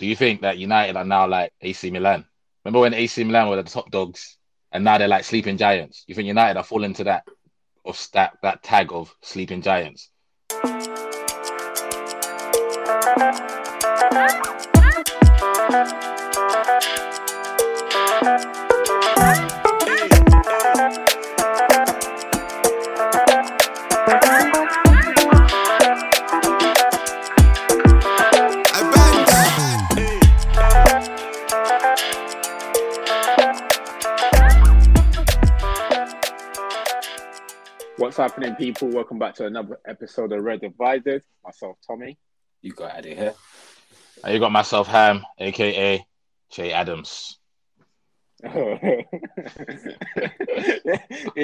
do 0.00 0.06
you 0.06 0.16
think 0.16 0.40
that 0.40 0.56
United 0.56 0.96
are 0.96 1.04
now 1.04 1.28
like 1.28 1.52
AC 1.60 1.90
Milan? 1.90 2.24
Remember 2.64 2.80
when 2.80 2.94
AC 2.94 3.22
Milan 3.22 3.50
were 3.50 3.62
the 3.62 3.64
top 3.64 3.90
dogs, 3.90 4.38
and 4.72 4.82
now 4.82 4.96
they're 4.96 5.06
like 5.06 5.24
sleeping 5.24 5.58
giants? 5.58 6.04
You 6.06 6.14
think 6.14 6.26
United 6.26 6.56
are 6.58 6.64
falling 6.64 6.94
to 6.94 7.04
that, 7.04 7.24
of 7.84 8.08
that 8.14 8.38
that 8.42 8.62
tag 8.62 8.92
of 8.92 9.14
sleeping 9.20 9.60
giants? 9.60 10.08
Happening, 38.20 38.54
people? 38.54 38.88
Welcome 38.88 39.18
back 39.18 39.34
to 39.36 39.46
another 39.46 39.80
episode 39.86 40.30
of 40.32 40.44
Red 40.44 40.62
Advisors. 40.62 41.22
Myself, 41.42 41.78
Tommy. 41.86 42.18
You 42.60 42.72
got 42.72 42.90
Addy 42.98 43.14
here. 43.14 43.32
And 44.22 44.34
you 44.34 44.38
got 44.38 44.52
myself, 44.52 44.88
Ham, 44.88 45.24
aka 45.38 46.04
Che 46.50 46.72
Adams. 46.72 47.38
you 48.44 48.50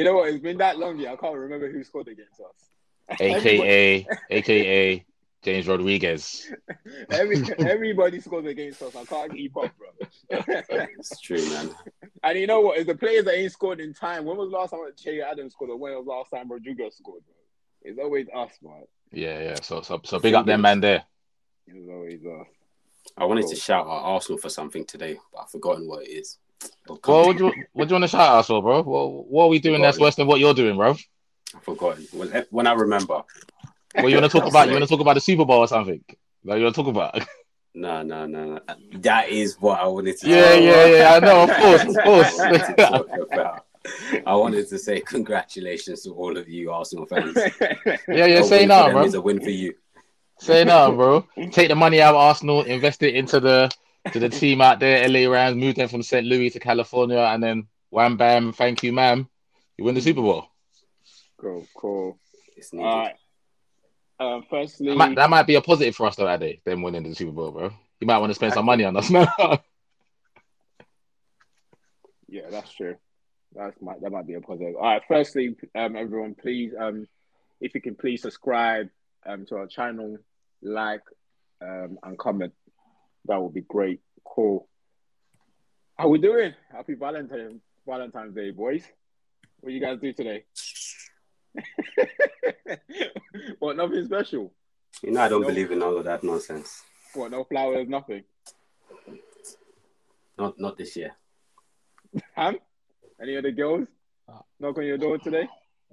know 0.05 0.17
what? 0.17 0.29
It's 0.29 0.43
been 0.43 0.59
that 0.59 0.79
long, 0.79 0.99
yeah. 0.99 1.15
I 1.15 1.17
can't 1.17 1.35
remember 1.35 1.73
who 1.73 1.83
scored 1.83 2.09
against 2.09 2.41
us. 2.41 3.21
aka 3.21 4.07
aka 4.31 5.07
Jay 5.47 5.61
Rodriguez. 5.63 6.53
Every, 7.11 7.41
everybody 7.61 8.19
scores 8.19 8.47
against 8.47 8.83
us. 8.83 8.97
I 8.97 9.05
can't 9.05 9.33
keep 9.33 9.57
up, 9.57 9.71
bro. 9.79 10.43
It's 10.99 11.21
true, 11.21 11.49
man. 11.51 11.71
and 12.25 12.37
you 12.37 12.49
know 12.49 12.63
what? 12.63 12.79
It's 12.79 12.89
the 12.89 12.97
players 12.97 13.27
that 13.27 13.39
ain't 13.39 13.53
scored 13.53 13.79
in 13.79 13.95
time. 13.95 14.25
When 14.25 14.37
was 14.37 14.51
the 14.51 14.57
last 14.57 14.71
time 14.71 14.81
Che 14.97 15.21
Adams 15.21 15.53
scored, 15.53 15.71
or 15.71 15.77
when 15.77 15.95
was 15.95 16.05
the 16.05 16.11
last 16.11 16.31
time 16.31 16.51
Rodriguez 16.51 16.97
scored, 16.97 17.23
bro? 17.25 17.35
It's 17.83 17.97
always 17.97 18.27
us, 18.35 18.59
man. 18.61 18.83
Yeah, 19.13 19.39
yeah. 19.41 19.55
So 19.63 19.83
so 19.83 20.01
so 20.05 20.19
big 20.19 20.35
up 20.35 20.47
them 20.47 20.63
man 20.63 20.81
there. 20.81 21.05
It's 21.69 21.89
always 21.89 22.27
us. 22.27 22.49
I 23.17 23.25
wanted 23.25 23.47
to 23.47 23.55
shout 23.55 23.87
out 23.87 24.03
Arsenal 24.03 24.39
for 24.39 24.49
something 24.49 24.85
today, 24.85 25.17
but 25.33 25.43
I've 25.43 25.51
forgotten 25.51 25.87
what 25.87 26.03
it 26.03 26.11
is. 26.11 26.39
Well, 26.89 26.99
what 27.07 27.39
do 27.39 27.45
you 27.45 27.65
what 27.73 27.87
do 27.87 27.95
you 27.95 28.01
want 28.01 28.11
to 28.11 28.17
shout 28.17 28.31
out 28.31 28.47
for, 28.47 28.61
bro? 28.61 28.83
What 28.83 29.29
what 29.29 29.45
are 29.45 29.49
we 29.49 29.61
doing 29.61 29.81
that's 29.81 30.01
worse 30.01 30.17
than 30.17 30.27
what 30.27 30.41
you're 30.41 30.55
doing, 30.55 30.77
bro? 30.77 30.97
I've 31.55 31.63
forgotten. 31.63 32.09
Well, 32.13 32.31
eh, 32.33 32.43
when 32.51 32.67
I 32.67 32.73
remember. 32.73 33.23
What 34.01 34.09
you 34.11 34.19
want 34.21 34.31
to 34.31 34.39
talk 34.41 34.49
about? 34.49 34.67
You 34.69 34.73
want 34.75 34.85
to 34.85 34.89
talk 34.89 35.01
about 35.01 35.15
the 35.15 35.21
Super 35.21 35.45
Bowl 35.45 35.59
or 35.61 35.69
something? 35.69 36.03
Like 36.45 36.59
you 36.59 36.65
want 36.65 36.75
to 36.75 36.83
talk 36.83 36.91
about? 36.91 37.21
No, 37.79 38.03
no, 38.03 38.25
no, 38.27 38.55
no. 38.55 38.61
That 39.01 39.29
is 39.29 39.61
what 39.61 39.79
I 39.79 39.87
wanted 39.87 40.17
to 40.21 40.27
Yeah, 40.31 40.43
say. 40.47 40.65
yeah, 40.65 40.87
yeah. 40.87 40.97
Yeah. 40.97 41.15
I 41.15 41.19
know, 41.21 41.43
of 41.43 41.51
course, 41.51 41.83
of 41.85 41.97
I 41.99 42.03
course. 42.05 42.39
wanted 42.39 42.77
to. 42.79 43.63
I 44.27 44.35
wanted 44.35 44.69
to 44.71 44.79
say 44.79 45.01
congratulations 45.03 46.01
to 46.05 46.15
all 46.15 46.39
of 46.39 46.49
you 46.49 46.73
Arsenal 46.73 47.05
fans. 47.05 47.37
yeah, 47.61 47.97
yeah. 48.09 48.25
A 48.41 48.45
Say 48.45 48.61
win 48.61 48.69
now, 48.69 48.91
bro. 48.91 49.05
is 49.05 49.13
a 49.13 49.21
win 49.21 49.41
for 49.43 49.51
you. 49.51 49.75
Say 50.41 50.65
now, 50.65 50.91
bro. 50.91 51.27
Take 51.53 51.69
the 51.69 51.75
money 51.75 52.01
out 52.01 52.15
of 52.15 52.21
Arsenal, 52.23 52.63
invest 52.63 53.03
it 53.03 53.15
into 53.15 53.41
the 53.41 53.71
to 54.11 54.21
the 54.21 54.31
team 54.31 54.63
out 54.63 54.81
there, 54.81 55.07
LA 55.07 55.31
Rams, 55.31 55.57
move 55.57 55.75
them 55.75 55.89
from 55.91 56.03
St. 56.03 56.25
Louis 56.27 56.49
to 56.51 56.59
California, 56.59 57.19
and 57.19 57.43
then 57.43 57.67
wham 57.91 58.17
bam, 58.17 58.55
thank 58.55 58.83
you, 58.85 58.93
ma'am. 58.95 59.29
You 59.77 59.85
win 59.85 59.95
the 59.95 60.01
Super 60.01 60.23
Bowl. 60.23 60.47
cool, 61.39 61.67
cool. 61.77 62.19
It's 62.57 62.73
needed. 62.73 62.87
All 62.87 63.01
right. 63.01 63.17
Um, 64.19 64.45
firstly, 64.49 64.89
That 64.89 64.97
might, 64.97 65.15
that 65.17 65.31
might 65.31 65.47
be 65.47 65.57
a 65.57 65.61
positive 65.61 65.95
for 65.95 66.07
us 66.07 66.17
though, 66.17 66.29
Ade, 66.29 66.61
them 66.65 66.83
winning 66.83 67.03
the 67.03 67.15
Super 67.15 67.33
Bowl, 67.33 67.51
bro. 67.51 67.71
You 68.01 68.07
might 68.07 68.19
want 68.19 68.31
to 68.31 68.35
spend 68.35 68.55
some 68.55 68.65
money 68.65 68.85
on 68.85 68.97
us 68.97 69.11
now. 69.11 69.27
Yeah, 72.29 72.51
that's 72.51 72.73
true. 72.73 72.97
That's 73.55 73.81
might 73.81 74.01
that 74.03 74.11
might 74.11 74.27
be 74.27 74.35
a 74.35 74.41
positive. 74.41 74.77
All 74.77 74.83
right. 74.83 75.03
Firstly, 75.07 75.57
um, 75.75 75.97
everyone, 75.97 76.35
please, 76.35 76.73
um, 76.79 77.07
if 77.61 77.75
you 77.75 77.81
can 77.81 77.95
please 77.95 78.23
subscribe 78.23 78.89
um 79.25 79.47
to 79.47 79.57
our 79.57 79.67
channel, 79.67 80.19
like, 80.63 81.03
um, 81.63 81.99
and 82.03 82.19
comment. 82.19 82.53
That 83.27 83.41
would 83.41 83.55
be 83.55 83.63
great. 83.63 84.01
Cool. 84.25 84.69
How 85.97 86.09
we 86.09 86.19
doing? 86.19 86.55
Happy 86.71 86.95
Valentine 86.95 87.61
Valentine's 87.87 88.35
Day, 88.35 88.51
boys. 88.51 88.85
What 89.61 89.73
you 89.73 89.81
guys 89.81 89.99
do 90.01 90.13
today? 90.13 90.45
what? 93.59 93.77
Nothing 93.77 94.05
special. 94.05 94.53
You 95.03 95.13
know, 95.13 95.23
I 95.23 95.29
don't 95.29 95.43
No. 95.43 95.49
believe 95.49 95.71
in 95.71 95.83
all 95.83 95.97
of 95.97 96.05
that 96.05 96.25
nonsense. 96.25 96.83
What? 97.15 97.31
No 97.31 97.45
flowers. 97.45 97.89
Nothing. 97.89 98.25
Not 100.39 100.59
not 100.59 100.77
this 100.77 100.97
year. 100.97 101.13
Ham? 102.35 102.59
Any 103.21 103.37
other 103.37 103.51
girls? 103.53 103.89
Knock 104.61 104.79
on 104.79 104.85
your 104.85 104.99
door 104.99 105.19
today? 105.19 105.49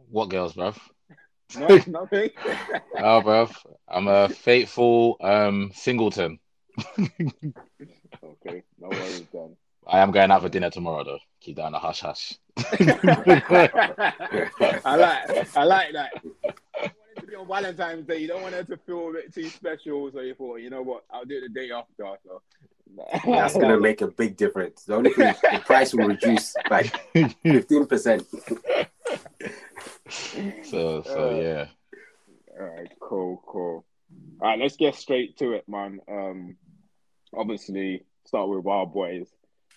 what 0.09 0.29
girls, 0.29 0.53
bro? 0.53 0.73
No, 1.57 1.67
nothing. 1.87 2.29
Oh, 2.97 3.21
bro. 3.21 3.49
I'm 3.87 4.07
a 4.07 4.29
faithful 4.29 5.17
um 5.21 5.71
singleton. 5.73 6.39
Okay, 8.45 8.63
no 8.79 8.89
worries 8.89 9.25
then. 9.33 9.55
I 9.87 9.99
am 9.99 10.11
going 10.11 10.31
out 10.31 10.41
for 10.41 10.49
dinner 10.49 10.69
tomorrow 10.69 11.03
though. 11.03 11.19
Keep 11.41 11.57
down 11.57 11.71
the 11.73 11.79
hush 11.79 11.99
hush. 12.01 12.35
I 12.57 13.71
like, 14.95 15.57
I 15.57 15.63
like 15.63 15.93
that. 15.93 16.11
You 16.35 16.63
want 16.79 16.85
it 17.17 17.21
to 17.21 17.27
be 17.27 17.35
on 17.35 17.47
Valentine's 17.77 18.05
Day. 18.07 18.17
You 18.19 18.27
don't 18.27 18.41
want 18.43 18.53
it 18.53 18.67
to 18.67 18.77
feel 18.77 19.09
a 19.09 19.13
bit 19.13 19.33
too 19.33 19.49
special, 19.49 20.11
so 20.11 20.19
you 20.21 20.35
thought, 20.35 20.57
you 20.57 20.69
know 20.69 20.83
what, 20.83 21.03
I'll 21.11 21.25
do 21.25 21.37
it 21.37 21.41
the 21.41 21.49
day 21.49 21.71
after. 21.71 22.05
So. 22.25 22.41
That's 23.25 23.55
gonna 23.55 23.79
make 23.79 24.01
a 24.01 24.07
big 24.07 24.37
difference. 24.37 24.83
The 24.83 24.95
only 24.95 25.11
thing 25.11 25.33
the 25.41 25.59
price 25.59 25.93
will 25.93 26.07
reduce 26.07 26.53
by 26.69 26.83
fifteen 27.43 27.85
percent. 27.87 28.23
So 30.63 31.01
so 31.03 31.29
Uh, 31.29 31.41
yeah. 31.41 31.65
All 32.59 32.65
right, 32.67 32.91
cool, 32.99 33.41
cool. 33.47 33.85
All 34.41 34.47
right, 34.49 34.59
let's 34.59 34.75
get 34.75 34.95
straight 34.95 35.37
to 35.37 35.53
it, 35.53 35.67
man. 35.67 36.01
Um, 36.07 36.57
obviously, 37.35 38.03
start 38.25 38.49
with 38.49 38.65
our 38.67 38.85
boys. 38.85 39.27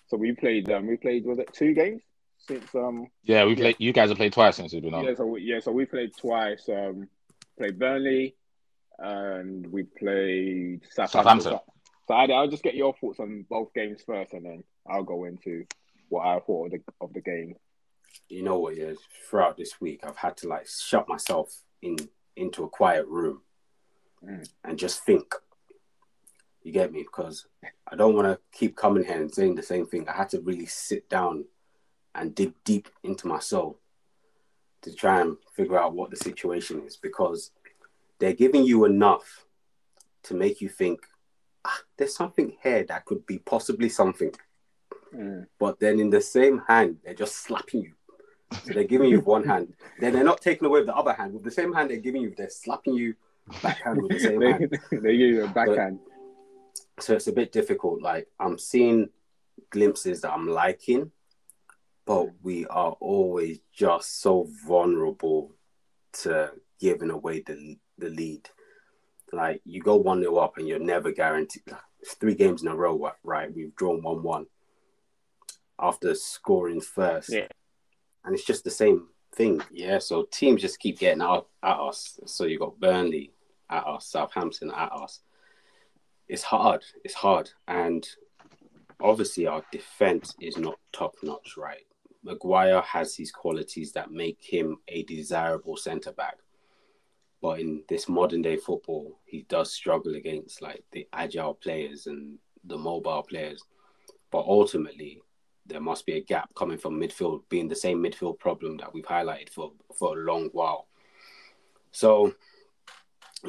So 0.07 0.17
we 0.17 0.31
played. 0.33 0.69
Um, 0.71 0.87
we 0.87 0.97
played. 0.97 1.25
Was 1.25 1.39
it 1.39 1.53
two 1.53 1.73
games 1.73 2.01
since? 2.37 2.73
Um, 2.75 3.07
Yeah, 3.23 3.45
we 3.45 3.55
played 3.55 3.75
you 3.79 3.93
guys 3.93 4.09
have 4.09 4.17
played 4.17 4.33
twice 4.33 4.55
since 4.55 4.73
we've 4.73 4.81
been 4.81 4.93
on. 4.93 5.03
Yeah, 5.03 5.15
so 5.15 5.25
we, 5.25 5.41
yeah, 5.41 5.59
so 5.59 5.71
we 5.71 5.85
played 5.85 6.11
twice. 6.17 6.67
Um, 6.69 7.07
played 7.57 7.77
Burnley, 7.77 8.35
and 8.99 9.67
we 9.67 9.83
played 9.83 10.81
Southampton. 10.91 11.41
Southampton. 11.41 11.59
So 12.07 12.13
I'll 12.13 12.47
just 12.47 12.63
get 12.63 12.75
your 12.75 12.93
thoughts 12.93 13.19
on 13.19 13.45
both 13.49 13.73
games 13.73 14.01
first, 14.05 14.33
and 14.33 14.45
then 14.45 14.63
I'll 14.89 15.03
go 15.03 15.25
into 15.25 15.65
what 16.09 16.25
I 16.25 16.39
thought 16.39 16.67
of 16.67 16.71
the 16.71 16.81
of 17.01 17.13
the 17.13 17.21
game. 17.21 17.55
You 18.29 18.43
know 18.43 18.59
what? 18.59 18.77
Yeah, 18.77 18.93
throughout 19.29 19.57
this 19.57 19.79
week, 19.81 20.01
I've 20.03 20.15
had 20.15 20.37
to 20.37 20.47
like 20.47 20.67
shut 20.67 21.07
myself 21.09 21.53
in 21.81 21.97
into 22.35 22.63
a 22.63 22.69
quiet 22.69 23.05
room 23.07 23.41
Mm. 24.25 24.49
and 24.63 24.79
just 24.79 25.03
think. 25.05 25.31
You 26.67 26.73
get 26.73 26.91
me? 26.91 27.03
Because 27.03 27.45
I 27.89 27.95
don't 27.95 28.13
want 28.13 28.27
to 28.27 28.37
keep 28.51 28.75
coming 28.75 29.05
here 29.05 29.21
and 29.21 29.33
saying 29.33 29.55
the 29.55 29.63
same 29.63 29.87
thing. 29.87 30.05
I 30.09 30.11
had 30.11 30.27
to 30.31 30.41
really 30.41 30.65
sit 30.65 31.09
down 31.09 31.45
and 32.13 32.35
dig 32.35 32.55
deep 32.65 32.89
into 33.03 33.25
my 33.25 33.39
soul 33.39 33.79
to 34.81 34.93
try 34.93 35.21
and 35.21 35.37
figure 35.55 35.79
out 35.79 35.93
what 35.93 36.09
the 36.09 36.17
situation 36.17 36.81
is 36.85 36.97
because 36.97 37.51
they're 38.19 38.33
giving 38.33 38.65
you 38.65 38.83
enough 38.83 39.45
to 40.23 40.33
make 40.33 40.59
you 40.59 40.67
think 40.67 40.99
ah, 41.63 41.79
there's 41.95 42.13
something 42.13 42.57
here 42.61 42.83
that 42.83 43.05
could 43.05 43.25
be 43.25 43.37
possibly 43.37 43.87
something. 43.87 44.31
Mm. 45.15 45.47
But 45.59 45.79
then 45.79 46.01
in 46.01 46.09
the 46.09 46.19
same 46.19 46.63
hand, 46.67 46.97
they're 47.01 47.13
just 47.13 47.35
slapping 47.35 47.83
you. 47.83 47.93
So 48.65 48.73
they're 48.73 48.83
giving 48.83 49.09
you 49.09 49.21
one 49.21 49.45
hand. 49.45 49.73
Then 50.01 50.11
they're 50.11 50.23
not 50.25 50.41
taking 50.41 50.65
away 50.67 50.83
the 50.83 50.93
other 50.93 51.13
hand. 51.13 51.33
With 51.33 51.45
the 51.45 51.51
same 51.51 51.71
hand 51.71 51.91
they're 51.91 51.97
giving 51.97 52.23
you, 52.23 52.33
they're 52.35 52.49
slapping 52.49 52.95
you 52.95 53.15
backhand 53.63 54.01
with 54.01 54.11
the 54.11 54.19
same 54.19 54.39
they, 54.41 54.51
hand. 54.51 54.79
they 54.91 55.17
give 55.17 55.29
you 55.29 55.45
a 55.45 55.47
backhand. 55.47 55.99
So 56.99 57.13
it's 57.13 57.27
a 57.27 57.31
bit 57.33 57.51
difficult. 57.51 58.01
Like 58.01 58.27
I'm 58.39 58.57
seeing 58.57 59.09
glimpses 59.69 60.21
that 60.21 60.33
I'm 60.33 60.47
liking, 60.47 61.11
but 62.05 62.27
we 62.41 62.65
are 62.67 62.91
always 62.99 63.59
just 63.73 64.21
so 64.21 64.47
vulnerable 64.65 65.53
to 66.23 66.51
giving 66.79 67.11
away 67.11 67.41
the 67.41 67.77
the 67.97 68.09
lead. 68.09 68.49
Like 69.33 69.61
you 69.65 69.81
go 69.81 69.95
one 69.95 70.21
0 70.21 70.37
up 70.37 70.57
and 70.57 70.67
you're 70.67 70.79
never 70.79 71.11
guaranteed. 71.11 71.63
Like, 71.69 71.81
three 72.19 72.35
games 72.35 72.61
in 72.61 72.67
a 72.69 72.75
row, 72.75 73.11
right? 73.23 73.53
We've 73.53 73.75
drawn 73.75 74.01
one 74.01 74.23
one 74.23 74.45
after 75.79 76.15
scoring 76.15 76.79
first, 76.81 77.29
Yeah. 77.29 77.47
and 78.23 78.33
it's 78.33 78.45
just 78.45 78.63
the 78.63 78.71
same 78.71 79.09
thing. 79.35 79.61
Yeah, 79.71 79.99
so 79.99 80.23
teams 80.23 80.61
just 80.61 80.79
keep 80.79 80.99
getting 80.99 81.21
out 81.21 81.49
at 81.61 81.77
us. 81.79 82.19
So 82.25 82.45
you 82.45 82.57
got 82.59 82.79
Burnley 82.79 83.33
at 83.69 83.85
us, 83.85 84.07
Southampton 84.07 84.71
at 84.71 84.91
us. 84.91 85.19
It's 86.27 86.43
hard. 86.43 86.83
It's 87.03 87.13
hard, 87.13 87.49
and 87.67 88.07
obviously 88.99 89.47
our 89.47 89.63
defense 89.71 90.35
is 90.41 90.57
not 90.57 90.79
top 90.91 91.15
notch, 91.23 91.55
right? 91.57 91.85
Maguire 92.23 92.81
has 92.81 93.15
his 93.15 93.31
qualities 93.31 93.93
that 93.93 94.11
make 94.11 94.39
him 94.41 94.77
a 94.87 95.03
desirable 95.03 95.77
centre 95.77 96.11
back. 96.11 96.37
But 97.41 97.59
in 97.59 97.83
this 97.87 98.09
modern 98.09 98.41
day 98.41 98.57
football, 98.57 99.19
he 99.25 99.45
does 99.47 99.71
struggle 99.71 100.15
against 100.15 100.61
like 100.61 100.83
the 100.91 101.07
agile 101.13 101.53
players 101.53 102.07
and 102.07 102.39
the 102.63 102.77
mobile 102.77 103.23
players. 103.23 103.63
But 104.31 104.45
ultimately, 104.45 105.21
there 105.65 105.79
must 105.79 106.05
be 106.05 106.13
a 106.13 106.23
gap 106.23 106.53
coming 106.55 106.77
from 106.77 106.99
midfield 106.99 107.43
being 107.49 107.67
the 107.67 107.75
same 107.75 108.03
midfield 108.03 108.39
problem 108.39 108.77
that 108.77 108.93
we've 108.93 109.05
highlighted 109.05 109.49
for 109.49 109.71
for 109.97 110.17
a 110.17 110.23
long 110.23 110.49
while. 110.51 110.87
So 111.91 112.33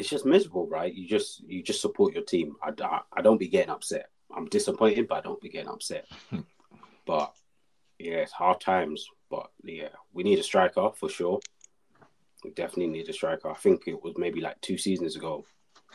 it's 0.00 0.08
just 0.08 0.26
miserable, 0.26 0.66
right? 0.68 0.92
You 0.92 1.08
just 1.08 1.40
you 1.48 1.62
just 1.62 1.80
support 1.80 2.14
your 2.14 2.24
team. 2.24 2.56
I, 2.62 2.72
I, 2.82 3.00
I 3.16 3.22
don't 3.22 3.38
be 3.38 3.48
getting 3.48 3.70
upset. 3.70 4.10
I'm 4.34 4.46
disappointed, 4.46 5.08
but 5.08 5.18
I 5.18 5.20
don't 5.22 5.40
be 5.40 5.48
getting 5.48 5.70
upset. 5.70 6.06
but 7.06 7.32
yeah, 7.98 8.16
it's 8.16 8.32
hard 8.32 8.60
times. 8.60 9.06
But 9.30 9.50
yeah, 9.62 9.88
we 10.12 10.22
need 10.22 10.38
a 10.38 10.42
striker 10.42 10.90
for 10.94 11.08
sure. 11.08 11.40
We 12.44 12.50
definitely 12.50 12.88
need 12.88 13.08
a 13.08 13.12
striker. 13.12 13.50
I 13.50 13.54
think 13.54 13.84
it 13.86 14.02
was 14.02 14.14
maybe 14.16 14.40
like 14.40 14.60
two 14.60 14.78
seasons 14.78 15.16
ago 15.16 15.44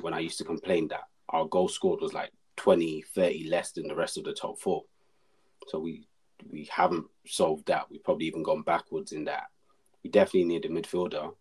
when 0.01 0.13
I 0.13 0.19
used 0.19 0.37
to 0.39 0.43
complain 0.43 0.87
that 0.89 1.03
our 1.29 1.45
goal 1.45 1.69
scored 1.69 2.01
was 2.01 2.13
like 2.13 2.31
20, 2.57 3.03
30 3.15 3.47
less 3.49 3.71
than 3.71 3.87
the 3.87 3.95
rest 3.95 4.17
of 4.17 4.23
the 4.23 4.33
top 4.33 4.59
four. 4.59 4.83
So 5.67 5.79
we 5.79 6.07
we 6.51 6.67
haven't 6.71 7.05
solved 7.25 7.67
that. 7.67 7.89
We've 7.89 8.03
probably 8.03 8.25
even 8.25 8.43
gone 8.43 8.63
backwards 8.63 9.11
in 9.11 9.25
that. 9.25 9.45
We 10.03 10.09
definitely 10.09 10.45
need 10.45 10.65
a 10.65 10.69
midfielder. 10.69 11.33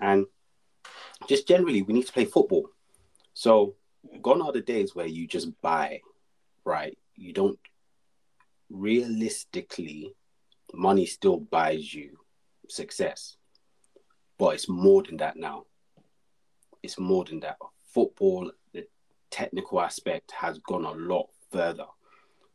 And 0.00 0.26
just 1.28 1.48
generally, 1.48 1.82
we 1.82 1.94
need 1.94 2.06
to 2.06 2.12
play 2.12 2.24
football. 2.24 2.68
So, 3.32 3.74
gone 4.22 4.42
are 4.42 4.52
the 4.52 4.60
days 4.60 4.94
where 4.94 5.06
you 5.06 5.26
just 5.26 5.48
buy, 5.60 6.00
right? 6.64 6.96
You 7.16 7.32
don't 7.32 7.58
realistically, 8.70 10.14
money 10.72 11.06
still 11.06 11.38
buys 11.38 11.92
you 11.92 12.18
success, 12.68 13.36
but 14.38 14.54
it's 14.54 14.68
more 14.68 15.02
than 15.02 15.18
that 15.18 15.36
now. 15.36 15.64
It's 16.82 16.98
more 16.98 17.24
than 17.24 17.40
that. 17.40 17.56
Football, 17.86 18.52
the 18.72 18.86
technical 19.30 19.80
aspect 19.80 20.32
has 20.32 20.58
gone 20.58 20.84
a 20.84 20.92
lot 20.92 21.28
further. 21.50 21.86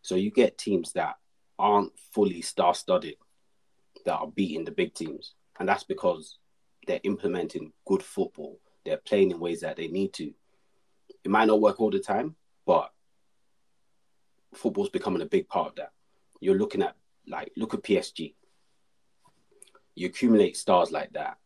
So, 0.01 0.15
you 0.15 0.31
get 0.31 0.57
teams 0.57 0.93
that 0.93 1.15
aren't 1.57 1.91
fully 2.13 2.41
star 2.41 2.73
studded 2.73 3.15
that 4.05 4.15
are 4.15 4.27
beating 4.27 4.63
the 4.63 4.71
big 4.71 4.93
teams. 4.93 5.33
And 5.59 5.67
that's 5.67 5.83
because 5.83 6.37
they're 6.87 6.99
implementing 7.03 7.71
good 7.85 8.03
football. 8.03 8.59
They're 8.85 8.97
playing 8.97 9.31
in 9.31 9.39
ways 9.39 9.61
that 9.61 9.77
they 9.77 9.87
need 9.87 10.13
to. 10.13 10.33
It 11.23 11.31
might 11.31 11.47
not 11.47 11.61
work 11.61 11.79
all 11.79 11.91
the 11.91 11.99
time, 11.99 12.35
but 12.65 12.91
football's 14.53 14.89
becoming 14.89 15.21
a 15.21 15.25
big 15.27 15.47
part 15.47 15.69
of 15.69 15.75
that. 15.75 15.91
You're 16.39 16.57
looking 16.57 16.81
at 16.81 16.95
like 17.27 17.51
look 17.57 17.73
at 17.73 17.83
PSG. 17.83 18.33
You 19.95 20.07
accumulate 20.07 20.55
stars 20.55 20.91
like 20.91 21.11
that, 21.13 21.37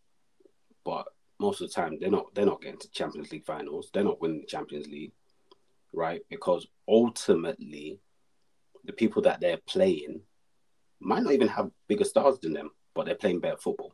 but 0.86 1.08
most 1.40 1.62
of 1.62 1.68
the 1.68 1.74
time 1.74 1.98
they're 2.00 2.12
not 2.12 2.34
they're 2.34 2.46
not 2.46 2.62
getting 2.62 2.80
to 2.80 2.92
Champions 2.92 3.32
League 3.32 3.46
finals. 3.46 3.90
They're 3.94 4.04
not 4.04 4.22
winning 4.22 4.42
the 4.42 4.48
Champions 4.48 4.88
League, 4.88 5.12
right? 5.92 6.22
Because 6.30 6.68
ultimately 6.88 8.00
the 8.86 8.94
people 8.94 9.22
that 9.24 9.40
they're 9.40 9.58
playing 9.66 10.22
might 11.00 11.24
not 11.24 11.34
even 11.34 11.48
have 11.48 11.72
bigger 11.88 12.04
stars 12.04 12.40
than 12.40 12.54
them, 12.54 12.72
but 12.94 13.06
they're 13.06 13.16
playing 13.16 13.40
better 13.40 13.58
football. 13.58 13.94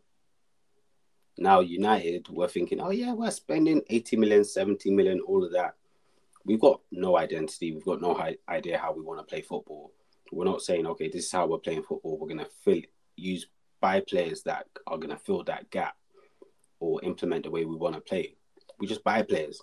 Now, 1.39 1.61
United 1.61 2.27
were 2.29 2.49
thinking, 2.49 2.81
oh, 2.81 2.89
yeah, 2.89 3.13
we're 3.13 3.31
spending 3.31 3.81
80 3.89 4.17
million, 4.17 4.43
70 4.43 4.91
million, 4.91 5.21
all 5.21 5.41
of 5.41 5.53
that. 5.53 5.75
We've 6.43 6.59
got 6.59 6.81
no 6.91 7.17
identity. 7.17 7.71
We've 7.71 7.85
got 7.85 8.01
no 8.01 8.21
idea 8.49 8.77
how 8.77 8.91
we 8.91 9.01
want 9.01 9.19
to 9.19 9.23
play 9.23 9.41
football. 9.41 9.93
We're 10.33 10.43
not 10.43 10.61
saying, 10.61 10.85
okay, 10.85 11.07
this 11.07 11.25
is 11.25 11.31
how 11.31 11.47
we're 11.47 11.59
playing 11.59 11.83
football. 11.83 12.17
We're 12.17 12.27
going 12.27 12.39
to 12.39 12.49
fill, 12.65 12.81
use 13.15 13.47
buy 13.79 14.01
players 14.01 14.43
that 14.43 14.67
are 14.85 14.97
going 14.97 15.11
to 15.11 15.17
fill 15.17 15.43
that 15.45 15.71
gap 15.71 15.95
or 16.81 17.01
implement 17.03 17.45
the 17.45 17.51
way 17.51 17.63
we 17.63 17.75
want 17.77 17.95
to 17.95 18.01
play. 18.01 18.35
We 18.77 18.87
just 18.87 19.05
buy 19.05 19.21
players. 19.21 19.61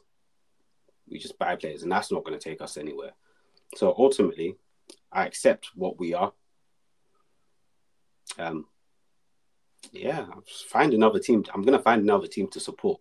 We 1.10 1.18
just 1.18 1.38
buy 1.38 1.56
players, 1.56 1.82
and 1.82 1.92
that's 1.92 2.10
not 2.10 2.24
going 2.24 2.38
to 2.38 2.42
take 2.42 2.62
us 2.62 2.78
anywhere. 2.78 3.12
So 3.74 3.94
ultimately, 3.98 4.56
I 5.12 5.26
accept 5.26 5.68
what 5.74 5.98
we 5.98 6.14
are. 6.14 6.32
Um, 8.38 8.64
yeah, 9.92 10.26
find 10.68 10.94
another 10.94 11.18
team. 11.18 11.44
I'm 11.52 11.62
gonna 11.62 11.78
find 11.78 12.02
another 12.02 12.26
team 12.26 12.48
to 12.48 12.60
support. 12.60 13.00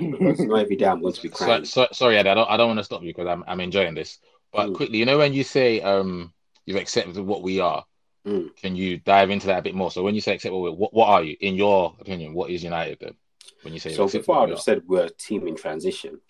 not 0.00 0.60
every 0.60 0.76
day 0.76 0.86
I'm 0.86 1.00
going 1.00 1.14
to 1.14 1.22
be 1.22 1.28
crying. 1.30 1.64
So, 1.64 1.84
so, 1.84 1.88
sorry, 1.92 2.18
Ed, 2.18 2.26
I 2.26 2.34
don't 2.34 2.50
I 2.50 2.56
don't 2.56 2.68
want 2.68 2.80
to 2.80 2.84
stop 2.84 3.02
you 3.02 3.10
because 3.10 3.28
I'm 3.28 3.44
I'm 3.46 3.60
enjoying 3.60 3.94
this. 3.94 4.18
But 4.52 4.70
mm. 4.70 4.74
quickly, 4.74 4.98
you 4.98 5.06
know, 5.06 5.18
when 5.18 5.32
you 5.32 5.44
say 5.44 5.80
um 5.80 6.32
you've 6.66 6.76
accepted 6.76 7.18
what 7.18 7.42
we 7.42 7.60
are, 7.60 7.84
mm. 8.26 8.54
can 8.56 8.76
you 8.76 8.98
dive 8.98 9.30
into 9.30 9.46
that 9.48 9.58
a 9.58 9.62
bit 9.62 9.74
more? 9.74 9.90
So 9.90 10.02
when 10.02 10.14
you 10.14 10.20
say 10.20 10.34
accept 10.34 10.54
what, 10.54 10.76
what 10.76 10.92
what 10.94 11.08
are 11.08 11.22
you 11.22 11.36
in 11.40 11.54
your 11.54 11.94
opinion? 12.00 12.34
What 12.34 12.50
is 12.50 12.64
United 12.64 12.98
then? 13.00 13.14
When 13.62 13.72
you 13.72 13.80
say 13.80 13.94
so, 13.94 14.08
before 14.08 14.40
I'd 14.40 14.50
have 14.50 14.60
said 14.60 14.82
we're 14.86 15.06
a 15.06 15.10
team 15.10 15.46
in 15.46 15.56
transition, 15.56 16.20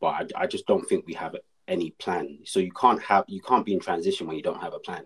but 0.00 0.08
I, 0.08 0.42
I 0.42 0.46
just 0.46 0.66
don't 0.66 0.86
think 0.86 1.06
we 1.06 1.14
have 1.14 1.36
any 1.68 1.90
plan. 1.90 2.38
So 2.44 2.60
you 2.60 2.72
can't 2.72 3.02
have 3.02 3.24
you 3.28 3.40
can't 3.40 3.64
be 3.64 3.74
in 3.74 3.80
transition 3.80 4.26
when 4.26 4.36
you 4.36 4.42
don't 4.42 4.60
have 4.60 4.74
a 4.74 4.78
plan, 4.78 5.04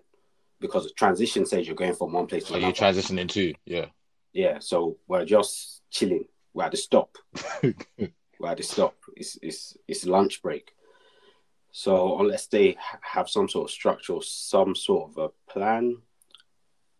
because 0.61 0.89
transition 0.93 1.45
says 1.45 1.67
you're 1.67 1.75
going 1.75 1.95
from 1.95 2.13
one 2.13 2.27
place 2.27 2.45
to 2.45 2.53
another. 2.53 2.67
you 2.67 2.73
transitioning 2.73 3.27
to 3.29 3.53
yeah. 3.65 3.87
Yeah, 4.31 4.59
so 4.59 4.97
we're 5.07 5.25
just 5.25 5.81
chilling. 5.89 6.25
We're 6.53 6.63
at 6.63 6.71
the 6.71 6.77
stop. 6.77 7.17
we're 7.61 8.47
at 8.47 8.57
the 8.57 8.63
stop. 8.63 8.95
It's 9.17 9.37
it's 9.41 9.75
it's 9.87 10.05
lunch 10.05 10.41
break. 10.41 10.71
So 11.71 12.19
unless 12.19 12.47
they 12.47 12.77
have 13.01 13.29
some 13.29 13.49
sort 13.49 13.69
of 13.69 13.73
structure 13.73 14.13
or 14.13 14.23
some 14.23 14.75
sort 14.75 15.11
of 15.11 15.17
a 15.17 15.51
plan, 15.51 15.97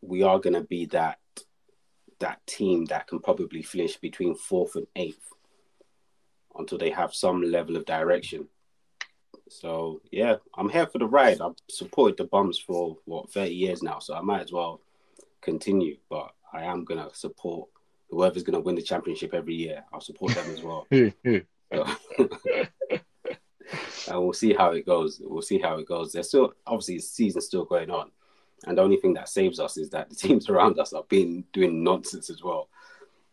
we 0.02 0.24
are 0.24 0.40
going 0.40 0.56
to 0.56 0.62
be 0.62 0.86
that 0.88 1.20
that 2.20 2.46
team 2.46 2.86
that 2.86 3.08
can 3.08 3.20
probably 3.20 3.62
finish 3.62 3.98
between 3.98 4.36
fourth 4.36 4.76
and 4.76 4.88
eighth 4.96 5.28
until 6.56 6.78
they 6.78 6.90
have 6.90 7.14
some 7.14 7.42
level 7.42 7.78
of 7.78 7.86
direction. 7.86 8.48
So 9.52 10.02
yeah, 10.12 10.38
I'm 10.56 10.70
here 10.70 10.88
for 10.88 10.98
the 10.98 11.06
ride. 11.06 11.42
I've 11.42 11.58
supported 11.70 12.18
the 12.18 12.24
bums 12.24 12.58
for 12.58 12.98
what 13.04 13.32
30 13.32 13.54
years 13.54 13.84
now, 13.84 14.00
so 14.00 14.16
I 14.16 14.22
might 14.22 14.42
as 14.42 14.54
well 14.54 14.80
continue. 15.42 15.98
But 16.10 16.32
I 16.54 16.64
am 16.64 16.86
gonna 16.86 17.10
support 17.14 17.68
whoever's 18.10 18.44
gonna 18.44 18.62
win 18.62 18.76
the 18.76 18.82
championship 18.82 19.34
every 19.34 19.56
year. 19.56 19.84
I'll 19.92 20.00
support 20.00 20.36
them 20.36 20.50
as 20.52 20.64
well. 20.64 20.88
and 24.10 24.22
we'll 24.24 24.32
see 24.32 24.54
how 24.54 24.72
it 24.72 24.86
goes. 24.86 25.22
We'll 25.22 25.42
see 25.42 25.60
how 25.60 25.78
it 25.80 25.88
goes. 25.88 26.14
There's 26.14 26.30
still 26.30 26.54
obviously 26.66 26.96
the 26.98 27.02
season's 27.02 27.48
still 27.48 27.66
going 27.66 27.92
on, 27.92 28.10
and 28.66 28.78
the 28.78 28.82
only 28.82 28.98
thing 28.98 29.14
that 29.16 29.28
saves 29.28 29.60
us 29.60 29.76
is 29.76 29.90
that 29.90 30.10
the 30.10 30.16
teams 30.28 30.50
around 30.50 30.80
us 30.80 30.94
are 30.94 31.04
being 31.10 31.44
doing 31.52 31.84
nonsense 31.84 32.30
as 32.30 32.42
well. 32.42 32.70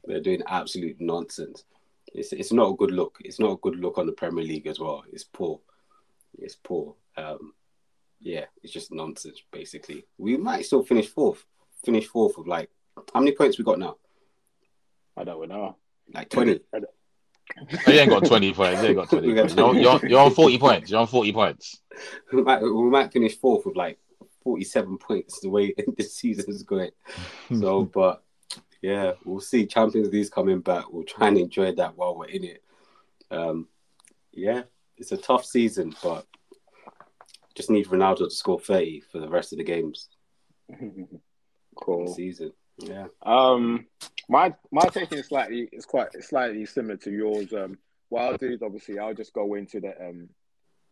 They're 0.04 0.20
doing 0.20 0.42
absolute 0.48 1.00
nonsense. 1.00 1.62
It's 2.12 2.32
it's 2.32 2.52
not 2.52 2.72
a 2.72 2.76
good 2.76 2.90
look. 2.90 3.18
It's 3.24 3.38
not 3.38 3.52
a 3.52 3.58
good 3.58 3.76
look 3.76 3.98
on 3.98 4.06
the 4.06 4.12
Premier 4.12 4.44
League 4.44 4.66
as 4.66 4.80
well. 4.80 5.04
It's 5.12 5.24
poor 5.24 5.60
it's 6.36 6.56
poor. 6.56 6.94
Um, 7.16 7.52
yeah, 8.20 8.46
it's 8.62 8.72
just 8.72 8.92
nonsense. 8.92 9.42
Basically, 9.50 10.06
we 10.16 10.36
might 10.36 10.64
still 10.64 10.82
finish 10.82 11.06
fourth. 11.06 11.44
Finish 11.84 12.06
fourth 12.06 12.36
with 12.36 12.46
like 12.46 12.70
how 13.14 13.20
many 13.20 13.32
points 13.32 13.58
we 13.58 13.64
got 13.64 13.78
now? 13.78 13.96
I 15.16 15.24
don't 15.24 15.48
know. 15.48 15.76
Like 16.12 16.28
twenty. 16.28 16.60
Oh, 17.86 17.90
you 17.90 18.00
ain't 18.00 18.10
got 18.10 18.26
20 18.26 18.52
points. 18.52 18.82
You 18.82 18.88
ain't 18.88 18.96
got 18.96 19.08
20 19.08 19.34
points. 19.34 19.54
You're, 19.54 19.74
you're, 19.74 20.06
you're, 20.06 20.20
on 20.20 20.34
40 20.34 20.58
points. 20.58 20.90
You're 20.90 21.00
on 21.00 21.06
40 21.06 21.32
points. 21.32 21.80
We 22.32 22.42
might, 22.42 22.62
we 22.62 22.90
might 22.90 23.10
finish 23.10 23.38
fourth 23.38 23.64
with 23.64 23.74
like 23.74 23.98
47 24.44 24.98
points 24.98 25.40
the 25.40 25.48
way 25.48 25.74
this 25.96 26.14
season's 26.14 26.62
going. 26.62 26.90
So, 27.58 27.84
but 27.86 28.22
yeah, 28.80 29.12
we'll 29.24 29.40
see. 29.40 29.66
Champions 29.66 30.12
League's 30.12 30.30
coming 30.30 30.60
back. 30.60 30.92
We'll 30.92 31.04
try 31.04 31.28
and 31.28 31.38
enjoy 31.38 31.72
that 31.72 31.96
while 31.96 32.16
we're 32.16 32.26
in 32.26 32.44
it. 32.44 32.62
Um, 33.30 33.68
yeah, 34.32 34.62
it's 34.98 35.12
a 35.12 35.16
tough 35.16 35.44
season, 35.44 35.94
but 36.02 36.26
just 37.54 37.70
need 37.70 37.86
Ronaldo 37.86 38.28
to 38.28 38.30
score 38.30 38.60
30 38.60 39.00
for 39.00 39.18
the 39.18 39.28
rest 39.28 39.52
of 39.52 39.58
the 39.58 39.64
games. 39.64 40.08
cool 41.76 42.14
season. 42.14 42.52
Yeah. 42.78 43.06
Um, 43.22 43.86
my 44.28 44.54
my 44.70 44.84
taking 44.84 45.18
is 45.18 45.26
slightly 45.26 45.68
it's 45.72 45.86
quite 45.86 46.08
it's 46.14 46.28
slightly 46.28 46.64
similar 46.66 46.96
to 46.98 47.10
yours. 47.10 47.52
Um, 47.52 47.78
what 48.08 48.22
I'll 48.22 48.36
do 48.36 48.50
is 48.50 48.62
obviously 48.62 48.98
I'll 48.98 49.14
just 49.14 49.32
go 49.32 49.54
into 49.54 49.80
the 49.80 50.00
um 50.00 50.28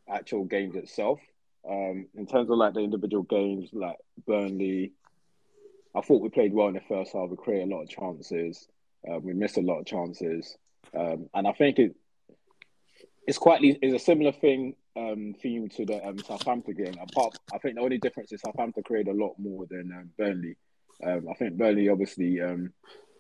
actual 0.09 0.45
games 0.45 0.75
itself. 0.75 1.21
Um, 1.69 2.07
in 2.15 2.27
terms 2.27 2.51
of 2.51 2.59
like 2.59 2.75
the 2.75 2.81
individual 2.81 3.25
games, 3.25 3.71
like 3.73 3.97
Burnley, 4.27 4.93
I 5.95 6.01
thought 6.01 6.23
we 6.23 6.29
played 6.29 6.53
well 6.53 6.69
in 6.69 6.75
the 6.75 6.81
first 6.89 7.13
half. 7.13 7.29
We 7.29 7.37
created 7.37 7.71
a 7.71 7.75
lot 7.75 7.83
of 7.83 7.89
chances. 7.89 8.69
Uh, 9.09 9.19
we 9.19 9.33
missed 9.35 9.57
a 9.57 9.63
lot 9.63 9.81
of 9.81 9.87
chances, 9.87 10.57
um, 10.97 11.29
and 11.35 11.47
I 11.47 11.53
think 11.53 11.79
it 11.79 11.95
it's 13.27 13.39
quite 13.39 13.61
it's 13.63 13.95
a 13.95 14.05
similar 14.05 14.33
thing 14.33 14.77
um, 14.97 15.35
theme 15.43 15.69
to 15.71 15.85
the 15.85 16.05
um, 16.07 16.19
Southampton 16.19 16.75
game. 16.75 16.95
Apart, 17.01 17.37
I 17.53 17.59
think 17.59 17.75
the 17.75 17.83
only 17.83 17.99
difference 17.99 18.33
is 18.33 18.41
Southampton 18.41 18.85
created 18.85 19.15
a 19.15 19.19
lot 19.19 19.35
more 19.39 19.67
than 19.69 19.93
um, 19.93 20.11
Burnley. 20.17 20.57
Um, 21.05 21.27
I 21.31 21.35
think 21.35 21.55
Burnley 21.57 21.89
obviously 21.89 22.41
um, 22.41 22.73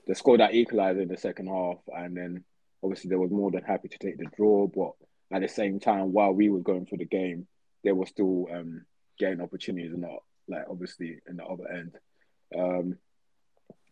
they 0.07 0.15
scored 0.15 0.41
that 0.41 0.53
equaliser 0.53 1.03
in 1.03 1.09
the 1.09 1.17
second 1.17 1.49
half, 1.49 1.79
and 1.89 2.17
then 2.17 2.45
obviously 2.83 3.11
they 3.11 3.17
were 3.17 3.29
more 3.29 3.51
than 3.51 3.65
happy 3.65 3.89
to 3.89 3.99
take 3.99 4.19
the 4.19 4.27
draw. 4.37 4.69
But 4.69 4.93
at 5.33 5.43
the 5.43 5.49
same 5.49 5.81
time, 5.81 6.13
while 6.13 6.33
we 6.33 6.49
were 6.51 6.61
going 6.61 6.87
through 6.87 6.99
the 6.99 7.05
game, 7.05 7.49
they 7.83 7.93
were 7.93 8.07
still 8.07 8.47
um, 8.53 8.87
getting 9.19 9.41
opportunities, 9.41 9.93
and 9.93 10.03
not 10.03 10.23
like 10.49 10.67
obviously 10.71 11.19
in 11.29 11.37
the 11.37 11.45
other 11.45 11.65
end. 11.71 12.97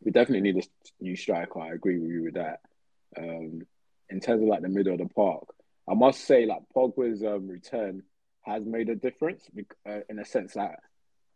We 0.04 0.11
definitely 0.11 0.52
need 0.52 0.62
a 0.62 1.02
new 1.02 1.16
striker. 1.16 1.61
I 1.61 1.73
agree 1.73 1.99
with 1.99 2.11
you 2.11 2.25
with 2.25 2.35
that. 2.35 2.61
In 3.16 4.21
terms 4.21 4.42
of 4.42 4.49
like 4.49 4.61
the 4.61 4.68
middle 4.68 4.92
of 4.92 4.99
the 4.99 5.09
park, 5.09 5.44
I 5.88 5.94
must 5.94 6.24
say, 6.24 6.46
like 6.46 6.62
Pogba's 6.74 7.22
um, 7.22 7.48
return 7.48 8.02
has 8.42 8.64
made 8.64 8.88
a 8.88 8.94
difference 8.94 9.48
uh, 9.88 10.00
in 10.08 10.18
a 10.18 10.24
sense 10.24 10.54
that 10.54 10.80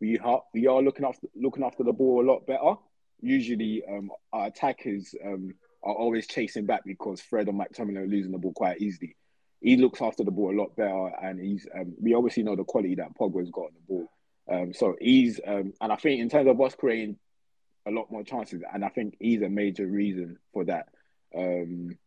we 0.00 0.18
are 0.18 0.42
we 0.54 0.66
are 0.66 0.82
looking 0.82 1.04
after 1.04 1.26
looking 1.34 1.64
after 1.64 1.82
the 1.84 1.92
ball 1.92 2.24
a 2.24 2.26
lot 2.26 2.46
better. 2.46 2.74
Usually, 3.20 3.82
um, 3.88 4.10
our 4.32 4.46
attackers 4.46 5.14
um, 5.24 5.54
are 5.82 5.94
always 5.94 6.26
chasing 6.26 6.66
back 6.66 6.82
because 6.84 7.20
Fred 7.20 7.48
and 7.48 7.60
McTominay 7.60 7.98
are 7.98 8.06
losing 8.06 8.32
the 8.32 8.38
ball 8.38 8.52
quite 8.52 8.80
easily. 8.80 9.16
He 9.60 9.76
looks 9.76 10.00
after 10.00 10.22
the 10.22 10.30
ball 10.30 10.54
a 10.54 10.60
lot 10.60 10.76
better, 10.76 11.10
and 11.22 11.40
he's 11.40 11.66
um, 11.74 11.94
we 12.00 12.14
obviously 12.14 12.44
know 12.44 12.56
the 12.56 12.64
quality 12.64 12.94
that 12.96 13.16
Pogba's 13.18 13.50
got 13.50 13.62
on 13.62 13.70
the 13.74 13.86
ball. 13.88 14.08
Um, 14.50 14.72
so 14.72 14.96
he's 15.00 15.40
um, 15.46 15.72
and 15.80 15.92
I 15.92 15.96
think 15.96 16.20
in 16.20 16.30
terms 16.30 16.48
of 16.48 16.60
us 16.60 16.74
creating 16.74 17.18
a 17.86 17.90
lot 17.90 18.10
more 18.10 18.22
chances, 18.22 18.62
and 18.72 18.84
I 18.84 18.88
think 18.88 19.16
he's 19.18 19.42
a 19.42 19.48
major 19.48 19.86
reason 19.86 20.38
for 20.52 20.64
that. 20.64 20.88
Um, 21.36 21.98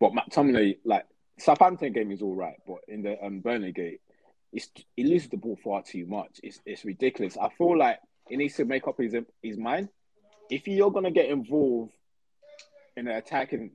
but 0.00 0.14
Matt 0.14 0.30
McTominay, 0.30 0.78
like 0.84 1.04
Southampton 1.38 1.92
game 1.92 2.10
is 2.10 2.22
all 2.22 2.34
right, 2.34 2.56
but 2.66 2.78
in 2.88 3.02
the 3.02 3.22
um, 3.24 3.40
Burnley 3.40 3.72
game, 3.72 3.98
it's, 4.52 4.68
he 4.96 5.04
loses 5.04 5.28
the 5.28 5.36
ball 5.36 5.58
far 5.62 5.82
too 5.82 6.06
much. 6.06 6.40
It's 6.42 6.58
it's 6.66 6.84
ridiculous. 6.84 7.36
I 7.36 7.50
feel 7.50 7.78
like 7.78 8.00
he 8.28 8.36
needs 8.36 8.56
to 8.56 8.64
make 8.64 8.88
up 8.88 8.98
his 8.98 9.14
his 9.42 9.56
mind. 9.56 9.90
If 10.50 10.66
you're 10.66 10.90
gonna 10.90 11.12
get 11.12 11.26
involved 11.26 11.92
in 12.96 13.06
an 13.06 13.16
attacking 13.16 13.72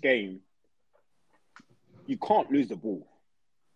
game, 0.00 0.40
you 2.06 2.18
can't 2.18 2.50
lose 2.52 2.68
the 2.68 2.76
ball. 2.76 3.06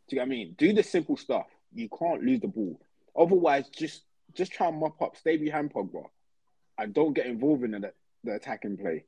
Do 0.08 0.16
you 0.16 0.20
get 0.20 0.28
what 0.28 0.34
I 0.34 0.36
mean? 0.36 0.54
Do 0.56 0.72
the 0.72 0.82
simple 0.82 1.16
stuff. 1.16 1.46
You 1.74 1.88
can't 1.88 2.22
lose 2.22 2.40
the 2.40 2.48
ball. 2.48 2.80
Otherwise, 3.16 3.68
just 3.68 4.02
just 4.34 4.52
try 4.52 4.68
and 4.68 4.78
mop 4.78 5.00
up, 5.02 5.16
stay 5.16 5.36
behind 5.36 5.72
Pogba, 5.72 6.04
and 6.78 6.94
don't 6.94 7.14
get 7.14 7.26
involved 7.26 7.64
in 7.64 7.72
the, 7.72 7.92
the 8.22 8.34
attacking 8.34 8.76
play. 8.76 9.04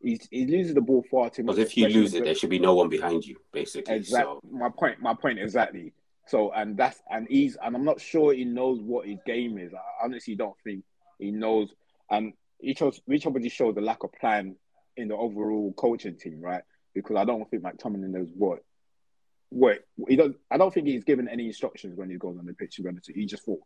He's, 0.00 0.28
he 0.30 0.46
loses 0.46 0.74
the 0.74 0.80
ball 0.80 1.04
far 1.10 1.30
too 1.30 1.42
much. 1.42 1.56
Because 1.56 1.70
if 1.70 1.76
you 1.76 1.88
lose 1.88 2.14
it, 2.14 2.24
there 2.24 2.34
should 2.34 2.50
be 2.50 2.58
no 2.58 2.74
one 2.74 2.88
behind 2.88 3.24
you, 3.24 3.36
basically. 3.52 3.94
Exactly. 3.94 4.38
So. 4.42 4.48
My 4.50 4.68
point. 4.68 5.00
My 5.00 5.14
point 5.14 5.38
exactly. 5.38 5.92
So 6.26 6.50
and 6.52 6.76
that's 6.76 7.00
and 7.08 7.26
he's 7.30 7.56
and 7.62 7.76
I'm 7.76 7.84
not 7.84 8.00
sure 8.00 8.32
he 8.32 8.44
knows 8.44 8.80
what 8.80 9.06
his 9.06 9.18
game 9.24 9.58
is. 9.58 9.72
I 9.72 10.04
honestly 10.04 10.34
don't 10.34 10.56
think 10.64 10.84
he 11.18 11.30
knows. 11.30 11.70
And 12.10 12.32
each 12.60 12.82
each 12.82 13.26
obviously 13.26 13.48
showed 13.48 13.76
the 13.76 13.80
lack 13.80 14.02
of 14.02 14.12
plan 14.12 14.56
in 14.96 15.08
the 15.08 15.16
overall 15.16 15.72
coaching 15.76 16.16
team, 16.16 16.40
right? 16.40 16.62
Because 16.94 17.16
I 17.16 17.24
don't 17.24 17.48
think 17.48 17.62
McTominay 17.62 18.08
knows 18.08 18.28
what 18.34 18.60
what 19.50 19.78
he 20.08 20.16
does. 20.16 20.32
I 20.50 20.58
don't 20.58 20.74
think 20.74 20.88
he's 20.88 21.04
given 21.04 21.28
any 21.28 21.46
instructions 21.46 21.96
when 21.96 22.10
he 22.10 22.16
goes 22.16 22.36
on 22.38 22.46
the 22.46 22.54
pitch. 22.54 22.76
To 22.76 23.12
he 23.14 23.26
just 23.26 23.44
thought 23.44 23.60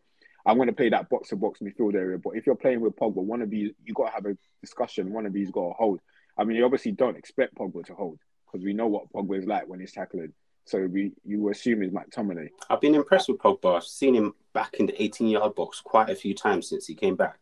I'm 0.45 0.57
going 0.57 0.69
to 0.69 0.75
play 0.75 0.91
that 0.91 1.09
box 1.09 1.31
to 1.31 1.37
box 1.37 1.61
midfield 1.61 1.95
area. 1.95 2.19
But 2.19 2.37
if 2.37 2.47
you're 2.47 2.57
playing 2.57 2.81
with 2.81 2.97
Pogba, 2.97 3.23
one 3.23 3.41
of 3.41 3.55
you 3.55 3.75
you 3.85 3.95
got 3.95 4.09
to 4.09 4.13
have 4.13 4.27
a 4.27 4.37
discussion. 4.61 5.13
One 5.13 5.25
of 5.25 5.35
you's 5.35 5.51
got 5.51 5.69
to 5.69 5.75
hold. 5.79 6.01
I 6.39 6.45
mean, 6.45 6.57
you 6.57 6.65
obviously 6.65 6.93
don't 6.93 7.17
expect 7.17 7.55
Pogba 7.55 7.85
to 7.87 7.95
hold 7.95 8.19
because 8.47 8.65
we 8.65 8.73
know 8.73 8.87
what 8.87 9.13
Pogba 9.13 9.39
is 9.39 9.47
like 9.47 9.69
when 9.69 9.81
he's 9.81 9.93
tackling. 9.93 10.33
So 10.65 10.87
we 10.87 11.13
you 11.25 11.49
assume 11.51 11.83
he's 11.83 11.91
McTominay. 11.91 12.51
I've 12.69 12.81
been 12.81 12.95
impressed 12.95 13.29
with 13.29 13.39
Pogba. 13.39 13.77
I've 13.77 13.85
seen 13.85 14.15
him 14.15 14.35
back 14.53 14.75
in 14.75 14.87
the 14.87 15.03
18 15.03 15.29
yard 15.29 15.55
box 15.55 15.81
quite 15.81 16.11
a 16.11 16.15
few 16.15 16.35
times 16.35 16.69
since 16.69 16.87
he 16.87 16.95
came 16.95 17.17
back. 17.17 17.39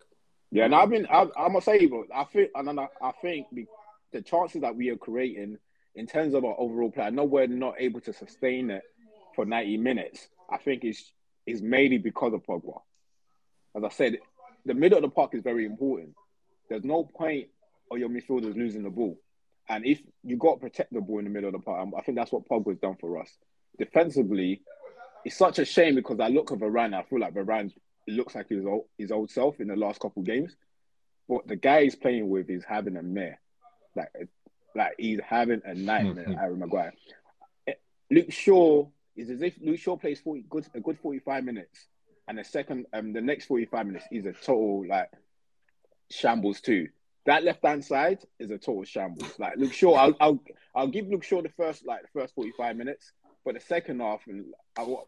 Yeah, 0.50 0.64
and 0.64 0.74
I've 0.74 0.90
been 0.90 1.06
I, 1.10 1.26
I 1.36 1.48
must 1.48 1.66
say, 1.66 1.86
but 1.86 2.06
I 2.14 2.24
think 2.24 2.50
and 2.54 2.80
I, 2.80 2.88
I 3.02 3.12
think 3.20 3.46
the 4.12 4.22
chances 4.22 4.62
that 4.62 4.74
we 4.74 4.88
are 4.90 4.96
creating 4.96 5.58
in 5.94 6.06
terms 6.06 6.34
of 6.34 6.44
our 6.44 6.54
overall 6.58 6.90
play, 6.90 7.04
I 7.04 7.10
know 7.10 7.24
we're 7.24 7.46
not 7.46 7.74
able 7.78 8.00
to 8.02 8.12
sustain 8.12 8.70
it 8.70 8.82
for 9.34 9.44
90 9.44 9.76
minutes. 9.78 10.28
I 10.50 10.56
think 10.56 10.84
it's 10.84 11.12
is 11.44 11.62
mainly 11.62 11.98
because 11.98 12.34
of 12.34 12.44
Pogba. 12.44 12.80
As 13.74 13.82
I 13.82 13.88
said, 13.88 14.18
the 14.66 14.74
middle 14.74 14.98
of 14.98 15.02
the 15.02 15.08
park 15.08 15.34
is 15.34 15.42
very 15.42 15.64
important. 15.64 16.14
There's 16.68 16.84
no 16.84 17.04
point 17.04 17.48
of 17.90 17.98
your 17.98 18.08
midfielders 18.08 18.56
losing 18.56 18.82
the 18.82 18.90
ball. 18.90 19.18
And 19.68 19.84
if 19.84 20.00
you 20.22 20.36
got 20.36 20.54
to 20.54 20.60
protect 20.60 20.92
the 20.92 21.00
ball 21.00 21.18
in 21.18 21.24
the 21.24 21.30
middle 21.30 21.48
of 21.48 21.52
the 21.52 21.58
park, 21.58 21.88
I 21.96 22.02
think 22.02 22.16
that's 22.16 22.32
what 22.32 22.48
Pogba's 22.48 22.78
done 22.78 22.96
for 23.00 23.20
us. 23.20 23.30
Defensively, 23.78 24.62
it's 25.24 25.36
such 25.36 25.58
a 25.58 25.64
shame 25.64 25.94
because 25.94 26.20
I 26.20 26.28
look 26.28 26.52
at 26.52 26.58
Varane, 26.58 26.94
I 26.94 27.02
feel 27.02 27.20
like 27.20 27.34
Varane 27.34 27.72
looks 28.06 28.34
like 28.34 28.48
his 28.48 28.64
old, 28.64 28.84
his 28.96 29.10
old 29.10 29.30
self 29.30 29.60
in 29.60 29.68
the 29.68 29.76
last 29.76 30.00
couple 30.00 30.22
games. 30.22 30.56
But 31.28 31.46
the 31.46 31.56
guy 31.56 31.82
he's 31.82 31.96
playing 31.96 32.28
with 32.30 32.48
is 32.48 32.64
having 32.64 32.96
a 32.96 33.02
mare. 33.02 33.40
Like, 33.94 34.10
like 34.74 34.94
he's 34.98 35.20
having 35.26 35.60
a 35.64 35.74
nightmare, 35.74 36.24
mm-hmm. 36.24 36.32
Harry 36.38 36.56
Maguire. 36.56 36.94
Eh, 37.66 37.74
Luke 38.10 38.32
Shaw 38.32 38.86
is 39.16 39.28
as 39.28 39.42
if 39.42 39.54
Luke 39.60 39.78
Shaw 39.78 39.96
plays 39.96 40.20
40, 40.20 40.44
good, 40.48 40.66
a 40.74 40.80
good 40.80 40.98
45 40.98 41.44
minutes 41.44 41.88
and 42.28 42.38
the 42.38 42.44
second 42.44 42.86
um 42.92 43.12
the 43.12 43.20
next 43.20 43.46
45 43.46 43.86
minutes 43.86 44.04
is 44.12 44.26
a 44.26 44.32
total 44.32 44.86
like 44.86 45.10
shambles 46.10 46.60
too. 46.60 46.88
That 47.26 47.44
left 47.44 47.64
hand 47.64 47.84
side 47.84 48.20
is 48.38 48.50
a 48.50 48.58
total 48.58 48.84
shambles. 48.84 49.38
Like 49.38 49.56
Luke 49.56 49.72
Shaw, 49.72 49.94
I'll, 49.94 50.16
I'll 50.20 50.40
I'll 50.74 50.88
give 50.88 51.08
Luke 51.08 51.24
Shaw 51.24 51.42
the 51.42 51.50
first 51.50 51.86
like 51.86 52.02
the 52.02 52.20
first 52.20 52.34
45 52.34 52.76
minutes, 52.76 53.12
but 53.44 53.54
the 53.54 53.60
second 53.60 54.00
half 54.00 54.22
and 54.26 54.46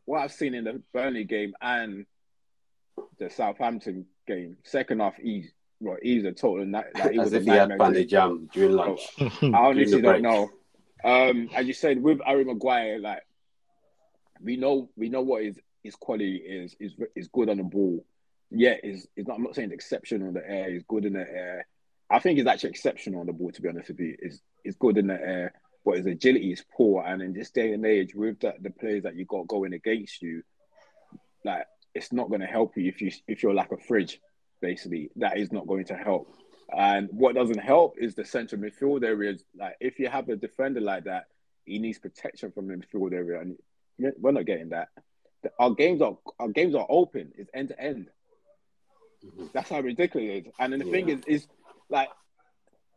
what 0.04 0.18
I've 0.20 0.32
seen 0.32 0.54
in 0.54 0.64
the 0.64 0.82
Burnley 0.92 1.24
game 1.24 1.54
and 1.60 2.06
the 3.18 3.30
Southampton 3.30 4.06
game, 4.26 4.56
second 4.64 5.00
half 5.00 5.16
he's 5.16 5.50
well, 5.80 5.96
he's 6.02 6.24
a 6.24 6.32
total 6.32 6.66
like, 6.66 6.86
he 7.10 7.18
as 7.18 7.32
if 7.32 7.44
he 7.44 7.50
had 7.50 7.76
banded 7.78 8.08
jam 8.08 8.48
during 8.52 8.72
lunch. 8.72 9.00
I 9.18 9.46
honestly 9.52 10.02
don't 10.02 10.22
know. 10.22 10.50
Um, 11.02 11.48
as 11.54 11.66
you 11.66 11.72
said 11.72 12.02
with 12.02 12.20
Harry 12.24 12.44
Maguire, 12.44 12.98
like 12.98 13.22
we 14.42 14.56
know 14.56 14.90
we 14.96 15.08
know 15.08 15.22
what 15.22 15.42
his 15.42 15.58
his 15.82 15.94
quality 15.94 16.36
is 16.36 16.76
is 16.78 16.92
is 17.16 17.28
good 17.28 17.48
on 17.48 17.56
the 17.56 17.62
ball. 17.62 18.04
Yeah, 18.50 18.74
is 18.82 19.06
is 19.16 19.26
not. 19.26 19.36
I'm 19.36 19.44
not 19.44 19.54
saying 19.54 19.72
exceptional 19.72 20.28
in 20.28 20.34
the 20.34 20.48
air. 20.48 20.70
He's 20.70 20.82
good 20.86 21.06
in 21.06 21.14
the 21.14 21.20
air. 21.20 21.66
I 22.10 22.18
think 22.18 22.38
he's 22.38 22.46
actually 22.46 22.70
exceptional 22.70 23.20
on 23.20 23.26
the 23.26 23.32
ball. 23.32 23.52
To 23.52 23.62
be 23.62 23.68
honest 23.68 23.88
with 23.88 24.00
you, 24.00 24.16
is 24.18 24.40
is 24.64 24.76
good 24.76 24.98
in 24.98 25.06
the 25.08 25.14
air, 25.14 25.52
but 25.84 25.96
his 25.98 26.06
agility 26.06 26.52
is 26.52 26.64
poor. 26.76 27.04
And 27.04 27.22
in 27.22 27.32
this 27.32 27.50
day 27.50 27.72
and 27.72 27.84
age, 27.86 28.14
with 28.14 28.40
the, 28.40 28.54
the 28.60 28.70
players 28.70 29.04
that 29.04 29.16
you 29.16 29.24
got 29.24 29.46
going 29.48 29.72
against 29.72 30.22
you, 30.22 30.42
like 31.44 31.64
it's 31.94 32.12
not 32.12 32.28
going 32.28 32.40
to 32.40 32.46
help 32.46 32.76
you 32.76 32.88
if 32.88 33.00
you 33.00 33.10
if 33.28 33.42
you're 33.42 33.54
like 33.54 33.72
a 33.72 33.78
fridge. 33.78 34.20
Basically, 34.60 35.10
that 35.16 35.38
is 35.38 35.52
not 35.52 35.66
going 35.66 35.86
to 35.86 35.96
help. 35.96 36.34
And 36.76 37.08
what 37.12 37.34
doesn't 37.34 37.58
help 37.58 37.94
is 37.98 38.14
the 38.14 38.24
central 38.24 38.60
midfield 38.60 39.04
areas. 39.04 39.42
Like 39.58 39.76
if 39.80 39.98
you 39.98 40.08
have 40.08 40.28
a 40.28 40.36
defender 40.36 40.80
like 40.80 41.04
that, 41.04 41.24
he 41.64 41.78
needs 41.78 41.98
protection 41.98 42.52
from 42.52 42.68
the 42.68 42.74
midfield 42.74 43.12
area, 43.12 43.40
and 43.40 43.56
we're 44.18 44.32
not 44.32 44.44
getting 44.44 44.68
that 44.70 44.88
our 45.58 45.70
games 45.70 46.02
are 46.02 46.16
our 46.38 46.48
games 46.48 46.74
are 46.74 46.86
open. 46.88 47.32
It's 47.36 47.50
end 47.54 47.68
to 47.68 47.80
end. 47.80 48.08
Mm-hmm. 49.24 49.46
That's 49.52 49.70
how 49.70 49.80
ridiculous 49.80 50.28
it 50.28 50.46
is. 50.46 50.52
And 50.58 50.72
then 50.72 50.80
the 50.80 50.86
yeah. 50.86 50.92
thing 50.92 51.08
is, 51.10 51.20
is 51.26 51.46
like 51.90 52.08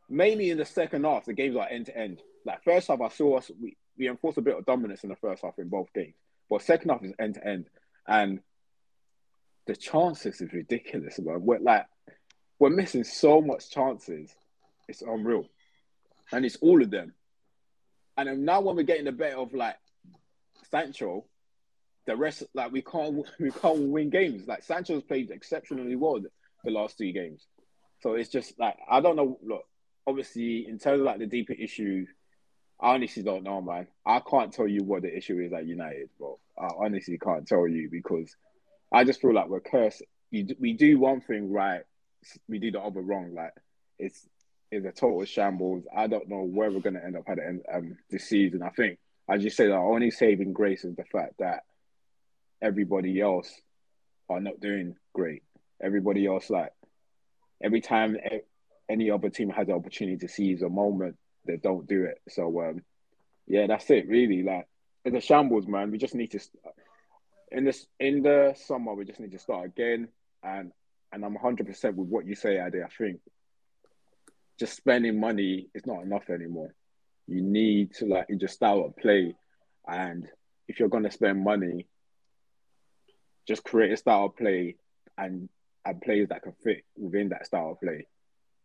mainly 0.09 0.49
in 0.49 0.57
the 0.57 0.65
second 0.65 1.03
half, 1.03 1.25
the 1.25 1.33
games 1.33 1.55
are 1.55 1.67
end 1.67 1.87
to 1.87 1.97
end. 1.97 2.21
Like 2.45 2.63
first 2.63 2.87
half, 2.87 3.01
I 3.01 3.09
saw 3.09 3.37
us 3.37 3.51
we, 3.61 3.75
we 3.97 4.07
enforced 4.07 4.37
a 4.37 4.41
bit 4.41 4.57
of 4.57 4.65
dominance 4.65 5.03
in 5.03 5.09
the 5.09 5.15
first 5.15 5.43
half 5.43 5.57
in 5.57 5.69
both 5.69 5.91
games, 5.93 6.15
but 6.49 6.61
second 6.61 6.89
half 6.89 7.03
is 7.03 7.13
end 7.19 7.35
to 7.35 7.47
end, 7.47 7.65
and 8.07 8.39
the 9.65 9.75
chances 9.75 10.41
is 10.41 10.53
ridiculous. 10.53 11.19
We're 11.19 11.59
like 11.59 11.85
we're 12.59 12.69
missing 12.69 13.03
so 13.03 13.41
much 13.41 13.69
chances. 13.69 14.33
It's 14.87 15.01
unreal, 15.01 15.45
and 16.31 16.45
it's 16.45 16.57
all 16.57 16.81
of 16.81 16.91
them. 16.91 17.13
And 18.17 18.45
now 18.45 18.61
when 18.61 18.75
we're 18.75 18.83
getting 18.83 19.05
the 19.05 19.11
better 19.11 19.37
of 19.37 19.53
like 19.53 19.77
Sancho, 20.69 21.25
the 22.05 22.15
rest 22.15 22.43
like 22.53 22.71
we 22.71 22.81
can't 22.81 23.25
we 23.39 23.51
can't 23.51 23.89
win 23.89 24.09
games. 24.09 24.47
Like 24.47 24.63
Sancho's 24.63 25.03
played 25.03 25.31
exceptionally 25.31 25.95
well 25.95 26.19
the 26.63 26.71
last 26.71 26.97
three 26.97 27.13
games. 27.13 27.47
So 28.03 28.15
it's 28.15 28.29
just 28.29 28.59
like 28.59 28.75
I 28.89 28.99
don't 28.99 29.15
know. 29.15 29.39
Look, 29.41 29.63
obviously 30.05 30.67
in 30.67 30.77
terms 30.77 30.99
of 30.99 31.05
like 31.05 31.19
the 31.19 31.25
deeper 31.25 31.53
issue, 31.53 32.05
I 32.79 32.95
honestly 32.95 33.23
don't 33.23 33.43
know, 33.43 33.61
man. 33.61 33.87
I 34.05 34.19
can't 34.19 34.51
tell 34.51 34.67
you 34.67 34.83
what 34.83 35.03
the 35.03 35.17
issue 35.17 35.39
is 35.39 35.53
at 35.53 35.65
United, 35.65 36.09
bro. 36.19 36.37
I 36.59 36.67
honestly 36.77 37.17
can't 37.17 37.47
tell 37.47 37.65
you 37.65 37.87
because 37.89 38.35
I 38.91 39.05
just 39.05 39.21
feel 39.21 39.33
like 39.33 39.47
we're 39.47 39.61
cursed. 39.61 40.03
You, 40.31 40.53
we 40.59 40.73
do 40.73 40.99
one 40.99 41.21
thing 41.21 41.49
right, 41.49 41.83
we 42.49 42.59
do 42.59 42.71
the 42.71 42.81
other 42.81 42.99
wrong. 42.99 43.33
Like 43.33 43.53
it's 43.97 44.27
it's 44.69 44.85
a 44.85 44.91
total 44.91 45.23
shambles. 45.23 45.85
I 45.95 46.07
don't 46.07 46.27
know 46.27 46.43
where 46.43 46.69
we're 46.69 46.81
gonna 46.81 47.01
end 47.05 47.15
up 47.15 47.23
at 47.29 47.37
the 47.37 47.45
end 47.45 47.61
um, 47.73 47.97
this 48.09 48.25
season. 48.25 48.63
I 48.63 48.69
think, 48.71 48.99
as 49.29 49.45
you 49.45 49.49
said, 49.49 49.71
our 49.71 49.93
only 49.93 50.11
saving 50.11 50.51
grace 50.51 50.83
is 50.83 50.97
the 50.97 51.05
fact 51.05 51.35
that 51.39 51.63
everybody 52.61 53.21
else 53.21 53.49
are 54.29 54.41
not 54.41 54.59
doing 54.59 54.97
great. 55.13 55.43
Everybody 55.81 56.25
else, 56.25 56.49
like 56.49 56.73
every 57.63 57.81
time 57.81 58.17
any 58.89 59.09
other 59.09 59.29
team 59.29 59.49
has 59.49 59.67
the 59.67 59.73
opportunity 59.73 60.17
to 60.17 60.27
seize 60.27 60.61
a 60.61 60.69
moment, 60.69 61.17
they 61.45 61.57
don't 61.57 61.87
do 61.87 62.03
it. 62.03 62.21
So, 62.29 62.61
um, 62.61 62.81
yeah, 63.47 63.67
that's 63.67 63.89
it. 63.89 64.07
Really, 64.07 64.43
like 64.43 64.67
it's 65.05 65.15
a 65.15 65.21
shambles, 65.21 65.67
man. 65.67 65.91
We 65.91 65.97
just 65.97 66.15
need 66.15 66.31
to 66.31 66.39
in 67.51 67.63
this 67.65 67.87
in 67.99 68.21
the 68.21 68.55
summer. 68.55 68.93
We 68.93 69.05
just 69.05 69.19
need 69.19 69.31
to 69.31 69.39
start 69.39 69.65
again, 69.65 70.09
and 70.43 70.71
and 71.11 71.25
I'm 71.25 71.33
100 71.33 71.67
percent 71.67 71.95
with 71.95 72.09
what 72.09 72.25
you 72.25 72.35
say, 72.35 72.59
Adi. 72.59 72.81
I 72.81 72.87
think 72.97 73.19
just 74.59 74.75
spending 74.75 75.19
money 75.19 75.67
is 75.73 75.85
not 75.85 76.03
enough 76.03 76.29
anymore. 76.29 76.73
You 77.27 77.41
need 77.41 77.93
to 77.95 78.05
like 78.05 78.27
you 78.29 78.37
just 78.37 78.55
start 78.55 78.85
a 78.85 79.01
play, 79.01 79.35
and 79.87 80.27
if 80.67 80.79
you're 80.79 80.89
gonna 80.89 81.11
spend 81.11 81.43
money, 81.43 81.87
just 83.47 83.63
create 83.63 83.91
a 83.91 83.97
style 83.97 84.25
of 84.25 84.37
play 84.37 84.75
and 85.17 85.49
and 85.85 86.01
players 86.01 86.29
that 86.29 86.43
can 86.43 86.53
fit 86.63 86.83
within 86.97 87.29
that 87.29 87.45
style 87.45 87.71
of 87.71 87.79
play. 87.79 88.07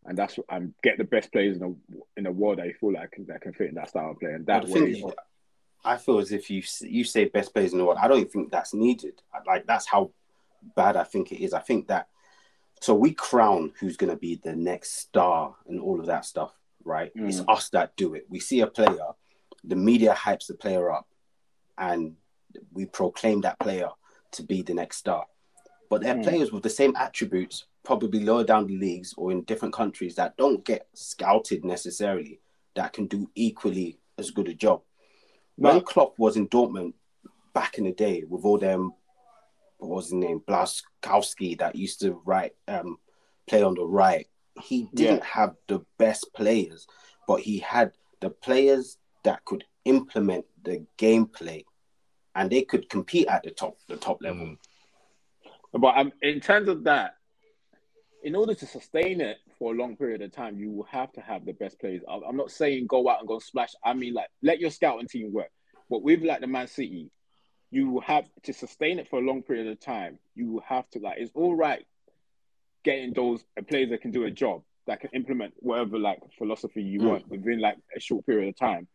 And 0.04 0.16
that's 0.16 0.38
and 0.48 0.72
get 0.82 0.96
the 0.96 1.04
best 1.04 1.32
players 1.32 1.56
in 1.56 1.60
the 1.60 2.02
in 2.16 2.24
the 2.24 2.32
world 2.32 2.58
that 2.58 2.66
you 2.66 2.74
feel 2.74 2.92
like 2.92 3.14
that 3.26 3.40
can 3.40 3.52
fit 3.52 3.68
in 3.68 3.74
that 3.74 3.90
style 3.90 4.12
of 4.12 4.20
play. 4.20 4.32
And 4.32 4.46
that 4.46 4.66
way, 4.68 5.02
I 5.84 5.96
feel 5.96 6.18
as 6.18 6.32
if 6.32 6.50
you 6.50 6.62
you 6.82 7.04
say 7.04 7.26
best 7.26 7.52
players 7.52 7.72
in 7.72 7.78
the 7.78 7.84
world. 7.84 7.98
I 8.00 8.08
don't 8.08 8.30
think 8.30 8.50
that's 8.50 8.72
needed. 8.72 9.20
Like 9.46 9.66
that's 9.66 9.86
how 9.86 10.12
bad 10.76 10.96
I 10.96 11.04
think 11.04 11.32
it 11.32 11.42
is. 11.42 11.52
I 11.52 11.60
think 11.60 11.88
that 11.88 12.08
so 12.80 12.94
we 12.94 13.12
crown 13.12 13.72
who's 13.80 13.96
going 13.96 14.10
to 14.10 14.16
be 14.16 14.36
the 14.36 14.54
next 14.54 14.98
star 14.98 15.54
and 15.66 15.80
all 15.80 16.00
of 16.00 16.06
that 16.06 16.24
stuff, 16.24 16.52
right? 16.84 17.14
Mm. 17.16 17.28
It's 17.28 17.42
us 17.48 17.70
that 17.70 17.96
do 17.96 18.14
it. 18.14 18.26
We 18.28 18.40
see 18.40 18.60
a 18.60 18.66
player, 18.66 19.08
the 19.64 19.76
media 19.76 20.14
hypes 20.14 20.46
the 20.46 20.54
player 20.54 20.90
up, 20.90 21.06
and 21.76 22.14
we 22.72 22.86
proclaim 22.86 23.42
that 23.42 23.58
player 23.58 23.88
to 24.32 24.42
be 24.42 24.62
the 24.62 24.74
next 24.74 24.98
star. 24.98 25.26
But 25.90 26.02
there 26.02 26.14
are 26.14 26.18
mm. 26.18 26.24
players 26.24 26.52
with 26.52 26.62
the 26.62 26.70
same 26.70 26.94
attributes, 26.96 27.64
probably 27.84 28.24
lower 28.24 28.44
down 28.44 28.66
the 28.66 28.76
leagues 28.76 29.14
or 29.16 29.32
in 29.32 29.42
different 29.42 29.74
countries 29.74 30.14
that 30.16 30.36
don't 30.36 30.64
get 30.64 30.86
scouted 30.94 31.64
necessarily, 31.64 32.40
that 32.74 32.92
can 32.92 33.06
do 33.06 33.30
equally 33.34 33.98
as 34.18 34.30
good 34.30 34.48
a 34.48 34.54
job. 34.54 34.82
When 35.56 35.80
Klopp 35.80 36.18
was 36.18 36.36
in 36.36 36.48
Dortmund 36.48 36.92
back 37.52 37.78
in 37.78 37.84
the 37.84 37.92
day 37.92 38.24
with 38.28 38.44
all 38.44 38.58
them 38.58 38.92
what 39.78 39.90
was 39.90 40.06
his 40.06 40.14
name, 40.14 40.40
Blaszczykowski, 40.46 41.58
that 41.58 41.76
used 41.76 42.00
to 42.00 42.20
write, 42.24 42.54
um, 42.66 42.98
play 43.46 43.62
on 43.62 43.74
the 43.74 43.84
right. 43.84 44.26
He 44.60 44.88
didn't 44.92 45.18
yeah. 45.18 45.24
have 45.24 45.54
the 45.68 45.80
best 45.98 46.32
players, 46.34 46.86
but 47.26 47.40
he 47.40 47.58
had 47.58 47.92
the 48.20 48.30
players 48.30 48.98
that 49.24 49.44
could 49.44 49.64
implement 49.84 50.44
the 50.64 50.84
gameplay, 50.98 51.64
and 52.34 52.50
they 52.50 52.62
could 52.62 52.88
compete 52.88 53.28
at 53.28 53.44
the 53.44 53.50
top, 53.50 53.76
the 53.88 53.96
top 53.96 54.20
level. 54.20 54.46
Mm. 54.46 54.58
But 55.72 55.98
um, 55.98 56.12
in 56.22 56.40
terms 56.40 56.68
of 56.68 56.84
that, 56.84 57.14
in 58.22 58.34
order 58.34 58.54
to 58.54 58.66
sustain 58.66 59.20
it 59.20 59.38
for 59.58 59.72
a 59.72 59.76
long 59.76 59.96
period 59.96 60.22
of 60.22 60.32
time, 60.32 60.58
you 60.58 60.70
will 60.70 60.86
have 60.90 61.12
to 61.12 61.20
have 61.20 61.44
the 61.44 61.52
best 61.52 61.78
players. 61.78 62.02
I'm 62.08 62.36
not 62.36 62.50
saying 62.50 62.86
go 62.86 63.08
out 63.08 63.20
and 63.20 63.28
go 63.28 63.38
splash. 63.38 63.74
I 63.84 63.94
mean, 63.94 64.14
like 64.14 64.28
let 64.42 64.60
your 64.60 64.70
scouting 64.70 65.08
team 65.08 65.32
work. 65.32 65.50
But 65.90 66.02
with 66.02 66.22
like 66.22 66.40
the 66.40 66.46
Man 66.46 66.66
City, 66.66 67.10
you 67.70 67.90
will 67.90 68.00
have 68.00 68.24
to 68.44 68.52
sustain 68.52 68.98
it 68.98 69.08
for 69.08 69.18
a 69.18 69.22
long 69.22 69.42
period 69.42 69.68
of 69.68 69.80
time. 69.80 70.18
You 70.34 70.52
will 70.52 70.62
have 70.66 70.88
to 70.90 70.98
like 70.98 71.18
it's 71.18 71.32
all 71.34 71.54
right 71.54 71.84
getting 72.84 73.12
those 73.12 73.44
players 73.68 73.90
that 73.90 74.00
can 74.00 74.10
do 74.10 74.24
a 74.24 74.30
job 74.30 74.62
that 74.86 75.00
can 75.00 75.10
implement 75.12 75.52
whatever 75.58 75.98
like 75.98 76.20
philosophy 76.38 76.82
you 76.82 77.00
mm. 77.00 77.08
want 77.10 77.28
within 77.28 77.60
like 77.60 77.76
a 77.94 78.00
short 78.00 78.26
period 78.26 78.48
of 78.48 78.56
time. 78.56 78.88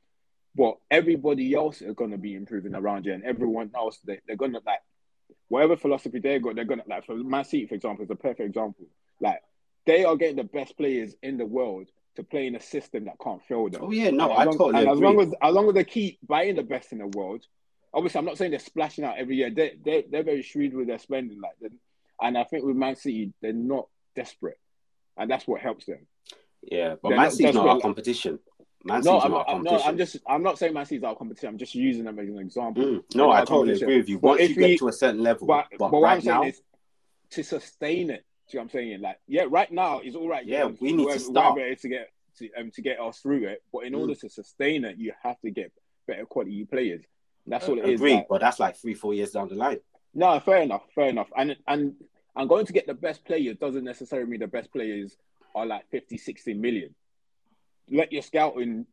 But 0.55 0.77
everybody 0.91 1.53
else 1.53 1.81
is 1.81 1.93
gonna 1.95 2.17
be 2.17 2.35
improving 2.35 2.75
around 2.75 3.05
you, 3.05 3.13
and 3.13 3.23
everyone 3.23 3.71
else 3.75 3.99
they, 4.05 4.19
they're 4.27 4.35
gonna 4.35 4.59
like 4.65 4.79
whatever 5.49 5.75
philosophy 5.75 6.19
they 6.19 6.39
got, 6.39 6.55
they're 6.55 6.65
gonna 6.65 6.83
like 6.87 7.05
for 7.05 7.15
Man 7.15 7.43
City, 7.43 7.65
for 7.67 7.75
example, 7.75 8.03
is 8.03 8.11
a 8.11 8.15
perfect 8.15 8.41
example. 8.41 8.85
Like 9.19 9.41
they 9.85 10.03
are 10.05 10.15
getting 10.15 10.37
the 10.37 10.43
best 10.43 10.77
players 10.77 11.15
in 11.21 11.37
the 11.37 11.45
world 11.45 11.87
to 12.15 12.23
play 12.23 12.47
in 12.47 12.55
a 12.55 12.61
system 12.61 13.05
that 13.05 13.15
can't 13.23 13.43
fail 13.43 13.69
them. 13.69 13.81
Oh 13.83 13.91
yeah, 13.91 14.09
no, 14.11 14.29
I 14.29 14.43
long, 14.43 14.57
totally 14.57 14.83
and 14.83 14.91
agree. 14.91 15.07
As 15.07 15.15
long 15.15 15.19
as 15.21 15.33
as 15.41 15.53
long 15.53 15.67
as 15.69 15.73
they 15.73 15.83
keep 15.83 16.19
buying 16.25 16.55
the 16.55 16.63
best 16.63 16.91
in 16.91 16.99
the 16.99 17.07
world, 17.07 17.45
obviously, 17.93 18.19
I'm 18.19 18.25
not 18.25 18.37
saying 18.37 18.51
they're 18.51 18.59
splashing 18.59 19.03
out 19.03 19.17
every 19.17 19.35
year. 19.37 19.49
They 19.49 19.75
they 19.83 20.05
they're 20.09 20.23
very 20.23 20.41
shrewd 20.41 20.73
with 20.73 20.87
their 20.87 20.99
spending, 20.99 21.41
like, 21.41 21.71
and 22.21 22.37
I 22.37 22.43
think 22.43 22.63
with 22.63 22.75
Man 22.75 22.95
City, 22.95 23.33
they're 23.41 23.53
not 23.53 23.87
desperate, 24.15 24.59
and 25.17 25.29
that's 25.29 25.47
what 25.47 25.61
helps 25.61 25.85
them. 25.85 26.05
Yeah, 26.61 26.95
but 27.01 27.09
they're 27.09 27.17
Man 27.17 27.31
City's 27.31 27.55
not, 27.55 27.65
not 27.65 27.75
our 27.75 27.81
competition. 27.81 28.39
Man 28.85 29.01
no, 29.01 29.19
I'm, 29.21 29.31
not, 29.31 29.45
I'm, 29.47 29.63
no, 29.63 29.81
I'm 29.81 29.97
just 29.97 30.17
I'm 30.27 30.43
not 30.43 30.57
saying 30.57 30.73
Man 30.73 30.85
City's 30.85 31.03
our 31.03 31.15
competition. 31.15 31.49
I'm 31.49 31.57
just 31.57 31.73
using 31.73 32.03
them 32.03 32.19
as 32.19 32.27
an 32.27 32.39
example. 32.39 32.83
Mm, 32.83 33.15
no, 33.15 33.31
I 33.31 33.45
totally 33.45 33.73
agree 33.73 33.97
with 33.97 34.09
you. 34.09 34.19
Once 34.19 34.41
you 34.41 34.55
get 34.55 34.79
to 34.79 34.89
a 34.89 34.93
certain 34.93 35.23
level, 35.23 35.47
but, 35.47 35.67
but, 35.77 35.89
but 35.89 36.01
right 36.01 36.01
what 36.01 36.19
I'm 36.19 36.25
now, 36.25 36.41
saying 36.41 36.53
is 36.53 36.61
to 37.31 37.43
sustain 37.43 38.09
it. 38.09 38.25
See 38.47 38.57
what 38.57 38.63
I'm 38.63 38.69
saying? 38.69 38.99
Like, 38.99 39.19
yeah, 39.25 39.45
right 39.47 39.71
now 39.71 40.01
it's 40.03 40.17
all 40.17 40.27
right. 40.27 40.45
Yeah, 40.45 40.65
we 40.81 40.91
need 40.91 41.07
to 41.07 41.19
start 41.19 41.57
to 41.57 41.87
get 41.87 42.09
to, 42.39 42.49
um, 42.59 42.71
to 42.71 42.81
get 42.81 42.99
us 42.99 43.19
through 43.19 43.47
it. 43.47 43.63
But 43.71 43.85
in 43.85 43.93
mm. 43.93 43.99
order 43.99 44.15
to 44.15 44.29
sustain 44.29 44.83
it, 44.83 44.97
you 44.97 45.13
have 45.23 45.39
to 45.41 45.51
get 45.51 45.71
better 46.05 46.25
quality 46.25 46.65
players. 46.65 47.03
That's 47.47 47.67
all 47.67 47.79
it 47.79 47.85
is. 47.85 48.01
Agreed, 48.01 48.25
but 48.29 48.41
that's 48.41 48.59
like 48.59 48.75
three, 48.77 48.93
four 48.93 49.13
years 49.13 49.31
down 49.31 49.47
the 49.47 49.55
line. 49.55 49.79
No, 50.13 50.39
fair 50.39 50.61
enough, 50.61 50.83
fair 50.93 51.07
enough. 51.07 51.27
And 51.37 51.55
and 51.67 51.95
and 52.35 52.49
going 52.49 52.65
to 52.65 52.73
get 52.73 52.87
the 52.87 52.93
best 52.93 53.23
players 53.25 53.57
doesn't 53.57 53.83
necessarily 53.83 54.29
mean 54.29 54.39
the 54.41 54.47
best 54.47 54.71
players 54.71 55.15
are 55.55 55.65
like 55.65 55.89
50, 55.89 56.17
60 56.17 56.53
million. 56.55 56.95
Let 57.89 58.11
your 58.11 58.21
scouting 58.21 58.85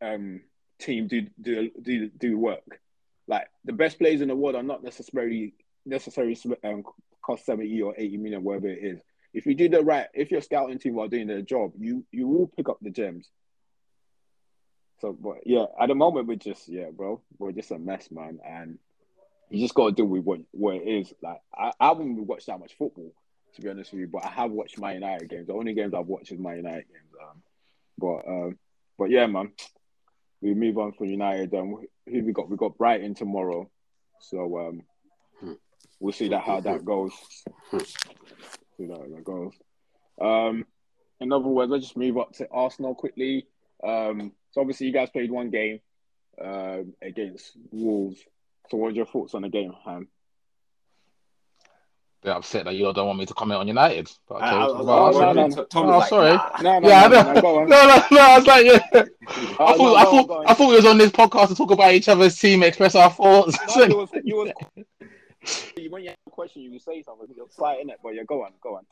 um, 0.00 0.42
team 0.78 1.08
do 1.08 1.26
do 1.40 1.70
do 1.80 2.08
do 2.08 2.38
work. 2.38 2.80
Like 3.26 3.48
the 3.64 3.72
best 3.72 3.98
players 3.98 4.20
in 4.20 4.28
the 4.28 4.36
world 4.36 4.56
are 4.56 4.62
not 4.62 4.82
necessarily 4.82 5.54
necessarily 5.86 6.36
um, 6.64 6.84
cost 7.22 7.46
70 7.46 7.82
or 7.82 7.94
80 7.96 8.16
million, 8.18 8.44
whatever 8.44 8.68
it 8.68 8.82
is. 8.82 9.00
If 9.32 9.46
you 9.46 9.54
do 9.54 9.68
the 9.68 9.82
right, 9.82 10.06
if 10.12 10.30
your 10.30 10.40
scouting 10.40 10.78
team 10.78 10.98
are 10.98 11.08
doing 11.08 11.28
their 11.28 11.42
job, 11.42 11.72
you 11.78 12.04
you 12.10 12.26
will 12.26 12.48
pick 12.48 12.68
up 12.68 12.78
the 12.80 12.90
gems. 12.90 13.28
So, 15.00 15.12
but 15.12 15.46
yeah, 15.46 15.66
at 15.80 15.88
the 15.88 15.94
moment 15.94 16.26
we're 16.26 16.36
just 16.36 16.68
yeah, 16.68 16.90
bro, 16.92 17.20
we're 17.38 17.52
just 17.52 17.70
a 17.70 17.78
mess, 17.78 18.10
man, 18.10 18.40
and 18.44 18.78
you 19.48 19.60
just 19.60 19.74
got 19.74 19.86
to 19.86 19.92
do 19.92 20.04
with 20.04 20.24
what 20.24 20.40
what 20.50 20.76
it 20.76 20.88
is. 20.88 21.14
Like 21.22 21.40
I, 21.54 21.72
I 21.78 21.88
haven't 21.88 22.26
watched 22.26 22.46
that 22.46 22.58
much 22.58 22.74
football, 22.76 23.12
to 23.54 23.62
be 23.62 23.68
honest 23.68 23.92
with 23.92 24.00
you, 24.00 24.08
but 24.08 24.24
I 24.24 24.30
have 24.30 24.50
watched 24.50 24.78
my 24.78 24.94
United 24.94 25.30
games. 25.30 25.46
The 25.46 25.54
only 25.54 25.74
games 25.74 25.94
I've 25.94 26.06
watched 26.06 26.32
is 26.32 26.38
my 26.40 26.54
United 26.54 26.86
games. 26.88 27.14
Um, 27.22 27.42
but 28.00 28.26
um, 28.26 28.58
but 28.98 29.10
yeah, 29.10 29.26
man, 29.26 29.52
we 30.40 30.54
move 30.54 30.78
on 30.78 30.92
from 30.92 31.06
United. 31.06 31.54
Um, 31.54 31.76
who 32.06 32.24
we 32.24 32.32
got? 32.32 32.50
We 32.50 32.56
got 32.56 32.78
Brighton 32.78 33.14
tomorrow, 33.14 33.70
so 34.20 34.58
um, 34.58 34.82
we'll 36.00 36.12
see 36.12 36.28
that 36.28 36.42
how 36.42 36.60
that 36.60 36.84
goes. 36.84 37.12
see 37.70 38.88
how 38.88 39.04
that 39.14 39.24
goes. 39.24 39.52
Um, 40.20 40.66
in 41.20 41.32
other 41.32 41.46
words, 41.46 41.70
let's 41.70 41.84
just 41.84 41.96
move 41.96 42.18
up 42.18 42.32
to 42.34 42.48
Arsenal 42.50 42.94
quickly. 42.94 43.46
Um, 43.82 44.32
so 44.52 44.60
obviously 44.60 44.86
you 44.86 44.92
guys 44.92 45.10
played 45.10 45.30
one 45.30 45.50
game 45.50 45.80
uh, 46.42 46.78
against 47.02 47.52
Wolves. 47.70 48.20
So 48.70 48.76
what 48.76 48.88
are 48.88 48.96
your 48.96 49.06
thoughts 49.06 49.34
on 49.34 49.42
the 49.42 49.48
game, 49.48 49.72
Ham? 49.84 50.08
Bit 52.22 52.32
upset 52.32 52.64
that 52.66 52.74
you 52.74 52.92
don't 52.92 53.06
want 53.06 53.18
me 53.18 53.24
to 53.24 53.32
comment 53.32 53.60
on 53.60 53.68
United. 53.68 54.10
But 54.28 54.36
okay. 54.36 54.50
oh, 54.52 55.10
no, 55.12 55.32
no, 55.32 55.46
no. 55.46 55.66
oh, 55.74 56.04
sorry. 56.06 56.38
No, 56.62 56.78
no, 56.78 56.88
yeah, 56.88 57.08
no, 57.08 57.22
no, 57.32 57.40
no, 57.40 57.64
no, 57.64 58.02
no, 58.10 58.20
I 58.20 58.38
was 58.38 58.46
like, 58.46 58.66
yeah. 58.66 58.78
Oh, 58.92 58.94
I 59.58 59.74
thought, 59.74 59.78
no, 59.78 59.96
I 59.96 60.04
thought, 60.04 60.30
on, 60.30 60.46
I 60.46 60.54
thought 60.54 60.68
we 60.68 60.76
was 60.76 60.84
on 60.84 60.98
this 60.98 61.12
podcast 61.12 61.48
to 61.48 61.54
talk 61.54 61.70
about 61.70 61.94
each 61.94 62.08
other's 62.08 62.38
team, 62.38 62.62
express 62.62 62.94
our 62.94 63.10
thoughts. 63.10 63.56
No, 63.74 63.84
you 63.84 63.96
was, 63.96 64.10
you 64.22 64.36
was, 64.36 64.52
when 65.88 66.02
you 66.02 66.08
have 66.10 66.18
a 66.26 66.30
question, 66.30 66.62
you 66.62 66.70
can 66.70 66.80
say 66.80 67.02
something. 67.02 67.26
You're 67.34 67.48
fighting 67.48 67.88
it, 67.88 67.98
but 68.02 68.14
yeah, 68.14 68.24
go 68.26 68.44
on, 68.44 68.52
go 68.60 68.76
on. 68.76 68.84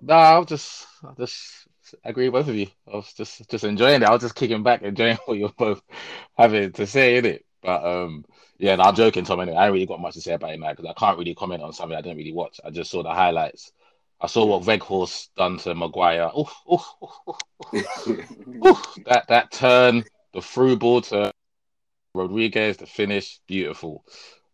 No, 0.00 0.14
I'll 0.14 0.44
just, 0.44 0.86
I'll 1.04 1.14
just 1.14 1.66
agree 2.04 2.28
with 2.28 2.44
both 2.44 2.50
of 2.50 2.56
you. 2.56 2.68
I 2.90 2.96
was 2.96 3.12
just 3.12 3.48
just 3.50 3.64
enjoying 3.64 4.02
it. 4.02 4.08
I 4.08 4.12
was 4.12 4.22
just 4.22 4.34
kicking 4.34 4.62
back, 4.62 4.82
enjoying 4.82 5.18
what 5.24 5.38
you're 5.38 5.52
both 5.56 5.82
having 6.36 6.72
to 6.72 6.86
say 6.86 7.16
in 7.16 7.26
it. 7.26 7.45
But 7.66 7.84
um, 7.84 8.24
yeah, 8.58 8.76
no, 8.76 8.84
I'm 8.84 8.94
joking, 8.94 9.24
Tom. 9.24 9.40
Anyway, 9.40 9.56
I 9.56 9.64
don't 9.64 9.74
really 9.74 9.86
got 9.86 10.00
much 10.00 10.14
to 10.14 10.20
say 10.20 10.34
about 10.34 10.52
it 10.52 10.60
now 10.60 10.70
because 10.70 10.86
I 10.86 10.92
can't 10.92 11.18
really 11.18 11.34
comment 11.34 11.64
on 11.64 11.72
something 11.72 11.98
I 11.98 12.00
didn't 12.00 12.18
really 12.18 12.32
watch. 12.32 12.60
I 12.64 12.70
just 12.70 12.92
saw 12.92 13.02
the 13.02 13.12
highlights. 13.12 13.72
I 14.20 14.28
saw 14.28 14.46
what 14.46 14.62
Weghorst 14.62 15.30
done 15.36 15.58
to 15.58 15.74
Maguire. 15.74 16.30
Oof, 16.38 16.54
oof, 16.72 16.86
oof, 18.64 18.96
that 19.06 19.26
that 19.28 19.50
turn, 19.50 20.04
the 20.32 20.40
through 20.40 20.76
ball 20.76 21.00
to 21.02 21.32
Rodriguez, 22.14 22.76
the 22.76 22.86
finish, 22.86 23.40
beautiful. 23.48 24.04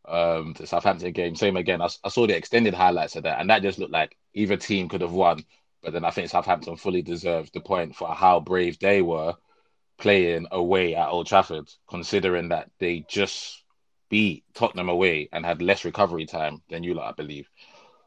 Um, 0.08 0.54
the 0.58 0.66
Southampton 0.66 1.12
game, 1.12 1.36
same 1.36 1.56
again. 1.56 1.82
I, 1.82 1.88
I 2.02 2.08
saw 2.08 2.26
the 2.26 2.34
extended 2.36 2.72
highlights 2.72 3.14
of 3.16 3.24
that, 3.24 3.40
and 3.40 3.50
that 3.50 3.62
just 3.62 3.78
looked 3.78 3.92
like 3.92 4.16
either 4.32 4.56
team 4.56 4.88
could 4.88 5.02
have 5.02 5.12
won 5.12 5.44
but 5.82 5.92
then 5.92 6.04
I 6.04 6.10
think 6.10 6.30
Southampton 6.30 6.76
fully 6.76 7.02
deserved 7.02 7.52
the 7.52 7.60
point 7.60 7.96
for 7.96 8.08
how 8.14 8.40
brave 8.40 8.78
they 8.78 9.02
were 9.02 9.34
playing 10.02 10.48
away 10.50 10.96
at 10.96 11.08
Old 11.08 11.28
Trafford, 11.28 11.70
considering 11.88 12.48
that 12.48 12.68
they 12.80 13.06
just 13.08 13.62
beat 14.10 14.44
Tottenham 14.52 14.88
away 14.88 15.28
and 15.32 15.46
had 15.46 15.62
less 15.62 15.84
recovery 15.84 16.26
time 16.26 16.60
than 16.68 16.82
you 16.82 16.92
lot, 16.92 17.08
I 17.08 17.12
believe. 17.12 17.48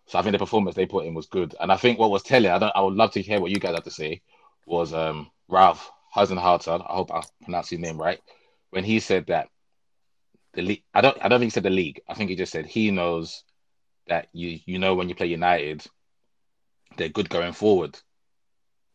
So 0.07 0.19
I 0.19 0.21
think 0.21 0.33
the 0.33 0.39
performance 0.39 0.75
they 0.75 0.85
put 0.85 1.05
in 1.05 1.13
was 1.13 1.27
good. 1.27 1.55
And 1.59 1.71
I 1.71 1.77
think 1.77 1.97
what 1.97 2.11
was 2.11 2.21
telling, 2.21 2.51
I 2.51 2.57
I 2.57 2.81
would 2.81 2.95
love 2.95 3.13
to 3.13 3.21
hear 3.21 3.39
what 3.39 3.49
you 3.49 3.59
guys 3.59 3.73
have 3.75 3.85
to 3.85 3.91
say, 3.91 4.21
was 4.67 4.93
um 4.93 5.31
Ralph 5.47 5.89
Hasenhüttl, 6.13 6.81
I 6.81 6.93
hope 6.93 7.11
I 7.13 7.23
pronounced 7.43 7.69
his 7.69 7.79
name 7.79 7.97
right, 7.97 8.19
when 8.71 8.83
he 8.83 8.99
said 8.99 9.27
that 9.27 9.47
the 10.53 10.63
league 10.63 10.83
I 10.93 10.99
don't 11.01 11.17
I 11.23 11.29
don't 11.29 11.39
think 11.39 11.51
he 11.51 11.55
said 11.55 11.63
the 11.63 11.69
league. 11.69 12.01
I 12.09 12.13
think 12.13 12.29
he 12.29 12.35
just 12.35 12.51
said 12.51 12.65
he 12.65 12.91
knows 12.91 13.43
that 14.07 14.27
you 14.33 14.59
you 14.65 14.79
know 14.79 14.95
when 14.95 15.07
you 15.07 15.15
play 15.15 15.27
United 15.27 15.81
they're 16.97 17.09
good 17.09 17.29
going 17.29 17.53
forward, 17.53 17.97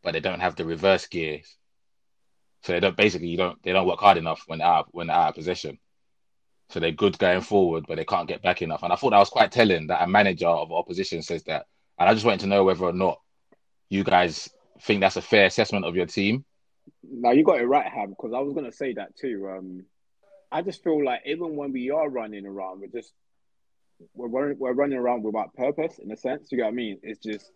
but 0.02 0.12
they 0.12 0.20
don't 0.20 0.40
have 0.40 0.56
the 0.56 0.64
reverse 0.64 1.06
gears. 1.06 1.56
So 2.62 2.72
they 2.72 2.80
don't 2.80 2.96
basically 2.96 3.28
you 3.28 3.36
don't 3.36 3.62
they 3.62 3.72
don't 3.72 3.86
work 3.86 4.00
hard 4.00 4.18
enough 4.18 4.42
when 4.46 4.58
they're 4.58 4.68
out 4.68 4.88
when 4.92 5.06
they're 5.06 5.16
out 5.16 5.30
of 5.30 5.34
possession. 5.34 5.78
So 6.70 6.78
they're 6.78 6.92
good 6.92 7.18
going 7.18 7.40
forward, 7.40 7.84
but 7.88 7.96
they 7.96 8.04
can't 8.04 8.28
get 8.28 8.42
back 8.42 8.62
enough. 8.62 8.82
And 8.82 8.92
I 8.92 8.96
thought 8.96 9.10
that 9.10 9.18
was 9.18 9.30
quite 9.30 9.50
telling 9.50 9.88
that 9.88 10.02
a 10.02 10.06
manager 10.06 10.46
of 10.46 10.70
opposition 10.70 11.20
says 11.22 11.42
that. 11.44 11.66
And 11.98 12.08
I 12.08 12.14
just 12.14 12.24
wanted 12.24 12.40
to 12.40 12.46
know 12.46 12.62
whether 12.62 12.84
or 12.84 12.92
not 12.92 13.20
you 13.88 14.04
guys 14.04 14.48
think 14.82 15.00
that's 15.00 15.16
a 15.16 15.22
fair 15.22 15.46
assessment 15.46 15.84
of 15.84 15.96
your 15.96 16.06
team. 16.06 16.44
Now 17.02 17.32
you 17.32 17.42
got 17.44 17.60
it 17.60 17.66
right, 17.66 17.90
Ham, 17.90 18.10
because 18.10 18.32
I 18.34 18.38
was 18.40 18.54
gonna 18.54 18.72
say 18.72 18.92
that 18.94 19.16
too. 19.16 19.48
Um, 19.48 19.84
I 20.52 20.62
just 20.62 20.82
feel 20.82 21.04
like 21.04 21.22
even 21.26 21.56
when 21.56 21.72
we 21.72 21.90
are 21.90 22.08
running 22.08 22.46
around, 22.46 22.80
we're 22.80 22.86
just 22.88 23.12
we're 24.14 24.28
running, 24.28 24.58
we're 24.58 24.72
running 24.72 24.98
around 24.98 25.22
without 25.22 25.54
purpose 25.54 25.98
in 25.98 26.10
a 26.10 26.16
sense. 26.16 26.50
You 26.50 26.58
what 26.62 26.68
I 26.68 26.72
mean? 26.72 26.98
It's 27.02 27.20
just 27.20 27.50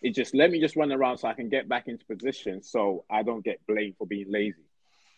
it 0.00 0.14
just 0.14 0.34
let 0.34 0.50
me 0.50 0.60
just 0.60 0.76
run 0.76 0.92
around 0.92 1.18
so 1.18 1.28
I 1.28 1.34
can 1.34 1.48
get 1.48 1.68
back 1.68 1.88
into 1.88 2.04
position 2.04 2.62
so 2.62 3.04
I 3.10 3.22
don't 3.22 3.44
get 3.44 3.66
blamed 3.66 3.96
for 3.98 4.06
being 4.06 4.30
lazy. 4.30 4.56
Do 4.56 4.62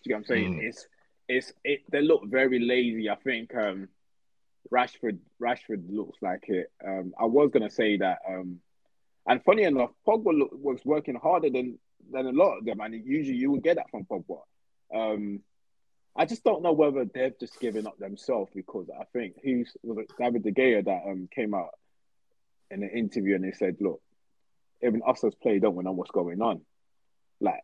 you 0.04 0.08
get 0.08 0.14
what 0.14 0.18
I'm 0.18 0.24
saying? 0.24 0.54
Mm. 0.54 0.68
It's 0.68 0.86
it's 1.28 1.52
it. 1.64 1.80
They 1.90 2.02
look 2.02 2.22
very 2.26 2.58
lazy. 2.58 3.10
I 3.10 3.16
think 3.16 3.54
um, 3.54 3.88
Rashford 4.72 5.18
Rashford 5.40 5.84
looks 5.88 6.18
like 6.22 6.44
it. 6.48 6.72
Um, 6.84 7.12
I 7.20 7.26
was 7.26 7.50
gonna 7.52 7.70
say 7.70 7.98
that. 7.98 8.18
Um, 8.28 8.60
and 9.26 9.44
funny 9.44 9.64
enough, 9.64 9.90
Pogba 10.06 10.36
look, 10.36 10.50
was 10.52 10.80
working 10.84 11.16
harder 11.16 11.50
than 11.50 11.78
than 12.10 12.26
a 12.26 12.32
lot 12.32 12.58
of 12.58 12.64
them, 12.64 12.80
and 12.80 12.94
usually 13.04 13.36
you 13.36 13.50
would 13.50 13.62
get 13.62 13.76
that 13.76 13.90
from 13.90 14.04
Pogba. 14.04 14.40
Um, 14.94 15.40
I 16.16 16.24
just 16.24 16.42
don't 16.42 16.62
know 16.62 16.72
whether 16.72 17.04
they've 17.04 17.38
just 17.38 17.60
given 17.60 17.86
up 17.86 17.98
themselves 17.98 18.50
because 18.54 18.88
I 18.98 19.04
think 19.12 19.36
who's 19.44 19.76
was 19.82 19.98
it 19.98 20.12
David 20.18 20.42
De 20.42 20.52
Gea 20.52 20.84
that 20.84 21.02
um 21.06 21.28
came 21.32 21.54
out 21.54 21.70
in 22.70 22.82
an 22.82 22.90
interview 22.90 23.34
and 23.34 23.44
they 23.44 23.52
said, 23.52 23.76
look, 23.80 24.00
even 24.82 25.02
us 25.06 25.22
as 25.24 25.34
players 25.34 25.62
don't 25.62 25.82
know 25.82 25.92
what's 25.92 26.10
going 26.10 26.40
on. 26.40 26.60
Like, 27.40 27.60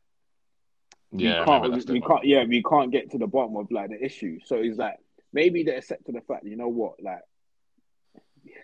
yeah, 1.13 1.41
we 1.41 1.47
can't, 1.47 1.89
we, 1.89 2.01
can't, 2.01 2.25
yeah, 2.25 2.45
we 2.45 2.63
can't 2.63 2.91
get 2.91 3.11
to 3.13 3.19
the 3.19 3.27
bottom 3.27 3.57
of 3.57 3.71
like 3.71 3.91
the 3.91 4.05
issue. 4.05 4.39
So 4.45 4.57
it's 4.57 4.79
like 4.79 4.97
maybe 5.33 5.63
they 5.63 5.77
accept 5.77 6.07
to 6.07 6.13
the 6.13 6.21
fact, 6.21 6.45
you 6.45 6.57
know 6.57 6.69
what, 6.69 7.03
like, 7.03 7.23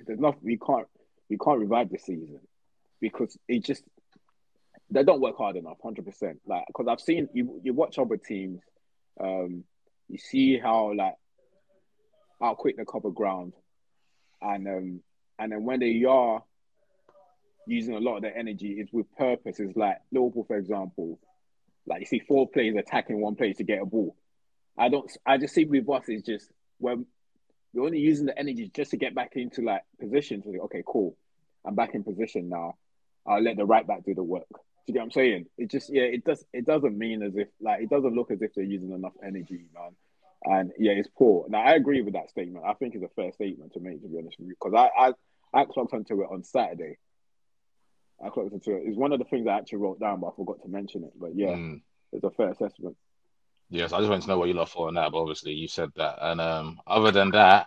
there's 0.06 0.20
nothing 0.20 0.40
we 0.42 0.58
can't 0.58 0.86
we 1.28 1.38
can't 1.38 1.58
revive 1.58 1.90
the 1.90 1.98
season 1.98 2.40
because 3.00 3.36
it 3.48 3.64
just 3.64 3.82
they 4.90 5.02
don't 5.02 5.20
work 5.20 5.36
hard 5.38 5.56
enough, 5.56 5.78
hundred 5.82 6.04
percent. 6.04 6.40
Like, 6.46 6.64
because 6.66 6.86
I've 6.88 7.00
seen 7.00 7.28
you 7.32 7.60
you 7.64 7.72
watch 7.72 7.98
other 7.98 8.16
teams, 8.16 8.60
um, 9.20 9.64
you 10.08 10.18
see 10.18 10.58
how 10.58 10.92
like 10.94 11.14
how 12.40 12.54
quick 12.54 12.76
they 12.76 12.84
cover 12.84 13.10
ground, 13.10 13.54
and 14.40 14.68
um, 14.68 15.00
and 15.38 15.52
then 15.52 15.64
when 15.64 15.80
they 15.80 16.04
are 16.04 16.42
using 17.66 17.94
a 17.94 18.00
lot 18.00 18.16
of 18.16 18.22
their 18.22 18.36
energy, 18.36 18.72
is 18.72 18.88
with 18.92 19.06
purpose. 19.16 19.60
Like 19.74 19.98
Liverpool, 20.10 20.44
for 20.44 20.56
example, 20.56 21.18
like 21.86 22.00
you 22.00 22.06
see 22.06 22.20
four 22.20 22.48
players 22.48 22.76
attacking 22.76 23.20
one 23.20 23.36
place 23.36 23.56
to 23.58 23.64
get 23.64 23.82
a 23.82 23.86
ball. 23.86 24.16
I 24.78 24.88
don't. 24.88 25.10
I 25.26 25.38
just 25.38 25.54
see 25.54 25.64
with 25.64 25.88
us 25.88 26.08
is 26.08 26.22
just 26.22 26.50
when 26.78 27.06
we're 27.72 27.84
only 27.84 27.98
using 27.98 28.26
the 28.26 28.38
energy 28.38 28.70
just 28.74 28.90
to 28.92 28.96
get 28.96 29.14
back 29.14 29.32
into 29.36 29.62
like 29.62 29.82
position. 30.00 30.42
To 30.42 30.52
say, 30.52 30.58
okay, 30.58 30.82
cool, 30.86 31.16
I'm 31.64 31.74
back 31.74 31.94
in 31.94 32.04
position 32.04 32.48
now. 32.48 32.76
I'll 33.26 33.42
let 33.42 33.56
the 33.56 33.64
right 33.64 33.86
back 33.86 34.04
do 34.04 34.14
the 34.14 34.22
work. 34.22 34.48
Do 34.50 34.58
you 34.86 34.94
get 34.94 35.00
what 35.00 35.04
I'm 35.06 35.10
saying? 35.12 35.46
It 35.58 35.70
just 35.70 35.92
yeah, 35.92 36.02
it 36.02 36.24
does. 36.24 36.44
It 36.52 36.66
doesn't 36.66 36.96
mean 36.96 37.22
as 37.22 37.36
if 37.36 37.48
like 37.60 37.82
it 37.82 37.90
doesn't 37.90 38.14
look 38.14 38.30
as 38.30 38.42
if 38.42 38.54
they're 38.54 38.64
using 38.64 38.92
enough 38.92 39.12
energy, 39.24 39.66
man. 39.74 39.92
And 40.44 40.72
yeah, 40.76 40.92
it's 40.92 41.08
poor. 41.16 41.46
Now 41.48 41.60
I 41.62 41.72
agree 41.72 42.02
with 42.02 42.14
that 42.14 42.30
statement. 42.30 42.64
I 42.66 42.74
think 42.74 42.94
it's 42.94 43.04
a 43.04 43.08
fair 43.14 43.30
statement 43.32 43.74
to 43.74 43.80
make, 43.80 44.02
to 44.02 44.08
be 44.08 44.18
honest 44.18 44.38
with 44.40 44.48
you, 44.48 44.54
because 44.60 44.74
I 44.74 44.90
I 45.08 45.12
I 45.60 45.64
clocked 45.66 45.94
onto 45.94 46.20
it 46.22 46.28
on 46.30 46.42
Saturday. 46.42 46.98
I 48.24 48.28
clocked 48.28 48.52
into 48.52 48.76
it. 48.76 48.82
It's 48.86 48.96
one 48.96 49.12
of 49.12 49.18
the 49.18 49.24
things 49.24 49.46
I 49.46 49.58
actually 49.58 49.78
wrote 49.78 50.00
down, 50.00 50.20
but 50.20 50.28
I 50.28 50.36
forgot 50.36 50.62
to 50.62 50.68
mention 50.68 51.04
it. 51.04 51.12
But 51.18 51.34
yeah, 51.34 51.48
mm. 51.48 51.80
it's 52.12 52.24
a 52.24 52.30
fair 52.30 52.50
assessment. 52.50 52.96
Yes, 53.70 53.92
I 53.92 53.98
just 53.98 54.10
wanted 54.10 54.22
to 54.22 54.28
know 54.28 54.38
what 54.38 54.48
you 54.48 54.54
lot 54.54 54.68
thought 54.68 54.88
on 54.88 54.94
that. 54.94 55.10
But 55.10 55.22
obviously, 55.22 55.52
you 55.52 55.66
said 55.66 55.90
that. 55.96 56.18
And 56.20 56.40
um, 56.40 56.80
other 56.86 57.10
than 57.10 57.30
that, 57.30 57.66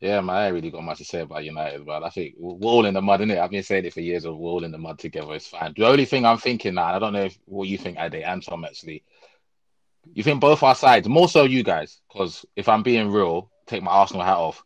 yeah, 0.00 0.20
man, 0.20 0.36
I 0.36 0.46
ain't 0.46 0.54
really 0.54 0.70
got 0.70 0.84
much 0.84 0.98
to 0.98 1.04
say 1.04 1.20
about 1.20 1.44
United. 1.44 1.84
But 1.84 2.02
I 2.02 2.10
think 2.10 2.34
we're 2.38 2.70
all 2.70 2.86
in 2.86 2.94
the 2.94 3.02
mud, 3.02 3.20
innit? 3.20 3.40
I've 3.40 3.50
been 3.50 3.62
saying 3.62 3.86
it 3.86 3.94
for 3.94 4.00
years. 4.00 4.26
We're 4.26 4.32
all 4.32 4.64
in 4.64 4.72
the 4.72 4.78
mud 4.78 4.98
together. 4.98 5.34
It's 5.34 5.46
fine. 5.46 5.74
The 5.76 5.86
only 5.86 6.04
thing 6.04 6.24
I'm 6.24 6.38
thinking 6.38 6.74
now, 6.74 6.94
I 6.94 6.98
don't 6.98 7.12
know 7.12 7.24
if, 7.24 7.38
what 7.46 7.68
you 7.68 7.78
think, 7.78 7.98
Ade 7.98 8.16
and 8.16 8.42
Tom, 8.42 8.64
actually, 8.64 9.04
you 10.12 10.22
think 10.22 10.40
both 10.40 10.62
our 10.62 10.74
sides, 10.74 11.08
more 11.08 11.28
so 11.28 11.44
you 11.44 11.62
guys, 11.62 12.00
because 12.08 12.44
if 12.56 12.68
I'm 12.68 12.82
being 12.82 13.10
real, 13.10 13.50
take 13.66 13.82
my 13.82 13.90
Arsenal 13.90 14.22
hat 14.22 14.36
off. 14.36 14.64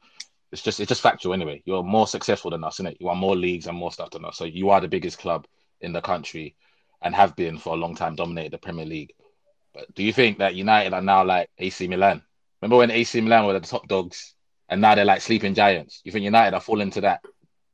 It's 0.55 0.63
just 0.63 0.79
it's 0.79 0.89
just 0.89 1.03
factual 1.03 1.35
anyway. 1.35 1.61
You're 1.65 1.83
more 1.83 2.07
successful 2.07 2.53
than 2.53 2.63
us, 2.63 2.79
innit? 2.79 2.97
You 3.01 3.09
are 3.09 3.17
more 3.17 3.35
leagues 3.35 3.67
and 3.67 3.77
more 3.77 3.91
stuff 3.91 4.11
than 4.11 4.25
us. 4.25 4.39
So 4.39 4.45
you 4.45 4.71
are 4.71 4.81
the 4.81 4.87
biggest 4.87 5.19
club 5.19 5.49
in 5.81 5.93
the 5.93 6.01
country 6.01 6.55
and 7.03 7.13
have 7.13 7.35
been 7.35 7.59
for 7.59 7.75
a 7.75 7.77
long 7.77 7.97
time, 7.97 8.15
dominated 8.15 8.53
the 8.53 8.59
Premier 8.59 8.85
League. 8.85 9.15
But 9.75 9.93
do 9.97 10.05
you 10.05 10.13
think 10.13 10.39
that 10.39 10.55
United 10.55 10.95
are 10.95 11.03
now 11.03 11.25
like 11.25 11.51
AC 11.59 11.89
Milan? 11.89 12.23
Remember 12.63 12.77
when 12.77 12.93
AC 12.93 13.21
Milan 13.21 13.47
were 13.47 13.59
the 13.59 13.67
top 13.67 13.89
dogs 13.89 14.37
and 14.69 14.81
now 14.81 14.95
they're 14.95 15.05
like 15.05 15.23
sleeping 15.23 15.55
giants? 15.55 16.01
You 16.05 16.13
think 16.13 16.23
United 16.23 16.55
are 16.55 16.61
falling 16.61 16.93
to 16.93 17.01
that 17.01 17.25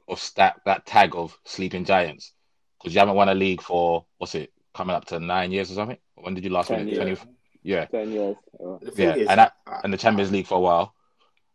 of 0.09 0.31
that 0.37 0.63
that 0.65 0.87
tag 0.87 1.15
of 1.15 1.39
sleeping 1.45 1.85
giants? 1.85 2.33
Because 2.79 2.95
you 2.95 3.01
haven't 3.01 3.15
won 3.15 3.29
a 3.29 3.35
league 3.35 3.61
for 3.61 4.07
what's 4.17 4.35
it 4.35 4.55
coming 4.75 4.97
up 4.97 5.05
to 5.09 5.21
nine 5.21 5.53
years 5.53 5.71
or 5.71 5.75
something? 5.75 5.99
When 6.15 6.33
did 6.33 6.45
you 6.45 6.51
last 6.51 6.71
win 6.71 6.89
it? 6.89 6.97
20, 6.97 7.19
yeah. 7.63 7.85
Ten 7.85 8.11
years. 8.11 8.37
Yeah, 8.97 9.17
and 9.17 9.39
that, 9.39 9.53
and 9.85 9.93
the 9.93 9.99
Champions 9.99 10.33
League 10.33 10.47
for 10.47 10.55
a 10.57 10.61
while. 10.61 10.95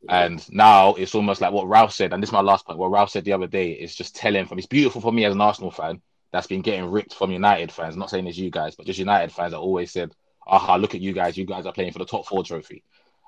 And 0.09 0.45
now 0.51 0.93
it's 0.95 1.15
almost 1.15 1.41
like 1.41 1.51
what 1.51 1.67
Ralph 1.67 1.93
said, 1.93 2.13
and 2.13 2.21
this 2.21 2.29
is 2.29 2.33
my 2.33 2.41
last 2.41 2.65
point. 2.65 2.77
What 2.77 2.91
Ralph 2.91 3.09
said 3.09 3.25
the 3.25 3.33
other 3.33 3.47
day 3.47 3.71
is 3.71 3.95
just 3.95 4.15
telling 4.15 4.45
from 4.45 4.57
it's 4.57 4.67
beautiful 4.67 5.01
for 5.01 5.11
me 5.11 5.25
as 5.25 5.33
an 5.33 5.41
Arsenal 5.41 5.71
fan 5.71 6.01
that's 6.31 6.47
been 6.47 6.61
getting 6.61 6.91
ripped 6.91 7.13
from 7.13 7.31
United 7.31 7.71
fans. 7.71 7.95
Not 7.95 8.09
saying 8.09 8.27
it's 8.27 8.37
you 8.37 8.51
guys, 8.51 8.75
but 8.75 8.85
just 8.85 8.99
United 8.99 9.31
fans 9.31 9.51
that 9.51 9.59
always 9.59 9.91
said, 9.91 10.13
"Aha, 10.45 10.75
look 10.75 10.95
at 10.95 11.01
you 11.01 11.13
guys! 11.13 11.37
You 11.37 11.45
guys 11.45 11.65
are 11.65 11.73
playing 11.73 11.93
for 11.93 11.99
the 11.99 12.05
top 12.05 12.27
four 12.27 12.43
trophy." 12.43 12.83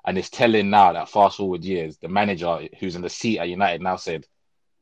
And 0.06 0.18
it's 0.18 0.30
telling 0.30 0.70
now 0.70 0.94
that 0.94 1.10
fast 1.10 1.38
forward 1.38 1.64
years, 1.64 1.98
the 1.98 2.08
manager 2.08 2.68
who's 2.80 2.96
in 2.96 3.02
the 3.02 3.10
seat 3.10 3.40
at 3.40 3.50
United 3.50 3.82
now 3.82 3.96
said, 3.96 4.26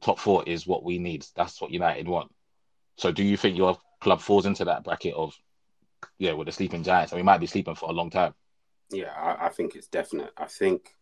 "Top 0.02 0.20
four 0.20 0.44
is 0.46 0.68
what 0.68 0.84
we 0.84 0.98
need. 0.98 1.26
That's 1.36 1.62
what 1.62 1.72
United 1.72 2.08
want." 2.08 2.32
So, 2.98 3.12
do 3.12 3.24
you 3.24 3.38
think 3.38 3.58
your 3.58 3.78
club 4.00 4.22
falls 4.22 4.46
into 4.46 4.66
that 4.66 4.84
bracket 4.84 5.14
of 5.14 5.36
yeah, 6.18 6.34
with 6.34 6.46
the 6.46 6.52
sleeping 6.52 6.84
giants, 6.84 7.12
and 7.12 7.20
we 7.20 7.24
might 7.24 7.40
be 7.40 7.48
sleeping 7.48 7.76
for 7.76 7.90
a 7.90 7.94
long 7.94 8.10
time. 8.10 8.34
Yeah, 8.92 9.12
I, 9.16 9.48
I 9.48 9.50
think 9.50 9.76
it's 9.76 9.88
definite. 9.88 10.32
I 10.38 10.46
think 10.46 10.95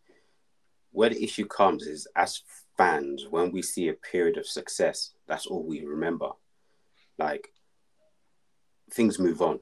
where 0.94 1.10
the 1.10 1.22
issue 1.22 1.44
comes 1.44 1.86
is 1.86 2.06
as 2.14 2.42
fans, 2.78 3.26
when 3.28 3.50
we 3.50 3.62
see 3.62 3.88
a 3.88 3.94
period 3.94 4.38
of 4.38 4.46
success, 4.46 5.10
that's 5.26 5.46
all 5.46 5.64
we 5.64 5.84
remember. 5.84 6.30
Like 7.18 7.52
things 8.92 9.18
move 9.18 9.42
on. 9.42 9.58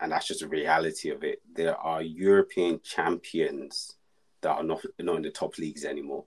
And 0.00 0.10
that's 0.10 0.26
just 0.26 0.42
a 0.42 0.48
reality 0.48 1.10
of 1.10 1.24
it. 1.24 1.42
There 1.54 1.76
are 1.76 2.00
European 2.00 2.80
champions 2.82 3.96
that 4.40 4.56
are 4.56 4.62
not, 4.62 4.80
not 4.98 5.16
in 5.16 5.22
the 5.22 5.30
top 5.30 5.58
leagues 5.58 5.84
anymore. 5.84 6.24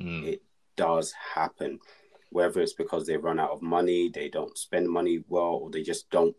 Mm. 0.00 0.26
It 0.26 0.42
does 0.76 1.12
happen. 1.34 1.78
Whether 2.30 2.60
it's 2.60 2.72
because 2.72 3.06
they 3.06 3.16
run 3.16 3.38
out 3.38 3.50
of 3.50 3.62
money, 3.62 4.08
they 4.08 4.28
don't 4.28 4.58
spend 4.58 4.88
money 4.88 5.22
well, 5.28 5.60
or 5.62 5.70
they 5.70 5.82
just 5.82 6.10
don't 6.10 6.34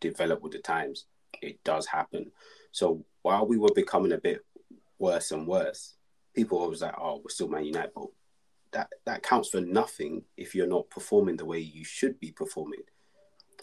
develop 0.00 0.42
with 0.42 0.52
the 0.52 0.58
times. 0.58 1.06
It 1.40 1.64
does 1.64 1.86
happen. 1.86 2.30
So 2.72 3.06
while 3.22 3.46
we 3.46 3.56
were 3.56 3.72
becoming 3.74 4.12
a 4.12 4.18
bit 4.18 4.44
worse 4.98 5.30
and 5.30 5.46
worse, 5.46 5.94
people 6.40 6.58
were 6.58 6.64
always 6.64 6.82
like, 6.82 6.94
"Oh, 6.98 7.20
we're 7.22 7.30
still 7.30 7.48
Man 7.48 7.64
United," 7.64 7.92
but 7.94 8.06
that 8.72 8.88
that 9.06 9.22
counts 9.22 9.48
for 9.48 9.60
nothing 9.60 10.24
if 10.36 10.54
you're 10.54 10.66
not 10.66 10.90
performing 10.90 11.36
the 11.36 11.44
way 11.44 11.58
you 11.58 11.84
should 11.84 12.18
be 12.20 12.30
performing. 12.30 12.82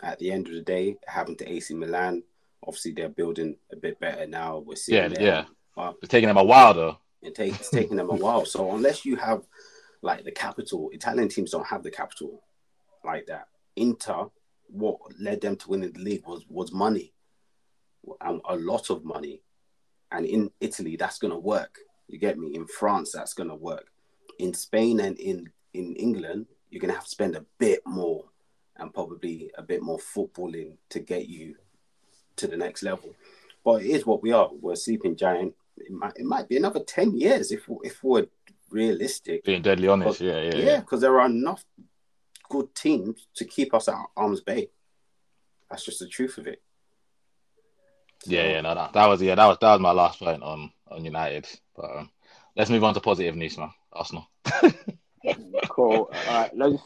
At 0.04 0.20
the 0.20 0.32
end 0.32 0.48
of 0.48 0.54
the 0.54 0.62
day, 0.62 0.90
it 0.90 1.00
happened 1.08 1.40
to 1.40 1.50
AC 1.52 1.74
Milan, 1.74 2.24
obviously 2.66 2.92
they're 2.92 3.10
building 3.10 3.56
a 3.72 3.76
bit 3.76 4.00
better 4.00 4.28
now. 4.28 4.60
We're 4.60 4.76
seeing 4.76 5.02
yeah, 5.04 5.08
them, 5.08 5.24
yeah. 5.24 5.46
But 5.76 5.96
it's 6.02 6.12
taking 6.12 6.28
them 6.28 6.38
a 6.38 6.44
while 6.44 6.74
though. 6.74 6.98
It 7.22 7.36
take, 7.36 7.56
it's 7.56 7.70
taking 7.70 7.98
them 7.98 8.10
a 8.10 8.16
while. 8.16 8.46
So 8.46 8.72
unless 8.76 9.06
you 9.06 9.16
have 9.16 9.44
like 10.02 10.24
the 10.24 10.32
capital, 10.32 10.90
Italian 10.92 11.30
teams 11.30 11.52
don't 11.52 11.66
have 11.68 11.84
the 11.84 11.92
capital 11.92 12.44
like 13.04 13.28
that. 13.28 13.48
Inter 13.76 14.28
what 14.70 15.00
led 15.18 15.40
them 15.40 15.56
to 15.56 15.70
winning 15.70 15.94
the 15.94 16.00
league 16.00 16.28
was 16.28 16.44
was 16.50 16.74
money, 16.74 17.14
and 18.22 18.42
a 18.48 18.56
lot 18.56 18.90
of 18.90 19.06
money. 19.06 19.42
And 20.12 20.26
in 20.26 20.52
Italy, 20.60 20.96
that's 20.96 21.20
gonna 21.20 21.40
work. 21.40 21.80
You 22.08 22.18
get 22.18 22.38
me? 22.38 22.56
In 22.56 22.68
France, 22.68 23.12
that's 23.12 23.34
gonna 23.34 23.56
work. 23.56 23.88
In 24.40 24.54
Spain 24.54 25.00
and 25.00 25.18
in 25.20 25.50
in 25.74 25.96
England, 25.96 26.48
you're 26.70 26.82
gonna 26.82 26.94
have 26.94 27.04
to 27.04 27.10
spend 27.10 27.36
a 27.36 27.46
bit 27.58 27.82
more 27.86 28.26
and 28.78 28.94
probably 28.94 29.52
a 29.58 29.64
bit 29.64 29.82
more 29.82 29.98
footballing 29.98 30.78
to 30.90 31.00
get 31.00 31.28
you 31.28 31.56
to 32.38 32.48
the 32.48 32.58
next 32.58 32.84
level. 32.84 33.14
But 33.64 33.82
it 33.84 33.90
is 33.90 34.06
what 34.06 34.22
we 34.24 34.32
are. 34.32 34.50
We're 34.62 34.74
a 34.74 34.78
sleeping 34.78 35.16
giant. 35.16 35.56
It 35.78 35.92
might, 35.92 36.14
it 36.16 36.26
might 36.26 36.48
be 36.48 36.58
another 36.58 36.80
10 36.80 37.18
years 37.18 37.52
if, 37.52 37.68
if 37.84 38.04
we're 38.04 38.28
realistic. 38.70 39.44
Being 39.44 39.62
deadly 39.62 39.88
honest, 39.88 40.22
yeah, 40.22 40.42
yeah. 40.42 40.56
Yeah, 40.56 40.80
because 40.80 41.02
yeah, 41.02 41.10
there 41.10 41.20
are 41.20 41.26
enough 41.26 41.66
good 42.50 42.74
teams 42.76 43.28
to 43.36 43.46
keep 43.46 43.74
us 43.74 43.88
at 43.88 43.96
arm's 44.16 44.42
bay. 44.42 44.70
That's 45.70 45.84
just 45.84 46.00
the 46.00 46.08
truth 46.08 46.38
of 46.38 46.48
it. 46.48 46.62
So, 48.24 48.32
yeah, 48.32 48.52
yeah, 48.52 48.62
no, 48.62 48.74
that, 48.74 48.94
that 48.94 49.06
was 49.08 49.22
yeah, 49.22 49.36
that 49.36 49.46
was 49.46 49.58
that 49.62 49.74
was 49.74 49.80
my 49.80 49.92
last 49.92 50.20
point 50.20 50.42
on 50.42 50.72
on 50.90 51.06
United. 51.06 51.48
But 51.78 51.98
um, 51.98 52.10
let's 52.56 52.70
move 52.70 52.84
on 52.84 52.94
to 52.96 53.00
positive 53.00 53.36
news 53.36 53.58
now. 53.58 53.74
Arsenal. 53.94 54.28
cool. 55.70 56.12
All 56.28 56.42
right, 56.42 56.52
let's 56.56 56.82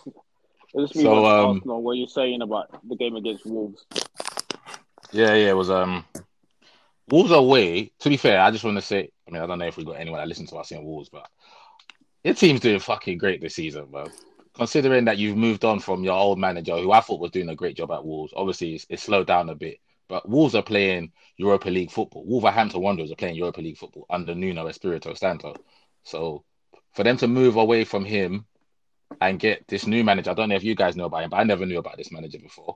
let's 0.73 0.95
move 0.95 1.04
so, 1.04 1.13
on 1.13 1.21
to 1.23 1.27
um, 1.27 1.56
Arsenal. 1.56 1.82
What 1.82 1.91
are 1.91 1.95
you 1.95 2.08
saying 2.08 2.41
about 2.41 2.88
the 2.88 2.95
game 2.95 3.15
against 3.15 3.45
Wolves? 3.45 3.86
Yeah, 5.12 5.34
yeah, 5.34 5.49
it 5.49 5.58
was 5.58 5.69
um 5.69 6.06
Wolves 7.10 7.32
away. 7.32 7.91
To 7.99 8.10
be 8.10 8.17
fair, 8.17 8.41
I 8.41 8.51
just 8.51 8.63
want 8.63 8.77
to 8.77 8.82
say, 8.82 9.10
I 9.27 9.32
mean, 9.32 9.41
I 9.41 9.47
don't 9.47 9.60
know 9.60 9.67
if 9.67 9.77
we 9.77 9.86
got 9.86 9.99
anyone 9.99 10.19
that 10.19 10.27
listens 10.27 10.49
to 10.49 10.58
us 10.58 10.71
in 10.71 10.84
Wolves, 10.84 11.10
but 11.10 11.27
your 12.23 12.34
team's 12.34 12.60
doing 12.60 12.80
fucking 12.80 13.17
great 13.17 13.41
this 13.41 13.56
season, 13.56 13.86
bro 13.86 14.06
considering 14.54 15.06
that 15.06 15.17
you've 15.17 15.38
moved 15.38 15.63
on 15.63 15.80
from 15.80 16.04
your 16.04 16.13
old 16.13 16.38
manager, 16.38 16.77
who 16.77 16.91
I 16.91 17.01
thought 17.01 17.19
was 17.19 17.32
doing 17.32 17.49
a 17.49 17.56
great 17.56 17.75
job 17.75 17.91
at 17.91 18.06
Wolves, 18.06 18.34
obviously 18.36 18.75
it's, 18.75 18.86
it's 18.89 19.04
slowed 19.04 19.27
down 19.27 19.49
a 19.49 19.56
bit. 19.56 19.80
But 20.12 20.28
Wolves 20.28 20.56
are 20.56 20.62
playing 20.62 21.13
Europa 21.38 21.69
League 21.69 21.89
football. 21.89 22.26
Wolverhampton 22.26 22.82
Wanderers 22.82 23.13
are 23.13 23.15
playing 23.15 23.38
Europa 23.38 23.62
League 23.62 23.78
football 23.78 24.06
under 24.10 24.36
Nuno 24.36 24.67
Espirito 24.67 25.13
Santo. 25.13 25.56
So 26.04 26.43
for 26.91 27.06
them 27.06 27.15
to 27.15 27.30
move 27.30 27.56
away 27.56 27.86
from 27.86 28.04
him 28.04 28.45
and 29.21 29.39
get 29.39 29.69
this 29.69 29.88
new 29.88 30.04
manager, 30.04 30.32
I 30.32 30.34
don't 30.34 30.50
know 30.50 30.56
if 30.56 30.65
you 30.65 30.76
guys 30.76 30.97
know 30.97 31.06
about 31.06 31.24
him, 31.24 31.30
but 31.30 31.38
I 31.38 31.45
never 31.45 31.65
knew 31.65 31.80
about 31.80 31.95
this 31.95 32.12
manager 32.12 32.39
before. 32.39 32.76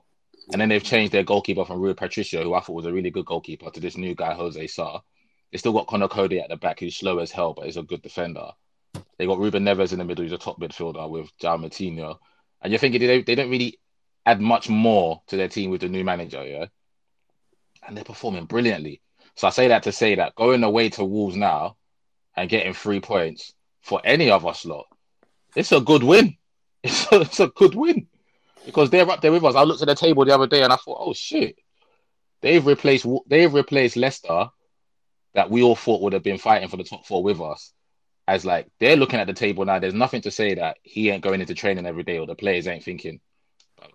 And 0.50 0.62
then 0.62 0.70
they've 0.70 0.82
changed 0.82 1.12
their 1.12 1.24
goalkeeper 1.24 1.66
from 1.66 1.78
Rui 1.78 1.92
Patricio, 1.92 2.42
who 2.42 2.54
I 2.54 2.60
thought 2.60 2.72
was 2.72 2.86
a 2.86 2.92
really 2.92 3.10
good 3.10 3.26
goalkeeper, 3.26 3.70
to 3.70 3.80
this 3.80 3.98
new 3.98 4.14
guy, 4.14 4.32
Jose 4.32 4.66
Sa. 4.68 5.02
They 5.52 5.58
still 5.58 5.74
got 5.74 5.88
Conor 5.88 6.08
Coady 6.08 6.40
at 6.40 6.48
the 6.48 6.56
back, 6.56 6.80
who's 6.80 6.96
slow 6.96 7.18
as 7.18 7.30
hell, 7.30 7.52
but 7.52 7.66
he's 7.66 7.76
a 7.76 7.82
good 7.82 8.00
defender. 8.00 8.48
They 9.18 9.26
got 9.26 9.38
Ruben 9.38 9.62
Neves 9.62 9.92
in 9.92 9.98
the 9.98 10.06
middle, 10.06 10.24
who's 10.24 10.32
a 10.32 10.38
top 10.38 10.58
midfielder 10.58 11.10
with 11.10 11.28
João 11.38 11.62
Moutinho. 11.62 12.16
And 12.62 12.72
you're 12.72 12.78
thinking 12.78 13.02
they, 13.02 13.20
they 13.20 13.34
don't 13.34 13.50
really 13.50 13.78
add 14.24 14.40
much 14.40 14.70
more 14.70 15.20
to 15.26 15.36
their 15.36 15.48
team 15.48 15.68
with 15.68 15.82
the 15.82 15.90
new 15.90 16.02
manager, 16.02 16.42
yeah? 16.42 16.66
And 17.86 17.96
they're 17.96 18.04
performing 18.04 18.46
brilliantly. 18.46 19.00
So 19.36 19.46
I 19.46 19.50
say 19.50 19.68
that 19.68 19.84
to 19.84 19.92
say 19.92 20.14
that 20.16 20.34
going 20.34 20.64
away 20.64 20.88
to 20.90 21.04
Wolves 21.04 21.36
now 21.36 21.76
and 22.36 22.48
getting 22.48 22.72
three 22.72 23.00
points 23.00 23.52
for 23.82 24.00
any 24.04 24.30
of 24.30 24.46
us 24.46 24.64
lot, 24.64 24.86
it's 25.54 25.72
a 25.72 25.80
good 25.80 26.02
win. 26.02 26.36
It's 26.82 27.10
a, 27.10 27.20
it's 27.22 27.40
a 27.40 27.48
good 27.48 27.74
win 27.74 28.06
because 28.64 28.90
they're 28.90 29.10
up 29.10 29.20
there 29.20 29.32
with 29.32 29.42
us. 29.42 29.56
I 29.56 29.64
looked 29.64 29.82
at 29.82 29.88
the 29.88 29.96
table 29.96 30.24
the 30.24 30.34
other 30.34 30.46
day 30.46 30.62
and 30.62 30.72
I 30.72 30.76
thought, 30.76 30.98
oh 31.00 31.14
shit, 31.14 31.56
they've 32.42 32.64
replaced 32.64 33.04
they've 33.26 33.52
replaced 33.52 33.96
Leicester 33.96 34.50
that 35.34 35.50
we 35.50 35.62
all 35.62 35.74
thought 35.74 36.00
would 36.02 36.12
have 36.12 36.22
been 36.22 36.38
fighting 36.38 36.68
for 36.68 36.76
the 36.76 36.84
top 36.84 37.04
four 37.04 37.24
with 37.24 37.40
us. 37.40 37.72
As 38.28 38.44
like 38.44 38.68
they're 38.78 38.96
looking 38.96 39.18
at 39.18 39.26
the 39.26 39.32
table 39.32 39.64
now, 39.64 39.80
there's 39.80 39.94
nothing 39.94 40.20
to 40.22 40.30
say 40.30 40.54
that 40.54 40.76
he 40.82 41.10
ain't 41.10 41.24
going 41.24 41.40
into 41.40 41.54
training 41.54 41.86
every 41.86 42.04
day 42.04 42.18
or 42.18 42.26
the 42.26 42.36
players 42.36 42.68
ain't 42.68 42.84
thinking 42.84 43.20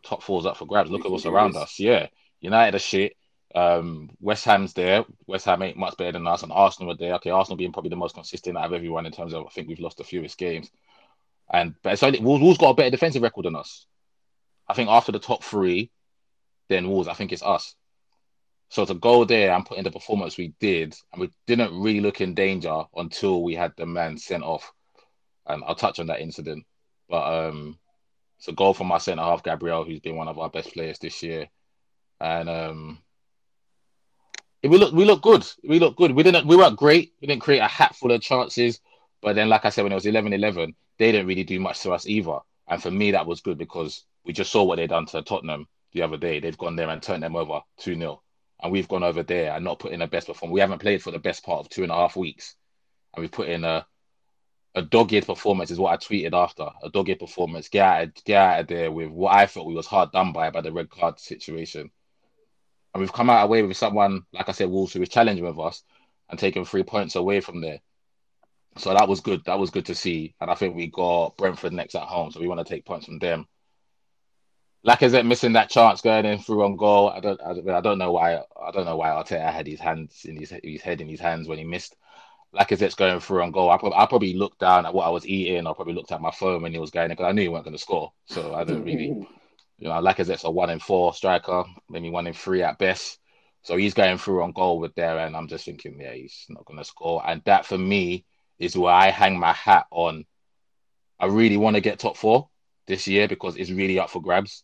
top 0.03 0.23
four's 0.23 0.45
up 0.45 0.57
for 0.57 0.65
grabs. 0.65 0.89
Look 0.89 1.05
at 1.05 1.11
what's 1.11 1.25
around 1.25 1.55
us. 1.55 1.79
Yeah, 1.79 2.07
United 2.39 2.75
are 2.75 2.79
shit. 2.79 3.15
Um, 3.53 4.11
West 4.19 4.45
Ham's 4.45 4.73
there. 4.73 5.03
West 5.27 5.45
Ham 5.45 5.61
ain't 5.61 5.77
much 5.77 5.97
better 5.97 6.13
than 6.13 6.27
us, 6.27 6.43
and 6.43 6.51
Arsenal 6.51 6.93
are 6.93 6.97
there. 6.97 7.15
Okay, 7.15 7.29
Arsenal 7.29 7.57
being 7.57 7.73
probably 7.73 7.89
the 7.89 7.95
most 7.95 8.15
consistent 8.15 8.57
out 8.57 8.65
of 8.65 8.73
everyone 8.73 9.05
in 9.05 9.11
terms 9.11 9.33
of 9.33 9.45
I 9.45 9.49
think 9.49 9.67
we've 9.67 9.79
lost 9.79 9.97
the 9.97 10.03
fewest 10.03 10.37
games. 10.37 10.69
And 11.51 11.75
but 11.83 11.99
so 11.99 12.11
Wolves, 12.21 12.57
got 12.57 12.69
a 12.69 12.73
better 12.73 12.89
defensive 12.91 13.21
record 13.21 13.45
than 13.45 13.55
us. 13.55 13.85
I 14.67 14.73
think 14.73 14.89
after 14.89 15.11
the 15.11 15.19
top 15.19 15.43
three, 15.43 15.91
then 16.69 16.89
Wolves, 16.89 17.09
I 17.09 17.13
think 17.13 17.33
it's 17.33 17.43
us. 17.43 17.75
So 18.69 18.85
to 18.85 18.93
go 18.93 19.25
there 19.25 19.51
and 19.51 19.65
put 19.65 19.77
in 19.77 19.83
the 19.83 19.91
performance 19.91 20.37
we 20.37 20.53
did, 20.61 20.95
and 21.11 21.19
we 21.19 21.29
didn't 21.45 21.77
really 21.77 21.99
look 21.99 22.21
in 22.21 22.33
danger 22.33 22.83
until 22.95 23.43
we 23.43 23.53
had 23.53 23.73
the 23.75 23.85
man 23.85 24.17
sent 24.17 24.43
off. 24.43 24.71
And 25.45 25.61
I'll 25.65 25.75
touch 25.75 25.99
on 25.99 26.07
that 26.07 26.21
incident. 26.21 26.65
But 27.09 27.49
um, 27.49 27.77
it's 28.37 28.47
a 28.47 28.53
goal 28.53 28.73
from 28.73 28.89
our 28.93 28.99
centre 29.01 29.23
half, 29.23 29.43
Gabriel, 29.43 29.83
who's 29.83 29.99
been 29.99 30.15
one 30.15 30.29
of 30.29 30.39
our 30.39 30.49
best 30.49 30.71
players 30.71 30.99
this 30.99 31.21
year. 31.21 31.49
And 32.21 32.49
um, 32.49 32.99
we 34.63 34.77
look 34.77 34.93
we 34.93 35.05
look 35.05 35.21
good. 35.21 35.45
We 35.63 35.79
look 35.79 35.95
good. 35.95 36.11
We 36.11 36.23
didn't 36.23 36.45
we 36.45 36.55
weren't 36.55 36.77
great. 36.77 37.13
We 37.21 37.27
didn't 37.27 37.41
create 37.41 37.59
a 37.59 37.67
hat 37.67 37.95
full 37.95 38.11
of 38.11 38.21
chances. 38.21 38.79
But 39.21 39.35
then, 39.35 39.49
like 39.49 39.65
I 39.65 39.69
said, 39.69 39.83
when 39.83 39.91
it 39.91 39.95
was 39.95 40.05
11-11, 40.05 40.73
they 40.97 41.11
didn't 41.11 41.27
really 41.27 41.43
do 41.43 41.59
much 41.59 41.81
to 41.81 41.91
us 41.91 42.07
either. 42.07 42.39
And 42.67 42.81
for 42.81 42.89
me, 42.89 43.11
that 43.11 43.27
was 43.27 43.41
good 43.41 43.57
because 43.57 44.03
we 44.25 44.33
just 44.33 44.51
saw 44.51 44.63
what 44.63 44.77
they 44.77 44.87
done 44.87 45.05
to 45.07 45.21
Tottenham 45.21 45.67
the 45.93 46.01
other 46.01 46.17
day. 46.17 46.39
They've 46.39 46.57
gone 46.57 46.75
there 46.75 46.89
and 46.89 47.01
turned 47.01 47.21
them 47.21 47.35
over 47.35 47.61
2 47.77 47.95
0. 47.95 48.21
And 48.63 48.71
we've 48.71 48.87
gone 48.87 49.03
over 49.03 49.23
there 49.23 49.53
and 49.53 49.63
not 49.63 49.79
put 49.79 49.91
in 49.91 49.99
the 49.99 50.07
best 50.07 50.27
performance. 50.27 50.53
We 50.53 50.61
haven't 50.61 50.79
played 50.79 51.01
for 51.01 51.11
the 51.11 51.19
best 51.19 51.43
part 51.43 51.59
of 51.59 51.69
two 51.69 51.83
and 51.83 51.91
a 51.91 51.95
half 51.95 52.15
weeks. 52.15 52.55
And 53.13 53.21
we've 53.21 53.31
put 53.31 53.49
in 53.49 53.63
a 53.63 53.85
a 54.73 54.81
dogged 54.81 55.25
performance 55.25 55.69
is 55.69 55.79
what 55.79 55.93
I 55.93 55.97
tweeted 55.97 56.33
after. 56.33 56.69
A 56.83 56.89
dogged 56.89 57.19
performance. 57.19 57.67
Get 57.67 57.85
out, 57.85 58.03
of, 58.03 58.23
get 58.23 58.37
out 58.37 58.59
of 58.61 58.67
there 58.67 58.91
with 58.91 59.09
what 59.09 59.33
I 59.33 59.45
thought 59.45 59.65
we 59.65 59.73
was 59.73 59.87
hard 59.87 60.11
done 60.11 60.31
by 60.31 60.49
by 60.49 60.61
the 60.61 60.71
red 60.71 60.89
card 60.89 61.19
situation. 61.19 61.91
And 62.93 63.01
we've 63.01 63.13
come 63.13 63.29
out 63.29 63.45
away 63.45 63.63
with 63.63 63.77
someone, 63.77 64.23
like 64.33 64.49
I 64.49 64.51
said, 64.51 64.69
Wolves, 64.69 64.93
who 64.93 64.99
was 64.99 65.09
challenging 65.09 65.45
with 65.45 65.59
us 65.59 65.83
and 66.29 66.39
taking 66.39 66.65
three 66.65 66.83
points 66.83 67.15
away 67.15 67.39
from 67.39 67.61
there. 67.61 67.79
So 68.77 68.93
that 68.93 69.07
was 69.07 69.19
good. 69.19 69.43
That 69.45 69.59
was 69.59 69.69
good 69.69 69.85
to 69.87 69.95
see. 69.95 70.33
And 70.39 70.49
I 70.49 70.55
think 70.55 70.75
we 70.75 70.87
got 70.87 71.37
Brentford 71.37 71.73
next 71.73 71.95
at 71.95 72.03
home. 72.03 72.31
So 72.31 72.39
we 72.39 72.47
want 72.47 72.65
to 72.65 72.73
take 72.73 72.85
points 72.85 73.05
from 73.05 73.19
them. 73.19 73.47
Lacazette 74.85 75.27
missing 75.27 75.53
that 75.53 75.69
chance 75.69 76.01
going 76.01 76.25
in 76.25 76.39
through 76.39 76.65
on 76.65 76.75
goal. 76.75 77.09
I 77.09 77.19
don't, 77.19 77.39
I, 77.41 77.77
I 77.77 77.81
don't 77.81 77.99
know 77.99 78.11
why. 78.11 78.35
I 78.35 78.71
don't 78.71 78.85
know 78.85 78.97
why 78.97 79.09
Arteta 79.09 79.51
had 79.51 79.67
his 79.67 79.79
hands 79.79 80.25
in 80.25 80.35
his 80.35 80.53
his 80.63 80.81
head 80.81 81.01
in 81.01 81.07
his 81.07 81.19
hands 81.19 81.47
when 81.47 81.59
he 81.59 81.63
missed. 81.63 81.95
Lacazette's 82.53 82.95
going 82.95 83.19
through 83.19 83.43
on 83.43 83.51
goal. 83.51 83.69
I 83.69 83.77
probably, 83.77 83.97
I 83.97 84.05
probably 84.07 84.33
looked 84.33 84.59
down 84.59 84.85
at 84.85 84.93
what 84.93 85.05
I 85.05 85.09
was 85.09 85.25
eating. 85.25 85.67
I 85.67 85.73
probably 85.73 85.93
looked 85.93 86.11
at 86.11 86.19
my 86.19 86.31
phone 86.31 86.63
when 86.63 86.73
he 86.73 86.79
was 86.79 86.91
going 86.91 87.05
in 87.05 87.11
because 87.11 87.29
I 87.29 87.31
knew 87.31 87.43
he 87.43 87.47
wasn't 87.47 87.65
going 87.65 87.77
to 87.77 87.81
score. 87.81 88.11
So 88.25 88.55
I 88.55 88.63
don't 88.63 88.83
really, 88.83 89.27
you 89.81 89.87
know, 89.87 89.95
Lacazette's 89.95 90.43
a 90.43 90.51
one 90.51 90.69
in 90.69 90.77
four 90.77 91.11
striker, 91.11 91.63
maybe 91.89 92.11
one 92.11 92.27
in 92.27 92.33
three 92.33 92.61
at 92.61 92.77
best. 92.77 93.17
So 93.63 93.75
he's 93.75 93.95
going 93.95 94.19
through 94.19 94.43
on 94.43 94.51
goal 94.51 94.79
with 94.79 94.93
there, 94.93 95.17
and 95.17 95.35
I'm 95.35 95.47
just 95.47 95.65
thinking, 95.65 95.99
yeah, 95.99 96.13
he's 96.13 96.45
not 96.49 96.65
going 96.65 96.77
to 96.77 96.85
score. 96.85 97.27
And 97.27 97.41
that 97.45 97.65
for 97.65 97.79
me 97.79 98.23
is 98.59 98.77
where 98.77 98.93
I 98.93 99.09
hang 99.09 99.39
my 99.39 99.53
hat 99.53 99.87
on. 99.89 100.25
I 101.19 101.25
really 101.25 101.57
want 101.57 101.75
to 101.75 101.81
get 101.81 101.97
top 101.97 102.15
four 102.15 102.49
this 102.85 103.07
year 103.07 103.27
because 103.27 103.57
it's 103.57 103.71
really 103.71 103.97
up 103.97 104.11
for 104.11 104.21
grabs. 104.21 104.63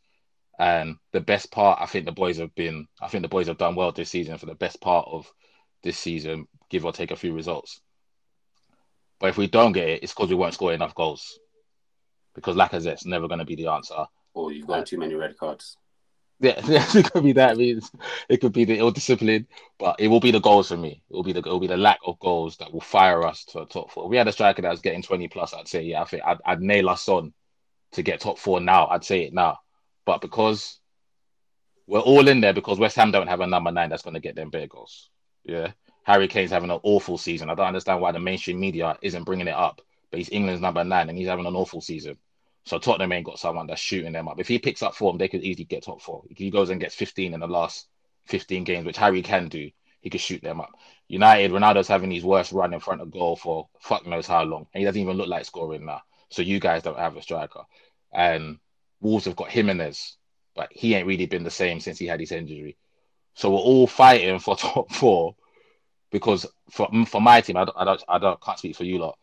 And 0.60 0.98
the 1.14 1.20
best 1.20 1.52
part, 1.52 1.82
I 1.82 1.88
think 1.88 2.06
the 2.06 2.12
boys 2.12 2.38
have 2.38 2.54
been, 2.54 2.88
I 3.02 3.08
think 3.08 3.24
the 3.24 3.28
boys 3.28 3.48
have 3.48 3.58
done 3.58 3.76
well 3.76 3.92
this 3.92 4.12
season 4.12 4.38
for 4.38 4.46
the 4.46 4.56
best 4.56 4.80
part 4.82 5.08
of 5.12 5.32
this 5.82 5.98
season, 5.98 6.48
give 6.70 6.86
or 6.86 6.94
take 6.94 7.10
a 7.10 7.16
few 7.16 7.34
results. 7.34 7.82
But 9.20 9.30
if 9.30 9.38
we 9.38 9.48
don't 9.48 9.72
get 9.72 9.90
it, 9.90 10.04
it's 10.04 10.14
because 10.14 10.30
we 10.30 10.36
won't 10.36 10.54
score 10.54 10.74
enough 10.74 10.94
goals. 10.94 11.40
Because 12.36 12.56
Lacazette's 12.56 13.08
never 13.08 13.28
going 13.28 13.40
to 13.40 13.46
be 13.46 13.56
the 13.56 13.68
answer. 13.68 14.06
Or 14.38 14.52
you've 14.52 14.68
got 14.68 14.86
too 14.86 15.00
many 15.00 15.16
red 15.16 15.36
cards. 15.36 15.78
Yeah, 16.40 16.54
it 16.64 17.12
could 17.12 17.24
be 17.24 17.34
that. 17.34 17.52
I 17.52 17.54
mean, 17.56 17.82
it 18.30 18.38
could 18.38 18.54
be 18.54 18.66
the 18.66 18.78
ill 18.78 18.92
discipline, 18.92 19.48
but 19.80 19.96
it 19.98 20.10
will 20.10 20.20
be 20.20 20.30
the 20.30 20.40
goals 20.40 20.68
for 20.68 20.78
me. 20.78 21.02
It 21.10 21.16
will 21.16 21.24
be 21.24 21.34
the 21.34 21.40
it 21.40 21.48
will 21.48 21.60
be 21.60 21.66
the 21.66 21.76
lack 21.78 22.00
of 22.06 22.20
goals 22.20 22.58
that 22.58 22.72
will 22.72 22.82
fire 22.82 23.26
us 23.26 23.46
to 23.46 23.62
a 23.62 23.66
top 23.66 23.92
four. 23.92 24.06
If 24.06 24.12
we 24.12 24.18
had 24.18 24.28
a 24.28 24.32
striker 24.32 24.62
that 24.62 24.70
was 24.70 24.82
getting 24.82 25.02
twenty 25.02 25.28
plus. 25.28 25.56
I'd 25.56 25.68
say 25.68 25.82
yeah. 25.82 26.04
I 26.04 26.06
think 26.06 26.22
I'd, 26.24 26.38
I'd 26.46 26.62
nail 26.62 26.90
us 26.90 27.10
on 27.10 27.34
to 27.94 28.04
get 28.04 28.20
top 28.20 28.38
four 28.38 28.60
now. 28.60 28.86
I'd 28.88 29.04
say 29.04 29.24
it 29.24 29.34
now, 29.34 29.58
but 30.06 30.22
because 30.22 30.80
we're 31.88 32.00
all 32.00 32.28
in 32.28 32.42
there 32.42 32.54
because 32.54 32.78
West 32.78 32.96
Ham 32.98 33.10
don't 33.10 33.28
have 33.28 33.40
a 33.40 33.48
number 33.48 33.72
nine 33.72 33.90
that's 33.90 34.04
going 34.04 34.14
to 34.14 34.20
get 34.20 34.36
them 34.36 34.52
big 34.52 34.70
goals. 34.70 35.10
Yeah, 35.44 35.72
Harry 36.04 36.28
Kane's 36.28 36.52
having 36.52 36.70
an 36.70 36.80
awful 36.84 37.18
season. 37.18 37.50
I 37.50 37.56
don't 37.56 37.66
understand 37.66 38.00
why 38.00 38.12
the 38.12 38.20
mainstream 38.20 38.60
media 38.60 39.00
isn't 39.02 39.24
bringing 39.24 39.48
it 39.48 39.56
up, 39.56 39.82
but 40.12 40.20
he's 40.20 40.30
England's 40.30 40.62
number 40.62 40.84
nine 40.84 41.10
and 41.10 41.18
he's 41.18 41.28
having 41.28 41.48
an 41.48 41.56
awful 41.56 41.82
season. 41.82 42.18
So 42.68 42.80
Tottenham 42.80 43.14
ain't 43.14 43.26
got 43.26 43.40
someone 43.40 43.66
that's 43.68 43.80
shooting 43.80 44.12
them 44.12 44.28
up. 44.28 44.42
If 44.42 44.50
he 44.50 44.60
picks 44.60 44.84
up 44.84 44.94
form, 44.94 45.18
they 45.18 45.30
could 45.30 45.42
easily 45.42 45.64
get 45.64 45.84
top 45.84 46.02
four. 46.02 46.24
If 46.30 46.38
he 46.38 46.50
goes 46.50 46.70
and 46.70 46.82
gets 46.82 46.96
15 46.96 47.34
in 47.34 47.40
the 47.40 47.48
last 47.48 47.88
15 48.26 48.66
games, 48.66 48.86
which 48.86 48.98
Harry 48.98 49.22
can 49.22 49.48
do, 49.48 49.72
he 50.02 50.10
could 50.10 50.20
shoot 50.20 50.42
them 50.42 50.60
up. 50.60 50.72
United, 51.08 51.52
Ronaldo's 51.52 51.88
having 51.88 52.12
his 52.12 52.26
worst 52.26 52.52
run 52.52 52.74
in 52.74 52.82
front 52.82 53.00
of 53.00 53.10
goal 53.10 53.38
for 53.38 53.70
fuck 53.80 54.06
knows 54.06 54.28
how 54.28 54.44
long. 54.44 54.68
And 54.74 54.82
he 54.82 54.86
doesn't 54.86 55.02
even 55.02 55.16
look 55.16 55.30
like 55.30 55.46
scoring 55.46 55.86
now. 55.86 56.02
So 56.30 56.42
you 56.42 56.60
guys 56.60 56.84
don't 56.84 57.00
have 57.00 57.16
a 57.16 57.22
striker. 57.22 57.62
And 58.14 58.60
Wolves 59.00 59.26
have 59.26 59.38
got 59.38 59.50
Jimenez, 59.50 60.18
but 60.54 60.68
he 60.72 60.94
ain't 60.94 61.08
really 61.08 61.26
been 61.26 61.46
the 61.46 61.50
same 61.50 61.80
since 61.80 61.98
he 61.98 62.06
had 62.06 62.20
his 62.20 62.34
injury. 62.34 62.76
So 63.34 63.50
we're 63.50 63.60
all 63.60 63.88
fighting 63.88 64.40
for 64.40 64.56
top 64.58 64.92
four 64.92 65.38
because 66.12 66.46
for 66.70 66.90
for 67.06 67.22
my 67.22 67.40
team, 67.40 67.56
I 67.56 67.64
don't, 67.64 67.78
I 67.78 67.86
don't, 67.86 68.04
I 68.10 68.18
don't 68.18 68.42
can't 68.42 68.60
speak 68.60 68.76
for 68.76 68.84
you 68.84 68.98
lot. 68.98 69.18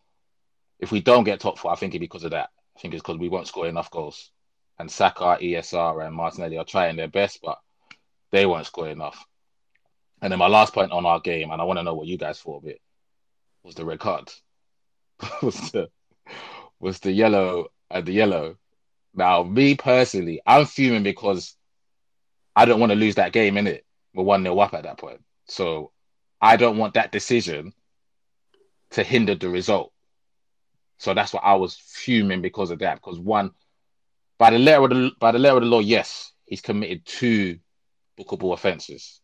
If 0.79 0.91
we 0.91 0.99
don't 0.99 1.25
get 1.25 1.39
top 1.39 1.59
four, 1.59 1.71
I 1.71 1.75
think 1.75 1.93
it's 1.93 1.99
because 1.99 2.23
of 2.23 2.31
that. 2.31 2.49
I 2.75 2.79
think 2.79 2.93
it's 2.93 3.01
because 3.01 3.17
we 3.17 3.29
won't 3.29 3.47
score 3.47 3.67
enough 3.67 3.91
goals. 3.91 4.31
And 4.77 4.91
Saka, 4.91 5.37
ESR, 5.41 6.05
and 6.05 6.15
Martinelli 6.15 6.57
are 6.57 6.65
trying 6.65 6.97
their 6.97 7.07
best, 7.07 7.39
but 7.41 7.57
they 8.31 8.45
won't 8.45 8.65
score 8.65 8.89
enough. 8.89 9.25
And 10.21 10.31
then 10.31 10.39
my 10.39 10.47
last 10.47 10.73
point 10.73 10.91
on 10.91 11.05
our 11.05 11.19
game, 11.19 11.51
and 11.51 11.61
I 11.61 11.65
want 11.65 11.79
to 11.79 11.83
know 11.83 11.93
what 11.93 12.07
you 12.07 12.17
guys 12.17 12.39
thought 12.39 12.63
of 12.63 12.69
it, 12.69 12.81
was 13.63 13.75
the 13.75 13.85
red 13.85 13.99
card. 13.99 14.31
was 15.41 15.71
the 15.71 15.89
was 16.79 16.99
the 16.99 17.11
yellow 17.11 17.67
and 17.89 18.05
the 18.05 18.11
yellow. 18.11 18.57
Now, 19.13 19.43
me 19.43 19.75
personally, 19.75 20.41
I'm 20.45 20.65
fuming 20.65 21.03
because 21.03 21.55
I 22.55 22.65
don't 22.65 22.79
want 22.79 22.91
to 22.91 22.97
lose 22.97 23.15
that 23.15 23.31
game 23.31 23.57
in 23.57 23.67
it. 23.67 23.85
We're 24.13 24.23
one 24.23 24.43
0 24.43 24.59
up 24.59 24.73
at 24.73 24.83
that 24.83 24.97
point, 24.97 25.21
so 25.47 25.91
I 26.41 26.57
don't 26.57 26.77
want 26.77 26.95
that 26.95 27.11
decision 27.11 27.73
to 28.91 29.03
hinder 29.03 29.35
the 29.35 29.49
result. 29.49 29.91
So 31.05 31.13
that's 31.13 31.33
what 31.33 31.43
I 31.43 31.53
was 31.53 31.75
fuming 31.75 32.41
because 32.41 32.71
of 32.71 32.79
that. 32.79 32.95
Because 32.95 33.19
one, 33.19 33.51
by 34.39 34.49
the 34.49 34.57
letter 34.57 34.85
of 34.85 34.89
the 34.89 35.11
by 35.19 35.31
the 35.31 35.37
letter 35.37 35.57
of 35.57 35.61
the 35.61 35.69
law, 35.69 35.79
yes, 35.79 36.31
he's 36.45 36.61
committed 36.61 37.05
two 37.05 37.59
bookable 38.19 38.53
offences, 38.53 39.21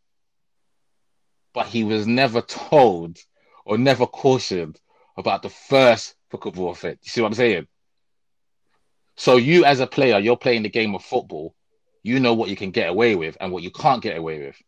but 1.55 1.65
he 1.65 1.83
was 1.83 2.05
never 2.05 2.41
told 2.41 3.17
or 3.65 3.79
never 3.79 4.05
cautioned 4.05 4.79
about 5.17 5.41
the 5.41 5.49
first 5.49 6.13
bookable 6.31 6.69
offence. 6.69 6.99
You 7.01 7.09
see 7.09 7.21
what 7.21 7.29
I'm 7.29 7.33
saying? 7.33 7.67
So 9.15 9.37
you, 9.37 9.65
as 9.65 9.79
a 9.79 9.87
player, 9.87 10.19
you're 10.19 10.37
playing 10.37 10.61
the 10.61 10.69
game 10.69 10.93
of 10.93 11.03
football. 11.03 11.55
You 12.03 12.19
know 12.19 12.35
what 12.35 12.49
you 12.49 12.55
can 12.55 12.69
get 12.69 12.89
away 12.89 13.15
with 13.15 13.37
and 13.41 13.51
what 13.51 13.63
you 13.63 13.71
can't 13.71 14.03
get 14.03 14.17
away 14.17 14.37
with. 14.37 14.61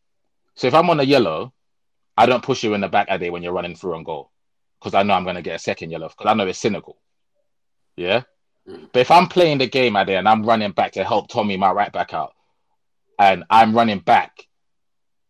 So 0.56 0.66
if 0.66 0.74
I'm 0.74 0.90
on 0.90 1.00
a 1.00 1.04
yellow, 1.04 1.54
I 2.18 2.26
don't 2.26 2.44
push 2.44 2.64
you 2.64 2.74
in 2.74 2.82
the 2.82 2.88
back 2.88 3.06
a 3.12 3.20
day 3.20 3.30
when 3.30 3.44
you're 3.44 3.54
running 3.54 3.76
through 3.76 3.98
on 3.98 4.04
goal 4.04 4.32
because 4.84 4.94
I 4.96 5.04
know 5.04 5.14
I'm 5.14 5.24
going 5.24 5.38
to 5.38 5.42
get 5.42 5.56
a 5.56 5.60
second 5.60 5.92
yellow 5.92 6.10
because 6.10 6.30
I 6.30 6.34
know 6.34 6.46
it's 6.46 6.60
cynical. 6.60 6.98
Yeah. 7.96 8.24
But 8.66 9.00
if 9.00 9.12
I'm 9.12 9.28
playing 9.28 9.60
the 9.60 9.68
game 9.68 9.96
out 9.96 10.08
there 10.08 10.20
and 10.20 10.28
I'm 10.28 10.46
running 10.46 10.72
back 10.72 10.94
to 10.94 11.06
help 11.06 11.30
Tommy, 11.30 11.56
my 11.56 11.72
right 11.72 11.92
back 11.92 12.14
out, 12.14 12.34
and 13.18 13.46
I'm 13.50 13.74
running 13.74 14.00
back 14.00 14.46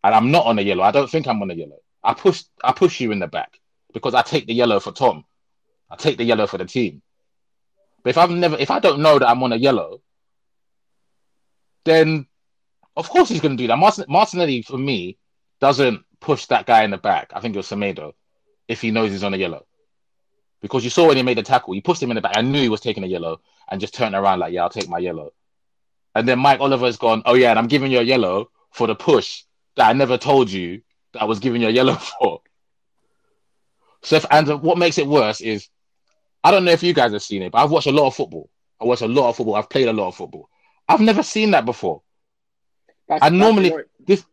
and 0.02 0.14
I'm 0.14 0.32
not 0.32 0.46
on 0.46 0.58
a 0.58 0.62
yellow, 0.62 0.82
I 0.82 0.90
don't 0.90 1.08
think 1.08 1.28
I'm 1.28 1.40
on 1.40 1.50
a 1.52 1.54
yellow. 1.54 1.78
I 2.02 2.14
push 2.14 2.42
I 2.62 2.72
push 2.72 3.00
you 3.00 3.12
in 3.12 3.20
the 3.20 3.28
back 3.28 3.60
because 3.92 4.14
I 4.14 4.22
take 4.22 4.46
the 4.46 4.54
yellow 4.54 4.80
for 4.80 4.92
Tom. 4.92 5.24
I 5.90 5.96
take 5.96 6.18
the 6.18 6.24
yellow 6.24 6.46
for 6.46 6.58
the 6.58 6.64
team. 6.64 7.00
But 8.02 8.10
if 8.10 8.18
I've 8.18 8.30
never 8.30 8.56
if 8.56 8.70
I 8.70 8.80
don't 8.80 9.00
know 9.00 9.18
that 9.18 9.28
I'm 9.28 9.42
on 9.42 9.52
a 9.52 9.56
yellow, 9.56 10.02
then 11.84 12.26
of 12.96 13.08
course 13.08 13.28
he's 13.28 13.40
gonna 13.40 13.56
do 13.56 13.68
that. 13.68 13.78
Martin, 13.78 14.04
Martinelli 14.08 14.62
for 14.62 14.78
me 14.78 15.16
doesn't 15.60 16.04
push 16.20 16.46
that 16.46 16.66
guy 16.66 16.82
in 16.82 16.90
the 16.90 16.98
back. 16.98 17.30
I 17.34 17.40
think 17.40 17.54
it 17.54 17.58
was 17.58 17.68
Semedo 17.68 18.14
if 18.68 18.80
he 18.80 18.90
knows 18.90 19.10
he's 19.10 19.24
on 19.24 19.34
a 19.34 19.38
yellow. 19.38 19.66
Because 20.60 20.84
you 20.84 20.90
saw 20.90 21.08
when 21.08 21.16
he 21.16 21.22
made 21.22 21.36
the 21.36 21.42
tackle, 21.42 21.74
he 21.74 21.80
pushed 21.80 22.02
him 22.02 22.10
in 22.10 22.14
the 22.14 22.20
back. 22.20 22.36
I 22.36 22.42
knew 22.42 22.60
he 22.60 22.68
was 22.68 22.80
taking 22.80 23.04
a 23.04 23.06
yellow 23.06 23.40
and 23.68 23.80
just 23.80 23.94
turned 23.94 24.14
around 24.14 24.38
like, 24.38 24.52
yeah, 24.52 24.62
I'll 24.62 24.70
take 24.70 24.88
my 24.88 24.98
yellow. 24.98 25.32
And 26.14 26.28
then 26.28 26.38
Mike 26.38 26.60
Oliver's 26.60 26.96
gone, 26.96 27.22
oh 27.26 27.34
yeah, 27.34 27.50
and 27.50 27.58
I'm 27.58 27.66
giving 27.66 27.90
you 27.90 27.98
a 27.98 28.02
yellow 28.02 28.50
for 28.70 28.86
the 28.86 28.94
push 28.94 29.44
that 29.76 29.88
I 29.88 29.92
never 29.92 30.16
told 30.16 30.50
you 30.50 30.82
that 31.12 31.22
I 31.22 31.24
was 31.24 31.38
giving 31.38 31.60
you 31.60 31.68
a 31.68 31.70
yellow 31.72 31.94
for. 32.20 32.40
So 34.02 34.16
if, 34.16 34.26
and 34.30 34.62
what 34.62 34.78
makes 34.78 34.98
it 34.98 35.06
worse 35.06 35.40
is, 35.40 35.68
I 36.42 36.50
don't 36.50 36.64
know 36.64 36.72
if 36.72 36.82
you 36.82 36.92
guys 36.92 37.12
have 37.12 37.22
seen 37.22 37.42
it, 37.42 37.52
but 37.52 37.58
I've 37.58 37.70
watched 37.70 37.86
a 37.86 37.92
lot 37.92 38.06
of 38.06 38.14
football. 38.14 38.50
I 38.80 38.84
watch 38.84 39.00
a 39.00 39.08
lot 39.08 39.30
of 39.30 39.36
football. 39.36 39.54
I've 39.54 39.70
played 39.70 39.88
a 39.88 39.92
lot 39.92 40.08
of 40.08 40.16
football. 40.16 40.48
I've 40.88 41.00
never 41.00 41.22
seen 41.22 41.52
that 41.52 41.64
before. 41.64 42.02
That's, 43.08 43.22
I 43.22 43.28
normally 43.30 43.72
this. 44.06 44.24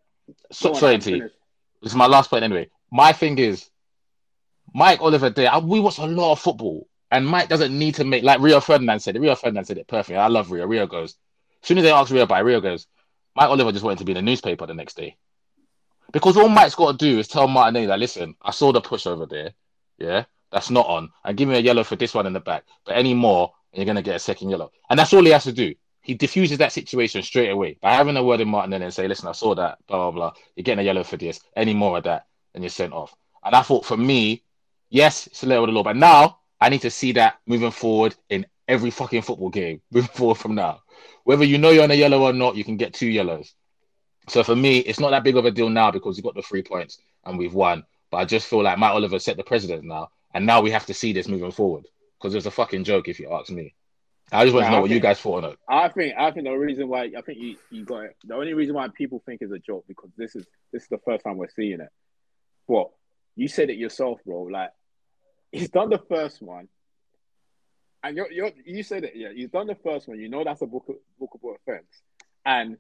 So, 0.52 0.74
sorry, 0.74 0.98
T. 1.00 1.20
This 1.20 1.92
is 1.92 1.96
my 1.96 2.08
last 2.08 2.30
point 2.30 2.44
anyway. 2.44 2.70
My 2.92 3.14
thing 3.14 3.38
is, 3.38 3.70
Mike 4.74 5.02
Oliver 5.02 5.30
there. 5.30 5.52
We 5.60 5.80
watch 5.80 5.98
a 5.98 6.06
lot 6.06 6.32
of 6.32 6.40
football, 6.40 6.88
and 7.12 7.28
Mike 7.28 7.50
doesn't 7.50 7.78
need 7.78 7.96
to 7.96 8.04
make 8.04 8.24
like 8.24 8.40
Rio 8.40 8.60
Ferdinand 8.60 9.02
said 9.02 9.16
it. 9.16 9.20
Rio 9.20 9.36
Ferdinand 9.36 9.66
said 9.66 9.78
it 9.78 9.88
perfectly. 9.88 10.18
I 10.18 10.28
love 10.28 10.52
Rio. 10.52 10.66
Rio 10.66 10.88
goes. 10.88 11.16
As 11.62 11.68
soon 11.68 11.78
as 11.78 11.84
they 11.84 11.92
ask 11.92 12.12
Rio 12.12 12.24
it, 12.24 12.44
Rio 12.44 12.62
goes. 12.62 12.88
Mike 13.36 13.50
Oliver 13.50 13.72
just 13.72 13.84
wanted 13.84 14.00
to 14.00 14.06
be 14.06 14.12
in 14.12 14.18
the 14.18 14.22
newspaper 14.22 14.66
the 14.66 14.74
next 14.74 14.98
day. 14.98 15.18
Because 16.12 16.36
all 16.36 16.50
Mike's 16.50 16.76
got 16.76 16.92
to 16.92 16.98
do 16.98 17.20
is 17.20 17.28
tell 17.28 17.48
Martinelli 17.48 17.86
that, 17.86 18.00
listen, 18.00 18.36
I 18.42 18.52
saw 18.52 18.72
the 18.72 18.82
push 18.82 19.08
over 19.08 19.26
there. 19.26 19.54
Yeah, 19.98 20.26
that's 20.52 20.70
not 20.70 20.88
on. 20.88 21.10
And 21.24 21.38
give 21.38 21.48
me 21.48 21.56
a 21.56 21.60
yellow 21.60 21.84
for 21.84 21.96
this 21.96 22.14
one 22.14 22.28
in 22.28 22.34
the 22.34 22.40
back. 22.40 22.66
But 22.86 22.98
any 22.98 23.14
more, 23.14 23.54
and 23.72 23.78
you're 23.78 23.86
going 23.86 23.96
to 23.96 24.02
get 24.02 24.16
a 24.16 24.20
second 24.20 24.50
yellow. 24.50 24.72
And 24.90 25.00
that's 25.00 25.14
all 25.14 25.24
he 25.24 25.32
has 25.32 25.46
to 25.46 25.54
do. 25.54 25.74
He 26.02 26.16
diffuses 26.16 26.58
that 26.58 26.74
situation 26.74 27.22
straight 27.22 27.50
away 27.50 27.78
by 27.82 27.94
having 27.94 28.18
a 28.18 28.24
word 28.24 28.42
in 28.42 28.50
Martinelli 28.50 28.86
and 28.86 28.94
say, 28.94 29.08
listen, 29.08 29.30
I 29.30 29.34
saw 29.34 29.56
that, 29.56 29.78
blah, 29.88 29.98
blah, 29.98 30.12
blah. 30.12 30.34
You're 30.56 30.64
getting 30.64 30.82
a 30.82 30.86
yellow 30.86 31.04
for 31.04 31.16
this. 31.16 31.40
Any 31.56 31.74
more 31.74 31.98
of 32.00 32.04
that, 32.06 32.26
and 32.54 32.64
you're 32.64 32.72
sent 32.72 32.92
off. 32.92 33.16
And 33.44 33.56
I 33.56 33.62
thought 33.62 33.86
for 33.86 33.96
me, 33.96 34.44
yes, 34.92 35.26
it's 35.28 35.42
a 35.42 35.48
little 35.48 35.66
the 35.66 35.72
law. 35.72 35.84
But 35.84 35.98
now 35.98 36.38
I 36.60 36.70
need 36.70 36.82
to 36.82 36.92
see 36.92 37.14
that 37.14 37.40
moving 37.48 37.72
forward 37.72 38.14
in 38.30 38.46
every 38.68 38.92
fucking 38.92 39.24
football 39.24 39.50
game, 39.50 39.82
moving 39.92 40.10
forward 40.10 40.36
from 40.36 40.54
now. 40.54 40.82
Whether 41.24 41.46
you 41.46 41.58
know 41.58 41.72
you're 41.72 41.84
on 41.84 41.92
a 41.92 41.96
yellow 41.96 42.22
or 42.22 42.34
not, 42.34 42.56
you 42.56 42.64
can 42.64 42.78
get 42.78 42.94
two 42.94 43.08
yellows. 43.08 43.56
So 44.28 44.44
for 44.44 44.56
me, 44.56 44.80
it's 44.80 45.00
not 45.00 45.10
that 45.12 45.24
big 45.24 45.36
of 45.36 45.46
a 45.46 45.52
deal 45.52 45.70
now 45.70 45.90
because 45.90 46.16
we 46.16 46.22
got 46.22 46.36
the 46.36 46.44
three 46.44 46.62
points 46.62 47.00
and 47.26 47.38
we've 47.38 47.54
won. 47.54 47.84
But 48.12 48.18
I 48.18 48.26
just 48.26 48.48
feel 48.48 48.62
like 48.62 48.78
Matt 48.78 48.92
Oliver 48.92 49.20
set 49.20 49.38
the 49.38 49.44
precedent 49.44 49.84
now, 49.84 50.10
and 50.34 50.46
now 50.46 50.62
we 50.62 50.72
have 50.72 50.86
to 50.88 50.94
see 50.94 51.14
this 51.14 51.28
moving 51.28 51.52
forward 51.52 51.86
because 52.20 52.36
it's 52.36 52.46
a 52.46 52.52
fucking 52.52 52.84
joke 52.84 53.08
if 53.08 53.20
you 53.20 53.32
ask 53.32 53.50
me. 53.50 53.74
I 54.34 54.46
just 54.46 54.54
want 54.54 54.66
to 54.66 54.72
know 54.72 54.78
I 54.78 54.80
what 54.82 54.90
think, 54.90 54.96
you 54.96 55.02
guys 55.02 55.20
thought 55.20 55.44
on 55.44 55.52
it. 55.52 55.60
I 55.68 55.90
think 55.90 56.14
I 56.18 56.32
think 56.32 56.46
the 56.46 56.54
reason 56.54 56.88
why 56.88 57.12
I 57.18 57.22
think 57.22 57.40
you, 57.40 57.58
you 57.70 57.84
got 57.84 58.06
it. 58.06 58.16
The 58.24 58.36
only 58.36 58.54
reason 58.54 58.76
why 58.76 58.88
people 58.90 59.22
think 59.26 59.42
it's 59.42 59.52
a 59.52 59.60
joke 59.60 59.86
because 59.88 60.10
this 60.18 60.36
is 60.36 60.46
this 60.72 60.84
is 60.84 60.90
the 60.90 61.00
first 61.00 61.24
time 61.24 61.38
we're 61.38 61.50
seeing 61.50 61.82
it. 61.82 61.90
But 62.68 62.92
you 63.36 63.48
said 63.48 63.70
it 63.70 63.78
yourself, 63.78 64.20
bro. 64.26 64.44
Like 64.44 64.72
he's 65.52 65.70
done 65.70 65.90
the 65.90 66.00
first 66.10 66.42
one, 66.42 66.68
and 68.04 68.18
you 68.18 68.28
you 68.32 68.52
you 68.66 68.84
said 68.84 69.04
it. 69.04 69.14
Yeah, 69.16 69.30
he's 69.34 69.50
done 69.50 69.68
the 69.68 69.76
first 69.76 70.08
one. 70.08 70.20
You 70.20 70.30
know 70.30 70.44
that's 70.44 70.62
a 70.62 70.66
book 70.66 70.86
bookable 71.22 71.56
offense, 71.56 72.02
and 72.46 72.78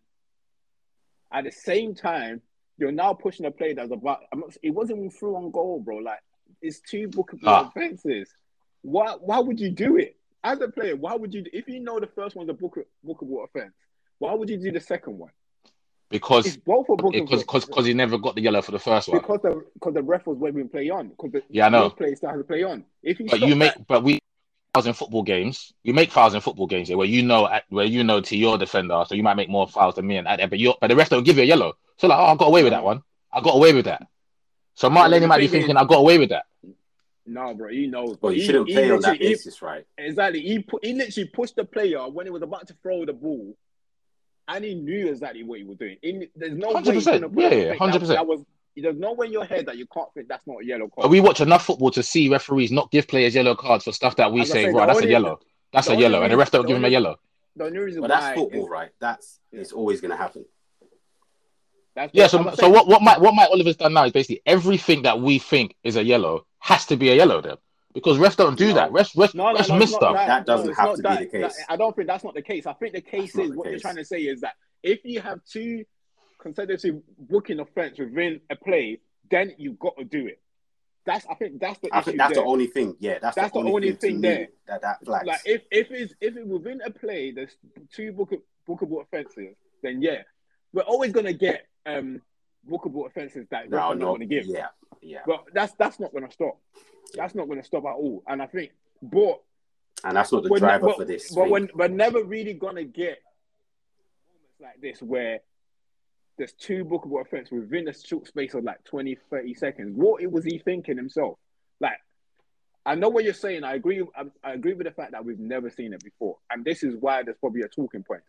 at 1.31 1.45
the 1.45 1.51
same 1.51 1.95
time, 1.95 2.41
you're 2.77 2.91
now 2.91 3.13
pushing 3.13 3.45
a 3.45 3.51
play 3.51 3.73
that's 3.73 3.91
about. 3.91 4.21
it 4.61 4.71
wasn't 4.71 4.99
even 4.99 5.11
through 5.11 5.35
on 5.35 5.51
goal, 5.51 5.79
bro. 5.79 5.97
Like 5.97 6.19
it's 6.61 6.79
two 6.79 7.07
bookable 7.07 7.39
ah. 7.45 7.67
offenses. 7.67 8.33
Why? 8.81 9.13
Why 9.19 9.39
would 9.39 9.59
you 9.59 9.69
do 9.69 9.97
it 9.97 10.17
as 10.43 10.59
a 10.61 10.67
player? 10.67 10.95
Why 10.95 11.15
would 11.15 11.33
you? 11.33 11.45
If 11.53 11.67
you 11.67 11.79
know 11.79 11.99
the 11.99 12.07
first 12.07 12.35
one's 12.35 12.49
a 12.49 12.53
book, 12.53 12.77
bookable 13.05 13.43
offense, 13.43 13.73
why 14.19 14.33
would 14.33 14.49
you 14.49 14.57
do 14.57 14.71
the 14.71 14.79
second 14.79 15.17
one? 15.17 15.31
Because 16.11 16.45
it's 16.45 16.57
both 16.57 16.89
are 16.89 16.97
because 16.97 17.41
because 17.41 17.65
because 17.65 17.85
he 17.85 17.93
never 17.93 18.17
got 18.17 18.35
the 18.35 18.41
yellow 18.41 18.61
for 18.61 18.71
the 18.71 18.79
first 18.79 19.07
one. 19.07 19.19
Because 19.19 19.39
the 19.41 19.65
because 19.73 19.93
the 19.93 20.03
ref 20.03 20.27
was 20.27 20.37
waving 20.37 20.69
play 20.69 20.89
on. 20.89 21.09
Because 21.09 21.31
the 21.31 21.43
yeah, 21.49 21.67
I 21.67 21.69
know. 21.69 21.89
Play 21.89 22.15
started 22.15 22.39
to 22.39 22.43
play 22.43 22.63
on. 22.63 22.83
If 23.01 23.19
you 23.19 23.27
but 23.27 23.39
you 23.39 23.55
make 23.55 23.73
that, 23.73 23.87
but 23.87 24.03
we 24.03 24.19
fouls 24.73 24.87
in 24.87 24.93
football 24.93 25.23
games. 25.23 25.73
You 25.83 25.93
make 25.93 26.11
fouls 26.11 26.33
in 26.33 26.41
football 26.41 26.67
games 26.67 26.89
where 26.89 27.07
you 27.07 27.23
know 27.23 27.49
where 27.69 27.85
you 27.85 28.03
know 28.03 28.19
to 28.21 28.37
your 28.37 28.57
defender, 28.57 29.03
so 29.07 29.15
you 29.15 29.23
might 29.23 29.35
make 29.35 29.49
more 29.49 29.67
fouls 29.67 29.95
than 29.95 30.05
me 30.05 30.17
and 30.17 30.27
but 30.27 30.59
you 30.59 30.73
but 30.81 30.87
the 30.87 30.95
ref 30.95 31.09
don't 31.09 31.23
give 31.23 31.37
you 31.37 31.43
a 31.43 31.45
yellow. 31.45 31.73
So 31.97 32.07
like, 32.07 32.19
oh, 32.19 32.25
I 32.25 32.35
got 32.35 32.47
away 32.47 32.63
with 32.63 32.73
that 32.73 32.83
one. 32.83 33.03
I 33.31 33.41
got 33.41 33.55
away 33.55 33.73
with 33.73 33.85
that. 33.85 34.07
So 34.75 34.89
Martinelli 34.89 35.27
might 35.27 35.39
be 35.39 35.47
thinking, 35.47 35.77
I 35.77 35.85
got 35.85 35.99
away 35.99 36.17
with 36.17 36.29
that. 36.29 36.45
No, 37.25 37.53
bro, 37.53 37.69
he 37.69 37.87
knows. 37.87 38.17
Well, 38.19 38.33
you 38.33 38.43
shouldn't 38.43 38.67
he, 38.67 38.73
play 38.73 38.85
he 38.85 38.91
on 38.91 39.01
that 39.01 39.19
basis, 39.19 39.59
he, 39.59 39.65
right? 39.65 39.85
Exactly. 39.97 40.41
He 40.41 40.59
put, 40.59 40.83
he 40.83 40.93
literally 40.93 41.29
pushed 41.29 41.55
the 41.55 41.63
player 41.63 42.09
when 42.09 42.25
he 42.25 42.31
was 42.31 42.41
about 42.41 42.67
to 42.67 42.75
throw 42.81 43.05
the 43.05 43.13
ball, 43.13 43.55
and 44.55 44.65
he 44.65 44.75
knew 44.75 45.09
exactly 45.09 45.43
what 45.43 45.59
he 45.59 45.65
was 45.65 45.77
doing. 45.77 45.97
He, 46.01 46.27
there's 46.35 46.53
no 46.53 46.73
100%. 46.73 47.31
way. 47.31 47.67
Yeah, 47.67 47.73
hundred 47.75 47.99
percent. 47.99 48.17
That 48.17 48.27
was 48.27 48.43
there's 48.75 48.97
no 48.97 49.13
way 49.13 49.27
in 49.27 49.33
your 49.33 49.45
head 49.45 49.65
that 49.65 49.77
you 49.77 49.85
can't 49.87 50.11
think 50.13 50.27
that's 50.27 50.45
not 50.47 50.61
a 50.61 50.65
yellow 50.65 50.87
card. 50.87 51.09
We 51.09 51.19
watch 51.19 51.41
enough 51.41 51.65
football 51.65 51.91
to 51.91 52.03
see 52.03 52.29
referees 52.29 52.71
not 52.71 52.89
give 52.91 53.07
players 53.07 53.35
yellow 53.35 53.55
cards 53.55 53.83
for 53.83 53.91
stuff 53.91 54.15
that 54.15 54.31
we 54.31 54.45
say, 54.45 54.71
right, 54.71 54.87
that's 54.87 55.01
a 55.01 55.07
yellow. 55.07 55.39
That's 55.73 55.89
a 55.89 55.95
yellow. 55.95 56.23
And 56.23 56.31
the 56.31 56.37
ref 56.37 56.51
don't 56.51 56.65
give 56.65 56.77
him 56.77 56.85
a 56.85 56.89
yellow. 56.89 57.17
The 57.55 57.65
only 57.65 57.79
reason 57.79 58.01
well, 58.01 58.09
that's 58.09 58.39
football, 58.39 58.63
is, 58.63 58.69
right? 58.69 58.89
That's 58.99 59.39
yeah. 59.51 59.61
it's 59.61 59.73
always 59.73 59.99
gonna 59.99 60.15
happen. 60.15 60.45
That's 61.95 62.13
yeah, 62.13 62.27
so, 62.27 62.53
so 62.55 62.69
what, 62.69 62.87
what 62.87 63.01
Mike 63.01 63.19
what 63.19 63.35
Mike 63.35 63.49
Oliver's 63.49 63.75
done 63.75 63.93
now 63.93 64.05
is 64.05 64.13
basically 64.13 64.41
everything 64.45 65.01
that 65.01 65.19
we 65.19 65.39
think 65.39 65.75
is 65.83 65.97
a 65.97 66.03
yellow 66.03 66.45
has 66.59 66.85
to 66.85 66.95
be 66.95 67.09
a 67.09 67.15
yellow 67.15 67.41
then. 67.41 67.57
Because 67.93 68.17
refs 68.17 68.35
don't 68.35 68.57
do 68.57 68.69
no. 68.69 68.73
that. 68.75 68.91
Refs, 68.91 69.15
refs, 69.15 69.35
no, 69.35 69.51
no, 69.51 69.59
refs 69.59 69.69
no, 69.69 69.77
miss 69.77 69.93
stuff. 69.93 70.15
That, 70.15 70.27
that 70.27 70.45
doesn't 70.45 70.73
have 70.73 70.95
to 70.95 71.01
that, 71.01 71.19
be 71.19 71.25
the 71.25 71.31
case. 71.31 71.55
That, 71.57 71.73
I 71.73 71.75
don't 71.75 71.95
think 71.95 72.07
that's 72.07 72.23
not 72.23 72.33
the 72.33 72.41
case. 72.41 72.65
I 72.65 72.73
think 72.73 72.93
the 72.93 73.01
case 73.01 73.33
that's 73.33 73.49
is 73.49 73.55
what 73.55 73.65
case. 73.65 73.71
you're 73.71 73.79
trying 73.79 73.95
to 73.97 74.05
say 74.05 74.21
is 74.21 74.41
that 74.41 74.53
if 74.83 75.03
you 75.03 75.21
have 75.21 75.43
two 75.45 75.85
consecutive 76.39 77.01
booking 77.17 77.59
offense 77.59 77.99
within 77.99 78.41
a 78.49 78.55
play, 78.55 78.99
then 79.29 79.53
you've 79.57 79.79
got 79.79 79.97
to 79.97 80.03
do 80.03 80.27
it. 80.27 80.41
That's 81.05 81.25
I 81.29 81.33
think 81.33 81.59
that's 81.59 81.79
the 81.79 81.89
I 81.91 82.01
think 82.01 82.17
that's 82.17 82.35
there. 82.35 82.43
the 82.43 82.47
only 82.47 82.67
thing. 82.67 82.95
Yeah, 82.99 83.17
that's, 83.19 83.35
that's 83.35 83.51
the, 83.51 83.59
only, 83.59 83.71
the 83.71 83.75
only 83.75 83.91
thing, 83.93 83.97
thing 83.99 84.21
there 84.21 84.47
that 84.67 84.81
that 84.83 85.03
flags. 85.03 85.25
Like 85.25 85.41
if 85.45 85.63
if 85.71 85.89
it's 85.89 86.13
if 86.21 86.37
it 86.37 86.45
within 86.45 86.79
a 86.85 86.91
play 86.91 87.31
there's 87.31 87.57
two 87.91 88.11
book, 88.11 88.31
bookable 88.69 89.01
offenses, 89.01 89.55
then 89.81 90.03
yeah, 90.03 90.21
we're 90.73 90.83
always 90.83 91.11
gonna 91.11 91.33
get 91.33 91.65
um 91.87 92.21
bookable 92.69 93.07
offenses 93.07 93.47
that 93.51 93.69
no, 93.69 93.89
we're 93.89 93.95
not 93.95 94.05
going 94.05 94.19
to 94.21 94.25
give. 94.25 94.45
Yeah, 94.45 94.67
yeah. 95.01 95.19
But 95.25 95.45
that's 95.53 95.73
that's 95.73 95.99
not 95.99 96.11
going 96.11 96.27
to 96.27 96.31
stop. 96.31 96.59
That's 97.15 97.35
not 97.35 97.47
going 97.47 97.59
to 97.59 97.65
stop 97.65 97.85
at 97.85 97.95
all. 97.95 98.23
And 98.27 98.41
I 98.41 98.47
think, 98.47 98.71
but 99.01 99.41
and 100.03 100.15
that's 100.15 100.31
not 100.31 100.43
the 100.43 100.49
driver 100.57 100.87
but, 100.87 100.97
for 100.97 101.05
this. 101.05 101.33
But 101.33 101.49
when 101.49 101.69
we're 101.73 101.87
never 101.87 102.23
really 102.23 102.53
going 102.53 102.75
to 102.75 102.83
get 102.83 103.19
moments 104.27 104.61
like 104.61 104.81
this 104.81 105.01
where 105.01 105.41
there's 106.37 106.53
two 106.53 106.83
bookable 106.83 107.21
offense 107.21 107.51
within 107.51 107.87
a 107.87 107.93
short 107.93 108.27
space 108.27 108.53
of 108.55 108.63
like 108.63 108.83
20, 108.85 109.17
30 109.29 109.53
seconds. 109.53 109.91
What 109.95 110.25
was 110.31 110.43
he 110.43 110.57
thinking 110.57 110.97
himself? 110.97 111.37
Like, 111.79 111.97
I 112.83 112.95
know 112.95 113.09
what 113.09 113.23
you're 113.23 113.33
saying. 113.33 113.63
I 113.63 113.75
agree. 113.75 114.03
I, 114.15 114.23
I, 114.43 114.53
agree 114.53 114.73
with 114.73 114.87
the 114.87 114.91
fact 114.91 115.11
that 115.11 115.23
we've 115.23 115.39
never 115.39 115.69
seen 115.69 115.93
it 115.93 116.03
before, 116.03 116.37
and 116.49 116.65
this 116.65 116.81
is 116.81 116.95
why 116.99 117.21
there's 117.21 117.37
probably 117.37 117.61
a 117.61 117.67
talking 117.67 118.03
point, 118.03 118.23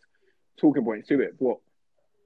talking 0.59 0.83
point 0.83 1.07
to 1.07 1.21
it. 1.21 1.35
But 1.39 1.57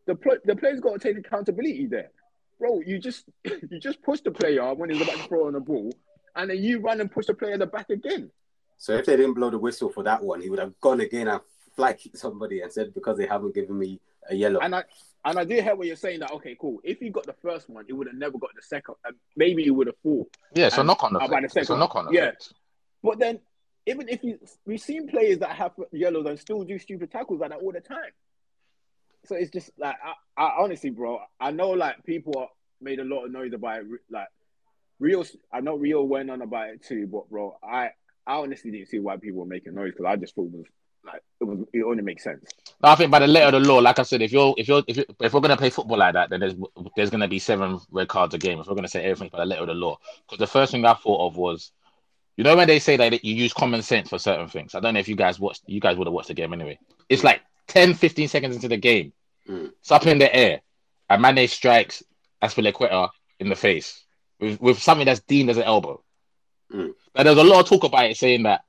the 0.07 0.39
the 0.43 0.55
player's 0.57 0.81
got 0.81 0.99
to 0.99 0.99
take 0.99 1.17
accountability 1.17 1.85
there, 1.85 2.11
bro. 2.59 2.81
You 2.85 2.99
just 2.99 3.23
you 3.45 3.79
just 3.79 4.01
push 4.01 4.19
the 4.19 4.31
player 4.31 4.73
when 4.73 4.89
he's 4.89 5.01
about 5.01 5.15
to 5.15 5.23
throw 5.23 5.47
on 5.47 5.53
the 5.53 5.61
ball, 5.61 5.93
and 6.37 6.49
then 6.51 6.63
you 6.63 6.79
run 6.79 7.01
and 7.01 7.11
push 7.11 7.25
the 7.25 7.33
player 7.33 7.53
in 7.53 7.59
the 7.59 7.65
back 7.65 7.89
again. 7.89 8.31
So 8.77 8.93
if 8.93 9.05
they 9.05 9.17
didn't 9.17 9.33
blow 9.33 9.49
the 9.49 9.57
whistle 9.57 9.89
for 9.89 10.03
that 10.03 10.23
one, 10.23 10.39
he 10.39 10.49
would 10.49 10.59
have 10.59 10.79
gone 10.79 11.01
again 11.01 11.27
and 11.27 11.41
flag 11.75 11.97
kicked 11.97 12.17
somebody 12.25 12.61
and 12.61 12.71
said 12.71 12.93
because 12.93 13.17
they 13.17 13.25
haven't 13.25 13.55
given 13.55 13.77
me 13.77 13.99
a 14.29 14.35
yellow. 14.35 14.59
And 14.59 14.75
I 14.75 14.83
and 15.25 15.39
I 15.39 15.43
do 15.43 15.55
hear 15.55 15.75
what 15.75 15.87
you're 15.87 15.95
saying 15.95 16.19
that 16.21 16.31
okay, 16.31 16.55
cool. 16.59 16.79
If 16.83 17.01
you 17.01 17.11
got 17.11 17.25
the 17.25 17.35
first 17.41 17.69
one, 17.69 17.85
he 17.87 17.93
would 17.93 18.07
have 18.07 18.15
never 18.15 18.37
got 18.37 18.51
the 18.55 18.61
second. 18.61 18.95
And 19.03 19.15
maybe 19.35 19.63
he 19.63 19.71
would 19.71 19.87
have 19.87 19.97
fought. 20.03 20.29
Yeah, 20.53 20.69
so 20.69 20.83
knock 20.83 21.03
on 21.03 21.13
the 21.13 21.19
about 21.19 21.41
the 21.41 21.49
second. 21.49 21.65
So 21.65 21.77
knock 21.77 21.95
on 21.95 22.13
Yeah, 22.13 22.31
but 23.03 23.19
then 23.19 23.39
even 23.87 24.07
if 24.09 24.23
you 24.23 24.39
we've 24.65 24.79
seen 24.79 25.07
players 25.07 25.39
that 25.39 25.51
have 25.51 25.71
yellows 25.91 26.27
and 26.27 26.39
still 26.39 26.63
do 26.63 26.77
stupid 26.77 27.11
tackles 27.11 27.39
like 27.39 27.49
that 27.49 27.59
all 27.59 27.71
the 27.71 27.81
time. 27.81 28.11
So 29.25 29.35
it's 29.35 29.49
just 29.49 29.71
like 29.77 29.95
I, 30.37 30.41
I 30.41 30.55
honestly, 30.59 30.91
bro, 30.91 31.19
I 31.39 31.51
know 31.51 31.71
like 31.71 32.03
people 32.05 32.47
made 32.79 32.99
a 32.99 33.03
lot 33.03 33.25
of 33.25 33.31
noise 33.31 33.53
about 33.53 33.79
it. 33.79 33.87
Like 34.09 34.27
Rio, 34.99 35.23
I 35.53 35.61
know 35.61 35.75
Rio 35.75 36.03
went 36.03 36.29
on 36.29 36.41
about 36.41 36.69
it 36.69 36.83
too, 36.83 37.07
but 37.07 37.29
bro, 37.29 37.57
I 37.63 37.91
I 38.25 38.35
honestly 38.35 38.71
didn't 38.71 38.89
see 38.89 38.99
why 38.99 39.17
people 39.17 39.39
were 39.39 39.45
making 39.45 39.75
noise 39.75 39.91
because 39.91 40.05
I 40.05 40.15
just 40.15 40.35
thought 40.35 40.51
it 40.53 40.57
was 40.57 40.65
like 41.05 41.21
it 41.39 41.43
was 41.43 41.59
it 41.73 41.83
only 41.83 42.03
makes 42.03 42.23
sense. 42.23 42.49
I 42.83 42.95
think 42.95 43.11
by 43.11 43.19
the 43.19 43.27
letter 43.27 43.55
of 43.55 43.63
the 43.63 43.67
law, 43.71 43.77
like 43.77 43.99
I 43.99 44.03
said, 44.03 44.21
if 44.21 44.31
you're 44.31 44.53
if 44.57 44.67
you're 44.67 44.83
if, 44.87 44.97
you 44.97 45.05
if 45.21 45.33
we're 45.33 45.39
gonna 45.39 45.57
play 45.57 45.69
football 45.69 45.97
like 45.97 46.13
that, 46.13 46.29
then 46.29 46.39
there's 46.39 46.55
there's 46.95 47.09
gonna 47.09 47.27
be 47.27 47.39
seven 47.39 47.79
red 47.91 48.07
cards 48.07 48.33
a 48.33 48.37
game. 48.37 48.59
If 48.59 48.67
we're 48.67 48.75
gonna 48.75 48.87
say 48.87 49.03
everything 49.03 49.29
by 49.31 49.39
the 49.39 49.45
letter 49.45 49.61
of 49.61 49.67
the 49.67 49.73
law, 49.75 49.97
because 50.25 50.39
the 50.39 50.47
first 50.47 50.71
thing 50.71 50.85
I 50.85 50.93
thought 50.93 51.27
of 51.27 51.37
was, 51.37 51.71
you 52.35 52.43
know, 52.43 52.55
when 52.55 52.67
they 52.67 52.79
say 52.79 52.97
that 52.97 53.23
you 53.23 53.35
use 53.35 53.53
common 53.53 53.81
sense 53.81 54.09
for 54.09 54.19
certain 54.19 54.49
things. 54.49 54.75
I 54.75 54.79
don't 54.79 54.93
know 54.93 54.99
if 54.99 55.07
you 55.07 55.15
guys 55.15 55.39
watched, 55.39 55.63
you 55.67 55.79
guys 55.79 55.97
would 55.97 56.07
have 56.07 56.13
watched 56.13 56.29
the 56.29 56.33
game 56.33 56.53
anyway. 56.53 56.79
It's 57.07 57.23
like 57.23 57.41
10, 57.67 57.93
15 57.93 58.27
seconds 58.27 58.55
into 58.55 58.67
the 58.67 58.77
game, 58.77 59.13
mm. 59.47 59.71
it's 59.79 59.91
up 59.91 60.05
in 60.05 60.17
the 60.17 60.33
air, 60.35 60.61
and 61.09 61.21
Mane 61.21 61.47
strikes 61.47 62.03
Azpilicueta 62.41 63.09
in 63.39 63.49
the 63.49 63.55
face 63.55 64.03
with, 64.39 64.61
with 64.61 64.79
something 64.79 65.05
that's 65.05 65.21
deemed 65.21 65.49
as 65.49 65.57
an 65.57 65.63
elbow. 65.63 66.01
Mm. 66.73 66.93
Now, 67.15 67.23
there's 67.23 67.37
a 67.37 67.43
lot 67.43 67.61
of 67.61 67.67
talk 67.67 67.83
about 67.83 68.09
it 68.09 68.17
saying 68.17 68.43
that 68.43 68.61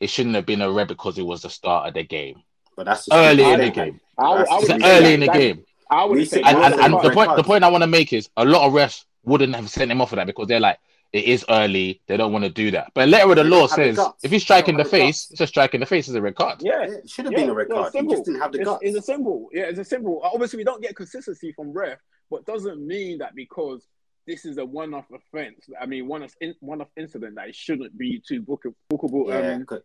it 0.00 0.10
shouldn't 0.10 0.34
have 0.34 0.46
been 0.46 0.62
a 0.62 0.70
red 0.70 0.88
because 0.88 1.18
it 1.18 1.22
was 1.22 1.42
the 1.42 1.50
start 1.50 1.88
of 1.88 1.94
the 1.94 2.02
game. 2.02 2.42
But 2.76 2.86
that's 2.86 3.08
early 3.12 3.44
in 3.44 3.60
the 3.60 3.70
game. 3.70 4.00
I, 4.18 4.24
I 4.24 4.78
early 4.82 5.14
in 5.14 5.20
the 5.20 5.28
game. 5.28 5.64
I 5.90 6.04
would 6.04 6.28
say, 6.28 6.42
and, 6.42 6.58
and, 6.58 6.74
and 6.74 6.94
the 6.94 7.10
point 7.10 7.36
the 7.36 7.44
point 7.44 7.62
I 7.62 7.68
want 7.68 7.82
to 7.82 7.86
make 7.86 8.12
is 8.12 8.28
a 8.36 8.44
lot 8.44 8.66
of 8.66 8.72
refs 8.72 9.04
wouldn't 9.24 9.54
have 9.54 9.70
sent 9.70 9.90
him 9.90 10.00
off 10.00 10.10
for 10.10 10.16
that 10.16 10.26
because 10.26 10.48
they're 10.48 10.58
like, 10.58 10.78
it 11.12 11.24
is 11.24 11.44
early. 11.48 12.00
They 12.08 12.16
don't 12.16 12.32
want 12.32 12.44
to 12.44 12.50
do 12.50 12.72
that. 12.72 12.90
But 12.94 13.08
letter 13.08 13.30
of 13.30 13.36
the 13.36 13.44
law 13.44 13.68
says 13.68 13.96
the 13.96 14.12
if 14.24 14.32
he's 14.32 14.42
striking 14.42 14.76
the 14.76 14.84
face, 14.84 15.28
it's 15.30 15.40
a 15.40 15.46
strike 15.46 15.74
in 15.74 15.80
the 15.80 15.86
face. 15.86 16.08
It's 16.08 16.16
a 16.16 16.20
red 16.20 16.34
card. 16.34 16.58
Yeah, 16.60 16.82
it 16.82 17.08
should 17.08 17.26
have 17.26 17.32
yeah, 17.32 17.40
been 17.40 17.50
a 17.50 17.54
red 17.54 17.68
card. 17.68 17.92
He 17.94 18.06
just 18.08 18.24
didn't 18.24 18.40
have 18.40 18.50
the 18.50 18.58
it's, 18.58 18.68
guts. 18.68 18.80
It's 18.82 18.96
a 18.98 19.02
symbol. 19.02 19.48
Yeah, 19.52 19.64
it's 19.64 19.78
a 19.78 19.84
symbol. 19.84 20.20
Obviously, 20.24 20.56
we 20.56 20.64
don't 20.64 20.82
get 20.82 20.96
consistency 20.96 21.52
from 21.52 21.72
ref, 21.72 21.98
but 22.30 22.44
doesn't 22.44 22.84
mean 22.84 23.18
that 23.18 23.36
because 23.36 23.86
this 24.26 24.44
is 24.44 24.58
a 24.58 24.64
one-off 24.64 25.06
offense. 25.12 25.68
I 25.80 25.86
mean, 25.86 26.06
one-off 26.06 26.34
in, 26.40 26.54
one-off 26.60 26.88
incident 26.96 27.36
that 27.36 27.48
it 27.48 27.54
shouldn't 27.54 27.96
be 27.96 28.22
two 28.26 28.42
book, 28.42 28.64
bookable 28.90 29.28
yeah, 29.28 29.54
um, 29.54 29.80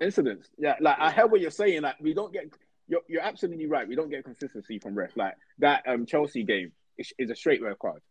incidents. 0.00 0.48
Yeah, 0.58 0.76
like 0.80 0.98
I 0.98 1.10
heard 1.10 1.30
what 1.30 1.40
you're 1.40 1.50
saying. 1.50 1.82
Like 1.82 1.96
we 2.00 2.14
don't 2.14 2.32
get. 2.32 2.44
You're, 2.88 3.02
you're 3.08 3.22
absolutely 3.22 3.66
right. 3.66 3.88
We 3.88 3.94
don't 3.94 4.10
get 4.10 4.24
consistency 4.24 4.78
from 4.78 4.94
ref. 4.94 5.16
Like 5.16 5.34
that 5.58 5.84
um 5.86 6.04
Chelsea 6.04 6.42
game 6.42 6.72
is, 6.98 7.12
is 7.18 7.30
a 7.30 7.36
straight 7.36 7.62
red 7.62 7.78
card. 7.78 8.02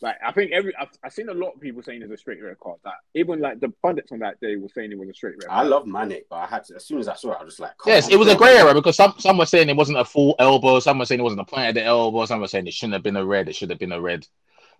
Like 0.00 0.16
I 0.24 0.32
think 0.32 0.50
every 0.50 0.74
I've, 0.76 0.88
I've, 1.04 1.12
seen 1.12 1.28
a 1.28 1.34
lot 1.34 1.52
of 1.54 1.60
people 1.60 1.80
saying 1.82 2.02
it's 2.02 2.12
a 2.12 2.16
straight 2.16 2.42
red 2.42 2.58
card. 2.58 2.78
That 2.84 2.94
even 3.14 3.40
like 3.40 3.60
the 3.60 3.72
pundits 3.82 4.10
on 4.10 4.18
that 4.18 4.40
day 4.40 4.56
were 4.56 4.68
saying 4.68 4.90
it 4.90 4.98
was 4.98 5.08
a 5.08 5.14
straight 5.14 5.34
red. 5.40 5.48
I 5.48 5.62
love 5.62 5.84
Mané, 5.84 6.22
but 6.28 6.36
I 6.36 6.46
had 6.46 6.64
to 6.64 6.76
as 6.76 6.86
soon 6.86 6.98
as 6.98 7.06
I 7.06 7.14
saw 7.14 7.32
it, 7.32 7.38
I 7.40 7.44
was 7.44 7.60
like, 7.60 7.72
yes, 7.86 8.08
it 8.08 8.16
was 8.16 8.28
a 8.28 8.34
grey 8.34 8.56
area 8.56 8.74
because 8.74 8.96
some 8.96 9.14
some 9.18 9.38
were 9.38 9.46
saying 9.46 9.68
it 9.68 9.76
wasn't 9.76 9.98
a 9.98 10.04
full 10.04 10.34
elbow, 10.40 10.80
some 10.80 10.98
were 10.98 11.06
saying 11.06 11.20
it 11.20 11.24
wasn't 11.24 11.42
a 11.42 11.44
point 11.44 11.68
at 11.68 11.74
the 11.74 11.84
elbow, 11.84 12.26
some 12.26 12.40
were 12.40 12.48
saying 12.48 12.66
it 12.66 12.74
shouldn't 12.74 12.94
have 12.94 13.04
been 13.04 13.16
a 13.16 13.24
red, 13.24 13.48
it 13.48 13.54
should 13.54 13.70
have 13.70 13.78
been 13.78 13.92
a 13.92 14.00
red. 14.00 14.26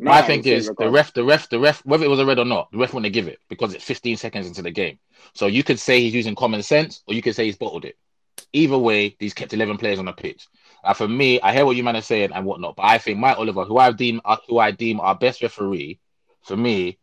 No, 0.03 0.11
My 0.11 0.23
thing 0.23 0.45
is 0.45 0.69
the 0.77 0.91
ref, 0.91 1.13
the 1.13 1.23
ref, 1.23 1.49
the 1.49 1.61
ref, 1.61 1.87
whether 1.87 2.05
it 2.05 2.09
was 2.09 2.19
a 2.19 2.27
red 2.27 2.41
or 2.41 2.45
not, 2.45 2.73
the 2.73 2.79
ref 2.79 2.93
wouldn't 2.93 3.15
give 3.15 3.29
it 3.29 3.39
because 3.49 3.73
it's 3.73 3.85
15 3.85 4.17
seconds 4.17 4.49
into 4.49 4.61
the 4.61 4.73
game. 4.73 4.99
So 5.33 5.47
you 5.47 5.63
could 5.63 5.79
say 5.79 6.01
he's 6.01 6.13
using 6.13 6.35
common 6.35 6.65
sense, 6.65 7.05
or 7.07 7.15
you 7.15 7.23
could 7.23 7.37
say 7.37 7.45
he's 7.45 7.57
bottled 7.57 7.85
it. 7.85 7.97
Either 8.53 8.77
way, 8.77 9.15
he's 9.21 9.33
kept 9.33 9.53
11 9.53 9.79
players 9.79 10.01
on 10.01 10.07
the 10.07 10.13
pitch. 10.13 10.49
Uh, 10.83 10.93
for 10.93 11.07
me, 11.07 11.41
I 11.41 11.53
hear 11.53 11.65
what 11.65 11.77
you 11.77 11.85
man 11.85 11.95
are 11.95 12.03
saying 12.03 12.33
and 12.33 12.45
whatnot, 12.45 12.75
but 12.75 12.83
I 12.83 12.99
think 12.99 13.21
Mike 13.21 13.39
Oliver, 13.39 13.65
who 13.65 13.79
I 13.79 13.93
deem 13.93 14.21
uh, 14.25 14.39
who 14.49 14.59
I 14.59 14.73
deem 14.73 14.99
our 14.99 15.15
best 15.15 15.41
referee, 15.41 16.01
for 16.43 16.57
me, 16.57 16.99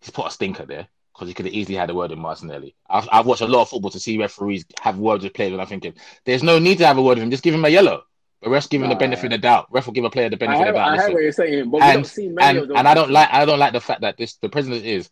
he's 0.00 0.10
put 0.10 0.26
a 0.26 0.30
stinker 0.32 0.66
there 0.66 0.88
because 1.14 1.28
he 1.28 1.34
could 1.34 1.46
have 1.46 1.54
easily 1.54 1.76
had 1.76 1.90
a 1.90 1.94
word 1.94 2.10
with 2.10 2.18
Martinelli. 2.18 2.74
I've, 2.88 3.08
I've, 3.12 3.26
watched 3.26 3.42
a 3.42 3.46
lot 3.46 3.62
of 3.62 3.68
football 3.68 3.92
to 3.92 4.00
see 4.00 4.18
referees 4.18 4.64
have 4.80 4.98
words 4.98 5.22
with 5.22 5.34
players, 5.34 5.52
and 5.52 5.60
I'm 5.60 5.68
thinking 5.68 5.94
there's 6.24 6.42
no 6.42 6.58
need 6.58 6.78
to 6.78 6.86
have 6.86 6.98
a 6.98 7.02
word 7.02 7.18
with 7.18 7.22
him. 7.22 7.30
Just 7.30 7.44
give 7.44 7.54
him 7.54 7.64
a 7.64 7.68
yellow. 7.68 8.02
The 8.42 8.48
rest 8.48 8.70
give 8.70 8.82
him 8.82 8.88
the 8.88 8.94
benefit 8.94 9.26
of 9.26 9.30
the 9.32 9.38
doubt. 9.38 9.66
Ref 9.70 9.86
will 9.86 9.92
give 9.92 10.04
a 10.04 10.10
player 10.10 10.30
the 10.30 10.36
benefit 10.36 10.68
of 10.68 10.74
the 10.74 10.78
doubt. 10.80 10.98
I 10.98 11.06
hear 11.06 11.12
what 11.12 11.22
you're 11.22 11.32
saying, 11.32 11.70
but 11.70 11.82
and, 11.82 12.10
and, 12.40 12.70
and 12.72 12.88
I 12.88 12.94
don't 12.94 13.10
like 13.10 13.28
I 13.30 13.44
don't 13.44 13.58
like 13.58 13.74
the 13.74 13.80
fact 13.80 14.00
that 14.00 14.16
this 14.16 14.36
the 14.36 14.48
president 14.48 14.84
is. 14.84 15.10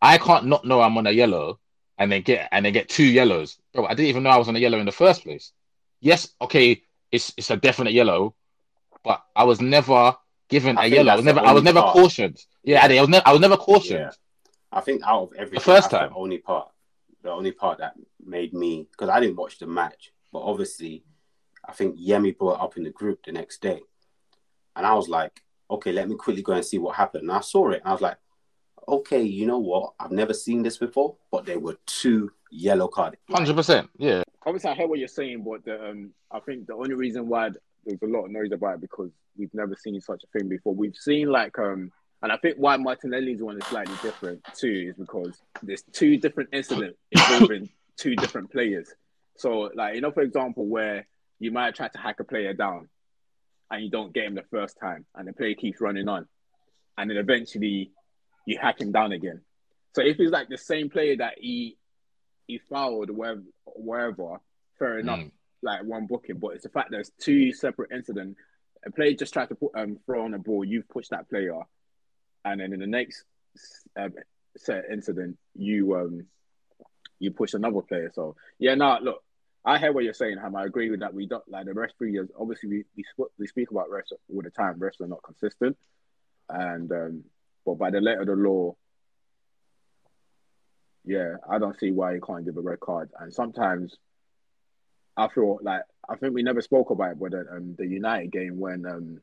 I 0.00 0.16
can't 0.16 0.46
not 0.46 0.64
know 0.64 0.80
I'm 0.80 0.96
on 0.96 1.06
a 1.06 1.10
yellow 1.10 1.58
and 1.98 2.10
then 2.10 2.22
get 2.22 2.48
and 2.52 2.64
then 2.64 2.72
get 2.72 2.88
two 2.88 3.04
yellows. 3.04 3.58
Bro, 3.74 3.86
I 3.86 3.90
didn't 3.90 4.06
even 4.06 4.22
know 4.22 4.30
I 4.30 4.36
was 4.36 4.48
on 4.48 4.56
a 4.56 4.60
yellow 4.60 4.78
in 4.78 4.86
the 4.86 4.92
first 4.92 5.24
place. 5.24 5.52
Yes, 6.00 6.28
okay, 6.40 6.82
it's 7.10 7.34
it's 7.36 7.50
a 7.50 7.56
definite 7.56 7.92
yellow, 7.92 8.34
but 9.02 9.22
I 9.34 9.44
was 9.44 9.60
never 9.60 10.16
given 10.48 10.78
I 10.78 10.84
a 10.84 10.88
yellow. 10.88 11.12
I 11.12 11.16
was 11.16 11.24
never 11.24 11.40
I 11.40 11.52
was 11.52 11.64
never 11.64 11.80
part. 11.80 11.94
cautioned. 11.94 12.38
Yeah, 12.62 12.84
I 12.84 13.00
was 13.00 13.08
never 13.08 13.22
I 13.26 13.32
was 13.32 13.40
never 13.40 13.56
cautioned. 13.56 14.00
Yeah. 14.00 14.10
I 14.72 14.80
think 14.80 15.02
out 15.04 15.24
of 15.24 15.32
everything, 15.34 15.54
the 15.54 15.60
first 15.60 15.90
time, 15.90 16.10
the 16.10 16.16
only 16.16 16.38
part, 16.38 16.68
the 17.22 17.30
only 17.30 17.52
part 17.52 17.78
that 17.78 17.94
made 18.24 18.54
me 18.54 18.86
because 18.90 19.08
I 19.08 19.18
didn't 19.20 19.36
watch 19.36 19.58
the 19.58 19.66
match, 19.66 20.12
but 20.32 20.40
obviously, 20.40 21.02
I 21.66 21.72
think 21.72 21.98
Yemi 21.98 22.36
brought 22.36 22.60
up 22.60 22.76
in 22.76 22.84
the 22.84 22.90
group 22.90 23.24
the 23.24 23.32
next 23.32 23.60
day, 23.60 23.80
and 24.76 24.86
I 24.86 24.94
was 24.94 25.08
like, 25.08 25.42
okay, 25.70 25.92
let 25.92 26.08
me 26.08 26.16
quickly 26.16 26.42
go 26.42 26.52
and 26.52 26.64
see 26.64 26.78
what 26.78 26.96
happened. 26.96 27.22
And 27.22 27.32
I 27.32 27.40
saw 27.40 27.70
it, 27.70 27.80
and 27.80 27.88
I 27.88 27.92
was 27.92 28.00
like, 28.00 28.16
okay, 28.88 29.22
you 29.22 29.46
know 29.46 29.58
what? 29.58 29.92
I've 30.00 30.10
never 30.10 30.34
seen 30.34 30.62
this 30.62 30.78
before, 30.78 31.16
but 31.30 31.46
there 31.46 31.58
were 31.58 31.78
two 31.86 32.32
yellow 32.50 32.88
cards. 32.88 33.16
Hundred 33.30 33.56
percent, 33.56 33.90
yeah. 33.98 34.22
Obviously, 34.44 34.70
I 34.70 34.74
hear 34.74 34.88
what 34.88 34.98
you're 34.98 35.08
saying, 35.08 35.44
but 35.44 35.64
the, 35.64 35.90
um, 35.90 36.10
I 36.30 36.40
think 36.40 36.66
the 36.66 36.74
only 36.74 36.94
reason 36.94 37.28
why 37.28 37.50
there's 37.84 38.02
a 38.02 38.06
lot 38.06 38.24
of 38.24 38.30
noise 38.30 38.52
about 38.52 38.74
it 38.74 38.80
because 38.80 39.10
we've 39.36 39.52
never 39.54 39.74
seen 39.76 40.00
such 40.00 40.22
a 40.24 40.38
thing 40.38 40.48
before. 40.48 40.74
We've 40.74 40.96
seen 40.96 41.28
like 41.28 41.58
um, 41.58 41.92
and 42.22 42.32
I 42.32 42.36
think 42.36 42.56
why 42.56 42.76
Martinelli's 42.76 43.42
one 43.42 43.58
is 43.58 43.66
slightly 43.66 43.94
different 44.02 44.44
too 44.54 44.90
is 44.90 44.96
because 44.96 45.40
there's 45.62 45.82
two 45.92 46.18
different 46.18 46.50
incidents 46.52 46.98
involving 47.10 47.68
two 47.96 48.14
different 48.16 48.50
players. 48.50 48.88
So, 49.36 49.70
like 49.74 49.94
you 49.94 50.00
know, 50.00 50.10
for 50.10 50.22
example, 50.22 50.66
where 50.66 51.06
you 51.40 51.50
might 51.50 51.74
try 51.74 51.88
to 51.88 51.98
hack 51.98 52.20
a 52.20 52.24
player 52.24 52.52
down, 52.52 52.88
and 53.70 53.82
you 53.82 53.90
don't 53.90 54.12
get 54.12 54.26
him 54.26 54.34
the 54.36 54.44
first 54.50 54.78
time, 54.78 55.06
and 55.14 55.26
the 55.26 55.32
player 55.32 55.54
keeps 55.54 55.80
running 55.80 56.08
on, 56.08 56.28
and 56.96 57.10
then 57.10 57.16
eventually 57.16 57.90
you 58.46 58.58
hack 58.60 58.80
him 58.80 58.92
down 58.92 59.12
again. 59.12 59.40
So 59.96 60.02
if 60.02 60.20
it's 60.20 60.30
like 60.30 60.48
the 60.48 60.58
same 60.58 60.90
player 60.90 61.16
that 61.16 61.34
he 61.38 61.76
he 62.46 62.58
fouled 62.58 63.10
wherever, 63.10 63.42
wherever 63.66 64.40
fair 64.78 64.98
enough, 64.98 65.20
mm. 65.20 65.30
like 65.62 65.84
one 65.84 66.06
booking. 66.06 66.38
But 66.38 66.54
it's 66.54 66.64
the 66.64 66.68
fact 66.68 66.90
there's 66.90 67.10
two 67.20 67.52
separate 67.52 67.90
incidents. 67.92 68.38
A 68.84 68.90
player 68.90 69.14
just 69.14 69.32
tried 69.32 69.48
to 69.48 69.54
put 69.54 69.72
um 69.74 69.98
throw 70.06 70.24
on 70.24 70.34
a 70.34 70.38
ball, 70.38 70.64
you've 70.64 70.88
pushed 70.88 71.10
that 71.10 71.28
player, 71.28 71.58
and 72.44 72.60
then 72.60 72.72
in 72.72 72.80
the 72.80 72.86
next 72.86 73.24
um, 73.96 74.14
set 74.56 74.84
incident, 74.92 75.38
you 75.54 75.96
um 75.96 76.26
you 77.18 77.30
push 77.30 77.54
another 77.54 77.82
player. 77.82 78.10
So 78.14 78.36
yeah, 78.58 78.74
no, 78.74 78.98
look, 79.02 79.22
I 79.64 79.78
hear 79.78 79.92
what 79.92 80.04
you're 80.04 80.14
saying, 80.14 80.38
Ham. 80.38 80.56
I 80.56 80.64
agree 80.64 80.90
with 80.90 81.00
that. 81.00 81.12
We 81.12 81.26
don't 81.26 81.46
like 81.48 81.66
the 81.66 81.74
referees. 81.74 82.18
Obviously, 82.38 82.68
we 82.68 82.84
we, 82.96 83.24
we 83.38 83.46
speak 83.46 83.70
about 83.70 83.90
refs 83.90 84.12
all 84.12 84.42
the 84.42 84.50
time. 84.50 84.78
Refs 84.78 85.00
are 85.00 85.06
not 85.06 85.22
consistent, 85.22 85.76
and 86.48 86.90
um, 86.90 87.24
but 87.66 87.74
by 87.78 87.90
the 87.90 88.00
letter 88.00 88.22
of 88.22 88.26
the 88.28 88.34
law, 88.34 88.74
yeah, 91.04 91.36
I 91.48 91.58
don't 91.58 91.78
see 91.78 91.90
why 91.90 92.14
you 92.14 92.20
can't 92.20 92.44
give 92.44 92.56
a 92.56 92.62
red 92.62 92.80
card. 92.80 93.10
And 93.18 93.32
sometimes 93.32 93.96
I 95.16 95.28
feel 95.28 95.58
like 95.62 95.82
I 96.08 96.16
think 96.16 96.34
we 96.34 96.42
never 96.42 96.62
spoke 96.62 96.90
about 96.90 97.12
it, 97.12 97.20
but 97.20 97.34
um, 97.34 97.74
the 97.76 97.86
United 97.86 98.32
game 98.32 98.58
when 98.58 98.86
um, 98.86 99.20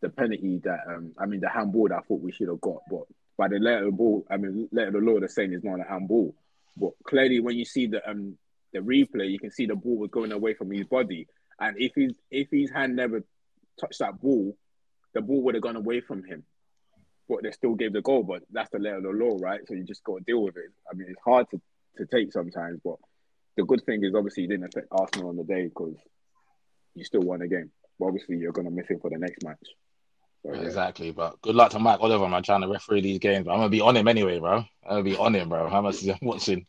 the 0.00 0.10
penalty 0.10 0.60
that 0.64 0.80
um, 0.88 1.12
I 1.18 1.26
mean 1.26 1.40
the 1.40 1.48
handball 1.48 1.88
that 1.88 1.96
I 1.96 2.00
thought 2.02 2.20
we 2.20 2.30
should 2.30 2.48
have 2.48 2.60
got, 2.60 2.82
but 2.88 3.02
by 3.36 3.48
the 3.48 3.58
letter 3.58 3.86
of 3.86 3.92
the 3.92 3.96
ball, 3.96 4.24
I 4.30 4.36
mean 4.36 4.68
letter 4.70 4.88
of 4.88 4.94
the 4.94 5.00
law, 5.00 5.18
they're 5.18 5.28
saying 5.28 5.52
it's 5.52 5.64
not 5.64 5.80
a 5.80 5.84
handball. 5.84 6.36
But 6.76 6.92
clearly, 7.02 7.40
when 7.40 7.56
you 7.56 7.64
see 7.64 7.88
the 7.88 8.08
um 8.08 8.38
the 8.74 8.80
replay, 8.80 9.30
you 9.30 9.38
can 9.38 9.50
see 9.50 9.66
the 9.66 9.74
ball 9.74 9.96
was 9.96 10.10
going 10.10 10.32
away 10.32 10.52
from 10.54 10.70
his 10.70 10.86
body, 10.86 11.26
and 11.58 11.76
if 11.78 11.92
his 11.94 12.12
if 12.30 12.48
his 12.50 12.70
hand 12.70 12.96
never 12.96 13.24
touched 13.80 14.00
that 14.00 14.20
ball, 14.20 14.56
the 15.14 15.22
ball 15.22 15.42
would 15.42 15.54
have 15.54 15.62
gone 15.62 15.76
away 15.76 16.00
from 16.00 16.24
him 16.24 16.44
but 17.28 17.42
they 17.42 17.50
still 17.50 17.74
gave 17.74 17.92
the 17.92 18.02
goal. 18.02 18.22
But 18.22 18.42
that's 18.50 18.70
the 18.70 18.78
letter 18.78 18.96
of 18.96 19.02
the 19.04 19.10
law, 19.10 19.36
right? 19.40 19.60
So 19.66 19.74
you 19.74 19.84
just 19.84 20.04
got 20.04 20.18
to 20.18 20.24
deal 20.24 20.42
with 20.42 20.56
it. 20.56 20.70
I 20.90 20.94
mean, 20.94 21.08
it's 21.08 21.20
hard 21.24 21.46
to, 21.50 21.60
to 21.98 22.06
take 22.06 22.32
sometimes, 22.32 22.80
but 22.84 22.96
the 23.56 23.64
good 23.64 23.84
thing 23.84 24.04
is 24.04 24.14
obviously 24.14 24.44
it 24.44 24.48
didn't 24.48 24.66
affect 24.66 24.88
Arsenal 24.90 25.30
on 25.30 25.36
the 25.36 25.44
day 25.44 25.64
because 25.64 25.96
you 26.94 27.04
still 27.04 27.22
won 27.22 27.40
the 27.40 27.48
game. 27.48 27.70
But 27.98 28.06
obviously 28.06 28.36
you're 28.36 28.52
going 28.52 28.66
to 28.66 28.72
miss 28.72 28.88
him 28.88 29.00
for 29.00 29.10
the 29.10 29.18
next 29.18 29.42
match. 29.44 29.58
So, 30.42 30.52
yeah. 30.52 30.60
Exactly, 30.60 31.10
but 31.10 31.40
good 31.40 31.54
luck 31.54 31.70
to 31.70 31.78
Mike 31.78 32.00
Oliver, 32.00 32.28
man, 32.28 32.42
trying 32.42 32.60
to 32.60 32.68
referee 32.68 33.00
these 33.00 33.18
games. 33.18 33.48
I'm 33.48 33.56
gonna 33.56 33.70
be 33.70 33.80
on 33.80 33.96
him 33.96 34.06
anyway, 34.06 34.38
bro. 34.38 34.56
I'm 34.56 34.66
gonna 34.90 35.02
be 35.02 35.16
on 35.16 35.34
him, 35.34 35.48
bro. 35.48 35.70
How 35.70 35.80
much 35.80 36.02
is 36.02 36.10
watching 36.20 36.66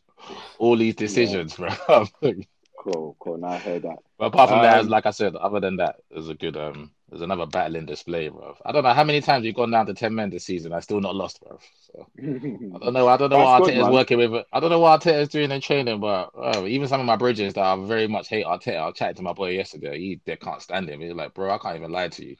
all 0.58 0.76
these 0.76 0.94
decisions, 0.94 1.58
yeah. 1.58 1.76
bro? 2.20 2.32
cool, 2.78 3.16
cool. 3.18 3.38
Now 3.38 3.48
I 3.48 3.58
heard 3.58 3.82
that. 3.82 3.98
But 4.18 4.26
apart 4.26 4.48
from 4.48 4.60
um, 4.60 4.64
that, 4.64 4.88
like 4.88 5.06
I 5.06 5.10
said, 5.10 5.36
other 5.36 5.60
than 5.60 5.76
that, 5.76 5.96
there's 6.10 6.28
a 6.28 6.34
good 6.34 6.56
um 6.56 6.92
there's 7.08 7.22
another 7.22 7.46
battling 7.46 7.86
display, 7.86 8.28
bro. 8.28 8.56
I 8.64 8.72
don't 8.72 8.82
know 8.82 8.92
how 8.92 9.04
many 9.04 9.20
times 9.20 9.44
you've 9.44 9.54
gone 9.54 9.70
down 9.70 9.86
to 9.86 9.94
ten 9.94 10.14
men 10.14 10.30
this 10.30 10.44
season. 10.44 10.72
I 10.72 10.80
still 10.80 11.00
not 11.00 11.14
lost, 11.14 11.40
bro. 11.40 11.58
So 11.80 12.06
I 12.18 12.78
don't 12.78 12.94
know. 12.94 13.08
I 13.08 13.16
don't 13.16 13.30
know 13.30 13.38
what 13.38 13.62
Arteta 13.62 13.82
is 13.82 13.88
working 13.88 14.18
with. 14.18 14.44
I 14.52 14.60
don't 14.60 14.70
know 14.70 14.80
what 14.80 15.00
Arteta 15.00 15.20
is 15.20 15.28
doing 15.28 15.50
in 15.50 15.60
training, 15.60 16.00
but 16.00 16.30
uh, 16.36 16.64
even 16.66 16.88
some 16.88 17.00
of 17.00 17.06
my 17.06 17.16
bridges 17.16 17.54
that 17.54 17.64
I 17.64 17.76
very 17.84 18.08
much 18.08 18.28
hate 18.28 18.46
Arteta. 18.46 18.80
I 18.80 18.90
chatted 18.92 19.16
to 19.16 19.22
my 19.22 19.32
boy 19.32 19.50
yesterday. 19.50 19.98
He 19.98 20.20
they 20.24 20.36
can't 20.36 20.62
stand 20.62 20.88
him. 20.88 21.00
He's 21.00 21.12
like, 21.12 21.34
bro, 21.34 21.54
I 21.54 21.58
can't 21.58 21.76
even 21.76 21.92
lie 21.92 22.08
to 22.08 22.24
you. 22.26 22.36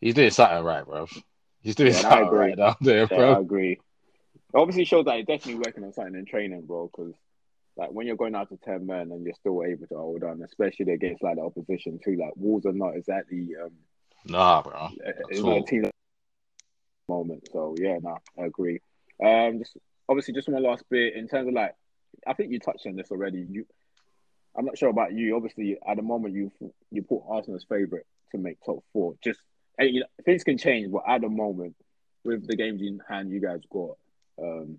He's 0.00 0.14
doing 0.14 0.30
something 0.30 0.64
right, 0.64 0.84
bro. 0.84 1.06
He's 1.62 1.74
doing 1.74 1.92
yeah, 1.92 2.00
something 2.00 2.28
right 2.30 2.56
down 2.56 2.76
there, 2.80 3.06
yeah, 3.10 3.16
bro. 3.16 3.34
I 3.34 3.40
agree. 3.40 3.80
Obviously, 4.54 4.84
shows 4.84 5.04
that 5.04 5.16
he's 5.16 5.26
definitely 5.26 5.62
working 5.64 5.84
on 5.84 5.92
something 5.92 6.14
in 6.14 6.26
training, 6.26 6.62
bro. 6.66 6.90
Because 6.90 7.14
like 7.76 7.90
when 7.92 8.06
you're 8.06 8.16
going 8.16 8.34
out 8.34 8.48
to 8.50 8.56
ten 8.56 8.86
men 8.86 9.10
and 9.12 9.24
you're 9.24 9.34
still 9.34 9.62
able 9.62 9.86
to 9.86 9.96
hold 9.96 10.22
on, 10.24 10.42
especially 10.42 10.92
against 10.92 11.22
like 11.22 11.36
the 11.36 11.42
opposition 11.42 11.98
too. 12.02 12.16
Like 12.16 12.32
Wolves 12.36 12.66
are 12.66 12.72
not 12.72 12.96
exactly 12.96 13.48
um 13.62 13.72
nah, 14.26 14.62
bro. 14.62 14.90
It's 15.30 15.40
not 15.40 15.58
a 15.58 15.62
team 15.62 15.90
moment. 17.08 17.48
So 17.52 17.74
yeah, 17.78 17.98
nah, 18.00 18.18
I 18.38 18.46
agree. 18.46 18.80
Um, 19.22 19.58
just 19.58 19.76
obviously 20.08 20.34
just 20.34 20.48
one 20.48 20.62
last 20.62 20.84
bit 20.90 21.14
in 21.14 21.28
terms 21.28 21.48
of 21.48 21.54
like, 21.54 21.74
I 22.26 22.34
think 22.34 22.50
you 22.50 22.58
touched 22.58 22.86
on 22.86 22.96
this 22.96 23.10
already. 23.10 23.46
You, 23.50 23.66
I'm 24.56 24.64
not 24.64 24.78
sure 24.78 24.88
about 24.88 25.12
you. 25.12 25.36
Obviously, 25.36 25.78
at 25.86 25.96
the 25.96 26.02
moment 26.02 26.34
you 26.34 26.50
you 26.90 27.02
put 27.02 27.22
Arsenal's 27.28 27.66
favorite 27.68 28.06
to 28.32 28.38
make 28.38 28.58
top 28.64 28.82
four. 28.92 29.14
Just 29.22 29.40
you 29.78 30.00
know, 30.00 30.06
things 30.24 30.44
can 30.44 30.58
change, 30.58 30.90
but 30.90 31.02
at 31.06 31.20
the 31.20 31.28
moment, 31.28 31.74
with 32.24 32.46
the 32.46 32.56
games 32.56 32.82
in 32.82 33.00
hand, 33.08 33.30
you 33.30 33.40
guys 33.40 33.60
got. 33.70 33.96
Um, 34.42 34.78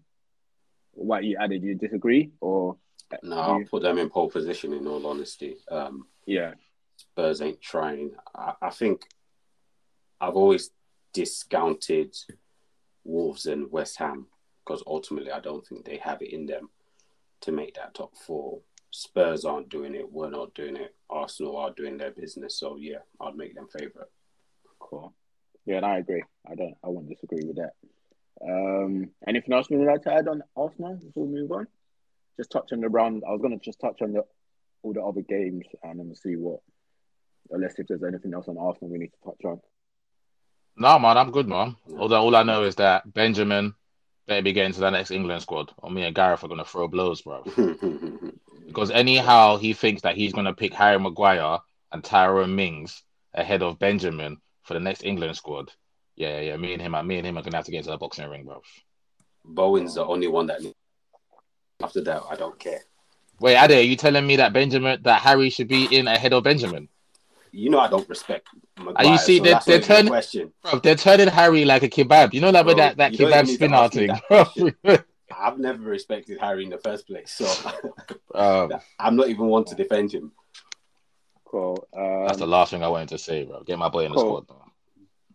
what 0.93 1.23
you 1.23 1.37
added, 1.39 1.63
you 1.63 1.75
disagree 1.75 2.31
or 2.41 2.75
no, 3.23 3.37
I'll 3.37 3.63
put 3.69 3.83
them 3.83 3.97
in 3.97 4.09
pole 4.09 4.29
position. 4.29 4.73
In 4.73 4.87
all 4.87 5.05
honesty, 5.05 5.57
um, 5.69 6.07
yeah, 6.25 6.53
Spurs 6.97 7.41
ain't 7.41 7.61
trying. 7.61 8.11
I, 8.35 8.53
I 8.61 8.69
think 8.69 9.01
I've 10.19 10.35
always 10.35 10.71
discounted 11.13 12.15
Wolves 13.03 13.45
and 13.45 13.71
West 13.71 13.97
Ham 13.97 14.27
because 14.63 14.83
ultimately 14.87 15.31
I 15.31 15.39
don't 15.39 15.65
think 15.65 15.85
they 15.85 15.97
have 15.97 16.21
it 16.21 16.33
in 16.33 16.45
them 16.45 16.69
to 17.41 17.51
make 17.51 17.75
that 17.75 17.93
top 17.93 18.15
four. 18.15 18.59
Spurs 18.91 19.45
aren't 19.45 19.69
doing 19.69 19.95
it. 19.95 20.11
We're 20.11 20.29
not 20.29 20.53
doing 20.53 20.75
it. 20.75 20.95
Arsenal 21.09 21.57
are 21.57 21.71
doing 21.71 21.97
their 21.97 22.11
business. 22.11 22.59
So 22.59 22.77
yeah, 22.77 22.99
I'd 23.19 23.35
make 23.35 23.55
them 23.55 23.67
favourite. 23.67 24.09
Cool. 24.79 25.13
Yeah, 25.65 25.77
and 25.77 25.85
I 25.85 25.97
agree. 25.97 26.23
I 26.49 26.55
don't. 26.55 26.75
I 26.83 26.87
won't 26.87 27.09
disagree 27.09 27.45
with 27.45 27.57
that. 27.57 27.73
Um, 28.47 29.09
anything 29.27 29.53
else 29.53 29.69
you 29.69 29.77
would 29.77 29.87
like 29.87 30.03
to 30.03 30.13
add 30.13 30.27
on 30.27 30.43
Arsenal 30.55 30.95
before 30.95 31.25
we 31.25 31.39
move 31.41 31.51
on? 31.51 31.67
Just 32.37 32.51
touch 32.51 32.71
on 32.71 32.81
the 32.81 32.89
round. 32.89 33.23
I 33.27 33.31
was 33.31 33.41
going 33.41 33.57
to 33.57 33.63
just 33.63 33.79
touch 33.79 34.01
on 34.01 34.13
the 34.13 34.25
all 34.83 34.93
the 34.93 35.03
other 35.03 35.21
games 35.21 35.65
and 35.83 35.99
then 35.99 36.15
see 36.15 36.35
what, 36.35 36.59
unless 37.51 37.77
if 37.77 37.87
there's 37.87 38.03
anything 38.03 38.33
else 38.33 38.47
on 38.47 38.57
Arsenal 38.57 38.89
we 38.89 38.97
need 38.97 39.11
to 39.11 39.29
touch 39.29 39.45
on. 39.45 39.59
No, 40.75 40.97
man, 40.97 41.17
I'm 41.17 41.31
good, 41.31 41.47
man. 41.47 41.75
Although 41.97 42.21
all 42.21 42.35
I 42.35 42.43
know 42.43 42.63
is 42.63 42.75
that 42.75 43.13
Benjamin 43.13 43.75
better 44.27 44.41
be 44.41 44.53
getting 44.53 44.73
to 44.73 44.79
the 44.79 44.89
next 44.89 45.11
England 45.11 45.41
squad, 45.41 45.71
or 45.77 45.91
me 45.91 46.03
and 46.03 46.15
Gareth 46.15 46.43
are 46.43 46.47
gonna 46.47 46.65
throw 46.65 46.87
blows, 46.87 47.21
bro. 47.21 47.43
because 48.67 48.89
anyhow, 48.89 49.57
he 49.57 49.73
thinks 49.73 50.01
that 50.03 50.15
he's 50.15 50.33
gonna 50.33 50.53
pick 50.53 50.73
Harry 50.73 50.97
Maguire 50.97 51.59
and 51.91 52.03
Tyrone 52.03 52.55
Mings 52.55 53.03
ahead 53.33 53.61
of 53.61 53.79
Benjamin 53.79 54.37
for 54.63 54.73
the 54.73 54.79
next 54.79 55.03
England 55.03 55.35
squad. 55.35 55.71
Yeah, 56.15 56.39
yeah, 56.39 56.57
me 56.57 56.73
and 56.73 56.81
him, 56.81 57.07
me 57.07 57.17
and 57.17 57.27
him 57.27 57.37
are 57.37 57.41
gonna 57.41 57.57
have 57.57 57.65
to 57.65 57.71
get 57.71 57.79
into 57.79 57.91
the 57.91 57.97
boxing 57.97 58.29
ring, 58.29 58.43
bro. 58.43 58.61
Bowen's 59.43 59.95
the 59.95 60.05
only 60.05 60.27
one 60.27 60.47
that. 60.47 60.61
After 61.81 62.01
that, 62.01 62.23
I 62.29 62.35
don't 62.35 62.59
care. 62.59 62.81
Wait, 63.39 63.57
Ade, 63.57 63.71
are 63.71 63.81
you 63.81 63.95
telling 63.95 64.27
me 64.27 64.35
that 64.35 64.53
Benjamin, 64.53 65.01
that 65.01 65.21
Harry 65.21 65.49
should 65.49 65.67
be 65.67 65.85
in 65.85 66.07
ahead 66.07 66.31
of 66.31 66.43
Benjamin? 66.43 66.89
You 67.51 67.69
know 67.69 67.79
I 67.79 67.89
don't 67.89 68.07
respect. 68.07 68.47
Maguire, 68.77 68.95
are 68.97 69.11
you 69.11 69.17
see 69.17 69.37
so 69.39 69.43
they're, 69.43 69.59
they're 69.65 69.79
turning, 69.81 70.07
question. 70.07 70.53
bro, 70.61 70.79
they're 70.79 70.95
turning 70.95 71.27
Harry 71.27 71.65
like 71.65 71.83
a 71.83 71.89
kebab. 71.89 72.33
You 72.33 72.41
know 72.41 72.51
that 72.51 72.63
bro, 72.63 72.75
that 72.75 72.97
that 72.97 73.13
kebab 73.13 73.47
spin 73.47 73.73
out 73.73 73.93
thing. 73.93 74.11
I've 75.37 75.57
never 75.57 75.81
respected 75.81 76.39
Harry 76.39 76.63
in 76.63 76.69
the 76.69 76.77
first 76.77 77.07
place, 77.07 77.31
so 77.31 77.45
um, 78.35 78.79
I'm 78.99 79.15
not 79.15 79.29
even 79.29 79.47
one 79.47 79.65
to 79.65 79.75
defend 79.75 80.13
him. 80.13 80.31
Cool. 81.45 81.85
Um, 81.97 82.27
That's 82.27 82.39
the 82.39 82.47
last 82.47 82.71
thing 82.71 82.83
I 82.83 82.87
wanted 82.87 83.09
to 83.09 83.17
say, 83.17 83.43
bro. 83.43 83.63
Get 83.63 83.79
my 83.79 83.89
boy 83.89 84.05
in 84.05 84.13
cool. 84.13 84.41
the 84.41 84.45
squad. 84.45 84.70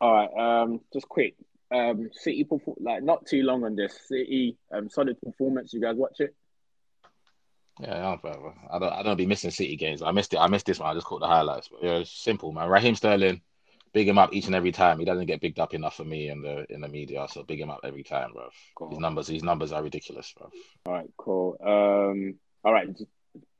All 0.00 0.12
right. 0.12 0.62
Um, 0.62 0.80
just 0.92 1.08
quick. 1.08 1.34
Um, 1.70 2.10
City 2.12 2.46
like 2.80 3.02
not 3.02 3.26
too 3.26 3.42
long 3.42 3.64
on 3.64 3.74
this. 3.74 3.98
City 4.06 4.56
um, 4.72 4.88
solid 4.88 5.20
performance. 5.20 5.72
You 5.72 5.80
guys 5.80 5.96
watch 5.96 6.20
it? 6.20 6.34
Yeah, 7.80 8.16
I 8.70 8.78
don't, 8.78 8.92
I 8.92 9.02
don't 9.02 9.18
be 9.18 9.26
missing 9.26 9.50
City 9.50 9.76
games. 9.76 10.00
I 10.00 10.10
missed 10.10 10.32
it. 10.32 10.38
I 10.38 10.46
missed 10.46 10.64
this 10.64 10.78
one. 10.78 10.90
I 10.90 10.94
just 10.94 11.06
caught 11.06 11.20
the 11.20 11.26
highlights. 11.26 11.68
But 11.68 11.82
yeah, 11.82 11.98
it's 11.98 12.10
simple, 12.10 12.52
man. 12.52 12.70
Raheem 12.70 12.94
Sterling, 12.94 13.42
big 13.92 14.08
him 14.08 14.16
up 14.16 14.32
each 14.32 14.46
and 14.46 14.54
every 14.54 14.72
time. 14.72 14.98
He 14.98 15.04
doesn't 15.04 15.26
get 15.26 15.42
bigged 15.42 15.58
up 15.58 15.74
enough 15.74 15.96
for 15.96 16.04
me 16.04 16.30
in 16.30 16.40
the 16.40 16.64
in 16.70 16.80
the 16.80 16.88
media, 16.88 17.26
so 17.30 17.42
big 17.42 17.60
him 17.60 17.70
up 17.70 17.80
every 17.84 18.02
time, 18.02 18.32
bro. 18.32 18.48
Cool. 18.76 18.90
His 18.90 18.98
numbers, 18.98 19.26
his 19.26 19.42
numbers 19.42 19.72
are 19.72 19.82
ridiculous, 19.82 20.32
bro. 20.36 20.50
All 20.86 20.92
right, 20.92 21.10
cool. 21.18 21.56
Um, 21.62 22.36
all 22.64 22.72
right, 22.72 22.88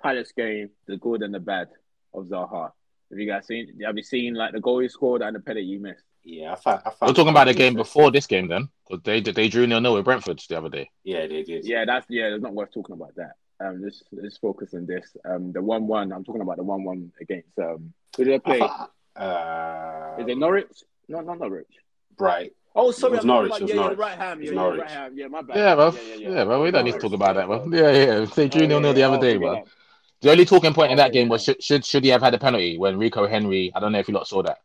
Palace 0.00 0.32
game, 0.32 0.70
the 0.86 0.96
good 0.96 1.22
and 1.22 1.34
the 1.34 1.40
bad 1.40 1.68
of 2.14 2.24
Zaha. 2.24 2.70
Have 3.10 3.18
you 3.18 3.26
guys 3.26 3.46
seen? 3.46 3.80
Have 3.84 3.96
you 3.96 4.02
seen 4.02 4.34
like 4.34 4.52
the 4.52 4.60
goal 4.60 4.78
he 4.78 4.88
scored 4.88 5.20
and 5.20 5.36
the 5.36 5.40
penalty 5.40 5.66
you 5.66 5.80
missed? 5.80 6.04
Yeah, 6.28 6.52
I 6.52 6.56
found, 6.56 6.80
I 6.84 6.90
found 6.90 6.96
We're 7.02 7.14
talking 7.14 7.30
about 7.30 7.46
the 7.46 7.54
game 7.54 7.74
before 7.74 8.10
this 8.10 8.26
game, 8.26 8.48
then, 8.48 8.68
because 8.88 9.04
they 9.04 9.20
they 9.20 9.48
drew 9.48 9.64
nil 9.64 9.80
nil 9.80 9.94
with 9.94 10.04
Brentford 10.04 10.42
the 10.48 10.58
other 10.58 10.68
day. 10.68 10.90
Yeah, 11.04 11.24
they 11.28 11.44
did. 11.44 11.64
Yeah, 11.64 11.84
that's 11.84 12.04
yeah. 12.10 12.34
It's 12.34 12.42
not 12.42 12.52
worth 12.52 12.72
talking 12.74 12.94
about 12.94 13.14
that. 13.14 13.34
Um, 13.64 13.80
let's 13.80 14.02
let's 14.10 14.36
focus 14.36 14.74
on 14.74 14.86
this. 14.86 15.16
Um, 15.24 15.52
the 15.52 15.62
one 15.62 15.86
one. 15.86 16.12
I'm 16.12 16.24
talking 16.24 16.40
about 16.42 16.56
the 16.56 16.64
one 16.64 16.82
one 16.82 17.12
against 17.20 17.56
um. 17.60 17.92
Who 18.16 18.24
did 18.24 18.32
they 18.32 18.38
play? 18.40 18.60
Uh, 19.14 20.16
Is 20.18 20.26
it 20.26 20.36
Norwich? 20.36 20.82
No, 21.08 21.20
not 21.20 21.38
Norwich. 21.38 21.72
Right. 22.18 22.52
Oh, 22.74 22.90
sorry, 22.90 23.12
it 23.12 23.16
was 23.18 23.24
Norwich. 23.24 23.52
It 23.54 23.62
was 23.62 23.70
yeah, 23.70 23.76
Norwich. 23.76 23.98
right 23.98 24.18
hand. 24.18 24.42
Yeah, 24.42 24.50
yeah, 24.50 24.66
right 24.66 24.90
hand. 24.90 25.16
Yeah, 25.16 25.28
my 25.28 25.42
bad. 25.42 25.56
Yeah, 25.56 25.74
bro. 25.76 25.92
Yeah, 25.92 26.00
yeah, 26.00 26.14
yeah. 26.16 26.28
yeah 26.30 26.44
bro. 26.44 26.62
We 26.64 26.70
don't 26.72 26.84
need 26.84 26.94
to 26.94 26.98
talk 26.98 27.12
about 27.12 27.36
that, 27.36 27.46
bro. 27.46 27.68
Yeah, 27.70 27.92
yeah. 27.92 28.24
They 28.24 28.48
drew 28.48 28.66
nil 28.66 28.80
nil 28.80 28.94
the 28.94 29.04
other 29.04 29.20
day, 29.20 29.36
bro. 29.36 29.64
The 30.22 30.32
only 30.32 30.44
talking 30.44 30.74
point 30.74 30.90
in 30.90 30.96
that 30.96 31.12
game 31.12 31.28
was 31.28 31.44
should, 31.44 31.62
should 31.62 31.84
should 31.84 32.02
he 32.02 32.10
have 32.10 32.22
had 32.22 32.34
a 32.34 32.38
penalty 32.38 32.78
when 32.78 32.98
Rico 32.98 33.28
Henry? 33.28 33.70
I 33.74 33.78
don't 33.78 33.92
know 33.92 34.00
if 34.00 34.08
you 34.08 34.14
lot 34.14 34.26
saw 34.26 34.42
that, 34.42 34.58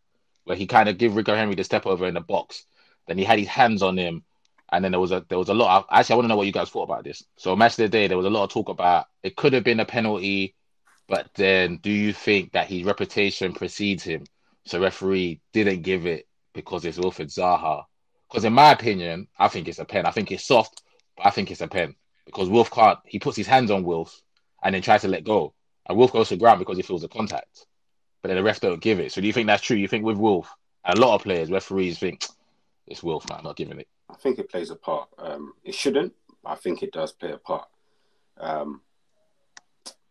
where 0.44 0.58
he 0.58 0.68
kind 0.68 0.90
of 0.90 0.98
give 0.98 1.16
Rico 1.16 1.36
Henry 1.36 1.56
the 1.56 1.64
step 1.64 1.86
over 1.86 2.08
in 2.08 2.14
the 2.14 2.22
box. 2.22 2.66
Then 3.08 3.18
he 3.18 3.24
had 3.24 3.40
his 3.40 3.48
hands 3.48 3.82
on 3.82 3.98
him 3.98 4.24
and 4.72 4.84
then 4.84 4.92
there 4.92 5.00
was 5.02 5.12
a 5.12 5.26
there 5.28 5.38
was 5.38 5.50
a 5.50 5.54
lot. 5.54 5.80
Of, 5.80 5.86
actually, 5.92 6.14
I 6.14 6.16
want 6.18 6.26
to 6.26 6.30
know 6.30 6.38
what 6.38 6.48
you 6.48 6.54
guys 6.54 6.70
thought 6.70 6.84
about 6.84 7.04
this. 7.04 7.24
So 7.36 7.56
match 7.56 7.74
of 7.74 7.78
the 7.78 7.90
day, 7.90 8.08
there 8.08 8.18
was 8.18 8.26
a 8.26 8.30
lot 8.30 8.46
of 8.46 8.52
talk 8.52 8.70
about 8.70 9.08
it 9.22 9.36
could 9.36 9.54
have 9.54 9.64
been 9.64 9.80
a 9.80 9.86
penalty, 9.86 10.56
but 11.08 11.28
then 11.36 11.78
do 11.78 11.92
you 11.92 12.14
think 12.14 12.54
that 12.54 12.68
his 12.68 12.84
reputation 12.84 13.54
precedes 13.54 14.04
him? 14.04 14.24
So 14.66 14.80
referee 14.80 15.42
didn't 15.52 15.82
give 15.82 16.06
it 16.06 16.28
because 16.54 16.86
it's 16.86 16.98
Wilfried 16.98 17.36
Zaha. 17.36 17.84
Because 18.30 18.46
in 18.46 18.54
my 18.54 18.72
opinion, 18.72 19.28
I 19.38 19.50
think 19.50 19.68
it's 19.68 19.80
a 19.80 19.86
pen. 19.86 20.06
I 20.06 20.12
think 20.12 20.32
it's 20.32 20.46
soft, 20.46 20.82
but 21.18 21.26
I 21.26 21.32
think 21.32 21.52
it's 21.52 21.62
a 21.62 21.68
pen 21.68 21.96
because 22.26 22.48
Wilf 22.48 22.72
can't. 22.72 23.00
He 23.06 23.20
puts 23.20 23.36
his 23.36 23.48
hands 23.48 23.72
on 23.72 23.84
Wilf 23.84 24.22
and 24.64 24.74
then 24.74 24.82
tries 24.82 25.02
to 25.02 25.10
let 25.10 25.26
go, 25.26 25.54
and 25.88 25.98
Wilf 25.98 26.14
goes 26.14 26.30
to 26.30 26.38
ground 26.38 26.60
because 26.60 26.78
he 26.78 26.84
feels 26.84 27.02
the 27.02 27.10
contact. 27.10 27.66
But 28.22 28.30
then 28.30 28.38
the 28.38 28.44
ref 28.44 28.60
don't 28.60 28.82
give 28.82 29.00
it. 29.00 29.12
So 29.12 29.22
do 29.22 29.28
you 29.28 29.34
think 29.34 29.48
that's 29.48 29.64
true? 29.64 29.78
You 29.78 29.88
think 29.88 30.06
with 30.06 30.18
Wilf, 30.18 30.54
a 30.86 30.96
lot 30.96 31.16
of 31.16 31.24
players, 31.24 31.50
referees 31.50 32.00
think 32.00 32.26
it's 32.88 33.04
Wilf, 33.04 33.28
man, 33.30 33.44
not 33.44 33.56
giving 33.56 33.80
it. 33.80 33.88
I 34.10 34.16
think 34.16 34.40
it 34.40 34.50
plays 34.50 34.70
a 34.70 34.76
part. 34.76 35.10
Um, 35.18 35.54
it 35.64 35.74
shouldn't, 35.74 36.14
I 36.46 36.56
think 36.56 36.84
it 36.84 36.92
does 36.92 37.12
play 37.12 37.32
a 37.32 37.38
part. 37.38 37.68
Um, 38.40 38.82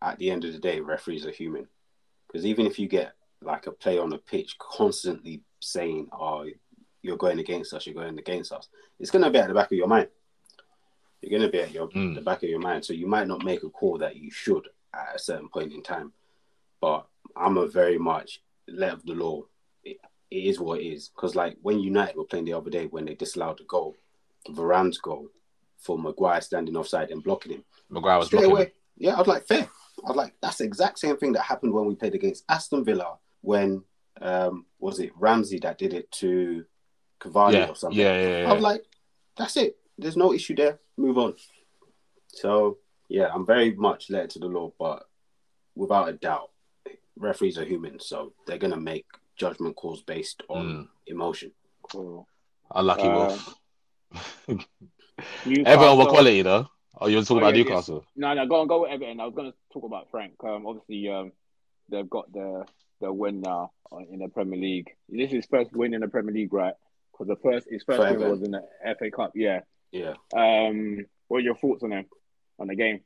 at 0.03 0.19
the 0.19 0.31
end 0.31 0.45
of 0.45 0.53
the 0.53 0.59
day, 0.59 0.81
referees 0.81 1.27
are 1.27 1.31
human. 1.31 1.67
Because 2.27 2.47
even 2.47 2.67
if 2.67 2.79
you 2.79 2.89
get 2.89 3.13
like 3.43 3.67
a 3.67 3.73
play 3.73 3.99
on 3.99 4.11
the 4.11 4.19
pitch 4.19 4.57
constantly 4.59 5.43
saying, 5.61 6.09
"Oh, 6.13 6.47
you're 7.03 7.17
going 7.17 7.39
against 7.39 7.75
us, 7.75 7.87
you're 7.87 7.95
going 7.95 8.19
against 8.19 8.53
us," 8.53 8.69
it's 8.99 9.11
going 9.11 9.25
to 9.25 9.31
be 9.31 9.39
at 9.39 9.49
the 9.49 9.55
back 9.55 9.73
of 9.73 9.79
your 9.79 9.89
mind. 9.89 10.09
You're 11.21 11.39
going 11.39 11.51
to 11.51 11.53
be 11.53 11.63
at 11.63 11.73
your 11.73 11.89
mm. 11.89 12.15
the 12.15 12.21
back 12.21 12.43
of 12.43 12.49
your 12.49 12.61
mind, 12.61 12.85
so 12.85 12.93
you 12.93 13.07
might 13.07 13.27
not 13.27 13.45
make 13.45 13.63
a 13.63 13.69
call 13.69 13.99
that 13.99 14.17
you 14.17 14.31
should 14.31 14.69
at 14.95 15.17
a 15.17 15.19
certain 15.19 15.49
point 15.49 15.73
in 15.73 15.83
time. 15.83 16.13
But 16.81 17.07
I'm 17.37 17.57
a 17.57 17.67
very 17.67 17.99
much 17.99 18.43
let 18.69 18.93
of 18.93 19.05
the 19.05 19.15
law 19.15 19.43
it 20.31 20.45
is 20.45 20.61
what 20.61 20.81
it 20.81 20.85
is. 20.85 21.09
Because 21.09 21.35
like 21.35 21.57
when 21.63 21.81
United 21.81 22.17
were 22.17 22.25
playing 22.25 22.45
the 22.45 22.53
other 22.53 22.71
day, 22.71 22.87
when 22.87 23.05
they 23.05 23.15
disallowed 23.15 23.59
the 23.59 23.65
goal, 23.65 23.97
Varane's 24.49 24.99
goal 24.99 25.29
for 25.79 25.99
Maguire 25.99 26.41
standing 26.41 26.77
offside 26.77 27.11
and 27.11 27.23
blocking 27.23 27.53
him. 27.53 27.65
Maguire 27.89 28.19
was 28.19 28.29
blocking 28.29 28.51
away. 28.51 28.65
Him. 28.65 28.71
Yeah, 28.97 29.15
I 29.15 29.19
was 29.19 29.27
like, 29.27 29.47
fair. 29.47 29.69
I 30.05 30.09
was 30.09 30.17
like, 30.17 30.35
that's 30.41 30.59
the 30.59 30.65
exact 30.65 30.99
same 30.99 31.17
thing 31.17 31.33
that 31.33 31.43
happened 31.43 31.73
when 31.73 31.87
we 31.87 31.95
played 31.95 32.15
against 32.15 32.45
Aston 32.49 32.85
Villa 32.85 33.19
when 33.43 33.83
um 34.21 34.67
was 34.79 35.01
it 35.01 35.13
Ramsey 35.17 35.59
that 35.61 35.79
did 35.79 35.95
it 35.95 36.11
to 36.13 36.65
Cavani 37.21 37.55
yeah. 37.55 37.69
or 37.69 37.75
something. 37.75 37.99
Yeah, 37.99 38.21
yeah, 38.21 38.43
yeah. 38.43 38.51
I 38.51 38.53
was 38.53 38.63
like, 38.63 38.85
that's 39.37 39.57
it. 39.57 39.77
There's 39.99 40.17
no 40.17 40.33
issue 40.33 40.55
there. 40.55 40.79
Move 40.97 41.19
on. 41.19 41.35
So 42.29 42.79
yeah, 43.09 43.29
I'm 43.35 43.47
very 43.47 43.75
much 43.75 44.11
led 44.11 44.31
to 44.31 44.39
the 44.39 44.47
law, 44.47 44.73
but 44.79 45.05
without 45.75 46.09
a 46.09 46.13
doubt, 46.13 46.51
referees 47.21 47.59
are 47.59 47.65
human, 47.65 48.01
so 48.01 48.33
they're 48.47 48.59
gonna 48.59 48.81
make 48.81 49.07
judgment 49.37 49.77
calls 49.77 50.03
based 50.03 50.43
on 50.49 50.67
mm. 50.67 50.89
emotion. 51.07 51.53
Cool. 51.91 52.27
Unlucky 52.75 53.03
uh, 53.03 53.17
Wolf. 53.17 53.55
Everton 55.67 55.99
were 55.99 56.07
quality 56.07 56.43
though. 56.43 56.67
Oh, 57.01 57.07
you 57.07 57.17
want 57.17 57.27
to 57.27 57.35
talk 57.35 57.43
oh, 57.43 57.47
about 57.47 57.57
yeah, 57.57 57.65
Newcastle? 57.65 58.05
Yes. 58.05 58.13
No, 58.17 58.35
no, 58.35 58.47
go 58.47 58.61
on, 58.61 58.67
go 58.67 58.83
with 58.83 58.91
Everton. 58.91 59.21
I 59.21 59.25
was 59.25 59.35
going 59.35 59.51
to 59.51 59.57
talk 59.73 59.85
about 59.85 60.11
Frank. 60.11 60.35
Um, 60.45 60.67
obviously, 60.67 61.09
um, 61.09 61.33
they've 61.89 62.09
got 62.09 62.31
the 62.33 62.67
the 63.01 63.11
win 63.11 63.41
now 63.41 63.73
in 64.11 64.19
the 64.19 64.29
Premier 64.29 64.61
League. 64.61 64.91
This 65.09 65.33
is 65.33 65.47
first 65.47 65.73
win 65.73 65.95
in 65.95 66.03
the 66.03 66.09
Premier 66.09 66.35
League, 66.35 66.53
right? 66.53 66.75
Because 67.11 67.29
the 67.29 67.37
first 67.37 67.69
his 67.71 67.83
first 67.83 68.19
win 68.19 68.31
was 68.31 68.43
in 68.43 68.51
the 68.51 68.63
FA 68.99 69.11
Cup. 69.11 69.33
Yeah. 69.35 69.61
Yeah. 69.91 70.15
Um, 70.37 71.07
what 71.29 71.39
are 71.39 71.41
your 71.41 71.57
thoughts 71.57 71.83
on 71.83 71.93
him 71.93 72.07
on 72.59 72.69
the 72.69 72.77
game? 72.77 73.01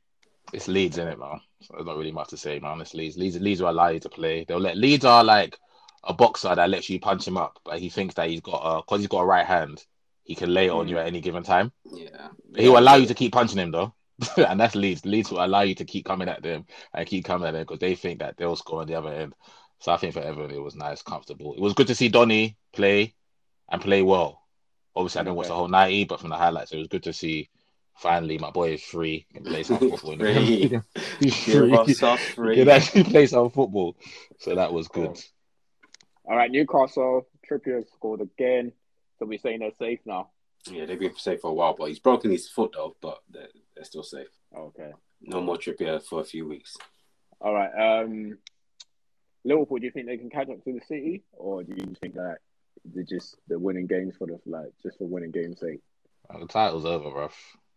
It's 0.53 0.67
Leeds, 0.67 0.97
isn't 0.97 1.11
it, 1.11 1.19
man? 1.19 1.41
So 1.61 1.73
there's 1.73 1.85
not 1.85 1.97
really 1.97 2.11
much 2.11 2.29
to 2.29 2.37
say, 2.37 2.59
man. 2.59 2.81
It's 2.81 2.93
Leeds. 2.93 3.17
Leeds, 3.17 3.39
Leeds 3.39 3.61
will 3.61 3.69
allow 3.69 3.89
you 3.89 3.99
to 4.01 4.09
play. 4.09 4.45
They'll 4.47 4.59
let 4.59 4.77
Leeds 4.77 5.05
are 5.05 5.23
like 5.23 5.57
a 6.05 6.13
boxer 6.13 6.53
that 6.53 6.69
lets 6.69 6.89
you 6.89 6.99
punch 6.99 7.27
him 7.27 7.37
up, 7.37 7.59
but 7.65 7.79
he 7.79 7.89
thinks 7.89 8.15
that 8.15 8.29
he's 8.29 8.41
got 8.41 8.61
a 8.61 8.81
because 8.81 8.99
he's 8.99 9.09
got 9.09 9.21
a 9.21 9.25
right 9.25 9.45
hand, 9.45 9.83
he 10.23 10.35
can 10.35 10.53
lay 10.53 10.67
it 10.67 10.71
on 10.71 10.87
you 10.87 10.95
hmm. 10.95 11.01
at 11.01 11.07
any 11.07 11.21
given 11.21 11.43
time. 11.43 11.71
Yeah, 11.91 12.29
he 12.55 12.69
will 12.69 12.79
allow 12.79 12.95
you 12.95 13.07
to 13.07 13.13
keep 13.13 13.33
punching 13.33 13.57
him 13.57 13.71
though, 13.71 13.93
and 14.37 14.59
that's 14.59 14.75
Leeds. 14.75 15.05
Leeds 15.05 15.31
will 15.31 15.43
allow 15.43 15.61
you 15.61 15.75
to 15.75 15.85
keep 15.85 16.05
coming 16.05 16.29
at 16.29 16.43
them 16.43 16.65
and 16.93 17.07
keep 17.07 17.25
coming 17.25 17.47
at 17.47 17.51
them 17.51 17.63
because 17.63 17.79
they 17.79 17.95
think 17.95 18.19
that 18.19 18.37
they'll 18.37 18.55
score 18.55 18.81
on 18.81 18.87
the 18.87 18.95
other 18.95 19.13
end. 19.13 19.33
So 19.79 19.91
I 19.91 19.97
think 19.97 20.13
for 20.13 20.21
Everton 20.21 20.55
it 20.55 20.61
was 20.61 20.75
nice, 20.75 21.01
comfortable. 21.01 21.53
It 21.53 21.61
was 21.61 21.73
good 21.73 21.87
to 21.87 21.95
see 21.95 22.09
Donny 22.09 22.57
play 22.71 23.13
and 23.69 23.81
play 23.81 24.01
well. 24.01 24.41
Obviously, 24.95 25.21
I 25.21 25.23
didn't 25.23 25.35
watch 25.35 25.47
the 25.47 25.55
whole 25.55 25.67
ninety, 25.67 26.05
but 26.05 26.19
from 26.19 26.29
the 26.29 26.37
highlights, 26.37 26.71
it 26.71 26.77
was 26.77 26.87
good 26.87 27.03
to 27.03 27.13
see. 27.13 27.49
Finally, 27.95 28.37
my 28.37 28.51
boy 28.51 28.73
is 28.73 28.83
free. 28.83 29.25
Can 29.33 29.43
play 29.43 29.63
some 29.63 29.77
football. 29.79 30.17
free. 30.17 30.79
He's 31.19 31.43
free. 31.43 31.95
free. 32.17 32.55
He 32.55 32.61
can 32.61 32.69
actually 32.69 33.03
play 33.05 33.25
some 33.25 33.49
football. 33.49 33.95
So 34.39 34.55
that 34.55 34.73
was 34.73 34.87
good. 34.87 35.17
All 36.25 36.35
right, 36.35 36.51
Newcastle. 36.51 37.27
Trippier 37.49 37.83
scored 37.93 38.21
again. 38.21 38.73
So 39.17 39.25
we're 39.25 39.39
saying 39.39 39.59
they're 39.59 39.71
safe 39.79 39.99
now. 40.05 40.29
Yeah, 40.69 40.85
they've 40.85 40.99
been 40.99 41.15
safe 41.15 41.41
for 41.41 41.51
a 41.51 41.53
while, 41.53 41.75
but 41.77 41.85
he's 41.85 41.99
broken 41.99 42.31
his 42.31 42.49
foot 42.49 42.71
though, 42.73 42.95
but 42.99 43.19
they're, 43.31 43.47
they're 43.75 43.85
still 43.85 44.03
safe. 44.03 44.27
Okay. 44.55 44.91
No 45.21 45.41
more 45.41 45.57
Trippier 45.57 46.03
for 46.03 46.21
a 46.21 46.25
few 46.25 46.47
weeks. 46.47 46.75
All 47.39 47.53
right. 47.53 48.01
Um, 48.01 48.37
Liverpool, 49.43 49.77
do 49.77 49.85
you 49.85 49.91
think 49.91 50.07
they 50.07 50.17
can 50.17 50.29
catch 50.29 50.49
up 50.49 50.63
to 50.63 50.73
the 50.73 50.81
City, 50.87 51.23
or 51.33 51.63
do 51.63 51.73
you 51.77 51.95
think 52.01 52.15
that 52.15 52.37
they're 52.83 53.03
just 53.03 53.37
the 53.47 53.59
winning 53.59 53.85
games 53.85 54.15
for 54.17 54.27
the 54.27 54.39
like 54.45 54.73
just 54.81 54.97
for 54.97 55.07
winning 55.07 55.31
games' 55.31 55.59
sake? 55.59 55.81
The 56.39 56.47
title's 56.47 56.85
over, 56.85 57.11
bro. 57.11 57.29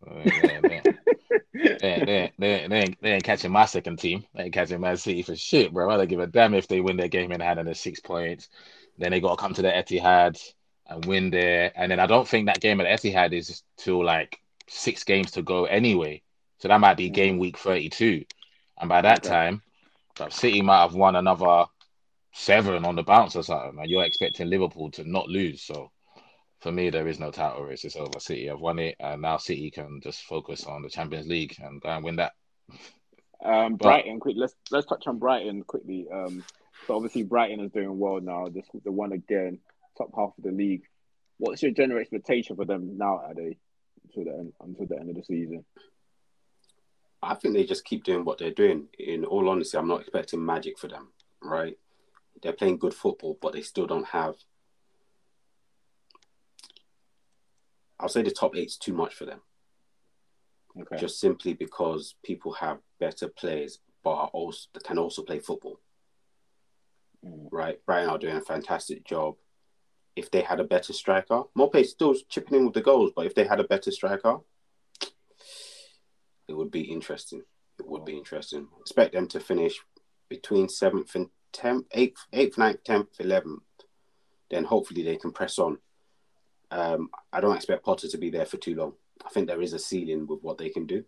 They, 0.07 0.83
they, 1.81 2.33
they, 2.39 2.67
they, 2.69 2.81
ain't, 2.81 3.03
they 3.03 3.13
ain't 3.13 3.25
catching 3.25 3.51
my 3.51 3.65
second 3.65 3.99
team. 3.99 4.25
They 4.35 4.45
ain't 4.45 4.55
catching 4.55 4.81
Man 4.81 4.97
City 4.97 5.23
for 5.23 5.37
shit, 5.37 5.73
bro. 5.73 5.91
I 5.91 5.97
don't 5.97 6.09
give 6.09 6.21
a 6.21 6.27
damn 6.27 6.55
if 6.55 6.69
they 6.69 6.81
win 6.81 6.97
their 6.97 7.09
game 7.09 7.33
in 7.33 7.41
hand 7.41 7.59
and 7.59 7.67
there's 7.67 7.81
six 7.81 8.01
points. 8.01 8.49
Then 8.99 9.11
they 9.11 9.21
got 9.21 9.37
to 9.37 9.41
come 9.41 9.55
to 9.55 9.63
the 9.63 9.69
Etihad 9.69 10.41
and 10.87 11.05
win 11.05 11.31
there. 11.31 11.73
And 11.75 11.91
then 11.91 12.01
I 12.01 12.07
don't 12.07 12.27
think 12.27 12.47
that 12.47 12.61
game 12.61 12.81
at 12.81 13.01
Etihad 13.01 13.33
is 13.33 13.63
till 13.77 14.05
like 14.05 14.41
six 14.69 15.05
games 15.05 15.33
to 15.33 15.43
go 15.43 15.65
anyway. 15.65 16.23
So 16.59 16.69
that 16.69 16.81
might 16.81 16.97
be 16.97 17.11
game 17.11 17.37
mm. 17.37 17.41
week 17.41 17.59
32. 17.59 18.25
And 18.81 18.89
by 18.89 19.03
that 19.03 19.27
okay. 19.27 19.29
time, 19.29 19.63
City 20.31 20.63
might 20.63 20.83
have 20.83 20.95
won 20.95 21.17
another 21.17 21.67
seven 22.33 22.85
on 22.85 22.97
the 22.97 23.03
bounce 23.03 23.37
or 23.37 23.43
something. 23.43 23.79
And 23.81 23.91
you're 23.91 24.05
expecting 24.05 24.51
Liverpool 24.51 24.91
to 24.93 25.09
not 25.09 25.29
lose. 25.29 25.63
So 25.63 25.91
for 26.61 26.73
me, 26.73 26.91
there 26.91 27.07
is 27.07 27.21
no 27.21 27.31
title 27.31 27.65
race. 27.65 27.85
It's 27.85 27.97
over. 27.97 28.19
City 28.19 28.51
I've 28.51 28.61
won 28.61 28.79
it. 28.79 28.97
And 28.99 29.23
now 29.23 29.37
City 29.37 29.71
can 29.71 30.01
just 30.03 30.23
focus 30.23 30.65
on 30.65 30.83
the 30.83 30.89
Champions 30.89 31.27
League 31.27 31.57
and 31.61 31.81
go 31.81 31.89
and 31.89 32.05
win 32.05 32.17
that. 32.17 32.33
Um, 33.45 33.77
Brighton, 33.77 34.19
quick. 34.19 34.37
Let's 34.37 34.55
let's 34.71 34.87
touch 34.87 35.07
on 35.07 35.19
Brighton 35.19 35.63
quickly. 35.63 36.07
Um, 36.13 36.45
so 36.87 36.97
obviously 36.97 37.23
Brighton 37.23 37.61
is 37.61 37.71
doing 37.71 37.99
well 37.99 38.21
now. 38.21 38.49
This 38.49 38.67
the 38.85 38.91
one 38.91 39.13
again, 39.13 39.61
top 39.97 40.11
half 40.17 40.31
of 40.37 40.45
the 40.45 40.51
league. 40.51 40.83
What's 41.39 41.63
your 41.63 41.71
general 41.71 42.01
expectation 42.01 42.57
for 42.57 42.65
them 42.65 42.99
now, 42.99 43.23
Ade, 43.31 43.57
until 44.05 44.25
the 44.25 44.39
end, 44.39 44.53
until 44.61 44.87
the 44.87 44.99
end 44.99 45.11
of 45.11 45.17
the 45.17 45.23
season? 45.23 45.65
I 47.23 47.35
think 47.35 47.55
they 47.55 47.65
just 47.65 47.85
keep 47.85 48.03
doing 48.03 48.25
what 48.25 48.39
they're 48.39 48.51
doing. 48.51 48.89
In 48.99 49.25
all 49.25 49.49
honesty, 49.49 49.79
I'm 49.79 49.89
not 49.89 50.01
expecting 50.01 50.45
magic 50.45 50.79
for 50.79 50.89
them. 50.89 51.09
Right? 51.41 51.79
They're 52.43 52.53
playing 52.53 52.79
good 52.79 52.95
football, 52.95 53.39
but 53.41 53.53
they 53.53 53.63
still 53.63 53.87
don't 53.87 54.07
have. 54.07 54.35
I'll 58.01 58.09
say 58.09 58.23
the 58.23 58.31
top 58.31 58.57
eight's 58.57 58.77
too 58.77 58.93
much 58.93 59.15
for 59.15 59.27
them. 59.27 59.41
Okay. 60.81 60.99
Just 60.99 61.21
simply 61.21 61.55
because 61.55 62.15
people 62.25 62.53
have 62.53 62.79
better 63.01 63.29
players, 63.29 63.81
but 64.05 64.15
are 64.15 64.31
also 64.33 64.69
can 64.85 64.99
also 64.99 65.23
play 65.23 65.41
football. 65.41 65.81
Mm. 67.25 67.49
Right, 67.51 67.85
Brighton 67.85 68.11
are 68.11 68.19
doing 68.19 68.37
a 68.37 68.41
fantastic 68.41 69.05
job. 69.05 69.37
If 70.15 70.31
they 70.31 70.43
had 70.43 70.61
a 70.61 70.65
better 70.65 70.93
striker, 70.93 71.45
Maupay 71.57 71.85
still 71.85 72.15
chipping 72.29 72.59
in 72.59 72.65
with 72.65 72.75
the 72.75 72.81
goals, 72.81 73.13
but 73.15 73.27
if 73.27 73.35
they 73.35 73.45
had 73.45 73.61
a 73.61 73.65
better 73.65 73.91
striker, 73.91 74.39
it 76.49 76.55
would 76.55 76.71
be 76.71 76.83
interesting. 76.83 77.43
It 77.79 77.87
would 77.87 78.05
be 78.05 78.17
interesting. 78.17 78.69
Expect 78.81 79.15
them 79.15 79.29
to 79.29 79.41
finish 79.41 79.79
between 80.29 80.69
seventh 80.69 81.15
and 81.15 81.29
tenth, 81.53 81.87
eighth, 81.93 82.27
eighth, 82.33 82.59
ninth, 82.59 82.83
tenth, 82.85 83.09
eleventh. 83.21 83.63
Then 84.51 84.65
hopefully 84.65 85.03
they 85.03 85.17
can 85.17 85.33
press 85.33 85.59
on. 85.59 85.79
Um, 86.71 87.11
I 87.33 87.41
don't 87.41 87.57
expect 87.57 87.85
Potter 87.85 88.09
to 88.09 88.19
be 88.19 88.31
there 88.31 88.47
for 88.47 88.57
too 88.57 88.75
long. 88.75 88.93
I 89.25 89.31
think 89.31 89.47
there 89.47 89.63
is 89.63 89.73
a 89.73 89.79
ceiling 89.79 90.27
with 90.27 90.43
what 90.43 90.59
they 90.59 90.69
can 90.69 90.87
do, 90.87 91.05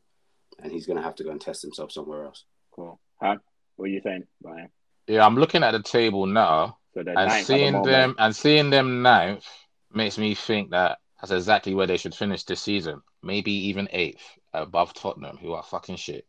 and 0.62 0.72
he's 0.72 0.86
going 0.86 0.96
to 0.96 1.02
have 1.02 1.14
to 1.16 1.24
go 1.24 1.30
and 1.30 1.40
test 1.40 1.62
himself 1.62 1.92
somewhere 1.92 2.24
else. 2.24 2.44
Cool. 2.72 2.98
Huh? 3.20 3.36
What 3.76 3.86
are 3.86 3.88
you 3.88 4.00
saying, 4.02 4.26
Brian? 4.40 4.68
Yeah, 5.06 5.24
I'm 5.24 5.36
looking 5.36 5.62
at 5.62 5.72
the 5.72 5.82
table 5.82 6.26
now, 6.26 6.78
so 6.94 7.02
and 7.06 7.44
seeing 7.44 7.72
the 7.82 7.82
them 7.82 8.14
and 8.18 8.34
seeing 8.34 8.70
them 8.70 9.02
ninth 9.02 9.46
makes 9.92 10.18
me 10.18 10.34
think 10.34 10.70
that 10.70 10.98
that's 11.20 11.32
exactly 11.32 11.74
where 11.74 11.86
they 11.86 11.96
should 11.96 12.14
finish 12.14 12.44
this 12.44 12.60
season. 12.60 13.02
Maybe 13.22 13.52
even 13.52 13.88
eighth, 13.92 14.22
above 14.52 14.94
Tottenham, 14.94 15.36
who 15.36 15.52
are 15.52 15.62
fucking 15.62 15.96
shit. 15.96 16.26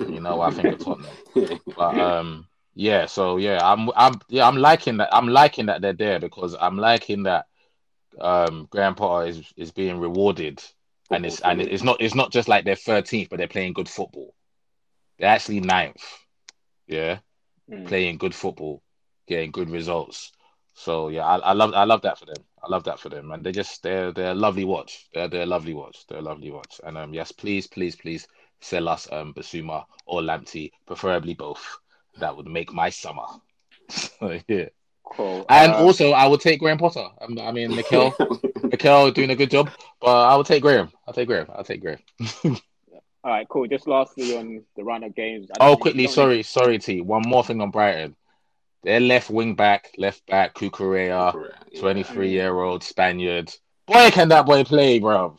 You 0.00 0.20
know 0.20 0.40
I 0.40 0.50
think 0.50 0.74
of 0.74 0.84
Tottenham. 0.84 1.60
But 1.76 1.98
um, 1.98 2.46
yeah. 2.74 3.06
So 3.06 3.36
yeah, 3.36 3.58
I'm 3.62 3.90
I'm 3.96 4.20
yeah 4.28 4.46
I'm 4.46 4.56
liking 4.56 4.98
that. 4.98 5.08
I'm 5.12 5.28
liking 5.28 5.66
that 5.66 5.82
they're 5.82 5.92
there 5.92 6.20
because 6.20 6.56
I'm 6.60 6.78
liking 6.78 7.24
that 7.24 7.46
um 8.20 8.66
Graham 8.70 8.94
Potter 8.94 9.28
is 9.28 9.52
is 9.56 9.70
being 9.70 9.98
rewarded 9.98 10.62
and 11.10 11.26
it's 11.26 11.40
and 11.40 11.60
it's 11.60 11.82
not 11.82 12.00
it's 12.00 12.14
not 12.14 12.32
just 12.32 12.48
like 12.48 12.64
they're 12.64 12.74
13th, 12.74 13.28
but 13.28 13.38
they're 13.38 13.48
playing 13.48 13.72
good 13.72 13.88
football. 13.88 14.34
They're 15.18 15.28
actually 15.28 15.60
ninth, 15.60 16.02
yeah, 16.86 17.18
mm. 17.70 17.86
playing 17.86 18.18
good 18.18 18.34
football, 18.34 18.82
getting 19.28 19.50
good 19.50 19.70
results. 19.70 20.32
So 20.74 21.08
yeah, 21.08 21.24
I, 21.24 21.36
I 21.38 21.52
love 21.52 21.72
I 21.74 21.84
love 21.84 22.02
that 22.02 22.18
for 22.18 22.26
them. 22.26 22.44
I 22.62 22.68
love 22.68 22.84
that 22.84 22.98
for 22.98 23.08
them, 23.08 23.30
and 23.30 23.44
they 23.44 23.52
just 23.52 23.82
they're 23.82 24.12
they're 24.12 24.32
a 24.32 24.34
lovely 24.34 24.64
watch. 24.64 25.08
They're 25.14 25.28
they're 25.28 25.42
a 25.42 25.46
lovely 25.46 25.74
watch. 25.74 26.06
They're 26.08 26.18
a 26.18 26.22
lovely 26.22 26.50
watch. 26.50 26.80
And 26.84 26.98
um 26.98 27.14
yes, 27.14 27.32
please 27.32 27.66
please 27.66 27.96
please 27.96 28.26
sell 28.60 28.88
us 28.88 29.08
um 29.12 29.32
Bissouma 29.32 29.84
or 30.06 30.20
Lamptey, 30.22 30.72
preferably 30.86 31.34
both. 31.34 31.78
That 32.18 32.36
would 32.36 32.46
make 32.46 32.72
my 32.72 32.90
summer. 32.90 33.26
so 33.88 34.40
yeah. 34.48 34.66
Cool. 35.06 35.46
And 35.48 35.72
uh, 35.72 35.76
also, 35.78 36.10
I 36.10 36.26
would 36.26 36.40
take 36.40 36.60
Graham 36.60 36.78
Potter. 36.78 37.06
Um, 37.20 37.38
I 37.38 37.52
mean, 37.52 37.74
Mikel, 37.74 38.14
Mikel 38.62 39.10
doing 39.12 39.30
a 39.30 39.36
good 39.36 39.50
job, 39.50 39.70
but 40.00 40.28
I 40.28 40.36
would 40.36 40.46
take 40.46 40.62
Graham. 40.62 40.90
I'll 41.06 41.14
take 41.14 41.28
Graham. 41.28 41.46
I'll 41.54 41.64
take 41.64 41.80
Graham. 41.80 41.98
All 43.24 43.32
right, 43.32 43.48
cool. 43.48 43.66
Just 43.66 43.88
lastly 43.88 44.36
on 44.36 44.62
the 44.76 44.84
round 44.84 45.04
of 45.04 45.14
games. 45.14 45.48
Oh, 45.58 45.76
quickly, 45.76 46.06
sorry, 46.06 46.36
need... 46.36 46.46
sorry, 46.46 46.78
T. 46.78 47.00
One 47.00 47.22
more 47.26 47.44
thing 47.44 47.60
on 47.60 47.70
Brighton. 47.70 48.14
Their 48.84 49.00
left 49.00 49.30
wing 49.30 49.56
back, 49.56 49.90
left 49.98 50.24
back, 50.26 50.54
Cucurella, 50.54 51.34
yeah. 51.72 51.80
23 51.80 52.30
year 52.30 52.60
old 52.60 52.84
Spaniard. 52.84 53.52
Boy, 53.86 54.10
can 54.10 54.28
that 54.28 54.46
boy 54.46 54.62
play, 54.62 55.00
bro. 55.00 55.38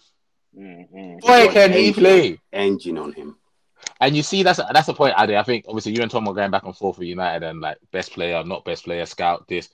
Mm-hmm. 0.57 1.19
Boy, 1.19 1.47
can 1.53 1.71
he 1.71 1.93
play. 1.93 2.39
Engine 2.51 2.97
on 2.97 3.13
him. 3.13 3.37
And 3.99 4.15
you 4.15 4.23
see, 4.23 4.43
that's 4.43 4.59
that's 4.71 4.87
the 4.87 4.93
point, 4.93 5.15
Adi. 5.17 5.35
I 5.35 5.43
think 5.43 5.65
obviously 5.67 5.93
you 5.95 6.01
and 6.01 6.11
Tom 6.11 6.27
are 6.27 6.33
going 6.33 6.51
back 6.51 6.63
and 6.63 6.75
forth 6.75 6.97
for 6.97 7.03
United 7.03 7.45
and 7.45 7.61
like 7.61 7.77
best 7.91 8.11
player, 8.11 8.43
not 8.43 8.65
best 8.65 8.83
player, 8.83 9.05
scout 9.05 9.47
this. 9.47 9.69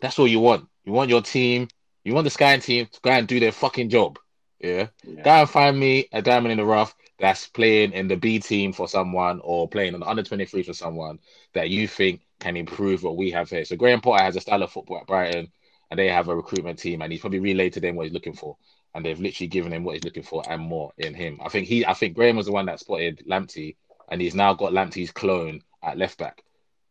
That's 0.00 0.18
all 0.18 0.28
you 0.28 0.40
want. 0.40 0.68
You 0.84 0.92
want 0.92 1.10
your 1.10 1.22
team, 1.22 1.68
you 2.04 2.14
want 2.14 2.24
the 2.24 2.30
Sky 2.30 2.58
team 2.58 2.86
to 2.86 3.00
go 3.00 3.10
and 3.10 3.26
do 3.26 3.40
their 3.40 3.52
fucking 3.52 3.88
job. 3.88 4.18
Yeah. 4.60 4.88
yeah. 5.04 5.22
Go 5.22 5.30
and 5.30 5.50
find 5.50 5.78
me 5.78 6.08
a 6.12 6.22
diamond 6.22 6.52
in 6.52 6.58
the 6.58 6.64
rough 6.64 6.94
that's 7.18 7.46
playing 7.48 7.92
in 7.92 8.08
the 8.08 8.16
B 8.16 8.38
team 8.38 8.72
for 8.72 8.88
someone 8.88 9.40
or 9.42 9.68
playing 9.68 9.94
on 9.94 10.00
the 10.00 10.06
under 10.06 10.22
23 10.22 10.62
for 10.62 10.72
someone 10.72 11.18
that 11.54 11.70
you 11.70 11.88
think 11.88 12.20
can 12.40 12.56
improve 12.56 13.02
what 13.02 13.16
we 13.16 13.30
have 13.30 13.48
here. 13.48 13.64
So 13.64 13.76
Graham 13.76 14.00
Potter 14.00 14.22
has 14.22 14.36
a 14.36 14.40
style 14.40 14.62
of 14.62 14.70
football 14.70 14.98
at 14.98 15.06
Brighton 15.06 15.50
and 15.90 15.98
they 15.98 16.08
have 16.08 16.28
a 16.28 16.36
recruitment 16.36 16.78
team 16.78 17.00
and 17.00 17.10
he's 17.10 17.20
probably 17.20 17.40
relayed 17.40 17.72
to 17.74 17.80
them 17.80 17.96
what 17.96 18.04
he's 18.04 18.12
looking 18.12 18.34
for 18.34 18.56
and 18.96 19.04
they've 19.04 19.20
literally 19.20 19.46
given 19.46 19.72
him 19.72 19.84
what 19.84 19.94
he's 19.94 20.04
looking 20.04 20.22
for 20.22 20.42
and 20.48 20.62
more 20.62 20.90
in 20.96 21.12
him. 21.12 21.38
I 21.44 21.50
think 21.50 21.68
he, 21.68 21.84
I 21.84 21.92
think 21.92 22.16
Graham 22.16 22.36
was 22.36 22.46
the 22.46 22.52
one 22.52 22.66
that 22.66 22.80
spotted 22.80 23.22
Lamptey, 23.28 23.76
and 24.08 24.22
he's 24.22 24.34
now 24.34 24.54
got 24.54 24.72
Lamptey's 24.72 25.12
clone 25.12 25.60
at 25.82 25.98
left 25.98 26.18
back. 26.18 26.42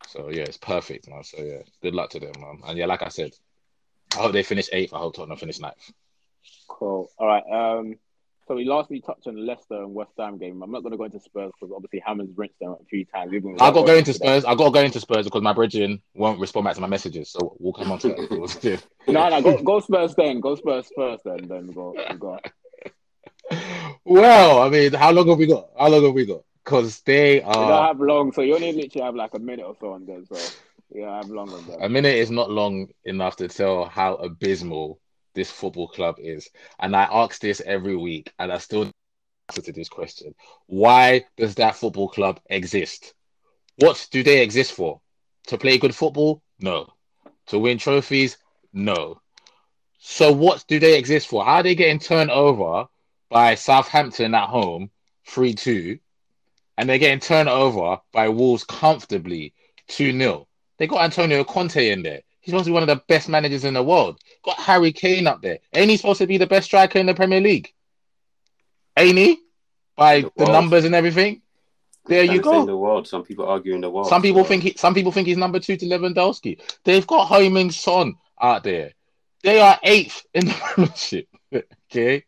So 0.07 0.29
yeah, 0.29 0.43
it's 0.43 0.57
perfect, 0.57 1.09
man. 1.09 1.23
So 1.23 1.41
yeah, 1.41 1.63
good 1.81 1.95
luck 1.95 2.11
to 2.11 2.19
them, 2.19 2.33
man. 2.39 2.59
And 2.67 2.77
yeah, 2.77 2.85
like 2.85 3.01
I 3.01 3.07
said, 3.07 3.31
I 4.15 4.19
hope 4.19 4.33
they 4.33 4.43
finish 4.43 4.69
eighth. 4.71 4.93
I 4.93 4.99
hope 4.99 5.15
Tottenham 5.15 5.37
finish 5.37 5.59
ninth. 5.59 5.91
Cool. 6.67 7.09
All 7.17 7.27
right. 7.27 7.43
Um, 7.51 7.95
so 8.47 8.55
we 8.55 8.65
lastly 8.65 9.01
touched 9.01 9.27
on 9.27 9.35
the 9.35 9.41
Leicester 9.41 9.81
and 9.81 9.93
West 9.93 10.11
Ham 10.19 10.37
game. 10.37 10.61
I'm 10.61 10.71
not 10.71 10.81
going 10.81 10.91
to 10.91 10.97
go 10.97 11.05
into 11.05 11.19
Spurs 11.19 11.51
because 11.59 11.73
obviously 11.75 12.01
Hammond's 12.05 12.37
rinsed 12.37 12.59
them 12.59 12.75
a 12.79 12.85
few 12.85 13.05
times. 13.05 13.31
I 13.33 13.71
got 13.71 13.81
to 13.81 13.87
go 13.87 13.95
into 13.95 14.13
Spurs. 14.13 14.45
I 14.45 14.55
got 14.55 14.65
to 14.65 14.71
go 14.71 14.81
into 14.81 14.99
Spurs 14.99 15.25
because 15.25 15.41
my 15.41 15.53
bridging 15.53 16.01
won't 16.13 16.39
respond 16.39 16.65
back 16.65 16.75
to 16.75 16.81
my 16.81 16.87
messages. 16.87 17.31
So 17.31 17.55
we'll 17.59 17.73
come 17.73 17.91
on 17.91 17.99
to 17.99 18.09
that. 18.09 18.83
no, 19.07 19.29
no, 19.29 19.41
go, 19.41 19.63
go 19.63 19.79
Spurs 19.79 20.13
then. 20.15 20.41
Go 20.41 20.55
Spurs 20.55 20.91
first 20.95 21.23
then. 21.23 21.47
Then 21.47 21.71
go. 21.71 21.95
go. 22.19 22.39
Well, 24.03 24.61
I 24.61 24.69
mean, 24.69 24.93
how 24.93 25.11
long 25.11 25.27
have 25.29 25.37
we 25.37 25.47
got? 25.47 25.69
How 25.77 25.89
long 25.89 26.03
have 26.03 26.13
we 26.13 26.25
got? 26.25 26.43
Because 26.63 27.01
they 27.01 27.41
are. 27.41 27.53
You 27.53 27.67
don't 27.67 27.85
have 27.87 27.99
long, 27.99 28.31
so 28.31 28.41
you 28.41 28.55
only 28.55 28.71
literally 28.71 29.05
have 29.05 29.15
like 29.15 29.33
a 29.33 29.39
minute 29.39 29.65
or 29.65 29.75
so 29.79 29.93
on 29.93 30.05
them. 30.05 30.25
So 30.31 30.37
yeah, 30.91 31.11
I 31.11 31.17
have 31.17 31.29
long 31.29 31.49
on 31.49 31.65
them. 31.65 31.81
A 31.81 31.89
minute 31.89 32.15
is 32.15 32.31
not 32.31 32.49
long 32.51 32.89
enough 33.03 33.35
to 33.37 33.47
tell 33.47 33.85
how 33.85 34.15
abysmal 34.15 34.99
this 35.35 35.51
football 35.51 35.87
club 35.87 36.15
is. 36.19 36.49
And 36.79 36.95
I 36.95 37.03
ask 37.03 37.39
this 37.39 37.61
every 37.65 37.95
week, 37.95 38.31
and 38.39 38.51
I 38.51 38.57
still 38.57 38.91
answer 39.49 39.61
to 39.61 39.71
this 39.71 39.89
question: 39.89 40.33
Why 40.65 41.25
does 41.37 41.55
that 41.55 41.75
football 41.75 42.09
club 42.09 42.39
exist? 42.49 43.13
What 43.77 44.07
do 44.11 44.23
they 44.23 44.41
exist 44.41 44.71
for? 44.71 45.01
To 45.47 45.57
play 45.57 45.77
good 45.77 45.95
football? 45.95 46.41
No. 46.59 46.87
To 47.47 47.59
win 47.59 47.77
trophies? 47.77 48.37
No. 48.73 49.21
So 49.99 50.31
what 50.31 50.63
do 50.67 50.79
they 50.79 50.97
exist 50.97 51.27
for? 51.27 51.43
How 51.43 51.55
are 51.55 51.63
they 51.63 51.75
getting 51.75 51.99
turned 51.99 52.31
over 52.31 52.85
by 53.29 53.55
Southampton 53.55 54.33
at 54.33 54.49
home, 54.49 54.89
three 55.27 55.53
two, 55.53 55.99
and 56.77 56.89
they're 56.89 56.97
getting 56.97 57.19
turned 57.19 57.49
over 57.49 57.97
by 58.11 58.29
Wolves 58.29 58.63
comfortably, 58.63 59.53
two 59.87 60.11
0 60.11 60.47
They 60.77 60.87
got 60.87 61.03
Antonio 61.03 61.43
Conte 61.43 61.89
in 61.89 62.03
there. 62.03 62.21
He's 62.45 62.51
supposed 62.51 62.65
to 62.65 62.69
be 62.69 62.73
one 62.75 62.83
of 62.83 62.87
the 62.87 63.03
best 63.07 63.27
managers 63.27 63.63
in 63.63 63.73
the 63.73 63.81
world. 63.81 64.19
Got 64.43 64.59
Harry 64.59 64.91
Kane 64.91 65.25
up 65.25 65.41
there. 65.41 65.57
Ain't 65.73 65.89
he 65.89 65.97
supposed 65.97 66.19
to 66.19 66.27
be 66.27 66.37
the 66.37 66.45
best 66.45 66.67
striker 66.67 66.99
in 66.99 67.07
the 67.07 67.15
Premier 67.15 67.41
League? 67.41 67.73
Ain't 68.95 69.17
he? 69.17 69.39
By 69.97 70.21
the, 70.21 70.31
the 70.37 70.51
numbers 70.51 70.85
and 70.85 70.93
everything. 70.93 71.41
There 72.05 72.23
you 72.23 72.41
go. 72.41 72.61
In 72.61 72.67
the 72.67 72.77
world. 72.77 73.07
Some 73.07 73.23
people 73.23 73.47
argue 73.47 73.73
in 73.73 73.81
the 73.81 73.89
world. 73.89 74.09
Some 74.09 74.21
people 74.21 74.43
think 74.43 74.61
he, 74.61 74.75
some 74.77 74.93
people 74.93 75.11
think 75.11 75.27
he's 75.27 75.37
number 75.37 75.59
two 75.59 75.75
to 75.75 75.85
Lewandowski. 75.87 76.59
They've 76.83 77.07
got 77.07 77.29
Heung-min 77.29 77.71
Son 77.71 78.13
out 78.39 78.63
there. 78.63 78.93
They 79.41 79.59
are 79.59 79.79
eighth 79.81 80.23
in 80.35 80.45
the 80.45 80.53
Premiership. 80.61 81.27
okay, 81.91 82.25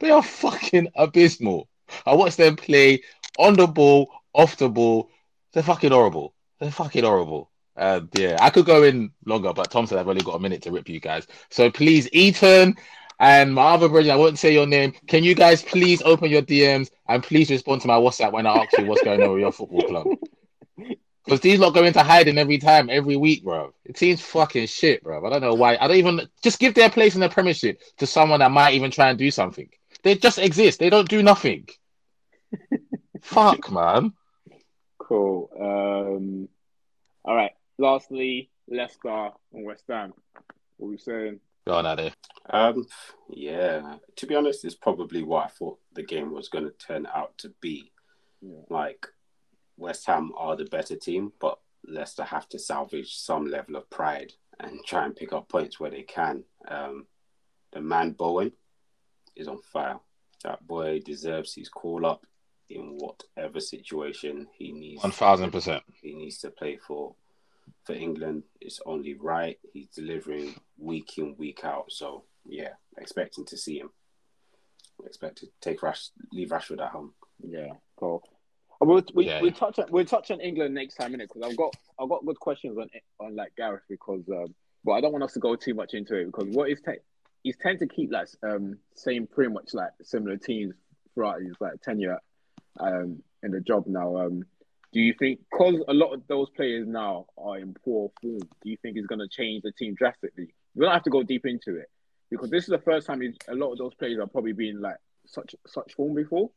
they 0.00 0.10
are 0.10 0.22
fucking 0.22 0.88
abysmal. 0.96 1.68
I 2.04 2.16
watched 2.16 2.38
them 2.38 2.56
play 2.56 3.02
on 3.38 3.54
the 3.54 3.68
ball, 3.68 4.10
off 4.32 4.56
the 4.56 4.68
ball. 4.68 5.10
They're 5.52 5.62
fucking 5.62 5.92
horrible. 5.92 6.34
They're 6.58 6.72
fucking 6.72 7.04
horrible. 7.04 7.52
Uh, 7.80 8.02
yeah, 8.12 8.36
I 8.40 8.50
could 8.50 8.66
go 8.66 8.82
in 8.82 9.10
longer, 9.24 9.54
but 9.54 9.70
Tom 9.70 9.86
said 9.86 9.98
I've 9.98 10.06
only 10.06 10.20
got 10.20 10.34
a 10.34 10.38
minute 10.38 10.60
to 10.62 10.70
rip 10.70 10.88
you 10.88 11.00
guys. 11.00 11.26
So 11.48 11.70
please, 11.70 12.10
Ethan 12.12 12.76
and 13.18 13.54
my 13.54 13.72
other 13.72 13.88
brother, 13.88 14.12
I 14.12 14.16
won't 14.16 14.38
say 14.38 14.52
your 14.52 14.66
name. 14.66 14.92
Can 15.08 15.24
you 15.24 15.34
guys 15.34 15.62
please 15.62 16.02
open 16.02 16.30
your 16.30 16.42
DMs 16.42 16.90
and 17.08 17.22
please 17.22 17.50
respond 17.50 17.80
to 17.80 17.88
my 17.88 17.96
WhatsApp 17.96 18.32
when 18.32 18.46
I 18.46 18.62
ask 18.62 18.76
you 18.76 18.84
what's 18.84 19.00
going 19.00 19.22
on 19.22 19.32
with 19.32 19.40
your 19.40 19.52
football 19.52 19.82
club? 19.82 20.08
Because 21.22 21.40
these 21.42 21.58
lot 21.60 21.74
go 21.74 21.84
into 21.84 22.02
hiding 22.02 22.38
every 22.38 22.56
time, 22.56 22.88
every 22.90 23.14
week, 23.14 23.44
bro. 23.44 23.72
It 23.84 23.98
seems 23.98 24.22
fucking 24.22 24.66
shit, 24.66 25.04
bro. 25.04 25.24
I 25.24 25.30
don't 25.30 25.42
know 25.42 25.54
why. 25.54 25.76
I 25.78 25.86
don't 25.86 25.98
even 25.98 26.28
just 26.42 26.58
give 26.58 26.74
their 26.74 26.88
place 26.88 27.14
in 27.14 27.20
the 27.20 27.28
Premiership 27.28 27.78
to 27.98 28.06
someone 28.06 28.40
that 28.40 28.50
might 28.50 28.72
even 28.72 28.90
try 28.90 29.10
and 29.10 29.18
do 29.18 29.30
something. 29.30 29.68
They 30.02 30.16
just 30.16 30.38
exist. 30.38 30.80
They 30.80 30.88
don't 30.88 31.08
do 31.08 31.22
nothing. 31.22 31.68
Fuck, 33.20 33.70
man. 33.70 34.14
Cool. 34.98 35.50
Um, 35.60 36.48
all 37.22 37.36
right. 37.36 37.52
Lastly, 37.80 38.50
Leicester 38.68 39.30
and 39.54 39.64
West 39.64 39.84
Ham. 39.88 40.12
What 40.76 40.88
are 40.88 40.90
we 40.90 40.98
saying? 40.98 41.40
Go 41.66 41.74
on, 41.74 41.86
Addy. 41.86 42.12
Um, 42.50 42.86
yeah. 43.30 43.96
To 44.16 44.26
be 44.26 44.34
honest, 44.34 44.66
it's 44.66 44.74
probably 44.74 45.22
what 45.22 45.46
I 45.46 45.48
thought 45.48 45.78
the 45.94 46.02
game 46.02 46.30
was 46.30 46.50
going 46.50 46.64
to 46.64 46.72
turn 46.72 47.06
out 47.06 47.38
to 47.38 47.54
be. 47.62 47.90
Yeah. 48.42 48.60
Like, 48.68 49.06
West 49.78 50.06
Ham 50.06 50.32
are 50.36 50.56
the 50.56 50.66
better 50.66 50.94
team, 50.94 51.32
but 51.40 51.58
Leicester 51.86 52.24
have 52.24 52.46
to 52.50 52.58
salvage 52.58 53.16
some 53.16 53.46
level 53.46 53.76
of 53.76 53.88
pride 53.88 54.34
and 54.58 54.84
try 54.84 55.06
and 55.06 55.16
pick 55.16 55.32
up 55.32 55.48
points 55.48 55.80
where 55.80 55.90
they 55.90 56.02
can. 56.02 56.44
Um, 56.68 57.06
the 57.72 57.80
man 57.80 58.10
Bowen 58.10 58.52
is 59.34 59.48
on 59.48 59.62
fire. 59.72 60.00
That 60.44 60.66
boy 60.66 61.00
deserves 61.02 61.54
his 61.54 61.70
call 61.70 62.04
up 62.04 62.26
in 62.68 62.98
whatever 62.98 63.58
situation 63.58 64.48
he 64.52 64.72
needs. 64.72 65.02
One 65.02 65.12
thousand 65.12 65.50
percent. 65.50 65.82
He 66.02 66.14
needs 66.14 66.38
to 66.38 66.50
play 66.50 66.76
for 66.76 67.14
for 67.84 67.94
England. 67.94 68.44
It's 68.60 68.80
only 68.86 69.14
right. 69.14 69.58
He's 69.72 69.88
delivering 69.88 70.54
week 70.78 71.18
in 71.18 71.36
week 71.38 71.60
out. 71.64 71.86
So 71.90 72.24
yeah, 72.46 72.70
expecting 72.98 73.44
to 73.46 73.56
see 73.56 73.78
him. 73.78 73.90
Expect 75.04 75.38
to 75.38 75.46
take 75.60 75.82
Rash, 75.82 76.10
leave 76.32 76.50
Rashford 76.50 76.82
at 76.82 76.90
home. 76.90 77.14
Yeah, 77.42 77.72
cool. 77.96 78.22
We'll, 78.82 79.02
we 79.14 79.26
yeah. 79.26 79.42
we 79.42 79.50
touch 79.50 79.78
on 79.78 79.86
we'll 79.90 80.06
touch 80.06 80.30
on 80.30 80.40
England 80.40 80.74
next 80.74 80.94
time, 80.94 81.12
innit? 81.12 81.28
Because 81.28 81.42
I've 81.42 81.56
got 81.56 81.74
I've 81.98 82.08
got 82.08 82.24
good 82.24 82.40
questions 82.40 82.78
on 82.78 82.88
on 83.18 83.36
like 83.36 83.54
Gareth 83.56 83.82
because 83.88 84.22
um, 84.30 84.54
but 84.84 84.92
I 84.92 85.00
don't 85.00 85.12
want 85.12 85.24
us 85.24 85.34
to 85.34 85.38
go 85.38 85.54
too 85.56 85.74
much 85.74 85.94
into 85.94 86.16
it 86.16 86.26
because 86.26 86.48
what 86.48 86.70
is 86.70 86.80
te- 86.80 87.02
he's 87.42 87.56
tend 87.56 87.78
to 87.80 87.86
keep 87.86 88.10
like 88.10 88.28
um 88.42 88.78
same 88.94 89.26
pretty 89.26 89.52
much 89.52 89.74
like 89.74 89.90
similar 90.02 90.36
teams 90.36 90.74
throughout 91.14 91.42
his 91.42 91.54
like 91.60 91.80
tenure 91.82 92.18
um 92.78 93.22
in 93.42 93.50
the 93.50 93.60
job 93.60 93.84
now. 93.86 94.16
Um, 94.16 94.44
do 94.92 95.00
you 95.00 95.14
think 95.18 95.40
because 95.50 95.82
a 95.88 95.94
lot 95.94 96.12
of 96.12 96.26
those 96.26 96.50
players 96.50 96.86
now 96.86 97.26
are 97.38 97.58
in 97.58 97.74
poor 97.84 98.10
form, 98.20 98.40
do 98.40 98.70
you 98.70 98.76
think 98.82 98.96
he's 98.96 99.06
going 99.06 99.20
to 99.20 99.28
change 99.28 99.62
the 99.62 99.72
team 99.72 99.94
drastically? 99.94 100.54
We 100.74 100.84
don't 100.84 100.94
have 100.94 101.04
to 101.04 101.10
go 101.10 101.22
deep 101.22 101.46
into 101.46 101.76
it 101.76 101.88
because 102.30 102.50
this 102.50 102.64
is 102.64 102.70
the 102.70 102.78
first 102.78 103.06
time 103.06 103.22
a 103.48 103.54
lot 103.54 103.72
of 103.72 103.78
those 103.78 103.94
players 103.94 104.18
are 104.18 104.26
probably 104.26 104.52
been 104.52 104.80
like 104.80 104.96
such 105.26 105.54
such 105.66 105.94
form 105.94 106.14
before. 106.14 106.50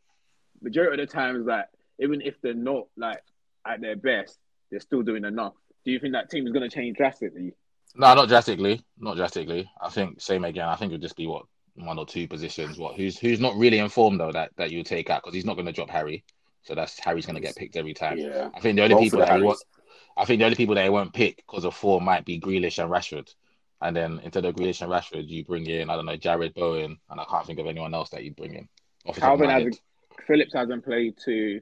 Majority 0.62 1.02
of 1.02 1.10
the 1.10 1.14
times 1.14 1.46
that 1.48 1.70
even 2.00 2.22
if 2.22 2.36
they're 2.42 2.54
not 2.54 2.88
like 2.98 3.22
at 3.68 3.82
their 3.82 3.96
best, 3.96 4.38
they're 4.72 4.80
still 4.80 5.04
doing 5.04 5.26
enough. 5.26 5.54
Do 5.86 5.92
you 5.92 6.00
think 6.00 6.14
that 6.14 6.30
team 6.30 6.48
is 6.48 6.54
going 6.54 6.68
to 6.68 6.76
change 6.76 6.98
drastically? 6.98 7.54
No, 7.96 8.14
not 8.16 8.30
drastically. 8.30 8.84
Not 8.98 9.18
drastically. 9.18 9.70
I 9.82 9.90
think 9.90 10.22
same 10.22 10.44
again. 10.44 10.68
I 10.68 10.76
think 10.76 10.92
it'll 10.92 11.02
just 11.02 11.18
be 11.18 11.28
what 11.28 11.46
one 11.76 12.00
or 12.00 12.06
two 12.06 12.28
positions. 12.28 12.78
What 12.78 12.96
who's 12.96 13.18
who's 13.18 13.40
not 13.40 13.56
really 13.56 13.80
informed 13.80 14.20
though 14.20 14.32
that 14.32 14.52
that 14.58 14.72
you 14.72 14.84
take 14.84 15.10
out 15.10 15.22
because 15.24 15.36
he's 15.36 15.46
not 15.46 15.56
going 15.56 15.68
to 15.68 15.72
drop 15.72 15.90
Harry. 15.90 16.24
So 16.64 16.76
that's 16.76 17.00
Harry's 17.00 17.26
going 17.26 17.36
to 17.36 17.42
get 17.42 17.56
picked 17.56 17.76
every 17.76 17.94
time. 17.94 18.18
Yeah. 18.18 18.50
I 18.54 18.60
think 18.60 18.78
the 18.78 18.84
only 18.84 18.96
Both 18.96 19.04
people 19.04 19.20
that 19.20 19.36
he 19.36 19.42
won't, 19.42 19.64
I 20.18 20.26
think 20.26 20.40
the 20.40 20.46
only 20.46 20.56
people 20.56 20.76
that 20.76 20.84
he 20.84 20.90
won't 20.90 21.14
pick 21.14 21.38
because 21.38 21.66
of 21.66 21.76
four 21.76 22.02
might 22.02 22.26
be 22.26 22.40
Grealish 22.40 22.82
and 22.82 22.92
Rashford. 22.92 23.34
And 23.82 23.96
then 23.96 24.22
instead 24.24 24.46
of 24.46 24.56
Grealish 24.56 24.82
and 24.82 24.92
Rashford, 24.92 25.28
you 25.28 25.44
bring 25.44 25.66
in 25.68 25.90
I 25.90 25.96
don't 25.96 26.06
know 26.06 26.18
Jarrod 26.18 26.54
Bowen, 26.54 26.98
and 27.10 27.20
I 27.20 27.26
can't 27.26 27.46
think 27.46 27.60
of 27.60 27.68
anyone 27.68 27.94
else 27.94 28.10
that 28.12 28.24
you 28.24 28.32
bring 28.32 28.56
in. 28.56 28.70
Kalvin 29.08 29.50
hasn't. 29.50 29.82
Phillips 30.26 30.54
hasn't 30.54 30.86
played 30.86 31.16
to 31.26 31.60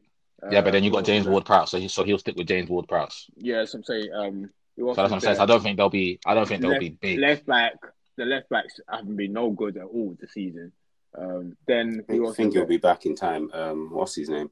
yeah, 0.49 0.62
but 0.62 0.72
then 0.72 0.84
you 0.84 0.91
got 0.91 1.06
James 1.06 1.28
Ward 1.28 1.45
Prowse, 1.45 1.70
so 1.70 1.80
he 1.80 1.88
so 1.88 2.04
he'll 2.04 2.18
stick 2.18 2.36
with 2.36 2.47
James 2.47 2.70
Ward 2.70 2.88
Prowse. 2.88 3.28
Yeah, 3.36 3.64
so 3.66 3.78
I'm 3.78 3.84
saying. 3.84 4.10
Um, 4.14 4.49
so 4.78 4.86
that's 4.88 4.97
what 4.97 5.12
I'm 5.14 5.20
saying. 5.20 5.36
So 5.36 5.43
I 5.43 5.45
don't 5.45 5.62
think 5.62 5.78
they'll 5.78 5.89
be. 5.89 6.20
I 6.26 6.34
don't 6.34 6.47
think 6.47 6.62
they'll 6.62 6.80
be 6.80 6.89
big. 6.89 7.20
Left 7.20 7.45
back, 7.45 7.74
the 8.18 8.26
left 8.26 8.49
backs 8.49 8.80
haven't 8.89 9.16
been 9.16 9.34
no 9.34 9.52
good 9.52 9.78
at 9.78 9.84
all 9.84 10.16
this 10.20 10.34
season. 10.34 10.72
Um, 11.16 11.58
then 11.68 12.04
I 12.10 12.32
think 12.32 12.54
he'll 12.54 12.66
be 12.66 12.78
back 12.78 13.06
in 13.06 13.16
time. 13.16 13.52
Um, 13.54 13.89
what's 13.91 14.16
his 14.16 14.30
name? 14.30 14.49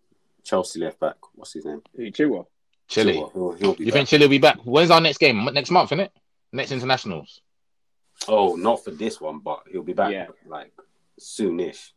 Chelsea 0.50 0.80
left 0.80 1.00
back. 1.00 1.16
What's 1.36 1.54
his 1.54 1.66
name? 1.66 1.82
Chilwell. 1.98 2.48
Chile. 2.88 3.14
He'll, 3.14 3.52
he'll 3.52 3.76
you 3.76 3.86
back. 3.86 3.94
think 3.94 4.10
Chile 4.10 4.26
will 4.26 4.30
be 4.30 4.40
back? 4.40 4.58
When's 4.64 4.90
our 4.90 5.00
next 5.00 5.20
game? 5.20 5.48
Next 5.54 5.70
month, 5.70 5.92
isn't 5.92 6.00
it? 6.00 6.12
Next 6.52 6.72
internationals. 6.72 7.42
Oh, 8.28 8.56
not 8.56 8.84
for 8.84 8.92
this 8.92 9.22
one, 9.22 9.40
but 9.40 9.62
he'll 9.72 9.84
be 9.84 9.94
back 9.94 10.12
yeah. 10.12 10.28
like 10.48 10.72
soonish. 11.20 11.92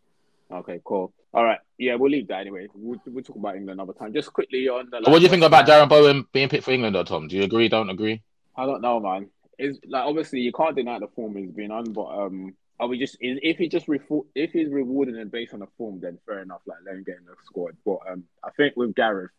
Okay, 0.50 0.80
cool. 0.84 1.14
All 1.32 1.42
right. 1.42 1.60
Yeah, 1.78 1.94
we'll 1.94 2.10
leave 2.10 2.28
that 2.28 2.42
anyway. 2.42 2.68
We'll, 2.74 3.00
we'll 3.06 3.24
talk 3.24 3.36
about 3.36 3.56
England 3.56 3.80
another 3.80 3.94
time. 3.94 4.12
Just 4.12 4.32
quickly 4.34 4.68
on 4.68 4.90
the. 4.90 5.10
What 5.10 5.18
do 5.18 5.22
you 5.22 5.30
think 5.30 5.44
about 5.44 5.66
Darren 5.66 5.88
Bowen 5.88 6.26
being 6.32 6.50
picked 6.50 6.64
for 6.64 6.72
England, 6.72 6.94
though, 6.94 7.04
Tom? 7.04 7.28
Do 7.28 7.36
you 7.36 7.44
agree? 7.44 7.68
Don't 7.68 7.88
agree? 7.88 8.22
I 8.54 8.66
don't 8.66 8.82
know, 8.82 9.00
man. 9.00 9.30
It's 9.58 9.78
like 9.88 10.04
obviously 10.04 10.40
you 10.40 10.52
can't 10.52 10.76
deny 10.76 10.98
the 10.98 11.08
form 11.08 11.36
he's 11.36 11.50
been 11.52 11.70
on, 11.70 11.92
but 11.92 12.06
um, 12.06 12.54
are 12.80 12.88
we 12.88 12.98
just 12.98 13.16
if 13.20 13.58
he 13.58 13.68
just 13.68 13.86
if 14.34 14.52
he's 14.52 14.68
rewarding 14.68 15.16
it 15.16 15.30
based 15.30 15.54
on 15.54 15.60
the 15.60 15.66
form, 15.78 16.00
then 16.00 16.18
fair 16.26 16.40
enough. 16.40 16.62
Like 16.66 16.78
let 16.84 16.96
him 16.96 17.04
get 17.04 17.18
in 17.18 17.24
the 17.24 17.34
squad. 17.44 17.76
But 17.84 17.98
um, 18.10 18.24
I 18.42 18.50
think 18.56 18.76
with 18.76 18.94
Gareth, 18.94 19.30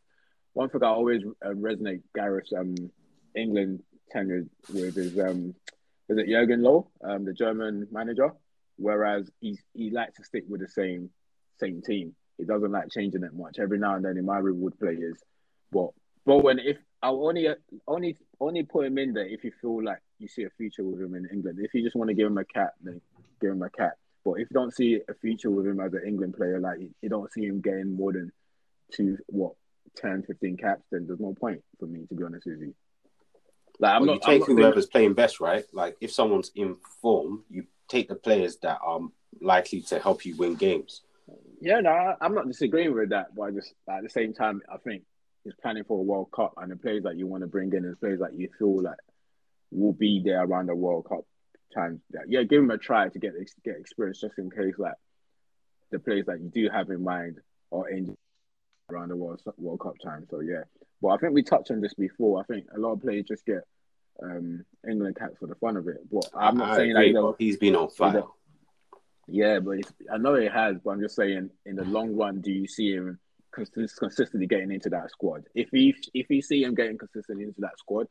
one 0.53 0.69
thing 0.69 0.83
I 0.83 0.87
always 0.87 1.23
uh, 1.45 1.49
resonate 1.49 2.01
Gareth's 2.15 2.53
um 2.53 2.75
England 3.35 3.83
tenure 4.11 4.45
with 4.73 4.97
is 4.97 5.17
um 5.19 5.55
is 6.09 6.17
it 6.17 6.27
Jurgen 6.27 6.61
Low, 6.61 6.89
um 7.03 7.25
the 7.25 7.33
German 7.33 7.87
manager, 7.91 8.31
whereas 8.77 9.29
he 9.41 9.59
he 9.73 9.89
likes 9.89 10.17
to 10.17 10.23
stick 10.23 10.45
with 10.47 10.61
the 10.61 10.69
same 10.69 11.09
same 11.59 11.81
team. 11.81 12.15
He 12.37 12.45
doesn't 12.45 12.71
like 12.71 12.89
changing 12.89 13.23
it 13.23 13.33
much. 13.33 13.59
Every 13.59 13.77
now 13.77 13.95
and 13.95 14.05
then 14.05 14.15
he 14.15 14.21
might 14.21 14.43
reward 14.43 14.79
players, 14.79 15.17
but 15.71 15.89
but 16.25 16.43
when 16.43 16.59
if 16.59 16.77
I'll 17.01 17.27
only 17.27 17.49
only 17.87 18.17
only 18.39 18.63
put 18.63 18.85
him 18.85 18.97
in 18.97 19.13
there 19.13 19.27
if 19.27 19.43
you 19.43 19.51
feel 19.61 19.83
like 19.83 19.99
you 20.19 20.29
see 20.29 20.43
a 20.43 20.49
future 20.51 20.83
with 20.83 21.01
him 21.01 21.15
in 21.15 21.27
England. 21.31 21.59
If 21.61 21.73
you 21.73 21.83
just 21.83 21.97
want 21.97 22.09
to 22.09 22.13
give 22.13 22.27
him 22.27 22.37
a 22.37 22.45
cap, 22.45 22.73
then 22.81 23.01
give 23.43 23.51
him 23.51 23.61
a 23.61 23.69
cap. 23.69 23.93
But 24.23 24.33
if 24.33 24.47
you 24.49 24.53
don't 24.53 24.73
see 24.73 24.99
a 25.07 25.13
future 25.13 25.51
with 25.51 25.67
him 25.67 25.79
as 25.79 25.93
an 25.93 26.03
England 26.07 26.35
player, 26.35 26.59
like 26.59 26.79
you 26.79 27.09
don't 27.09 27.31
see 27.31 27.45
him 27.45 27.61
getting 27.61 27.95
more 27.95 28.13
than 28.13 28.31
two, 28.91 29.17
what, 29.27 29.53
10, 29.97 30.23
15 30.23 30.57
caps, 30.57 30.83
then 30.91 31.05
there's 31.05 31.19
no 31.19 31.33
point 31.33 31.61
for 31.79 31.85
me, 31.85 32.05
to 32.07 32.15
be 32.15 32.23
honest 32.23 32.45
with 32.45 32.61
you. 32.61 32.73
Like, 33.79 33.95
I'm 33.95 34.05
well, 34.05 34.15
not, 34.15 34.27
you 34.27 34.39
take 34.39 34.45
whoever's 34.45 34.85
playing 34.85 35.13
best, 35.13 35.39
right? 35.39 35.65
Like, 35.73 35.97
if 35.99 36.11
someone's 36.11 36.51
in 36.55 36.77
form, 37.01 37.43
you 37.49 37.65
take 37.89 38.07
the 38.07 38.15
players 38.15 38.57
that 38.57 38.79
are 38.83 39.01
likely 39.41 39.81
to 39.81 39.99
help 39.99 40.25
you 40.25 40.35
win 40.37 40.55
games. 40.55 41.01
Yeah, 41.59 41.81
no, 41.81 42.15
I'm 42.21 42.35
not 42.35 42.47
disagreeing 42.47 42.93
with 42.93 43.09
that, 43.09 43.35
but 43.35 43.43
I 43.43 43.51
just 43.51 43.73
at 43.89 44.03
the 44.03 44.09
same 44.09 44.33
time, 44.33 44.61
I 44.71 44.77
think 44.77 45.03
he's 45.43 45.53
planning 45.61 45.83
for 45.83 45.99
a 45.99 46.03
World 46.03 46.29
Cup, 46.33 46.53
and 46.57 46.71
the 46.71 46.75
players 46.75 47.03
that 47.03 47.17
you 47.17 47.27
want 47.27 47.41
to 47.41 47.47
bring 47.47 47.73
in, 47.73 47.83
the 47.83 47.95
players 47.95 48.19
that 48.19 48.33
you 48.33 48.49
feel 48.57 48.81
like 48.81 48.97
will 49.71 49.93
be 49.93 50.21
there 50.23 50.43
around 50.43 50.67
the 50.67 50.75
World 50.75 51.05
Cup 51.09 51.25
time. 51.73 52.01
Yeah, 52.27 52.43
give 52.43 52.59
him 52.59 52.71
a 52.71 52.77
try 52.77 53.09
to 53.09 53.19
get 53.19 53.33
get 53.63 53.77
experience, 53.77 54.21
just 54.21 54.37
in 54.37 54.49
case 54.49 54.75
like 54.77 54.93
the 55.91 55.99
players 55.99 56.25
that 56.27 56.41
you 56.41 56.49
do 56.49 56.69
have 56.69 56.89
in 56.89 57.03
mind 57.03 57.39
are 57.71 57.89
in 57.89 58.15
around 58.91 59.09
the 59.09 59.15
World 59.15 59.41
World 59.57 59.79
Cup 59.79 59.95
time. 60.03 60.25
So 60.29 60.39
yeah, 60.41 60.63
but 61.01 61.09
I 61.09 61.17
think 61.17 61.33
we 61.33 61.43
touched 61.43 61.71
on 61.71 61.81
this 61.81 61.93
before. 61.93 62.39
I 62.39 62.43
think 62.43 62.67
a 62.75 62.79
lot 62.79 62.93
of 62.93 63.01
players 63.01 63.25
just 63.27 63.45
get 63.45 63.63
um, 64.21 64.65
England 64.89 65.15
caps 65.17 65.37
for 65.39 65.47
the 65.47 65.55
fun 65.55 65.77
of 65.77 65.87
it. 65.87 65.97
But 66.11 66.29
I'm 66.33 66.57
not 66.57 66.71
I 66.71 66.75
saying 66.77 66.91
agree, 66.91 67.13
that 67.13 67.35
he's 67.39 67.57
been 67.57 67.75
on 67.75 67.89
fire. 67.89 68.23
Yeah, 69.27 69.59
but 69.59 69.77
I 70.11 70.17
know 70.17 70.35
he 70.35 70.47
has. 70.47 70.77
But 70.83 70.91
I'm 70.91 71.01
just 71.01 71.15
saying, 71.15 71.49
in 71.65 71.75
the 71.75 71.85
long 71.85 72.15
run, 72.15 72.41
do 72.41 72.51
you 72.51 72.67
see 72.67 72.93
him 72.93 73.19
consistently 73.51 74.47
getting 74.47 74.71
into 74.71 74.89
that 74.89 75.11
squad? 75.11 75.45
If 75.55 75.69
he 75.71 75.95
if 76.13 76.29
you 76.29 76.41
see 76.41 76.63
him 76.63 76.75
getting 76.75 76.97
consistently 76.97 77.45
into 77.45 77.61
that 77.61 77.77
squad, 77.77 78.07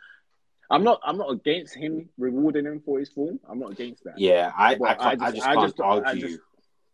I'm 0.73 0.85
not. 0.85 1.01
I'm 1.05 1.19
not 1.19 1.31
against 1.31 1.75
him 1.75 2.09
rewarding 2.19 2.65
him 2.65 2.81
for 2.85 2.99
his 2.99 3.11
form. 3.11 3.39
I'm 3.49 3.59
not 3.59 3.73
against 3.73 4.05
that. 4.05 4.19
Yeah, 4.19 4.51
I. 4.57 4.75
I, 4.75 5.11
I, 5.11 5.15
just, 5.15 5.23
I 5.23 5.31
just 5.33 5.45
can't 5.45 5.61
just, 5.63 5.81
argue 5.81 6.29
just, 6.29 6.41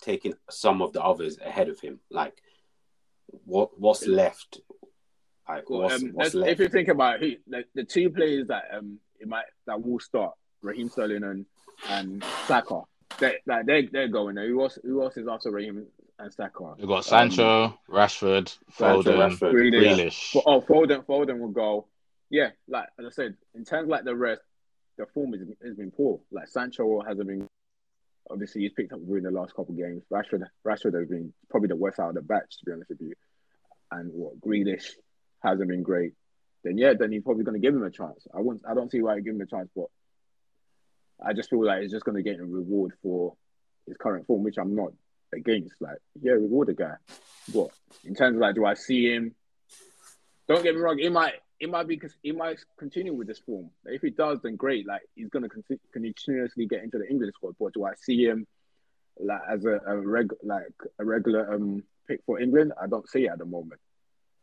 taking 0.03 0.35
some 0.51 0.83
of 0.83 0.93
the 0.93 1.03
others 1.03 1.39
ahead 1.39 1.69
of 1.69 1.79
him. 1.81 2.01
Like, 2.11 2.35
what 3.45 3.79
what's 3.79 4.07
left? 4.07 4.61
Like, 5.49 5.71
what's, 5.71 6.03
um, 6.03 6.11
what's 6.13 6.35
left? 6.35 6.53
If 6.53 6.59
you 6.59 6.69
think 6.69 6.89
about 6.89 7.23
it, 7.23 7.41
the, 7.47 7.65
the 7.75 7.85
two 7.85 8.11
players 8.11 8.49
that 8.49 8.65
um 8.75 8.99
it 9.21 9.29
might 9.29 9.45
that 9.67 9.83
will 9.83 10.01
start 10.01 10.33
Raheem 10.61 10.89
Sterling 10.89 11.23
and 11.23 11.47
and 11.89 12.25
Saka. 12.47 12.83
They 13.19 13.37
like 13.47 13.67
they 13.67 13.87
they're 13.87 14.09
going 14.09 14.35
there. 14.35 14.49
Who 14.49 14.61
else? 14.63 14.79
Who 14.83 15.03
else 15.03 15.17
is 15.17 15.29
after 15.29 15.53
Raheem 15.53 15.87
and 16.19 16.33
Saka? 16.33 16.75
You've 16.79 16.89
got 16.89 17.05
Sancho, 17.05 17.65
um, 17.65 17.79
Rashford, 17.89 18.57
Foden, 18.77 19.39
Rashford, 19.39 19.53
Grealish. 19.53 20.35
Yeah. 20.35 20.43
Oh, 20.47 20.61
Foden, 20.61 21.05
Foden 21.07 21.39
will 21.39 21.49
go 21.49 21.87
yeah, 22.31 22.51
like 22.69 22.89
as 22.99 23.07
I 23.07 23.11
said, 23.11 23.37
in 23.55 23.65
terms 23.65 23.89
like 23.89 24.05
the 24.05 24.15
rest, 24.15 24.43
the 24.97 25.07
form 25.07 25.33
has, 25.33 25.43
has 25.65 25.77
been 25.77 25.91
poor. 25.91 26.21
Like 26.31 26.49
Sancho 26.49 27.01
hasn't 27.07 27.27
been. 27.27 27.47
Obviously, 28.31 28.63
he's 28.63 28.73
picked 28.73 28.93
up 28.93 29.01
during 29.07 29.25
the 29.25 29.31
last 29.31 29.55
couple 29.55 29.73
of 29.73 29.79
games. 29.79 30.03
Rashford, 30.13 30.45
Rashford 30.67 30.99
has 30.99 31.09
been 31.09 31.33
probably 31.49 31.69
the 31.69 31.77
worst 31.77 31.99
out 31.99 32.11
of 32.11 32.15
the 32.15 32.21
batch, 32.21 32.59
to 32.59 32.67
be 32.67 32.73
honest 32.73 32.91
with 32.91 33.01
you. 33.01 33.15
And 33.91 34.13
what 34.13 34.39
Grealish 34.39 34.85
hasn't 35.43 35.69
been 35.69 35.83
great. 35.83 36.13
Then 36.63 36.77
yeah, 36.77 36.93
then 36.99 37.11
he's 37.11 37.23
probably 37.23 37.45
going 37.45 37.59
to 37.59 37.67
give 37.67 37.75
him 37.75 37.85
a 37.85 37.91
chance. 37.91 38.27
I 38.35 38.41
won't. 38.41 38.63
I 38.69 38.75
don't 38.75 38.91
see 38.91 39.01
why 39.01 39.17
he 39.17 39.23
give 39.23 39.35
him 39.35 39.41
a 39.41 39.47
chance, 39.47 39.71
but 39.75 39.87
I 41.25 41.33
just 41.33 41.49
feel 41.49 41.65
like 41.65 41.83
he's 41.83 41.93
just 41.93 42.05
going 42.05 42.17
to 42.17 42.23
get 42.23 42.41
a 42.41 42.45
reward 42.45 42.93
for 43.03 43.35
his 43.87 43.97
current 43.97 44.27
form, 44.27 44.43
which 44.43 44.59
I'm 44.59 44.75
not 44.75 44.93
against. 45.33 45.81
Like, 45.81 45.99
yeah, 46.21 46.33
reward 46.33 46.69
the 46.69 46.75
guy. 46.75 46.95
But 47.55 47.69
in 48.05 48.15
terms 48.15 48.37
of 48.37 48.41
like, 48.41 48.55
do 48.55 48.67
I 48.67 48.75
see 48.75 49.11
him? 49.11 49.35
Don't 50.49 50.63
get 50.63 50.75
me 50.75 50.81
wrong. 50.81 50.99
He 50.99 51.09
might 51.09 51.35
it 51.61 51.71
might 51.71 51.89
be 51.89 51.97
because 51.97 52.17
he 52.23 52.33
might 52.33 52.59
continue 52.79 53.13
with 53.13 53.27
this 53.27 53.41
form. 53.41 53.71
If 53.85 54.03
he 54.03 54.11
does, 54.11 54.41
then 54.43 54.57
great. 54.57 54.87
Like 54.87 55.03
he's 55.15 55.29
gonna 55.29 55.49
continuously 55.93 56.67
get 56.67 56.85
into 56.85 56.99
the 56.99 57.09
England 57.09 57.33
squad. 57.35 57.57
But 57.59 57.75
do 57.75 57.85
I 57.85 57.95
see 58.01 58.25
him 58.25 58.47
like 59.19 59.41
as 59.51 59.65
a, 59.65 59.81
a 59.87 59.97
reg 59.97 60.33
like 60.43 60.73
a 60.99 61.05
regular 61.05 61.53
um 61.53 61.83
pick 62.07 62.21
for 62.27 62.41
England? 62.41 62.73
I 62.81 62.87
don't 62.87 63.09
see 63.09 63.25
it 63.27 63.31
at 63.31 63.39
the 63.39 63.45
moment. 63.45 63.81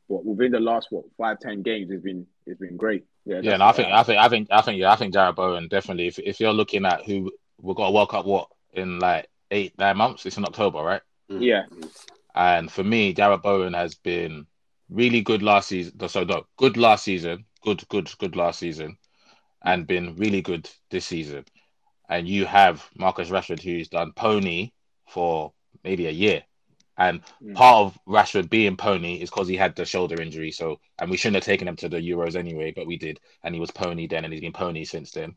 But 0.09 0.25
within 0.25 0.51
the 0.51 0.59
last 0.59 0.87
what 0.91 1.05
five 1.17 1.39
ten 1.39 1.61
games, 1.61 1.89
it's 1.89 2.03
been 2.03 2.27
it's 2.45 2.59
been 2.59 2.77
great. 2.77 3.05
Yeah, 3.25 3.39
yeah. 3.41 3.53
And 3.53 3.63
I 3.63 3.71
think 3.71 3.91
I 3.91 4.03
think 4.03 4.19
I 4.19 4.29
think 4.29 4.47
I 4.51 4.61
think 4.61 4.79
yeah, 4.79 4.91
I 4.91 4.95
think 4.97 5.13
Jarrod 5.13 5.35
Bowen 5.35 5.67
definitely. 5.69 6.07
If 6.07 6.19
if 6.19 6.39
you're 6.39 6.53
looking 6.53 6.85
at 6.85 7.05
who 7.05 7.31
we've 7.61 7.75
got 7.75 7.87
a 7.87 7.91
World 7.91 8.09
Cup 8.09 8.25
what 8.25 8.49
in 8.73 8.99
like 8.99 9.29
eight 9.51 9.77
nine 9.77 9.97
months, 9.97 10.25
it's 10.25 10.37
in 10.37 10.45
October, 10.45 10.79
right? 10.79 11.01
Yeah. 11.29 11.63
And 12.35 12.69
for 12.69 12.83
me, 12.83 13.13
Jarrod 13.13 13.41
Bowen 13.41 13.73
has 13.73 13.95
been 13.95 14.45
really 14.89 15.21
good 15.21 15.41
last 15.41 15.69
season. 15.69 16.07
So 16.07 16.23
no, 16.23 16.45
good 16.57 16.77
last 16.77 17.03
season, 17.03 17.45
good, 17.61 17.87
good, 17.89 18.09
good 18.19 18.35
last 18.35 18.59
season, 18.59 18.97
and 19.63 19.87
been 19.87 20.15
really 20.15 20.41
good 20.41 20.69
this 20.89 21.05
season. 21.05 21.45
And 22.09 22.27
you 22.27 22.45
have 22.45 22.87
Marcus 22.95 23.29
Rashford, 23.29 23.61
who's 23.61 23.89
done 23.89 24.13
pony 24.13 24.71
for 25.07 25.53
maybe 25.83 26.07
a 26.07 26.11
year. 26.11 26.43
And 26.97 27.21
mm. 27.43 27.55
part 27.55 27.85
of 27.85 27.99
Rashford 28.07 28.49
being 28.49 28.77
pony 28.77 29.15
is 29.15 29.29
because 29.29 29.47
he 29.47 29.57
had 29.57 29.75
the 29.75 29.85
shoulder 29.85 30.21
injury. 30.21 30.51
So, 30.51 30.79
and 30.99 31.09
we 31.09 31.17
shouldn't 31.17 31.35
have 31.35 31.43
taken 31.43 31.67
him 31.67 31.75
to 31.77 31.89
the 31.89 31.97
Euros 31.97 32.35
anyway, 32.35 32.71
but 32.75 32.87
we 32.87 32.97
did. 32.97 33.19
And 33.43 33.53
he 33.53 33.59
was 33.59 33.71
pony 33.71 34.07
then, 34.07 34.23
and 34.23 34.31
he's 34.31 34.41
been 34.41 34.53
pony 34.53 34.85
since 34.85 35.11
then. 35.11 35.35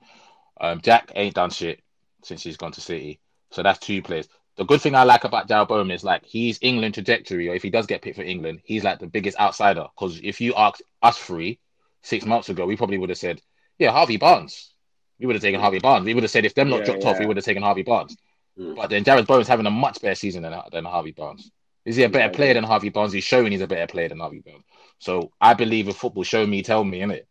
Um, 0.61 0.81
Jack 0.81 1.11
ain't 1.15 1.35
done 1.35 1.51
shit 1.51 1.81
since 2.23 2.43
he's 2.43 2.57
gone 2.57 2.73
to 2.73 2.81
City. 2.81 3.21
So 3.51 3.63
that's 3.63 3.79
two 3.79 4.03
players 4.03 4.29
the 4.59 4.65
good 4.65 4.83
thing 4.83 4.97
I 4.97 5.05
like 5.05 5.23
about 5.23 5.49
Jarrod 5.49 5.69
Bowen 5.69 5.91
is 5.93 6.03
like 6.03 6.25
he's 6.27 6.59
England 6.63 6.95
trajectory, 6.95 7.49
or 7.49 7.55
if 7.55 7.63
he 7.63 7.71
does 7.71 7.87
get 7.87 8.03
picked 8.03 8.17
for 8.17 8.23
England, 8.23 8.61
he's 8.65 8.83
like 8.83 8.99
the 8.99 9.07
biggest 9.07 9.39
outsider. 9.39 9.87
Because 9.95 10.21
if 10.23 10.41
you 10.41 10.53
asked 10.55 10.83
us 11.01 11.17
three 11.17 11.61
six 12.03 12.27
months 12.27 12.49
ago, 12.49 12.67
we 12.67 12.77
probably 12.77 12.99
would 12.99 13.09
have 13.09 13.19
said, 13.19 13.41
yeah, 13.79 13.93
Harvey 13.93 14.17
Barnes. 14.17 14.75
We 15.21 15.27
would 15.27 15.37
have 15.37 15.43
taken 15.43 15.61
Harvey 15.61 15.79
Barnes. 15.79 16.07
We 16.07 16.13
would 16.13 16.25
have 16.25 16.31
said 16.33 16.45
if 16.45 16.55
them 16.55 16.71
not 16.71 16.81
yeah, 16.81 16.87
dropped 16.87 17.05
yeah. 17.05 17.11
off, 17.11 17.19
we 17.21 17.27
would 17.27 17.37
have 17.37 17.45
taken 17.45 17.63
Harvey 17.63 17.85
Barnes. 17.85 18.17
Mm. 18.59 18.75
But 18.75 18.91
then 18.91 19.05
Jarrod 19.05 19.29
Bowen's 19.29 19.47
having 19.47 19.67
a 19.67 19.71
much 19.71 20.03
better 20.03 20.17
season 20.17 20.43
than, 20.43 20.61
than 20.73 20.85
Harvey 20.85 21.13
Barnes. 21.13 21.51
Is 21.85 21.95
he 21.95 22.03
a 22.03 22.09
better 22.09 22.31
yeah, 22.33 22.37
player 22.37 22.55
than 22.55 22.65
Harvey 22.65 22.89
Barnes? 22.89 23.13
He's 23.13 23.25
showing 23.25 23.53
he's 23.53 23.61
a 23.61 23.69
better 23.69 23.87
player 23.87 24.09
than 24.09 24.19
Harvey 24.19 24.41
Barnes. 24.41 24.65
So 24.99 25.31
I 25.41 25.55
believe 25.55 25.87
in 25.87 25.95
football, 25.95 26.25
show 26.25 26.45
me, 26.45 26.63
tell 26.63 26.83
me, 26.83 26.99
innit? 27.01 27.27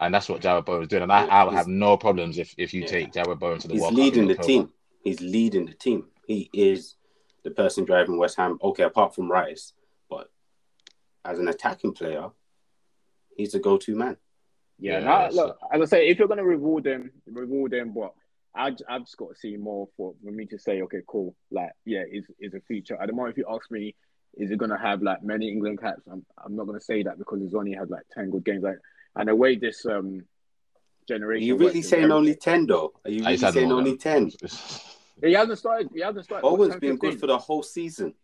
And 0.00 0.12
that's 0.12 0.28
what 0.28 0.42
Jarrod 0.42 0.64
Bowen 0.64 0.82
is 0.82 0.88
doing. 0.88 1.04
And 1.04 1.12
I, 1.12 1.24
I 1.24 1.44
would 1.44 1.54
have 1.54 1.68
no 1.68 1.96
problems 1.96 2.38
if, 2.38 2.52
if 2.58 2.74
you 2.74 2.84
take 2.84 3.12
Jarrod 3.12 3.38
Bowen 3.38 3.60
to 3.60 3.68
the 3.68 3.74
world. 3.74 3.92
he's 3.92 4.00
World 4.00 4.14
leading 4.14 4.26
the 4.26 4.34
team. 4.34 4.70
He's 5.04 5.20
leading 5.20 5.66
the 5.66 5.74
team. 5.74 6.06
He 6.28 6.50
is 6.52 6.94
the 7.42 7.50
person 7.50 7.86
driving 7.86 8.18
West 8.18 8.36
Ham. 8.36 8.58
Okay, 8.62 8.82
apart 8.82 9.14
from 9.14 9.30
Rice, 9.30 9.72
but 10.10 10.30
as 11.24 11.38
an 11.38 11.48
attacking 11.48 11.94
player, 11.94 12.28
he's 13.34 13.52
the 13.52 13.58
go-to 13.58 13.96
man. 13.96 14.18
Yeah, 14.78 15.00
yeah 15.00 15.30
look, 15.32 15.58
as 15.72 15.80
I 15.80 15.84
say, 15.86 16.08
if 16.08 16.18
you're 16.18 16.28
gonna 16.28 16.44
reward 16.44 16.84
them, 16.84 17.10
reward 17.26 17.72
them. 17.72 17.94
But 17.94 18.12
I 18.54 18.74
I've 18.88 19.06
just 19.06 19.16
got 19.16 19.30
to 19.30 19.34
see 19.36 19.56
more 19.56 19.88
for, 19.96 20.14
for 20.22 20.30
me 20.30 20.44
to 20.46 20.58
say, 20.58 20.82
okay, 20.82 21.00
cool. 21.06 21.34
Like, 21.50 21.70
yeah, 21.86 22.02
is 22.08 22.26
is 22.38 22.52
a 22.52 22.60
feature. 22.60 23.00
At 23.00 23.06
the 23.06 23.14
moment, 23.14 23.32
if 23.32 23.38
you 23.38 23.46
ask 23.48 23.70
me, 23.70 23.94
is 24.34 24.50
it 24.50 24.58
gonna 24.58 24.78
have 24.78 25.00
like 25.02 25.22
many 25.22 25.48
England 25.48 25.80
caps? 25.80 26.02
I'm 26.12 26.26
I'm 26.44 26.54
not 26.54 26.66
gonna 26.66 26.78
say 26.78 27.02
that 27.04 27.18
because 27.18 27.40
he's 27.40 27.54
only 27.54 27.72
had 27.72 27.88
like 27.88 28.04
ten 28.12 28.28
good 28.28 28.44
games. 28.44 28.62
Like, 28.62 28.78
and 29.16 29.28
the 29.28 29.34
way 29.34 29.56
this 29.56 29.86
um 29.86 30.26
generation. 31.08 31.42
Are 31.42 31.46
you 31.46 31.56
really 31.56 31.80
saying 31.80 32.12
only 32.12 32.34
ten 32.34 32.66
though? 32.66 32.92
Are 33.06 33.10
you 33.10 33.24
really 33.24 33.38
saying 33.38 33.72
only 33.72 33.96
ten? 33.96 34.30
He 35.22 35.32
hasn't 35.32 35.58
started. 35.58 35.90
He 35.94 36.00
hasn't 36.00 36.24
started. 36.24 36.46
Owen's 36.46 36.76
been 36.76 36.96
good 36.96 37.18
for 37.18 37.26
the 37.26 37.38
whole 37.38 37.62
season. 37.62 38.14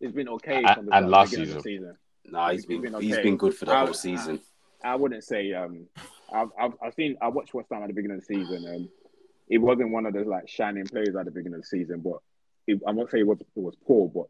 He's 0.00 0.12
been 0.12 0.28
okay 0.28 0.62
and, 0.64 0.88
and 0.92 1.10
last 1.10 1.30
season. 1.32 1.62
season. 1.62 1.96
No, 2.24 2.48
he's, 2.48 2.60
he's 2.60 2.66
been, 2.66 2.82
been 2.82 2.94
okay. 2.96 3.06
he's 3.06 3.18
been 3.18 3.36
good 3.36 3.54
for 3.54 3.66
the 3.66 3.72
I, 3.72 3.84
whole 3.84 3.94
season. 3.94 4.40
I, 4.84 4.92
I, 4.92 4.94
wouldn't 4.96 5.24
say. 5.24 5.52
Um, 5.52 5.86
I've, 6.32 6.48
I've 6.58 6.72
I've 6.82 6.94
seen. 6.94 7.16
I 7.20 7.28
watched 7.28 7.54
West 7.54 7.68
Ham 7.70 7.82
at 7.82 7.88
the 7.88 7.94
beginning 7.94 8.18
of 8.18 8.26
the 8.26 8.34
season, 8.34 8.66
and 8.66 8.88
it 9.48 9.58
wasn't 9.58 9.90
one 9.90 10.06
of 10.06 10.12
those 10.12 10.26
like 10.26 10.48
shining 10.48 10.86
players 10.86 11.14
at 11.18 11.24
the 11.24 11.30
beginning 11.30 11.54
of 11.54 11.62
the 11.62 11.66
season. 11.66 12.00
But 12.00 12.18
it, 12.66 12.80
I 12.86 12.92
won't 12.92 13.10
say 13.10 13.20
it 13.20 13.26
was 13.26 13.40
it 13.40 13.46
was 13.54 13.74
poor, 13.86 14.08
but 14.08 14.26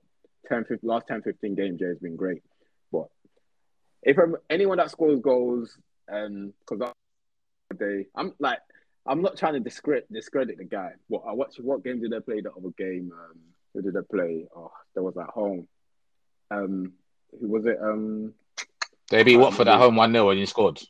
10, 0.49 0.65
15, 0.65 0.89
last 0.89 1.07
10, 1.09 1.23
15 1.23 1.55
games, 1.55 1.81
Jay 1.81 1.87
has 1.87 1.99
been 1.99 2.17
great. 2.17 2.43
But 2.91 3.07
if 4.03 4.19
I'm, 4.19 4.37
anyone 4.51 4.79
that 4.79 4.91
scores 4.91 5.21
goals, 5.21 5.77
and 6.09 6.53
because 6.69 6.93
they, 7.79 8.07
I'm 8.15 8.35
like 8.39 8.59
I'm 9.07 9.23
not 9.23 9.37
trying 9.37 9.55
to 9.55 9.61
discredit 9.61 10.13
discredit 10.13 10.59
the 10.59 10.65
guy. 10.65 10.93
What 11.09 11.25
I 11.27 11.33
watched 11.33 11.61
what 11.61 11.85
game 11.85 12.01
did 12.01 12.13
they 12.13 12.21
play 12.21 12.41
the 12.41 12.51
other 12.53 12.71
game? 12.79 13.13
Um, 13.13 13.39
who 13.75 13.83
did 13.83 13.95
they 13.95 14.03
play? 14.11 14.47
Oh, 14.55 14.71
that 14.95 15.03
was 15.03 15.17
at 15.17 15.27
home. 15.27 15.67
Um, 16.51 16.93
who 17.41 17.49
was 17.49 17.67
it? 17.67 17.79
Um, 17.83 18.35
they 19.11 19.23
beat 19.23 19.39
Watford 19.39 19.69
at 19.69 19.79
home 19.79 19.97
one 19.97 20.13
0 20.13 20.31
and 20.31 20.39
he 20.39 20.47
scored. 20.47 20.81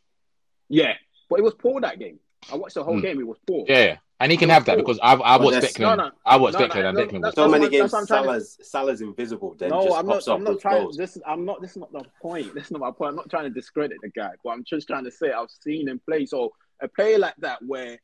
Yeah, 0.68 0.94
but 1.28 1.38
it 1.38 1.42
was 1.42 1.54
poor 1.54 1.80
that 1.80 1.98
game. 1.98 2.18
I 2.52 2.56
watched 2.56 2.74
the 2.74 2.84
whole 2.84 2.96
mm. 2.96 3.02
game. 3.02 3.20
It 3.20 3.26
was 3.26 3.38
poor. 3.46 3.64
Yeah, 3.68 3.96
and 4.20 4.30
he 4.30 4.38
can 4.38 4.48
have 4.48 4.64
that 4.66 4.76
because 4.76 4.98
I've 5.02 5.20
I 5.20 5.36
watched 5.36 5.58
Declan. 5.58 5.80
No, 5.80 5.94
no, 5.94 6.10
I 6.24 6.36
watched 6.36 6.58
no, 6.58 6.68
Declan 6.68 6.88
and 6.88 6.98
Declan 6.98 7.22
was 7.22 7.34
so 7.34 7.48
many 7.48 7.68
games. 7.68 7.92
Salah's 8.06 8.58
Salah's 8.62 9.00
invisible. 9.00 9.54
Then 9.58 9.70
no, 9.70 9.94
I'm 9.94 10.06
not. 10.06 10.26
I'm 10.28 10.44
not 10.44 10.60
trying. 10.60 10.90
This 10.96 11.16
is. 11.16 11.22
I'm 11.26 11.44
not. 11.44 11.60
This 11.60 11.72
is 11.72 11.78
not 11.78 11.92
the 11.92 12.04
point. 12.20 12.54
This 12.54 12.66
is 12.66 12.70
not 12.72 12.80
my 12.80 12.90
point. 12.90 13.10
I'm 13.10 13.16
not 13.16 13.30
trying 13.30 13.44
to 13.44 13.50
discredit 13.50 13.98
the 14.02 14.10
guy, 14.10 14.30
but 14.44 14.50
I'm 14.50 14.64
just 14.64 14.86
trying 14.86 15.04
to 15.04 15.10
say 15.10 15.32
I've 15.32 15.50
seen 15.50 15.88
him 15.88 16.00
play. 16.08 16.26
So 16.26 16.52
a 16.82 16.88
player 16.88 17.18
like 17.18 17.36
that 17.38 17.58
where 17.64 17.98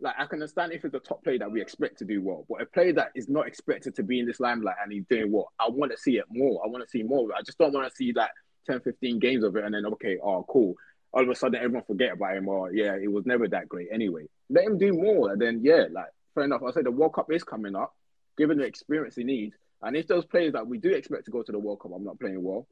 like 0.00 0.14
I 0.18 0.26
can 0.26 0.36
understand 0.36 0.72
if 0.72 0.84
it's 0.84 0.94
a 0.94 1.00
top 1.00 1.24
player 1.24 1.38
that 1.38 1.50
we 1.50 1.62
expect 1.62 1.98
to 1.98 2.04
do 2.04 2.20
well, 2.22 2.44
but 2.48 2.60
a 2.60 2.66
player 2.66 2.92
that 2.94 3.12
is 3.14 3.28
not 3.28 3.46
expected 3.46 3.94
to 3.96 4.02
be 4.02 4.20
in 4.20 4.26
this 4.26 4.40
limelight 4.40 4.76
and 4.82 4.92
he's 4.92 5.04
doing 5.08 5.32
well, 5.32 5.50
I 5.58 5.68
want 5.70 5.92
to 5.92 5.98
see 5.98 6.18
it 6.18 6.24
more. 6.30 6.60
I 6.64 6.68
want 6.68 6.84
to 6.84 6.90
see 6.90 7.02
more. 7.02 7.28
I 7.34 7.42
just 7.42 7.58
don't 7.58 7.72
want 7.72 7.88
to 7.88 7.96
see 7.96 8.12
like 8.14 8.30
10, 8.66 8.80
15 8.80 9.18
games 9.18 9.44
of 9.44 9.56
it 9.56 9.64
and 9.64 9.74
then 9.74 9.86
okay, 9.86 10.18
oh 10.22 10.44
cool. 10.48 10.74
All 11.12 11.22
of 11.22 11.28
a 11.28 11.34
sudden 11.34 11.56
everyone 11.56 11.84
forget 11.86 12.12
about 12.12 12.36
him 12.36 12.48
or 12.48 12.72
yeah, 12.72 12.96
it 13.00 13.10
was 13.10 13.24
never 13.24 13.48
that 13.48 13.68
great 13.68 13.88
anyway. 13.92 14.26
Let 14.50 14.64
him 14.64 14.78
do 14.78 14.92
more 14.92 15.32
and 15.32 15.40
then 15.40 15.60
yeah, 15.62 15.84
like 15.90 16.08
fair 16.34 16.44
enough. 16.44 16.62
I 16.66 16.72
say 16.72 16.82
the 16.82 16.90
World 16.90 17.14
Cup 17.14 17.32
is 17.32 17.44
coming 17.44 17.76
up, 17.76 17.94
given 18.36 18.58
the 18.58 18.64
experience 18.64 19.14
he 19.14 19.24
needs. 19.24 19.56
And 19.80 19.96
if 19.96 20.06
those 20.06 20.26
players 20.26 20.54
that 20.54 20.66
we 20.66 20.78
do 20.78 20.90
expect 20.90 21.26
to 21.26 21.30
go 21.30 21.42
to 21.42 21.52
the 21.52 21.58
World 21.58 21.80
Cup, 21.80 21.92
I'm 21.94 22.04
not 22.04 22.18
playing 22.18 22.42
well, 22.42 22.66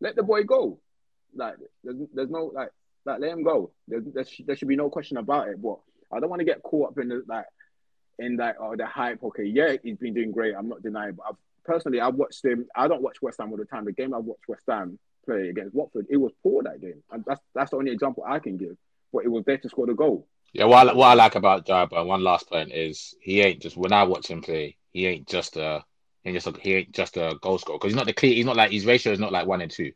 let 0.00 0.16
the 0.16 0.22
boy 0.22 0.42
go. 0.42 0.80
Like 1.34 1.54
there's, 1.82 1.96
there's 2.12 2.30
no 2.30 2.50
like 2.54 2.70
like 3.04 3.20
let 3.20 3.30
him 3.30 3.42
go. 3.42 3.72
There, 3.88 4.00
there, 4.00 4.24
sh- 4.24 4.42
there 4.46 4.56
should 4.56 4.68
be 4.68 4.76
no 4.76 4.90
question 4.90 5.16
about 5.16 5.48
it. 5.48 5.60
But 5.60 5.78
I 6.12 6.20
don't 6.20 6.30
want 6.30 6.40
to 6.40 6.46
get 6.46 6.62
caught 6.62 6.90
up 6.90 6.98
in 6.98 7.08
the, 7.08 7.22
like 7.26 7.46
in 8.18 8.40
or 8.40 8.54
oh, 8.60 8.76
the 8.76 8.86
hype. 8.86 9.22
Okay, 9.22 9.44
yeah, 9.44 9.76
he's 9.82 9.98
been 9.98 10.14
doing 10.14 10.32
great. 10.32 10.54
I'm 10.56 10.68
not 10.68 10.82
denying, 10.82 11.14
but 11.14 11.26
I've, 11.30 11.36
personally, 11.64 12.00
I 12.00 12.08
watched 12.08 12.44
him. 12.44 12.66
I 12.74 12.88
don't 12.88 13.02
watch 13.02 13.20
West 13.22 13.38
Ham 13.40 13.50
all 13.50 13.56
the 13.56 13.64
time. 13.64 13.84
The 13.84 13.92
game 13.92 14.14
I 14.14 14.18
watched 14.18 14.48
West 14.48 14.64
Ham 14.68 14.98
play 15.24 15.48
against 15.48 15.74
Watford, 15.74 16.06
it 16.10 16.16
was 16.18 16.32
poor 16.42 16.62
that 16.62 16.80
game, 16.80 17.02
and 17.10 17.24
that's 17.26 17.40
that's 17.54 17.70
the 17.70 17.76
only 17.76 17.92
example 17.92 18.24
I 18.26 18.38
can 18.38 18.56
give. 18.56 18.76
But 19.12 19.24
it 19.24 19.28
was 19.28 19.44
there 19.44 19.58
to 19.58 19.68
score 19.68 19.86
the 19.86 19.94
goal. 19.94 20.26
Yeah, 20.52 20.66
what 20.66 20.88
I, 20.88 20.92
what 20.92 21.06
I 21.08 21.14
like 21.14 21.34
about 21.34 21.66
Jarrod, 21.66 22.06
one 22.06 22.22
last 22.22 22.48
point 22.48 22.72
is 22.72 23.14
he 23.20 23.40
ain't 23.40 23.60
just 23.60 23.76
when 23.76 23.92
I 23.92 24.04
watch 24.04 24.28
him 24.28 24.40
play, 24.40 24.76
he 24.92 25.06
ain't 25.06 25.26
just 25.26 25.56
a 25.56 25.84
ain't 26.24 26.34
just 26.34 26.46
a, 26.46 26.60
he 26.60 26.74
ain't 26.74 26.92
just 26.92 27.16
a 27.16 27.36
goal 27.40 27.58
scorer 27.58 27.78
because 27.78 27.90
he's 27.90 27.96
not 27.96 28.06
the 28.06 28.12
clear. 28.12 28.34
He's 28.34 28.46
not 28.46 28.56
like 28.56 28.70
his 28.70 28.86
ratio 28.86 29.12
is 29.12 29.18
not 29.18 29.32
like 29.32 29.46
one 29.46 29.60
and 29.60 29.70
two, 29.70 29.92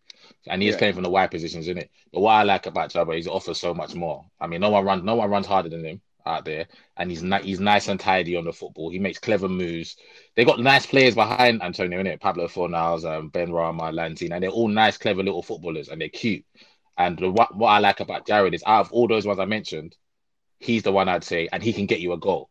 and 0.47 0.61
he 0.61 0.69
is 0.69 0.75
yeah. 0.75 0.79
playing 0.79 0.95
from 0.95 1.03
the 1.03 1.11
wide 1.11 1.31
positions 1.31 1.69
in 1.69 1.79
it. 1.79 1.91
But 2.13 2.21
what 2.21 2.33
I 2.33 2.43
like 2.43 2.67
about 2.67 2.93
Jarrod 2.93 3.19
is 3.19 3.25
he 3.25 3.31
offers 3.31 3.59
so 3.59 3.75
much 3.75 3.95
more. 3.95 4.27
I 4.41 4.47
mean, 4.47 4.61
no 4.61 4.71
one 4.71 4.85
runs 4.85 5.03
no 5.05 5.17
one 5.17 5.31
runs 5.31 5.47
harder 5.47 5.69
than 5.69 5.85
him 5.85 6.01
out 6.27 6.45
there, 6.45 6.67
and 6.97 7.11
he's 7.11 7.23
ni- 7.23 7.43
he's 7.43 7.61
nice 7.61 7.89
and 7.89 7.99
tidy 7.99 8.37
on 8.37 8.45
the 8.45 8.53
football. 8.53 8.91
He 8.91 8.99
makes 8.99 9.19
clever 9.19 9.49
moves. 9.49 9.97
They 10.37 10.45
got 10.45 10.61
nice 10.61 10.87
players 10.87 11.15
behind 11.15 11.63
Antonio 11.63 12.01
in 12.01 12.07
it. 12.07 12.21
Pablo 12.21 12.49
Fornals, 12.49 13.05
um, 13.05 13.31
Benrahma, 13.31 13.93
Lanzini, 13.93 14.33
and 14.33 14.43
they're 14.43 14.51
all 14.51 14.69
nice, 14.69 14.99
clever 14.99 15.23
little 15.23 15.43
footballers, 15.43 15.89
and 15.89 16.01
they're 16.01 16.09
cute. 16.09 16.45
And 16.99 17.19
the, 17.19 17.31
what 17.31 17.57
what 17.57 17.69
I 17.69 17.79
like 17.79 18.01
about 18.01 18.27
Jarrod 18.27 18.55
is 18.55 18.65
out 18.67 18.81
of 18.87 18.93
all 18.93 19.09
those 19.09 19.27
ones 19.27 19.39
I 19.39 19.47
mentioned, 19.47 19.97
he's 20.61 20.83
the 20.83 20.93
one 20.93 21.09
I'd 21.09 21.25
say, 21.25 21.49
and 21.51 21.63
he 21.63 21.73
can 21.73 21.87
get 21.87 22.01
you 22.01 22.13
a 22.13 22.19
goal 22.19 22.51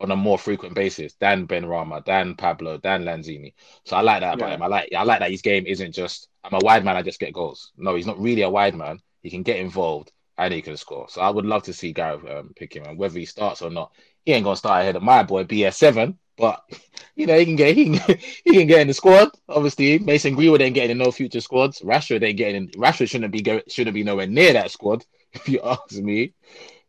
on 0.00 0.10
a 0.10 0.16
more 0.16 0.38
frequent 0.38 0.74
basis 0.74 1.14
than 1.14 1.46
Benrahma, 1.46 2.04
than 2.04 2.34
Pablo, 2.34 2.78
than 2.78 3.04
Lanzini. 3.04 3.54
So 3.84 3.96
I 3.96 4.00
like 4.00 4.20
that 4.20 4.34
about 4.34 4.48
yeah. 4.48 4.54
him. 4.56 4.62
I 4.62 4.66
like 4.66 4.92
I 4.96 5.02
like 5.04 5.20
that 5.20 5.30
his 5.30 5.42
game 5.42 5.66
isn't 5.66 5.92
just 5.92 6.28
I'm 6.42 6.54
a 6.54 6.64
wide 6.64 6.84
man, 6.84 6.96
I 6.96 7.02
just 7.02 7.20
get 7.20 7.32
goals. 7.32 7.72
No, 7.76 7.94
he's 7.94 8.06
not 8.06 8.20
really 8.20 8.42
a 8.42 8.50
wide 8.50 8.74
man. 8.74 8.98
He 9.22 9.30
can 9.30 9.42
get 9.42 9.58
involved 9.58 10.12
and 10.36 10.52
he 10.52 10.62
can 10.62 10.76
score. 10.76 11.08
So 11.08 11.20
I 11.20 11.30
would 11.30 11.46
love 11.46 11.62
to 11.64 11.72
see 11.72 11.92
Gareth 11.92 12.28
um, 12.28 12.52
pick 12.54 12.74
him, 12.74 12.84
and 12.84 12.98
whether 12.98 13.18
he 13.18 13.24
starts 13.24 13.62
or 13.62 13.70
not, 13.70 13.92
he 14.24 14.32
ain't 14.32 14.44
gonna 14.44 14.56
start 14.56 14.82
ahead 14.82 14.96
of 14.96 15.02
my 15.02 15.22
boy 15.22 15.44
BS7. 15.44 16.16
But 16.36 16.62
you 17.16 17.26
know 17.26 17.38
he 17.38 17.44
can 17.44 17.56
get 17.56 17.74
he 17.74 17.96
can, 17.96 18.18
he 18.44 18.52
can 18.52 18.66
get 18.66 18.80
in 18.80 18.88
the 18.88 18.94
squad. 18.94 19.30
Obviously, 19.48 19.98
Mason 19.98 20.34
Greenwood 20.34 20.62
ain't 20.62 20.74
getting 20.74 20.92
in 20.92 20.98
no 20.98 21.10
future 21.10 21.40
squads. 21.40 21.80
Rashford 21.80 22.22
ain't 22.22 22.36
getting 22.36 22.56
in. 22.64 22.68
Rashford 22.70 23.08
shouldn't 23.08 23.32
be 23.32 23.42
go, 23.42 23.60
shouldn't 23.68 23.94
be 23.94 24.04
nowhere 24.04 24.26
near 24.26 24.52
that 24.52 24.70
squad 24.70 25.04
if 25.32 25.48
you 25.48 25.60
ask 25.62 25.92
me. 25.92 26.34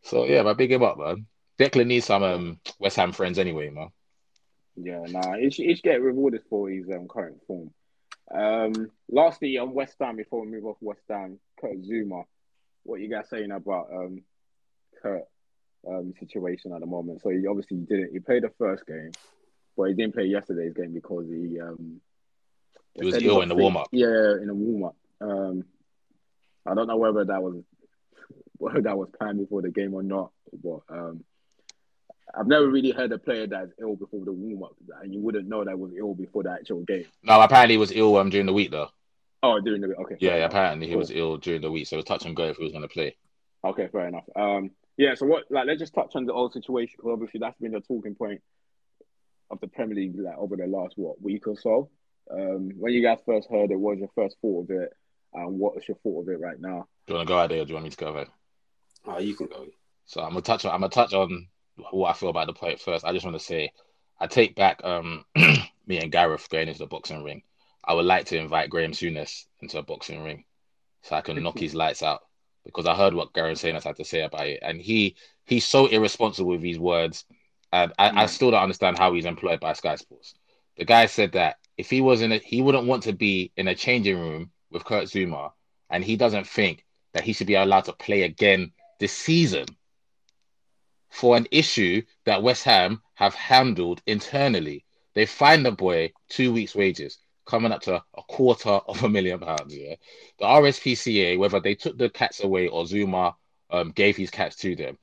So 0.02 0.24
yeah, 0.24 0.42
I 0.44 0.52
big 0.52 0.72
him 0.72 0.82
up, 0.82 0.98
man. 0.98 1.26
Declan 1.58 1.86
needs 1.86 2.06
some 2.06 2.22
um, 2.22 2.60
West 2.78 2.96
Ham 2.96 3.12
friends 3.12 3.38
anyway, 3.38 3.70
man. 3.70 3.88
Yeah, 4.76 5.04
nah, 5.08 5.36
he 5.36 5.50
should, 5.50 5.64
he 5.64 5.74
should 5.74 5.84
get 5.84 6.02
rewarded 6.02 6.42
for 6.50 6.68
his 6.68 6.88
um, 6.90 7.08
current 7.08 7.38
form. 7.46 7.70
Um, 8.32 8.90
lastly, 9.08 9.56
on 9.58 9.72
West 9.72 9.96
Ham, 10.00 10.16
before 10.16 10.42
we 10.42 10.48
move 10.48 10.66
off 10.66 10.76
West 10.80 11.02
Ham, 11.08 11.38
Kurt 11.60 11.82
Zouma, 11.82 12.24
what 12.82 13.00
you 13.00 13.08
guys 13.08 13.28
saying 13.28 13.50
about 13.50 13.88
um 13.92 14.22
Kurt 15.02 15.24
um 15.88 16.12
situation 16.18 16.72
at 16.72 16.80
the 16.80 16.86
moment. 16.86 17.22
So 17.22 17.30
he 17.30 17.46
obviously 17.46 17.78
didn't. 17.78 18.12
He 18.12 18.18
played 18.20 18.42
the 18.42 18.50
first 18.58 18.86
game, 18.86 19.12
but 19.76 19.84
he 19.84 19.94
didn't 19.94 20.14
play 20.14 20.24
yesterday's 20.24 20.74
game 20.74 20.92
because 20.92 21.26
he 21.28 21.60
um 21.60 22.00
he 22.94 23.04
was 23.04 23.22
ill 23.22 23.42
in 23.42 23.48
the 23.48 23.54
warm 23.54 23.76
up. 23.76 23.88
Yeah, 23.92 24.06
in 24.40 24.46
the 24.46 24.54
warm 24.54 24.84
up. 24.84 24.96
Um, 25.20 25.64
I 26.66 26.74
don't 26.74 26.88
know 26.88 26.96
whether 26.96 27.24
that 27.24 27.42
was 27.42 27.62
whether 28.58 28.82
that 28.82 28.98
was 28.98 29.08
planned 29.16 29.38
before 29.38 29.62
the 29.62 29.70
game 29.70 29.94
or 29.94 30.02
not, 30.02 30.32
but 30.62 30.80
um, 30.88 31.24
I've 32.38 32.46
never 32.46 32.68
really 32.68 32.90
heard 32.90 33.12
a 33.12 33.18
player 33.18 33.46
that's 33.46 33.72
ill 33.80 33.96
before 33.96 34.24
the 34.24 34.32
warm 34.32 34.62
up, 34.62 34.76
and 35.02 35.12
you 35.12 35.20
wouldn't 35.20 35.48
know 35.48 35.64
that 35.64 35.78
was 35.78 35.92
ill 35.98 36.14
before 36.14 36.42
the 36.42 36.52
actual 36.52 36.82
game. 36.82 37.06
No, 37.22 37.40
apparently 37.40 37.74
he 37.74 37.78
was 37.78 37.92
ill 37.92 38.16
um, 38.16 38.30
during 38.30 38.46
the 38.46 38.52
week 38.52 38.70
though. 38.70 38.88
Oh, 39.42 39.60
during 39.60 39.80
the 39.80 39.88
week. 39.88 39.98
Okay. 39.98 40.16
Yeah, 40.20 40.36
yeah 40.36 40.44
apparently 40.44 40.88
he 40.88 40.96
was 40.96 41.10
ill 41.10 41.38
during 41.38 41.62
the 41.62 41.70
week, 41.70 41.86
so 41.86 41.96
it 41.96 41.98
was 41.98 42.04
touch 42.04 42.26
and 42.26 42.36
go 42.36 42.44
if 42.44 42.56
he 42.56 42.64
was 42.64 42.72
going 42.72 42.82
to 42.82 42.88
play. 42.88 43.16
Okay, 43.64 43.88
fair 43.90 44.08
enough. 44.08 44.24
Um, 44.34 44.70
yeah. 44.96 45.14
So 45.14 45.26
what? 45.26 45.44
Like, 45.50 45.66
let's 45.66 45.80
just 45.80 45.94
touch 45.94 46.14
on 46.14 46.26
the 46.26 46.32
old 46.32 46.52
situation 46.52 46.94
because 46.96 47.12
obviously 47.12 47.40
that's 47.40 47.58
been 47.58 47.72
the 47.72 47.80
talking 47.80 48.14
point 48.14 48.40
of 49.50 49.60
the 49.60 49.68
Premier 49.68 49.96
League 49.96 50.18
like 50.18 50.36
over 50.36 50.56
the 50.56 50.66
last 50.66 50.94
what 50.96 51.20
week 51.22 51.46
or 51.46 51.56
so. 51.56 51.90
Um, 52.30 52.70
when 52.76 52.92
you 52.92 53.02
guys 53.02 53.18
first 53.24 53.48
heard 53.50 53.70
it, 53.70 53.78
what 53.78 53.96
was 53.96 54.00
your 54.00 54.10
first 54.14 54.36
thought 54.42 54.64
of 54.64 54.70
it, 54.70 54.92
and 55.32 55.58
what 55.58 55.76
is 55.76 55.88
your 55.88 55.96
thought 56.02 56.22
of 56.22 56.28
it 56.28 56.40
right 56.40 56.60
now? 56.60 56.86
Do 57.06 57.12
you 57.12 57.16
want 57.16 57.28
to 57.28 57.32
go 57.32 57.38
out 57.38 57.48
there, 57.50 57.60
or 57.60 57.64
do 57.64 57.68
you 57.68 57.74
want 57.74 57.84
me 57.84 57.90
to 57.90 57.96
go 57.96 58.12
there? 58.12 58.26
Oh, 59.06 59.18
you 59.18 59.34
can 59.34 59.46
go. 59.46 59.66
So 60.06 60.22
I'm 60.22 60.30
gonna 60.30 60.42
touch 60.42 60.64
on 60.64 60.72
I'm 60.72 60.80
gonna 60.80 60.90
touch 60.90 61.12
on 61.12 61.48
what 61.90 62.10
I 62.10 62.12
feel 62.14 62.28
about 62.28 62.46
the 62.46 62.52
play 62.52 62.76
first. 62.76 63.04
I 63.04 63.12
just 63.12 63.24
want 63.24 63.38
to 63.38 63.44
say 63.44 63.72
I 64.20 64.26
take 64.26 64.54
back 64.54 64.80
um 64.84 65.24
me 65.86 65.98
and 65.98 66.12
Gareth 66.12 66.48
going 66.48 66.68
into 66.68 66.80
the 66.80 66.86
boxing 66.86 67.22
ring. 67.22 67.42
I 67.84 67.94
would 67.94 68.04
like 68.04 68.26
to 68.26 68.38
invite 68.38 68.70
Graeme 68.70 68.92
Souness 68.92 69.44
into 69.60 69.78
a 69.78 69.82
boxing 69.82 70.22
ring 70.22 70.44
so 71.02 71.16
I 71.16 71.20
can 71.20 71.42
knock 71.42 71.58
his 71.60 71.74
lights 71.74 72.02
out 72.02 72.20
because 72.64 72.86
I 72.86 72.94
heard 72.96 73.14
what 73.14 73.32
Gareth 73.32 73.60
Souness 73.60 73.84
had 73.84 73.96
to 73.96 74.04
say 74.04 74.22
about 74.22 74.46
it, 74.46 74.58
and 74.62 74.80
he 74.80 75.16
he's 75.44 75.64
so 75.64 75.86
irresponsible 75.86 76.50
with 76.50 76.62
his 76.62 76.78
words, 76.78 77.24
and 77.72 77.92
I, 77.98 78.22
I 78.22 78.26
still 78.26 78.50
don't 78.50 78.62
understand 78.62 78.98
how 78.98 79.12
he's 79.12 79.24
employed 79.24 79.60
by 79.60 79.72
Sky 79.72 79.94
Sports. 79.94 80.34
The 80.76 80.84
guy 80.84 81.06
said 81.06 81.32
that 81.32 81.56
if 81.78 81.88
he 81.88 82.00
was 82.00 82.22
in 82.22 82.32
a, 82.32 82.38
he 82.38 82.60
wouldn't 82.60 82.86
want 82.86 83.04
to 83.04 83.12
be 83.12 83.52
in 83.56 83.68
a 83.68 83.74
changing 83.74 84.18
room 84.18 84.50
with 84.70 84.84
Kurt 84.84 85.04
Zouma, 85.04 85.52
and 85.90 86.02
he 86.02 86.16
doesn't 86.16 86.46
think 86.46 86.84
that 87.12 87.22
he 87.22 87.32
should 87.32 87.46
be 87.46 87.54
allowed 87.54 87.84
to 87.84 87.92
play 87.92 88.22
again 88.22 88.72
this 88.98 89.12
season 89.12 89.66
for 91.10 91.36
an 91.36 91.46
issue 91.50 92.02
that 92.24 92.42
West 92.42 92.64
Ham 92.64 93.02
have 93.14 93.34
handled 93.34 94.02
internally. 94.06 94.84
They 95.14 95.26
fined 95.26 95.64
the 95.64 95.72
boy 95.72 96.12
two 96.28 96.52
weeks' 96.52 96.74
wages, 96.74 97.18
coming 97.46 97.72
up 97.72 97.82
to 97.82 97.96
a 97.96 98.22
quarter 98.28 98.68
of 98.88 99.02
a 99.02 99.08
million 99.08 99.40
pounds. 99.40 99.74
Yeah, 99.74 99.94
the 100.38 100.44
RSPCA, 100.44 101.38
whether 101.38 101.60
they 101.60 101.74
took 101.74 101.96
the 101.96 102.10
cats 102.10 102.42
away 102.42 102.68
or 102.68 102.84
Zouma 102.84 103.34
um, 103.70 103.92
gave 103.92 104.16
his 104.16 104.30
cats 104.30 104.56
to 104.56 104.76
them, 104.76 104.98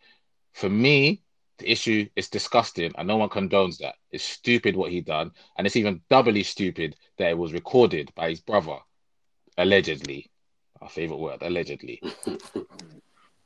for 0.53 0.69
me, 0.69 1.21
the 1.57 1.71
issue 1.71 2.07
is 2.15 2.29
disgusting, 2.29 2.91
and 2.97 3.07
no 3.07 3.17
one 3.17 3.29
condones 3.29 3.77
that. 3.77 3.95
It's 4.11 4.23
stupid 4.23 4.75
what 4.75 4.91
he 4.91 5.01
done, 5.01 5.31
and 5.57 5.65
it's 5.65 5.75
even 5.75 6.01
doubly 6.09 6.43
stupid 6.43 6.95
that 7.17 7.31
it 7.31 7.37
was 7.37 7.53
recorded 7.53 8.11
by 8.15 8.29
his 8.29 8.41
brother, 8.41 8.77
allegedly. 9.57 10.29
Our 10.81 10.89
favorite 10.89 11.17
word, 11.17 11.41
allegedly. 11.41 12.01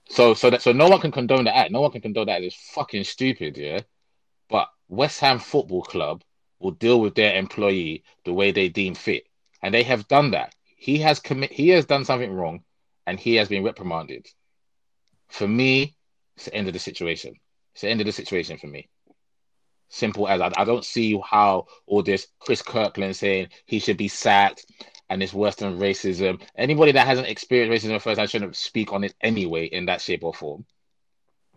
So 0.09 0.33
so 0.33 0.49
that 0.49 0.61
so 0.61 0.71
no 0.71 0.87
one 0.87 1.01
can 1.01 1.11
condone 1.11 1.45
that 1.45 1.55
act. 1.55 1.71
No 1.71 1.81
one 1.81 1.91
can 1.91 2.01
condone 2.01 2.27
that. 2.27 2.43
It's 2.43 2.55
fucking 2.55 3.03
stupid, 3.03 3.57
yeah. 3.57 3.81
But 4.49 4.69
West 4.87 5.19
Ham 5.19 5.39
Football 5.39 5.83
Club 5.83 6.23
will 6.59 6.71
deal 6.71 6.99
with 6.99 7.15
their 7.15 7.35
employee 7.37 8.03
the 8.25 8.33
way 8.33 8.51
they 8.51 8.69
deem 8.69 8.95
fit, 8.95 9.27
and 9.61 9.73
they 9.73 9.83
have 9.83 10.07
done 10.07 10.31
that. 10.31 10.55
He 10.77 10.99
has 10.99 11.19
commit. 11.19 11.51
He 11.51 11.69
has 11.69 11.85
done 11.85 12.05
something 12.05 12.31
wrong, 12.31 12.63
and 13.05 13.19
he 13.19 13.35
has 13.35 13.49
been 13.49 13.63
reprimanded. 13.63 14.27
For 15.29 15.47
me, 15.47 15.95
it's 16.35 16.45
the 16.45 16.53
end 16.53 16.67
of 16.67 16.73
the 16.73 16.79
situation. 16.79 17.35
It's 17.73 17.81
the 17.81 17.89
end 17.89 17.99
of 18.01 18.05
the 18.05 18.13
situation 18.13 18.57
for 18.57 18.67
me. 18.67 18.87
Simple 19.89 20.27
as 20.27 20.41
I, 20.41 20.51
I 20.57 20.65
don't 20.65 20.85
see 20.85 21.19
how 21.23 21.67
all 21.85 22.03
this 22.03 22.27
Chris 22.39 22.61
Kirkland 22.61 23.15
saying 23.15 23.49
he 23.65 23.79
should 23.79 23.97
be 23.97 24.07
sacked 24.07 24.65
and 25.09 25.23
it's 25.23 25.33
worse 25.33 25.55
than 25.55 25.79
racism. 25.79 26.41
Anybody 26.55 26.91
that 26.93 27.07
hasn't 27.07 27.27
experienced 27.27 27.85
racism 27.85 28.01
first, 28.01 28.19
I 28.19 28.25
shouldn't 28.25 28.55
speak 28.55 28.93
on 28.93 29.03
it 29.03 29.15
anyway 29.21 29.65
in 29.65 29.85
that 29.85 30.01
shape 30.01 30.23
or 30.23 30.33
form. 30.33 30.65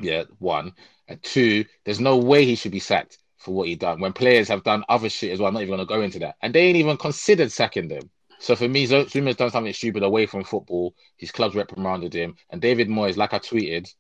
Yeah, 0.01 0.25
one. 0.39 0.73
And 1.09 1.23
two, 1.23 1.65
there's 1.85 2.01
no 2.01 2.17
way 2.17 2.45
he 2.45 2.55
should 2.55 2.73
be 2.73 2.81
sacked 2.81 3.19
for 3.37 3.55
what 3.55 3.69
he 3.69 3.75
done. 3.75 4.01
When 4.01 4.13
players 4.13 4.49
have 4.49 4.63
done 4.63 4.85
other 4.89 5.09
shit 5.09 5.33
as 5.33 5.39
well, 5.39 5.49
I'm 5.49 5.55
not 5.55 5.63
even 5.63 5.73
gonna 5.73 5.87
go 5.87 6.03
into 6.03 6.21
that. 6.21 6.37
And 6.43 6.55
they 6.55 6.63
ain't 6.63 6.77
even 6.77 6.97
considered 6.97 7.53
sacking 7.53 7.89
them. 7.89 8.11
So 8.39 8.57
for 8.57 8.69
me, 8.69 8.87
Zouma's 8.87 9.37
done 9.37 9.51
something 9.51 9.73
stupid 9.73 10.03
away 10.03 10.25
from 10.25 10.45
football. 10.45 10.95
His 11.19 11.31
club's 11.31 11.55
reprimanded 11.55 12.15
him. 12.15 12.37
And 12.49 12.61
David 12.61 12.89
Moyes, 12.89 13.19
like 13.19 13.35
I 13.35 13.39
tweeted, 13.39 13.93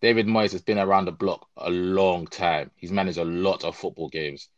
David 0.00 0.26
Moyes 0.26 0.52
has 0.52 0.62
been 0.62 0.78
around 0.78 1.04
the 1.04 1.12
block 1.12 1.46
a 1.56 1.68
long 1.68 2.26
time. 2.26 2.70
He's 2.76 2.92
managed 2.92 3.18
a 3.18 3.24
lot 3.24 3.64
of 3.64 3.76
football 3.76 4.08
games. 4.08 4.48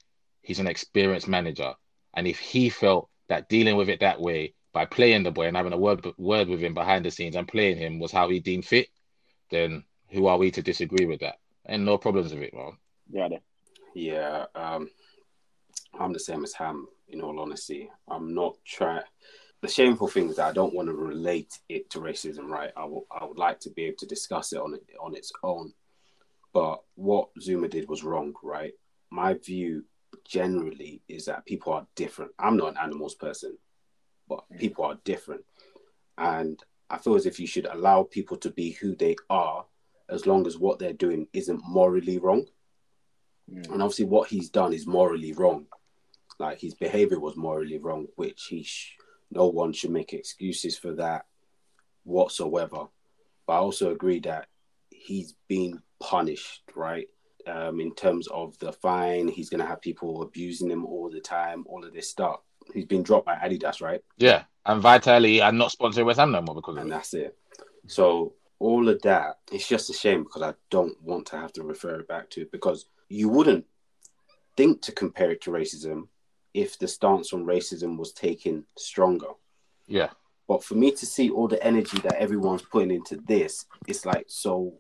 He's 0.43 0.61
an 0.61 0.69
experienced 0.69 1.27
manager. 1.27 1.75
And 2.15 2.29
if 2.29 2.39
he 2.39 2.69
felt 2.69 3.10
that 3.31 3.49
dealing 3.49 3.77
with 3.77 3.89
it 3.89 4.01
that 4.01 4.21
way 4.21 4.55
by 4.73 4.85
playing 4.85 5.23
the 5.23 5.31
boy 5.31 5.47
and 5.47 5.57
having 5.57 5.73
a 5.73 5.79
word 5.79 6.05
word 6.19 6.49
with 6.49 6.61
him 6.61 6.75
behind 6.75 7.05
the 7.05 7.11
scenes 7.11 7.37
and 7.37 7.49
playing 7.49 7.79
him 7.79 7.99
was 7.99 8.13
how 8.13 8.29
he 8.29 8.41
deemed 8.41 8.65
fit, 8.65 8.89
then 9.51 9.85
who 10.11 10.27
are 10.27 10.37
we 10.37 10.51
to 10.51 10.63
disagree 10.63 11.07
with 11.07 11.21
that? 11.21 11.37
And 11.65 11.85
no 11.85 11.97
problems 11.97 12.35
with 12.35 12.43
it, 12.43 12.55
man. 12.55 12.73
Yeah, 13.09 13.29
yeah. 13.95 14.47
Um, 14.55 14.91
I'm 15.99 16.13
the 16.13 16.21
same 16.21 16.45
as 16.45 16.53
Ham. 16.55 16.89
In 17.09 17.21
all 17.21 17.41
honesty, 17.41 17.91
I'm 18.09 18.35
not 18.35 18.57
trying. 18.65 19.03
The 19.63 19.69
shameful 19.69 20.09
thing 20.09 20.29
is 20.29 20.37
that 20.37 20.49
I 20.49 20.53
don't 20.53 20.75
want 20.75 20.89
to 20.89 20.95
relate 20.95 21.59
it 21.69 21.91
to 21.91 22.01
racism, 22.01 22.49
right? 22.49 22.71
I, 22.77 22.83
w- 22.83 23.05
I 23.11 23.25
would 23.25 23.39
like 23.39 23.61
to 23.61 23.71
be 23.71 23.85
able 23.85 23.99
to 23.99 24.07
discuss 24.07 24.53
it 24.53 24.61
on 24.61 24.75
it 24.75 24.83
on 25.01 25.15
its 25.17 25.33
own. 25.43 25.73
But 26.53 26.83
what 26.95 27.29
Zouma 27.41 27.71
did 27.71 27.89
was 27.89 28.05
wrong, 28.05 28.33
right? 28.43 28.73
My 29.11 29.35
view 29.35 29.85
generally 30.31 31.03
is 31.09 31.25
that 31.25 31.45
people 31.45 31.73
are 31.73 31.87
different. 31.97 32.31
I'm 32.39 32.57
not 32.57 32.71
an 32.71 32.79
animals 32.79 33.17
person, 33.17 33.59
but 34.29 34.45
people 34.59 34.85
are 34.85 34.99
different. 35.05 35.43
And 36.17 36.63
I 36.89 36.99
feel 36.99 37.17
as 37.17 37.27
if 37.27 37.41
you 37.41 37.47
should 37.47 37.67
allow 37.67 38.05
people 38.05 38.37
to 38.39 38.51
be 38.51 38.71
who 38.71 38.95
they 38.95 39.17
are 39.29 39.67
as 40.09 40.27
long 40.27 40.47
as 40.47 40.57
what 40.57 40.79
they're 40.79 40.93
doing 40.93 41.27
isn't 41.33 41.63
morally 41.67 42.19
wrong. 42.19 42.47
Mm. 43.53 43.73
And 43.73 43.83
obviously, 43.83 44.05
what 44.05 44.29
he's 44.29 44.51
done 44.51 44.73
is 44.73 44.87
morally 44.87 45.33
wrong. 45.33 45.67
Like 46.39 46.61
his 46.61 46.75
behavior 46.75 47.19
was 47.19 47.37
morally 47.37 47.79
wrong, 47.79 48.07
which 48.17 48.47
he 48.49 48.63
sh- 48.63 48.97
no 49.31 49.49
one 49.49 49.73
should 49.73 49.91
make 49.91 50.13
excuses 50.13 50.79
for 50.79 50.93
that 50.95 51.27
whatsoever. 52.05 52.87
But 53.47 53.53
I 53.53 53.57
also 53.59 53.91
agree 53.91 54.21
that 54.21 54.47
he's 54.91 55.35
been 55.49 55.83
punished, 56.01 56.63
right? 56.75 57.09
Um, 57.51 57.81
in 57.81 57.95
terms 57.95 58.29
of 58.29 58.57
the 58.59 58.73
fine. 58.73 59.27
He's 59.27 59.51
going 59.51 59.61
to 59.61 59.67
have 59.67 59.81
people 59.81 60.23
abusing 60.23 60.71
him 60.71 60.85
all 60.87 61.11
the 61.11 61.21
time, 61.21 61.65
all 61.67 61.85
of 61.85 61.93
this 61.93 62.09
stuff. 62.09 62.41
He's 62.73 62.85
been 62.85 63.03
dropped 63.03 63.27
by 63.27 63.35
Adidas, 63.35 63.81
right? 63.81 64.01
Yeah, 64.19 64.45
and 64.67 64.81
Vitality 64.81 65.41
are 65.41 65.51
not 65.51 65.73
sponsoring 65.73 66.07
West 66.07 66.21
Ham 66.21 66.31
no 66.31 66.43
more 66.43 66.55
because 66.55 66.77
and 66.77 66.93
that's 66.93 67.15
it. 67.15 67.37
So 67.87 68.35
all 68.61 68.89
of 68.89 69.03
that, 69.03 69.39
it's 69.51 69.67
just 69.67 69.91
a 69.91 69.93
shame 69.93 70.23
because 70.23 70.43
I 70.43 70.55
don't 70.71 71.01
want 71.03 71.27
to 71.29 71.39
have 71.39 71.53
to 71.55 71.65
refer 71.65 72.01
it 72.01 72.09
back 72.09 72.31
to 72.31 72.43
it 72.43 72.53
because 72.53 72.87
you 73.09 73.29
wouldn't 73.29 73.65
think 74.57 74.83
to 74.83 74.93
compare 74.93 75.33
it 75.33 75.41
to 75.43 75.51
racism 75.51 76.09
if 76.55 76.79
the 76.79 76.87
stance 76.87 77.33
on 77.33 77.45
racism 77.45 77.97
was 77.97 78.13
taken 78.13 78.65
stronger. 78.77 79.33
Yeah. 79.87 80.11
But 80.47 80.63
for 80.63 80.75
me 80.75 80.91
to 80.93 81.07
see 81.07 81.31
all 81.31 81.49
the 81.49 81.65
energy 81.65 81.99
that 82.01 82.17
everyone's 82.17 82.63
putting 82.63 82.91
into 82.91 83.17
this, 83.17 83.67
it's 83.87 84.05
like 84.05 84.27
so 84.29 84.75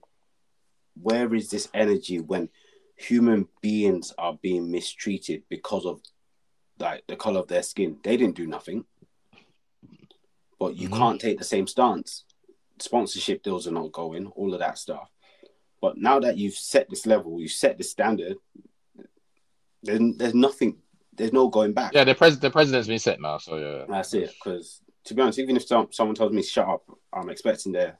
where 1.00 1.34
is 1.34 1.50
this 1.50 1.68
energy 1.74 2.20
when 2.20 2.48
human 2.96 3.48
beings 3.60 4.12
are 4.18 4.38
being 4.40 4.70
mistreated 4.70 5.42
because 5.48 5.86
of 5.86 6.00
like 6.78 7.04
the 7.06 7.16
color 7.16 7.40
of 7.40 7.48
their 7.48 7.62
skin? 7.62 7.98
They 8.02 8.16
didn't 8.16 8.36
do 8.36 8.46
nothing. 8.46 8.84
But 10.58 10.76
you 10.76 10.88
mm-hmm. 10.88 10.98
can't 10.98 11.20
take 11.20 11.38
the 11.38 11.44
same 11.44 11.66
stance. 11.66 12.24
Sponsorship 12.78 13.42
deals 13.42 13.66
are 13.66 13.72
not 13.72 13.92
going, 13.92 14.26
all 14.28 14.52
of 14.52 14.60
that 14.60 14.78
stuff. 14.78 15.08
But 15.80 15.96
now 15.96 16.20
that 16.20 16.36
you've 16.36 16.54
set 16.54 16.90
this 16.90 17.06
level, 17.06 17.40
you've 17.40 17.52
set 17.52 17.78
the 17.78 17.84
standard, 17.84 18.36
then 19.82 20.16
there's 20.18 20.34
nothing, 20.34 20.76
there's 21.14 21.32
no 21.32 21.48
going 21.48 21.72
back. 21.72 21.92
Yeah, 21.94 22.04
the, 22.04 22.14
pres- 22.14 22.38
the 22.38 22.50
president's 22.50 22.88
been 22.88 22.98
set 22.98 23.20
now, 23.20 23.38
so 23.38 23.56
yeah. 23.56 23.84
That's 23.88 24.12
it. 24.12 24.34
Because 24.42 24.82
to 25.04 25.14
be 25.14 25.22
honest, 25.22 25.38
even 25.38 25.56
if 25.56 25.66
some, 25.66 25.88
someone 25.90 26.14
tells 26.14 26.32
me 26.32 26.42
shut 26.42 26.68
up, 26.68 26.84
I'm 27.12 27.30
expecting 27.30 27.72
their 27.72 27.98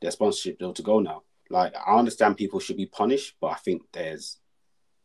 their 0.00 0.10
sponsorship 0.10 0.58
deal 0.58 0.74
to 0.74 0.82
go 0.82 1.00
now. 1.00 1.22
Like 1.50 1.74
I 1.86 1.96
understand 1.96 2.36
people 2.36 2.60
should 2.60 2.76
be 2.76 2.86
punished, 2.86 3.34
but 3.40 3.48
I 3.48 3.56
think 3.56 3.82
there's 3.92 4.38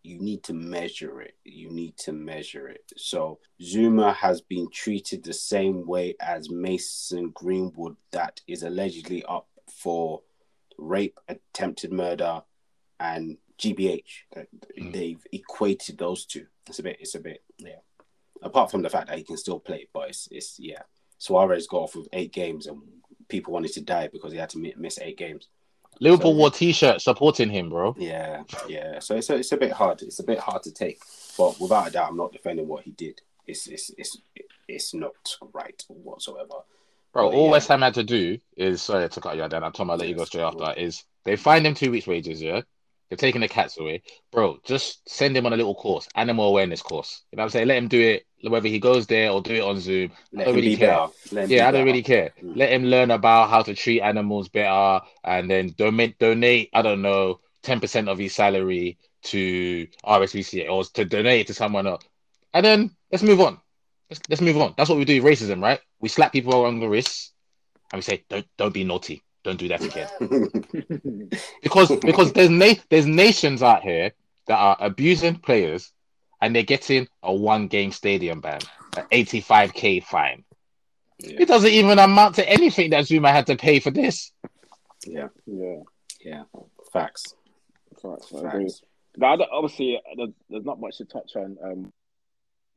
you 0.04 0.20
need 0.20 0.44
to 0.44 0.54
measure 0.54 1.22
it. 1.22 1.36
You 1.44 1.70
need 1.70 1.98
to 1.98 2.14
measure 2.14 2.68
it. 2.68 2.92
So 2.98 3.40
Zouma 3.62 4.16
has 4.16 4.42
been 4.42 4.70
treated 4.72 5.24
the 5.24 5.34
same 5.34 5.86
way 5.86 6.16
as 6.22 6.50
Mason 6.50 7.32
Greenwood, 7.32 7.98
that 8.12 8.40
is 8.48 8.64
allegedly 8.64 9.24
up 9.26 9.48
for 9.70 10.22
rape, 10.78 11.20
attempted 11.28 11.92
murder, 11.92 12.42
and 13.00 13.38
GBH. 13.60 14.04
Mm. 14.80 14.94
They've 14.94 15.24
equated 15.32 15.98
those 15.98 16.26
two. 16.26 16.46
It's 16.68 16.80
a 16.80 16.84
bit. 16.84 16.98
It's 17.00 17.16
a 17.16 17.20
bit. 17.20 17.44
Yeah. 17.58 17.80
Apart 18.42 18.72
from 18.72 18.82
the 18.82 18.90
fact 18.90 19.08
that 19.08 19.18
he 19.18 19.24
can 19.24 19.38
still 19.38 19.60
play, 19.60 19.88
but 19.94 20.10
it's 20.10 20.28
it's 20.32 20.58
yeah. 20.60 20.84
Suarez 21.18 21.68
got 21.68 21.82
off 21.82 21.96
with 21.96 22.08
eight 22.14 22.32
games, 22.32 22.68
and 22.68 22.82
people 23.28 23.52
wanted 23.52 23.74
to 23.74 23.82
die 23.82 24.08
because 24.08 24.32
he 24.32 24.38
had 24.38 24.50
to 24.52 24.74
miss 24.78 24.98
eight 25.00 25.18
games. 25.18 25.50
Liverpool 26.00 26.32
so, 26.32 26.38
wore 26.38 26.52
t-shirt 26.52 27.02
supporting 27.02 27.50
him, 27.50 27.70
bro. 27.70 27.96
Yeah, 27.98 28.44
yeah. 28.68 29.00
So 29.00 29.16
it's 29.16 29.30
a, 29.30 29.36
it's 29.36 29.52
a 29.52 29.58
bit 29.58 29.72
hard. 29.72 30.02
It's 30.02 30.20
a 30.20 30.24
bit 30.24 30.40
hard 30.40 30.64
to 30.64 30.72
take, 30.72 31.02
but 31.38 31.60
without 31.60 31.90
a 31.90 31.92
doubt, 31.92 32.10
I'm 32.10 32.18
not 32.18 32.32
defending 32.32 32.68
what 32.68 32.84
he 32.84 32.92
did. 32.92 33.22
It's 33.48 33.68
it's 33.68 33.92
it's 33.98 34.18
it's 34.68 34.94
not 34.94 35.14
right 35.54 35.84
whatsoever. 35.88 36.64
Bro, 37.12 37.32
all 37.32 37.46
yeah. 37.46 37.52
West 37.52 37.68
Ham 37.70 37.82
had 37.82 37.96
to 37.96 38.04
do 38.04 38.38
is 38.56 38.82
sorry 38.82 39.10
to 39.10 39.22
cut 39.22 39.36
you 39.36 39.48
down. 39.48 39.64
I'm 39.64 39.72
talking 39.72 39.88
about 39.88 40.00
let 40.00 40.10
you 40.10 40.16
go 40.16 40.26
straight 40.26 40.44
after. 40.44 40.80
Is 40.80 41.04
they 41.24 41.36
fined 41.36 41.66
him 41.66 41.74
two 41.74 41.92
weeks' 41.92 42.08
wages, 42.08 42.42
yeah. 42.42 42.62
They're 43.10 43.18
taking 43.18 43.42
the 43.42 43.48
cats 43.48 43.80
away, 43.80 44.04
bro. 44.32 44.60
Just 44.64 45.10
send 45.10 45.36
him 45.36 45.48
on 45.48 45.54
a 45.54 45.58
little 45.58 45.74
course, 45.74 46.08
animal 46.14 46.46
awareness 46.46 46.84
course. 46.84 47.24
You 47.32 47.38
know 47.38 47.42
what 47.42 47.46
I'm 47.46 47.50
saying? 47.50 47.68
Let 47.68 47.78
him 47.80 47.88
do 47.88 48.00
it, 48.00 48.26
whether 48.48 48.68
he 48.68 48.80
goes 48.80 49.08
there 49.08 49.32
or 49.32 49.42
do 49.42 49.56
it 49.56 49.64
on 49.64 49.80
Zoom. 49.80 50.12
Let 50.32 50.44
I 50.44 50.52
don't 50.52 50.56
really 50.56 50.78
care. 50.78 51.08
Yeah, 51.32 51.68
I 51.68 51.72
don't 51.72 51.86
really 51.86 52.04
care. 52.04 52.34
Mm. 52.42 52.56
Let 52.56 52.72
him 52.72 52.86
learn 52.86 53.10
about 53.10 53.50
how 53.50 53.64
to 53.64 53.74
treat 53.74 54.02
animals 54.02 54.48
better, 54.50 55.04
and 55.24 55.50
then 55.50 55.74
donate. 55.76 56.20
Donate. 56.20 56.70
I 56.72 56.84
don't 56.84 57.02
know, 57.02 57.40
ten 57.64 57.80
percent 57.80 58.10
of 58.10 58.20
his 58.20 58.36
salary 58.36 59.00
to 59.22 59.88
RSPCA 60.06 60.70
or 60.70 60.84
to 60.84 61.04
donate 61.04 61.48
to 61.48 61.56
someone 61.56 61.88
else, 61.88 62.04
and 62.54 62.64
then 62.64 62.92
let's 63.12 63.24
move 63.24 63.42
on. 63.42 63.60
Let's, 64.12 64.22
let's 64.30 64.42
move 64.42 64.58
on. 64.58 64.76
That's 64.78 64.90
what 64.90 65.00
we 65.00 65.06
do. 65.06 65.22
With 65.22 65.40
racism, 65.40 65.64
right? 65.64 65.80
We 66.00 66.10
slap 66.10 66.32
people 66.32 66.66
on 66.66 66.80
the 66.80 66.88
wrists, 66.88 67.34
and 67.92 67.98
we 67.98 68.04
say, 68.04 68.24
"Don't 68.30 68.46
don't 68.56 68.74
be 68.74 68.84
naughty." 68.84 69.24
Don't 69.44 69.58
do 69.58 69.68
that 69.70 69.84
again. 69.84 71.30
because 71.64 71.96
because 72.00 72.34
there's 72.34 72.50
na- 72.50 72.82
there's 72.90 73.06
nations 73.06 73.64
out 73.64 73.84
here 73.84 74.12
that 74.48 74.58
are 74.58 74.78
abusing 74.80 75.36
players 75.36 75.92
and 76.42 76.56
they're 76.56 76.64
getting 76.64 77.08
a 77.24 77.34
one 77.34 77.68
game 77.68 77.92
stadium 77.92 78.42
ban, 78.42 78.60
an 78.98 79.06
85k 79.12 80.04
fine. 80.04 80.44
Yeah. 81.20 81.42
It 81.42 81.48
doesn't 81.48 81.70
even 81.70 82.00
amount 82.00 82.36
to 82.36 82.50
anything 82.50 82.92
that 82.92 83.06
Zouma 83.06 83.32
had 83.32 83.48
to 83.48 83.56
pay 83.56 83.80
for 83.80 83.92
this. 83.92 84.32
Yeah, 85.06 85.28
yeah, 85.46 85.80
yeah. 86.22 86.44
Facts. 86.92 87.36
Facts. 88.02 88.30
Facts. 88.30 88.82
Now, 89.18 89.38
obviously, 89.52 90.00
there's, 90.16 90.30
there's, 90.50 90.64
not 90.64 90.80
much 90.80 90.98
to 90.98 91.06
touch 91.06 91.36
on. 91.36 91.58
Um, 91.64 91.94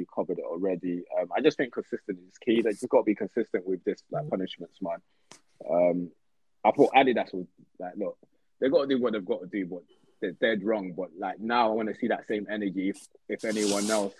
we 0.00 0.06
covered 0.12 0.38
it 0.38 0.44
already. 0.44 1.04
Um, 1.20 1.28
I 1.36 1.40
just 1.40 1.56
think 1.56 1.72
consistency 1.72 2.22
is 2.22 2.38
key. 2.38 2.62
They 2.62 2.70
just 2.70 2.88
got 2.88 2.98
to 2.98 3.04
be 3.04 3.14
consistent 3.14 3.66
with 3.66 3.84
this 3.84 4.02
like 4.10 4.28
punishments, 4.28 4.78
man. 4.82 4.98
Um, 5.70 6.10
I 6.64 6.70
thought 6.70 6.92
Adidas 6.94 7.32
was 7.32 7.46
like, 7.78 7.92
look, 7.96 8.16
they 8.60 8.68
got 8.68 8.82
to 8.82 8.86
do 8.86 9.00
what 9.00 9.12
they've 9.12 9.24
got 9.24 9.40
to 9.40 9.46
do, 9.46 9.66
but 9.66 9.82
they're 10.20 10.32
dead 10.32 10.64
wrong. 10.64 10.92
But 10.96 11.10
like 11.18 11.40
now, 11.40 11.70
I 11.70 11.74
want 11.74 11.88
to 11.88 11.94
see 11.94 12.08
that 12.08 12.26
same 12.26 12.46
energy 12.50 12.90
if, 12.90 13.06
if 13.28 13.44
anyone 13.44 13.90
else 13.90 14.14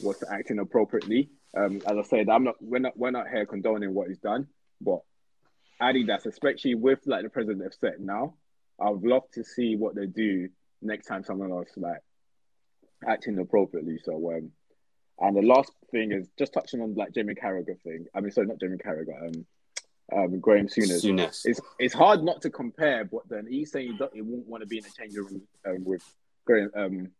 was 0.00 0.22
acting 0.30 0.58
appropriately. 0.58 1.30
Um, 1.56 1.82
as 1.86 1.98
I 1.98 2.02
said, 2.02 2.28
I'm 2.28 2.44
not 2.44 2.56
we're 2.60 2.78
not 2.78 2.96
we're 2.96 3.10
not 3.10 3.28
here 3.28 3.46
condoning 3.46 3.94
what 3.94 4.08
he's 4.08 4.18
done, 4.18 4.46
but 4.80 5.00
Adidas, 5.80 6.26
especially 6.26 6.74
with 6.74 7.00
like 7.06 7.22
the 7.22 7.28
president 7.28 7.62
have 7.62 7.74
set 7.74 8.00
now, 8.00 8.34
I 8.80 8.90
would 8.90 9.04
love 9.04 9.22
to 9.34 9.44
see 9.44 9.76
what 9.76 9.94
they 9.94 10.06
do 10.06 10.48
next 10.82 11.06
time 11.06 11.24
someone 11.24 11.50
else 11.50 11.70
like 11.76 12.00
acting 13.06 13.38
appropriately. 13.38 13.98
So 14.04 14.14
um, 14.32 14.50
and 15.20 15.36
the 15.36 15.42
last 15.42 15.72
thing 15.90 16.12
is 16.12 16.28
just 16.38 16.52
touching 16.52 16.80
on 16.80 16.94
like 16.94 17.14
Jamie 17.14 17.34
Carragher 17.34 17.80
thing. 17.82 18.06
I 18.14 18.20
mean, 18.20 18.32
sorry, 18.32 18.46
not 18.46 18.60
Jamie 18.60 18.78
Carragher. 18.78 19.28
Um, 19.28 19.46
um, 20.12 20.40
Graeme 20.40 20.68
Souness. 20.68 21.04
Souness. 21.04 21.42
It's 21.44 21.60
it's 21.78 21.94
hard 21.94 22.22
not 22.22 22.42
to 22.42 22.50
compare, 22.50 23.04
but 23.04 23.28
then 23.28 23.46
he's 23.48 23.70
saying 23.70 23.98
he, 23.98 24.06
he 24.14 24.22
won't 24.22 24.46
want 24.46 24.62
to 24.62 24.66
be 24.66 24.78
in 24.78 24.84
a 24.84 24.90
changing 24.90 25.24
room 25.24 25.42
um, 25.66 25.84
with 25.84 26.02
Graham 26.44 26.70
um, 26.76 27.10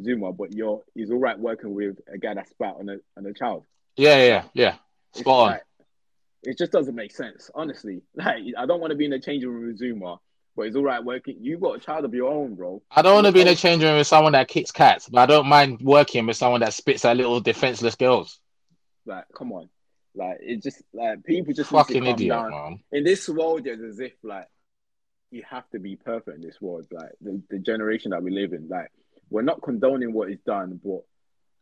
Zouma, 0.00 0.36
but 0.36 0.52
you're 0.52 0.82
he's 0.94 1.10
all 1.10 1.18
right 1.18 1.38
working 1.38 1.74
with 1.74 2.00
a 2.12 2.18
guy 2.18 2.34
that's 2.34 2.50
spat 2.50 2.76
on 2.78 2.88
a 2.88 2.96
on 3.16 3.26
a 3.26 3.32
child. 3.32 3.64
Yeah, 3.96 4.24
yeah, 4.24 4.44
yeah. 4.54 4.74
Spot 5.14 5.46
on. 5.46 5.50
Like, 5.52 5.62
it 6.44 6.58
just 6.58 6.72
doesn't 6.72 6.94
make 6.94 7.14
sense, 7.14 7.50
honestly. 7.54 8.02
Like 8.14 8.42
I 8.56 8.66
don't 8.66 8.80
want 8.80 8.90
to 8.90 8.96
be 8.96 9.04
in 9.04 9.12
a 9.12 9.20
changing 9.20 9.50
room 9.50 9.66
with 9.66 9.80
Zouma, 9.80 10.18
but 10.56 10.62
it's 10.62 10.76
all 10.76 10.82
right 10.82 11.04
working. 11.04 11.36
You 11.40 11.58
got 11.58 11.76
a 11.76 11.80
child 11.80 12.04
of 12.04 12.14
your 12.14 12.32
own, 12.32 12.54
bro. 12.54 12.82
I 12.90 13.02
don't 13.02 13.14
want 13.14 13.26
to 13.26 13.32
be 13.32 13.42
in 13.42 13.48
a 13.48 13.54
changing 13.54 13.88
room 13.88 13.98
with 13.98 14.06
someone 14.06 14.32
that 14.32 14.48
kicks 14.48 14.70
cats, 14.70 15.08
but 15.08 15.20
I 15.20 15.26
don't 15.26 15.46
mind 15.46 15.80
working 15.82 16.26
with 16.26 16.36
someone 16.36 16.60
that 16.60 16.72
spits 16.72 17.04
at 17.04 17.16
little 17.16 17.40
defenseless 17.40 17.94
girls. 17.94 18.40
Like, 19.04 19.24
come 19.36 19.52
on. 19.52 19.68
Like 20.14 20.38
it 20.40 20.62
just 20.62 20.82
like 20.92 21.24
people 21.24 21.54
just 21.54 21.70
fucking 21.70 22.04
idiot, 22.04 22.30
down. 22.30 22.50
man. 22.50 22.80
In 22.92 23.04
this 23.04 23.28
world, 23.28 23.66
it's 23.66 23.82
as 23.82 24.00
if 24.00 24.12
like 24.22 24.48
you 25.30 25.42
have 25.48 25.68
to 25.70 25.78
be 25.78 25.96
perfect 25.96 26.36
in 26.36 26.42
this 26.42 26.60
world. 26.60 26.86
Like 26.90 27.12
the, 27.20 27.40
the 27.48 27.58
generation 27.58 28.10
that 28.10 28.22
we 28.22 28.30
live 28.30 28.52
in, 28.52 28.68
like 28.68 28.90
we're 29.30 29.42
not 29.42 29.62
condoning 29.62 30.12
what 30.12 30.30
is 30.30 30.38
done, 30.44 30.78
but 30.84 31.00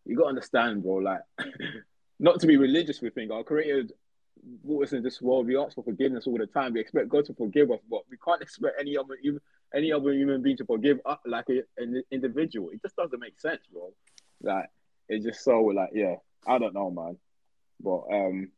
you 0.04 0.16
gotta 0.16 0.30
understand, 0.30 0.82
bro. 0.82 0.96
Like 0.96 1.20
not 2.18 2.40
to 2.40 2.46
be 2.48 2.56
religious, 2.56 3.00
we 3.00 3.10
think 3.10 3.30
oh, 3.30 3.36
our 3.36 3.44
creator 3.44 3.88
brought 4.64 4.84
us 4.84 4.92
in 4.92 5.02
this 5.04 5.22
world. 5.22 5.46
We 5.46 5.56
ask 5.56 5.76
for 5.76 5.84
forgiveness 5.84 6.26
all 6.26 6.38
the 6.38 6.46
time. 6.46 6.72
We 6.72 6.80
expect 6.80 7.08
God 7.08 7.26
to 7.26 7.34
forgive 7.34 7.70
us, 7.70 7.80
but 7.88 8.02
we 8.10 8.16
can't 8.16 8.42
expect 8.42 8.80
any 8.80 8.96
other 8.96 9.16
even 9.22 9.40
any 9.72 9.92
other 9.92 10.12
human 10.12 10.42
being 10.42 10.56
to 10.56 10.64
forgive 10.64 10.98
us 11.06 11.18
like 11.24 11.46
a, 11.50 11.62
an 11.80 12.02
individual. 12.10 12.70
It 12.70 12.82
just 12.82 12.96
doesn't 12.96 13.20
make 13.20 13.38
sense, 13.40 13.62
bro. 13.72 13.92
Like 14.42 14.70
it's 15.08 15.24
just 15.24 15.44
so 15.44 15.60
like 15.60 15.90
yeah. 15.94 16.16
I 16.46 16.58
don't 16.58 16.74
know, 16.74 16.90
man. 16.90 17.18
But 17.82 18.02
um, 18.12 18.50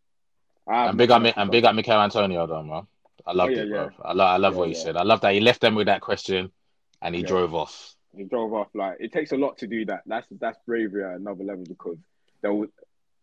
I'm 0.69 0.97
big 0.97 1.11
up 1.11 1.23
I'm 1.37 1.51
big 1.51 1.65
up 1.65 1.75
Michail 1.75 2.01
Antonio 2.01 2.47
though, 2.47 2.63
man. 2.63 2.87
I 3.27 3.33
love 3.33 3.49
oh, 3.49 3.53
yeah, 3.53 3.63
it, 3.63 3.69
bro. 3.71 3.85
Yeah. 3.85 3.91
I 4.05 4.13
love 4.13 4.29
I 4.29 4.37
love 4.37 4.55
yeah, 4.55 4.59
what 4.59 4.69
he 4.69 4.75
said. 4.75 4.97
I 4.97 5.03
love 5.03 5.21
that 5.21 5.35
he 5.35 5.41
left 5.41 5.61
them 5.61 5.75
with 5.75 5.87
that 5.87 6.01
question 6.01 6.51
and 7.01 7.15
he 7.15 7.23
drove 7.23 7.55
off. 7.55 7.95
He 8.17 8.25
drove 8.25 8.53
off. 8.53 8.69
Like 8.75 8.97
it 9.01 9.13
takes 9.13 9.33
a 9.33 9.37
lot 9.37 9.59
to 9.59 9.67
do 9.67 9.85
that. 9.87 10.03
That's 10.07 10.27
that's 10.41 10.59
bravery 10.67 11.05
at 11.05 11.21
another 11.21 11.45
level 11.45 11.65
because 11.69 11.99
there 12.43 12.53
was, 12.53 12.69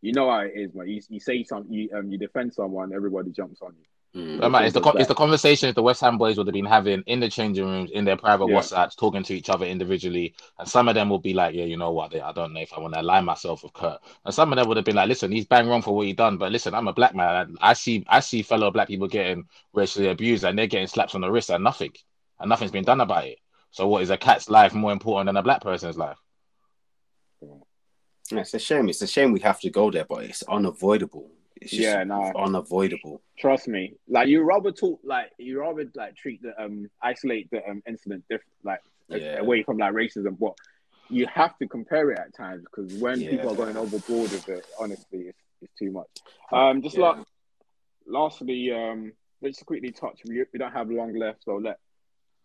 you 0.01 0.13
know 0.13 0.29
how 0.29 0.39
it 0.39 0.53
is, 0.55 0.73
man. 0.73 0.87
You, 0.87 1.01
you 1.09 1.19
say 1.19 1.43
something, 1.43 1.71
you 1.71 1.89
um, 1.93 2.11
you 2.11 2.17
defend 2.17 2.53
someone, 2.53 2.93
everybody 2.93 3.31
jumps 3.31 3.61
on 3.61 3.73
you. 3.77 3.85
Mm. 4.15 4.51
Man, 4.51 4.63
it's 4.63 4.73
the 4.73 4.81
it's 4.97 5.07
the 5.07 5.13
conversation 5.13 5.71
the 5.75 5.83
West 5.83 6.01
Ham 6.01 6.17
boys 6.17 6.35
would 6.37 6.47
have 6.47 6.53
been 6.53 6.65
having 6.65 7.03
in 7.05 7.19
the 7.19 7.29
changing 7.29 7.65
rooms, 7.65 7.91
in 7.91 8.05
their 8.05 8.17
private 8.17 8.47
yeah. 8.47 8.55
WhatsApps, 8.55 8.97
talking 8.97 9.21
to 9.21 9.35
each 9.35 9.49
other 9.51 9.67
individually. 9.67 10.33
And 10.57 10.67
some 10.67 10.87
of 10.87 10.95
them 10.95 11.09
will 11.09 11.19
be 11.19 11.35
like, 11.35 11.53
"Yeah, 11.53 11.65
you 11.65 11.77
know 11.77 11.91
what? 11.91 12.15
I 12.19 12.31
don't 12.31 12.53
know 12.53 12.59
if 12.59 12.73
I 12.73 12.79
want 12.79 12.95
to 12.95 13.01
align 13.01 13.25
myself 13.25 13.61
with 13.61 13.73
Kurt." 13.73 13.99
And 14.25 14.33
some 14.33 14.51
of 14.51 14.57
them 14.57 14.67
would 14.67 14.77
have 14.77 14.85
been 14.85 14.95
like, 14.95 15.09
"Listen, 15.09 15.31
he's 15.31 15.45
bang 15.45 15.67
wrong 15.67 15.83
for 15.83 15.95
what 15.95 16.07
he 16.07 16.13
done, 16.13 16.37
but 16.37 16.51
listen, 16.51 16.73
I'm 16.73 16.87
a 16.87 16.93
black 16.93 17.13
man. 17.13 17.55
I 17.61 17.73
see 17.73 18.03
I 18.07 18.19
see 18.21 18.41
fellow 18.41 18.71
black 18.71 18.87
people 18.87 19.07
getting 19.07 19.47
racially 19.73 20.07
abused, 20.07 20.43
and 20.43 20.57
they're 20.57 20.65
getting 20.65 20.87
slaps 20.87 21.13
on 21.13 21.21
the 21.21 21.31
wrist, 21.31 21.51
and 21.51 21.63
nothing, 21.63 21.91
and 22.39 22.49
nothing's 22.49 22.71
been 22.71 22.85
done 22.85 23.01
about 23.01 23.25
it. 23.25 23.37
So, 23.69 23.87
what 23.87 24.01
is 24.01 24.09
a 24.09 24.17
cat's 24.17 24.49
life 24.49 24.73
more 24.73 24.91
important 24.91 25.27
than 25.27 25.37
a 25.37 25.43
black 25.43 25.61
person's 25.61 25.97
life?" 25.97 26.17
It's 28.31 28.53
a 28.55 28.59
shame. 28.59 28.89
It's 28.89 29.03
a 29.03 29.07
shame 29.07 29.33
we 29.33 29.39
have 29.41 29.59
to 29.61 29.69
go 29.69 29.91
there, 29.91 30.05
but 30.05 30.23
it's 30.23 30.43
unavoidable. 30.43 31.29
It's 31.61 31.73
yeah, 31.73 32.03
no, 32.03 32.31
unavoidable. 32.35 33.21
Trust 33.37 33.67
me. 33.67 33.93
Like 34.07 34.27
you 34.27 34.41
rather 34.43 34.71
talk, 34.71 34.99
like 35.03 35.31
you 35.37 35.59
rather 35.59 35.85
like 35.95 36.15
treat 36.15 36.41
the 36.41 36.59
um 36.61 36.89
isolate 37.01 37.49
the 37.51 37.67
um 37.67 37.81
incident 37.87 38.23
different, 38.29 38.53
like 38.63 38.79
yeah. 39.09 39.39
away 39.39 39.63
from 39.63 39.77
like 39.77 39.93
racism, 39.93 40.37
but 40.39 40.53
you 41.09 41.27
have 41.27 41.57
to 41.57 41.67
compare 41.67 42.11
it 42.11 42.19
at 42.19 42.35
times 42.35 42.63
because 42.63 42.93
when 42.95 43.19
yeah. 43.19 43.31
people 43.31 43.51
are 43.51 43.55
going 43.55 43.75
overboard 43.75 44.31
with 44.31 44.47
it, 44.47 44.65
honestly, 44.79 45.19
it's, 45.19 45.39
it's 45.61 45.73
too 45.77 45.91
much. 45.91 46.07
Um, 46.51 46.81
just 46.81 46.97
yeah. 46.97 47.09
like 47.09 47.25
lastly, 48.07 48.71
um, 48.71 49.11
let's 49.41 49.61
quickly 49.63 49.91
touch. 49.91 50.21
We, 50.25 50.43
we 50.53 50.59
don't 50.59 50.71
have 50.71 50.89
long 50.89 51.17
left, 51.17 51.43
so 51.43 51.55
let 51.55 51.79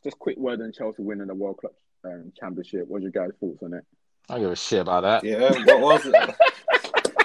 just 0.02 0.18
quick 0.18 0.36
word 0.36 0.60
on 0.60 0.72
Chelsea 0.72 1.02
winning 1.02 1.26
the 1.26 1.34
World 1.34 1.58
Club 1.58 1.72
um, 2.04 2.32
Championship. 2.38 2.86
What's 2.88 3.02
your 3.02 3.12
guys' 3.12 3.32
thoughts 3.40 3.62
on 3.62 3.74
it? 3.74 3.84
I 4.28 4.38
give 4.38 4.50
a 4.50 4.56
shit 4.56 4.80
about 4.80 5.02
that. 5.02 5.24
Yeah, 5.24 5.50
what 5.78 5.80
was 5.80 6.06
it? 6.06 6.14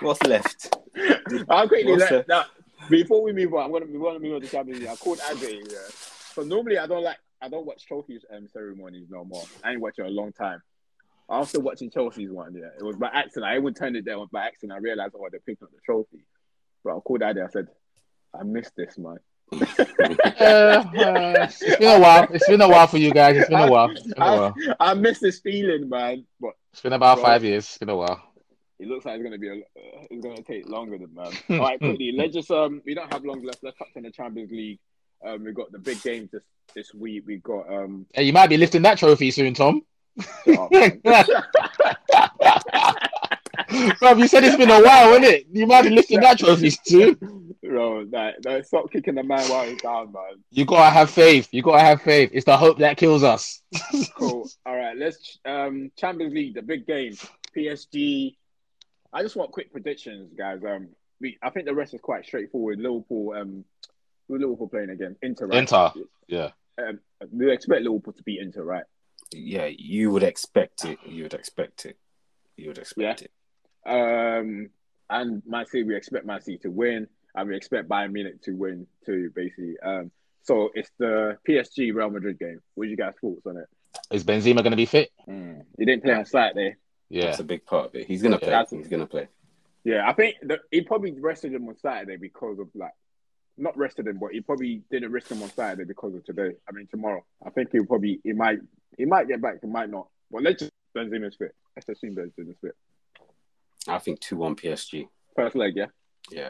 What's 0.02 0.24
left? 0.24 0.78
I'll 1.50 1.68
quickly 1.68 1.96
let, 1.96 2.28
now, 2.28 2.46
before 2.90 3.22
we 3.22 3.34
move 3.34 3.54
on, 3.54 3.66
I'm 3.66 3.72
gonna 3.72 3.86
we 3.86 3.98
want 3.98 4.18
to 4.18 4.24
move 4.24 4.36
on 4.36 4.42
to 4.42 4.48
Champions 4.48 4.82
League. 4.82 4.90
I 4.90 4.96
called 4.96 5.20
Ade. 5.30 5.68
Yeah. 5.70 5.78
So 6.34 6.44
normally 6.44 6.78
I 6.78 6.88
don't 6.88 7.04
like 7.04 7.18
I 7.42 7.50
don't 7.50 7.66
watch 7.66 7.86
trophies 7.86 8.24
um, 8.36 8.48
ceremonies 8.48 9.08
no 9.10 9.26
more. 9.26 9.44
I 9.64 9.72
ain't 9.72 9.82
watching 9.82 10.06
a 10.06 10.10
long 10.10 10.32
time. 10.32 10.62
After 11.30 11.60
watching 11.60 11.92
Chelsea's 11.92 12.32
one, 12.32 12.56
yeah, 12.56 12.70
it 12.78 12.84
was 12.84 12.96
by 12.96 13.10
accident. 13.14 13.52
I 13.52 13.58
even 13.58 13.74
turned 13.74 13.96
it 13.96 14.06
down 14.06 14.28
by 14.32 14.48
accident. 14.48 14.74
I 14.74 14.78
realized 14.82 15.14
oh 15.16 15.28
they 15.32 15.38
picked 15.46 15.64
up 15.64 15.70
the 15.72 15.80
trophy. 15.86 16.26
But 16.84 16.96
I 16.96 17.00
called 17.00 17.22
Ade. 17.22 17.40
I 17.40 17.48
said, 17.48 17.68
I 18.34 18.44
missed 18.44 18.76
this 18.78 18.98
man. 18.98 19.18
uh, 19.52 19.58
uh, 19.60 20.84
it's 21.42 21.78
been 21.78 21.98
a 21.98 22.00
while. 22.00 22.28
It's 22.32 22.48
been 22.48 22.62
a 22.62 22.70
while 22.70 22.88
for 22.88 22.98
you 22.98 23.12
guys. 23.12 23.36
It's 23.36 23.50
been 23.50 23.60
a 23.60 23.70
while. 23.70 23.88
Been 23.90 24.14
a 24.18 24.38
while. 24.38 24.56
I, 24.80 24.92
I 24.92 24.94
miss 24.94 25.20
this 25.20 25.40
feeling, 25.40 25.90
man. 25.90 26.26
But 26.40 26.52
it's 26.72 26.82
been 26.82 26.94
about 26.94 27.16
bro, 27.18 27.26
five 27.26 27.44
years. 27.44 27.66
It's 27.66 27.78
been 27.78 27.90
a 27.90 27.98
while 27.98 28.29
it 28.80 28.88
looks 28.88 29.06
like 29.06 29.16
it's 29.16 29.24
gonna 29.24 29.38
be 29.38 29.50
a, 29.50 29.54
uh, 29.56 30.06
it's 30.10 30.24
gonna 30.24 30.42
take 30.42 30.68
longer 30.68 30.98
than 30.98 31.14
man. 31.14 31.32
All 31.50 31.66
right, 31.66 31.80
quickly, 31.80 32.14
let's 32.16 32.34
just 32.34 32.50
um, 32.50 32.82
we 32.86 32.94
don't 32.94 33.12
have 33.14 33.26
long 33.26 33.44
left. 33.44 33.60
Let's 33.62 33.78
touch 33.78 33.90
on 33.96 34.04
the 34.04 34.12
Champions 34.12 34.52
League. 34.52 34.80
Um, 35.26 35.44
we 35.44 35.52
got 35.52 35.72
the 35.72 35.80
big 35.80 36.02
games 36.02 36.32
this 36.32 36.44
this 36.74 36.94
week. 36.94 37.24
We've 37.26 37.44
got 37.44 37.72
um. 37.72 38.06
Hey, 38.14 38.24
you 38.24 38.34
might 38.34 38.48
be 38.48 38.58
lifting 38.58 38.82
that 38.84 38.98
trophy 38.98 39.32
soon, 39.32 39.54
Tom. 39.54 39.82
Bro, 44.00 44.14
you 44.16 44.28
said 44.28 44.44
it's 44.44 44.56
been 44.58 44.72
a 44.72 44.82
while, 44.82 45.12
isn't 45.12 45.24
it? 45.24 45.46
You 45.52 45.68
might 45.68 45.84
be 45.84 45.90
lifting 45.90 46.22
that 46.22 46.40
trophy 46.40 46.72
too. 46.72 47.16
Bro, 47.62 48.06
no, 48.06 48.32
no, 48.46 48.62
stop 48.62 48.92
kicking 48.92 49.16
the 49.16 49.24
man 49.24 49.48
while 49.50 49.68
he's 49.68 49.82
down, 49.82 50.12
man. 50.12 50.44
You 50.52 50.66
gotta 50.66 50.90
have 50.90 51.10
faith. 51.10 51.50
You 51.52 51.62
gotta 51.62 51.82
have 51.82 52.02
faith. 52.02 52.32
It's 52.34 52.46
the 52.46 52.58
hope 52.58 52.80
that 52.80 52.98
kills 52.98 53.24
us. 53.24 53.62
cool. 54.16 54.50
All 54.66 54.76
right, 54.76 54.98
let's 54.98 55.38
um 55.46 55.92
Champions 55.98 56.34
League, 56.34 56.56
the 56.56 56.62
big 56.62 56.88
game. 56.88 57.14
PSG 57.56 58.36
I 59.12 59.24
just 59.24 59.36
want 59.36 59.52
quick 59.52 59.72
predictions, 59.72 60.34
guys. 60.38 60.60
Um, 60.64 60.90
we 61.20 61.38
I 61.42 61.50
think 61.50 61.66
the 61.66 61.76
rest 61.76 61.94
is 61.94 62.02
quite 62.02 62.26
straightforward. 62.26 62.80
Liverpool, 62.80 63.34
um, 63.36 63.66
we're 64.28 64.40
Liverpool 64.40 64.68
playing 64.68 64.90
again? 64.90 65.16
Inter, 65.22 65.48
right? 65.48 65.58
Inter, 65.58 65.92
yeah. 66.28 66.52
Um, 66.78 67.00
we 67.32 67.52
expect 67.52 67.82
Liverpool 67.82 68.14
to 68.14 68.24
beat 68.24 68.40
Inter, 68.40 68.64
right? 68.64 68.84
Yeah, 69.32 69.66
you 69.66 70.12
would 70.12 70.24
expect 70.24 70.86
it. 70.86 71.00
You 71.06 71.24
would 71.24 71.34
expect 71.34 71.86
it. 71.86 71.98
You 72.56 72.70
would 72.70 72.78
expect 72.78 73.24
yeah. 73.86 73.92
it. 73.92 74.40
Um, 74.40 74.70
and 75.10 75.42
Man 75.46 75.66
City, 75.66 75.84
we 75.84 75.96
expect 75.96 76.26
Man 76.26 76.42
City 76.42 76.58
to 76.60 76.70
win. 76.70 77.08
and 77.36 77.50
we 77.50 77.56
expect 77.56 77.90
Bayern 77.90 78.12
Munich 78.12 78.42
to 78.44 78.54
win 78.54 78.88
too, 79.06 79.32
basically. 79.36 79.76
Um, 79.84 80.12
so 80.44 80.70
it's 80.74 80.90
the 80.98 81.38
PSG 81.48 81.94
Real 81.94 82.10
Madrid 82.10 82.40
game. 82.40 82.60
What 82.76 82.86
are 82.86 82.90
you 82.90 82.98
guys' 82.98 83.14
thoughts 83.20 83.46
on 83.46 83.58
it? 83.58 83.68
Is 84.12 84.24
Benzema 84.24 84.58
going 84.58 84.72
to 84.72 84.78
be 84.78 84.86
fit? 84.86 85.12
Mm. 85.28 85.64
He 85.78 85.86
didn't 85.86 86.04
play 86.04 86.14
on 86.14 86.26
Saturday. 86.26 86.76
Yeah, 87.10 87.26
that's 87.26 87.40
a 87.40 87.44
big 87.44 87.66
part 87.66 87.88
of 87.88 87.96
it. 87.96 88.08
He's 88.08 88.22
going 88.22 88.34
to 88.34 88.40
play. 88.40 88.54
I 88.54 88.66
think 88.66 88.84
He's 88.84 88.90
going 88.90 89.02
to 89.02 89.08
play. 89.08 89.28
Yeah, 89.84 90.08
I 90.08 90.14
think 90.14 90.36
the, 90.42 90.60
he 90.72 90.82
probably 90.82 91.12
rested 91.12 91.54
him 91.54 91.68
on 91.68 91.78
Saturday 91.78 92.18
because 92.18 92.60
of 92.60 92.68
like, 92.76 92.92
not 93.58 93.78
rested 93.78 94.08
him, 94.08 94.20
but 94.20 94.32
he 94.32 94.42
probably 94.42 94.84
didn't 94.92 95.12
risk 95.12 95.32
him 95.32 95.42
on 95.42 95.50
Saturday 95.50 95.86
because 95.86 96.14
of 96.16 96.24
today. 96.24 96.52
I 96.68 96.72
mean 96.72 96.88
tomorrow. 96.88 97.26
I 97.46 97.50
think 97.50 97.72
he'll 97.72 97.86
probably 97.86 98.20
he 98.24 98.34
might 98.34 98.60
he 98.98 99.06
might 99.06 99.28
get 99.28 99.42
back, 99.42 99.56
he 99.62 99.68
might 99.68 99.90
not. 99.90 100.08
But 100.32 100.44
let's 100.44 100.60
just 100.60 100.72
Benzema's 100.96 101.36
fit. 101.36 101.56
Let's 101.76 101.90
assume 101.90 102.16
Benzema's 102.16 102.58
fit. 102.62 102.76
I 103.88 104.00
think 104.00 104.20
two 104.20 104.38
one 104.38 104.56
PSG. 104.56 105.08
First 105.36 105.56
leg, 105.56 105.74
yeah. 105.76 105.88
Yeah. 106.32 106.50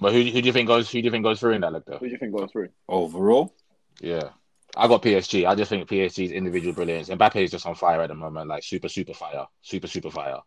But 0.00 0.12
who, 0.12 0.22
who 0.22 0.40
do 0.40 0.46
you 0.46 0.52
think 0.52 0.68
goes? 0.68 0.90
Who 0.90 1.00
do 1.00 1.04
you 1.04 1.10
think 1.10 1.24
goes 1.24 1.40
through 1.40 1.52
in 1.52 1.60
that 1.60 1.72
leg 1.72 1.82
though? 1.86 1.98
Who 1.98 2.06
do 2.06 2.12
you 2.12 2.18
think 2.18 2.34
goes 2.34 2.50
through 2.50 2.70
overall? 2.88 3.54
Yeah, 4.00 4.30
I 4.76 4.88
got 4.88 5.02
PSG. 5.02 5.46
I 5.46 5.54
just 5.54 5.68
think 5.68 5.88
PSG's 5.88 6.32
individual 6.32 6.74
brilliance. 6.74 7.08
And 7.08 7.20
Mbappe 7.20 7.42
is 7.42 7.50
just 7.50 7.66
on 7.66 7.74
fire 7.74 8.00
at 8.00 8.08
the 8.08 8.14
moment, 8.14 8.48
like 8.48 8.62
super, 8.62 8.88
super 8.88 9.14
fire, 9.14 9.46
super, 9.62 9.86
super 9.86 10.10
fire, 10.10 10.38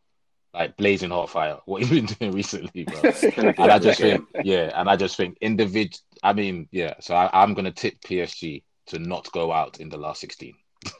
like 0.54 0.78
blazing 0.78 1.10
hot 1.10 1.30
fire. 1.30 1.58
What 1.66 1.84
he's 1.84 1.90
been 1.90 2.06
doing 2.06 2.32
recently, 2.32 2.84
bro. 2.84 3.02
and 3.38 3.72
I 3.72 3.80
just 3.80 4.00
think, 4.00 4.26
yeah, 4.44 4.72
and 4.80 4.90
I 4.90 4.95
just 4.95 5.18
think 5.18 5.38
individual. 5.41 6.00
I 6.24 6.34
mean, 6.34 6.68
yeah. 6.72 6.95
So 7.00 7.16
I, 7.16 7.30
I'm 7.34 7.54
gonna 7.54 7.72
tip 7.72 8.00
PSG 8.02 8.64
to 8.88 9.00
not 9.00 9.32
go 9.32 9.52
out 9.52 9.80
in 9.80 9.90
the 9.90 9.98
last 9.98 10.22
sixteen. 10.22 10.56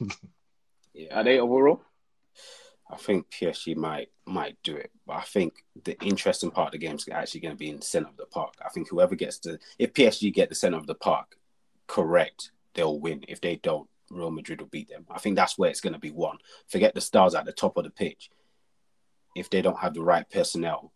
yeah, 0.94 1.18
are 1.18 1.24
they 1.24 1.38
overall? 1.38 1.82
I 2.90 2.96
think 2.96 3.30
PSG 3.30 3.76
might 3.76 4.10
might 4.26 4.56
do 4.62 4.76
it, 4.76 4.90
but 5.06 5.14
I 5.14 5.22
think 5.22 5.64
the 5.84 5.98
interesting 6.02 6.50
part 6.50 6.68
of 6.68 6.72
the 6.72 6.86
game 6.86 6.96
is 6.96 7.08
actually 7.10 7.40
going 7.40 7.54
to 7.54 7.58
be 7.58 7.70
in 7.70 7.76
the 7.76 7.82
center 7.82 8.08
of 8.08 8.16
the 8.16 8.26
park. 8.26 8.54
I 8.64 8.68
think 8.68 8.88
whoever 8.88 9.14
gets 9.14 9.38
the 9.38 9.58
if 9.78 9.94
PSG 9.94 10.32
get 10.32 10.48
the 10.48 10.54
center 10.54 10.76
of 10.76 10.86
the 10.86 10.94
park 10.94 11.36
correct, 11.86 12.50
they'll 12.74 12.98
win. 12.98 13.24
If 13.28 13.40
they 13.40 13.56
don't, 13.56 13.88
Real 14.10 14.30
Madrid 14.30 14.60
will 14.60 14.68
beat 14.68 14.88
them. 14.88 15.06
I 15.10 15.18
think 15.18 15.36
that's 15.36 15.58
where 15.58 15.70
it's 15.70 15.80
going 15.80 15.92
to 15.92 15.98
be 15.98 16.10
won. 16.10 16.38
Forget 16.68 16.94
the 16.94 17.00
stars 17.00 17.34
at 17.34 17.44
the 17.44 17.52
top 17.52 17.76
of 17.76 17.84
the 17.84 17.90
pitch. 17.90 18.30
If 19.34 19.50
they 19.50 19.62
don't 19.62 19.78
have 19.78 19.94
the 19.94 20.02
right 20.02 20.28
personnel, 20.30 20.92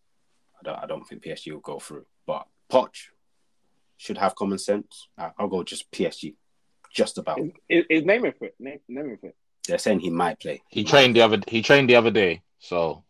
I 0.61 0.65
don't, 0.65 0.79
I 0.79 0.87
don't 0.87 1.07
think 1.07 1.23
PSG 1.25 1.53
will 1.53 1.61
go 1.61 1.79
through. 1.79 2.07
But 2.27 2.47
Poch 2.71 3.09
should 3.97 4.19
have 4.19 4.35
common 4.35 4.59
sense. 4.59 5.09
I'll 5.39 5.49
go 5.49 5.63
just 5.63 5.91
PSG, 5.91 6.35
just 6.93 7.19
about. 7.19 7.41
Is, 7.69 7.85
is 7.91 8.03
Neymar 8.05 8.39
fit? 8.39 8.55
Name, 8.59 8.79
Neymar 8.91 9.21
fit? 9.21 9.37
They're 9.67 9.79
saying 9.79 10.01
he 10.01 10.11
might 10.11 10.41
play. 10.41 10.63
He 10.69 10.85
trained 10.85 11.15
the 11.15 11.23
other. 11.23 11.39
He 11.47 11.63
trained 11.63 11.91
the 11.91 11.97
other 11.97 12.11
day, 12.11 12.43
so 12.59 13.05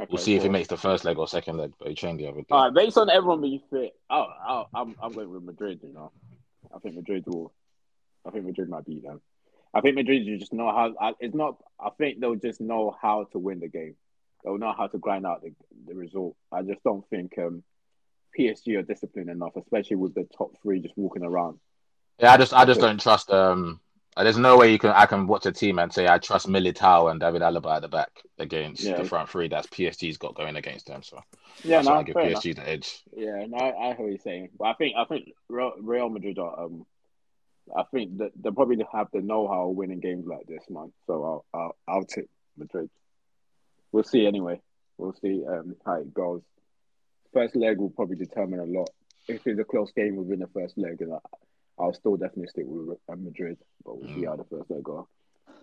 okay, 0.00 0.08
we'll 0.10 0.18
see 0.18 0.32
cool. 0.32 0.38
if 0.38 0.42
he 0.42 0.48
makes 0.48 0.68
the 0.68 0.76
first 0.76 1.04
leg 1.04 1.16
or 1.16 1.28
second 1.28 1.58
leg. 1.58 1.74
But 1.78 1.88
he 1.88 1.94
trained 1.94 2.18
the 2.18 2.26
other 2.26 2.40
day. 2.40 2.46
All 2.50 2.64
right, 2.64 2.74
based 2.74 2.98
on 2.98 3.08
everyone 3.08 3.40
being 3.40 3.60
fit, 3.70 3.94
oh, 4.10 4.64
I'm 4.74 4.96
I'm 5.00 5.12
going 5.12 5.30
with 5.30 5.44
Madrid. 5.44 5.80
You 5.84 5.92
know, 5.92 6.10
I 6.74 6.80
think 6.80 6.96
Madrid 6.96 7.24
will. 7.26 7.52
I 8.26 8.30
think 8.30 8.44
Madrid 8.44 8.68
might 8.68 8.84
beat 8.84 9.02
them. 9.02 9.20
I 9.74 9.80
think 9.80 9.94
Madrid 9.94 10.26
just 10.38 10.52
know 10.52 10.70
how. 10.70 11.14
It's 11.20 11.34
not. 11.34 11.56
I 11.78 11.90
think 11.90 12.20
they'll 12.20 12.34
just 12.34 12.60
know 12.60 12.96
how 13.00 13.24
to 13.32 13.38
win 13.38 13.60
the 13.60 13.68
game. 13.68 13.96
They'll 14.44 14.58
know 14.58 14.72
how 14.76 14.86
to 14.86 14.98
grind 14.98 15.26
out 15.26 15.42
the, 15.42 15.52
the 15.86 15.94
result. 15.94 16.36
I 16.52 16.62
just 16.62 16.82
don't 16.82 17.06
think 17.10 17.36
um, 17.38 17.62
PSG 18.38 18.78
are 18.78 18.82
disciplined 18.82 19.30
enough, 19.30 19.56
especially 19.56 19.96
with 19.96 20.14
the 20.14 20.26
top 20.36 20.52
three 20.62 20.80
just 20.80 20.96
walking 20.96 21.24
around. 21.24 21.58
Yeah, 22.18 22.32
I 22.32 22.36
just 22.36 22.54
I 22.54 22.64
just 22.64 22.80
don't 22.80 23.00
trust 23.00 23.30
um 23.30 23.80
uh, 24.16 24.24
there's 24.24 24.38
no 24.38 24.56
way 24.56 24.72
you 24.72 24.78
can 24.78 24.90
I 24.90 25.04
can 25.04 25.26
watch 25.26 25.44
a 25.44 25.52
team 25.52 25.78
and 25.78 25.92
say 25.92 26.08
I 26.08 26.18
trust 26.18 26.48
Militao 26.48 27.10
and 27.10 27.20
David 27.20 27.42
Alaba 27.42 27.76
at 27.76 27.82
the 27.82 27.88
back 27.88 28.10
against 28.38 28.82
yeah. 28.82 28.96
the 28.96 29.04
front 29.04 29.28
three 29.28 29.48
that's 29.48 29.66
PSG's 29.66 30.16
got 30.16 30.34
going 30.34 30.56
against 30.56 30.86
them. 30.86 31.02
So 31.02 31.20
yeah, 31.62 31.82
no, 31.82 31.94
I 31.94 32.02
give 32.02 32.16
PSG 32.16 32.46
enough. 32.46 32.64
the 32.64 32.68
edge. 32.68 33.02
Yeah, 33.14 33.44
no, 33.46 33.58
I, 33.58 33.90
I 33.90 33.94
hear 33.94 34.06
what 34.06 34.08
you're 34.08 34.18
saying, 34.18 34.50
but 34.58 34.64
I 34.64 34.74
think 34.74 34.96
I 34.96 35.04
think 35.04 35.32
Real 35.48 36.08
Madrid 36.08 36.38
are 36.38 36.64
um, 36.64 36.86
I 37.74 37.82
think 37.84 38.18
that 38.18 38.30
they 38.40 38.50
probably 38.50 38.84
have 38.92 39.08
the 39.12 39.20
know-how 39.20 39.70
of 39.70 39.76
winning 39.76 40.00
games 40.00 40.26
like 40.26 40.46
this, 40.46 40.62
man. 40.68 40.92
So 41.06 41.24
I'll 41.24 41.44
I'll, 41.60 41.76
I'll 41.88 42.04
tip 42.04 42.28
Madrid. 42.56 42.90
We'll 43.92 44.04
see 44.04 44.26
anyway. 44.26 44.60
We'll 44.98 45.14
see 45.14 45.44
um, 45.46 45.76
how 45.84 45.94
it 45.94 46.12
goes. 46.12 46.42
First 47.32 47.56
leg 47.56 47.78
will 47.78 47.90
probably 47.90 48.16
determine 48.16 48.60
a 48.60 48.64
lot. 48.64 48.90
If 49.28 49.46
it's 49.46 49.60
a 49.60 49.64
close 49.64 49.90
game 49.92 50.16
within 50.16 50.38
the 50.38 50.46
first 50.46 50.78
leg, 50.78 51.00
and 51.00 51.14
I'll 51.78 51.92
still 51.92 52.16
definitely 52.16 52.48
stick 52.48 52.64
with 52.66 52.98
Madrid, 53.08 53.58
but 53.84 53.98
we'll 53.98 54.08
see 54.08 54.22
mm. 54.22 54.28
how 54.28 54.36
the 54.36 54.44
first 54.44 54.70
leg 54.70 54.84
go. 54.84 55.08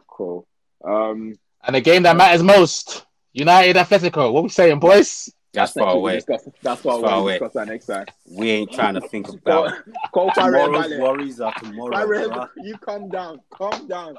Cool. 0.08 0.46
Um, 0.84 1.36
and 1.64 1.76
the 1.76 1.82
game 1.82 2.04
that 2.04 2.18
matters 2.18 2.44
most, 2.44 3.06
United 3.32 3.78
Atletico. 3.78 4.32
What 4.34 4.44
we 4.44 4.50
saying, 4.50 4.80
boys? 4.80 5.34
That's, 5.54 5.74
far 5.74 5.94
away. 5.94 6.16
Discuss, 6.16 6.50
that's 6.64 6.82
far, 6.82 7.00
far 7.00 7.20
away. 7.20 7.34
Discuss 7.34 7.54
that 7.54 7.68
next 7.68 7.86
time. 7.86 8.06
We 8.30 8.50
ain't 8.50 8.72
trying 8.72 8.96
to 8.96 9.02
think 9.02 9.30
about 9.30 9.72
call, 10.12 10.32
call 10.32 10.46
tomorrow's 10.46 10.90
worries 10.98 11.40
are 11.40 11.54
tomorrow. 11.54 12.32
Uh, 12.32 12.48
you 12.58 12.76
calm 12.78 13.10
down. 13.10 13.40
Calm 13.52 13.88
down. 13.88 14.16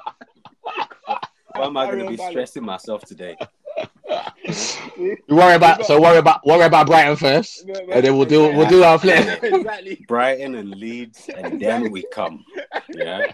Why 0.63 1.65
am 1.65 1.77
I 1.77 1.87
going 1.87 2.05
to 2.05 2.09
be 2.09 2.17
stressing 2.17 2.63
myself 2.63 3.03
today? 3.03 3.35
you 4.97 5.17
worry 5.27 5.55
about 5.55 5.85
so 5.85 5.99
worry 5.99 6.17
about 6.17 6.45
worry 6.45 6.65
about 6.65 6.87
Brighton 6.87 7.15
first, 7.17 7.67
and 7.67 8.05
then 8.05 8.15
we'll 8.15 8.25
do 8.25 8.41
we'll 8.55 8.69
do 8.69 8.83
our 8.83 8.97
flip. 8.97 9.43
exactly. 9.43 10.05
Brighton 10.07 10.55
and 10.55 10.69
Leeds, 10.75 11.29
and 11.35 11.59
then 11.59 11.91
we 11.91 12.05
come. 12.11 12.45
Yeah. 12.89 13.33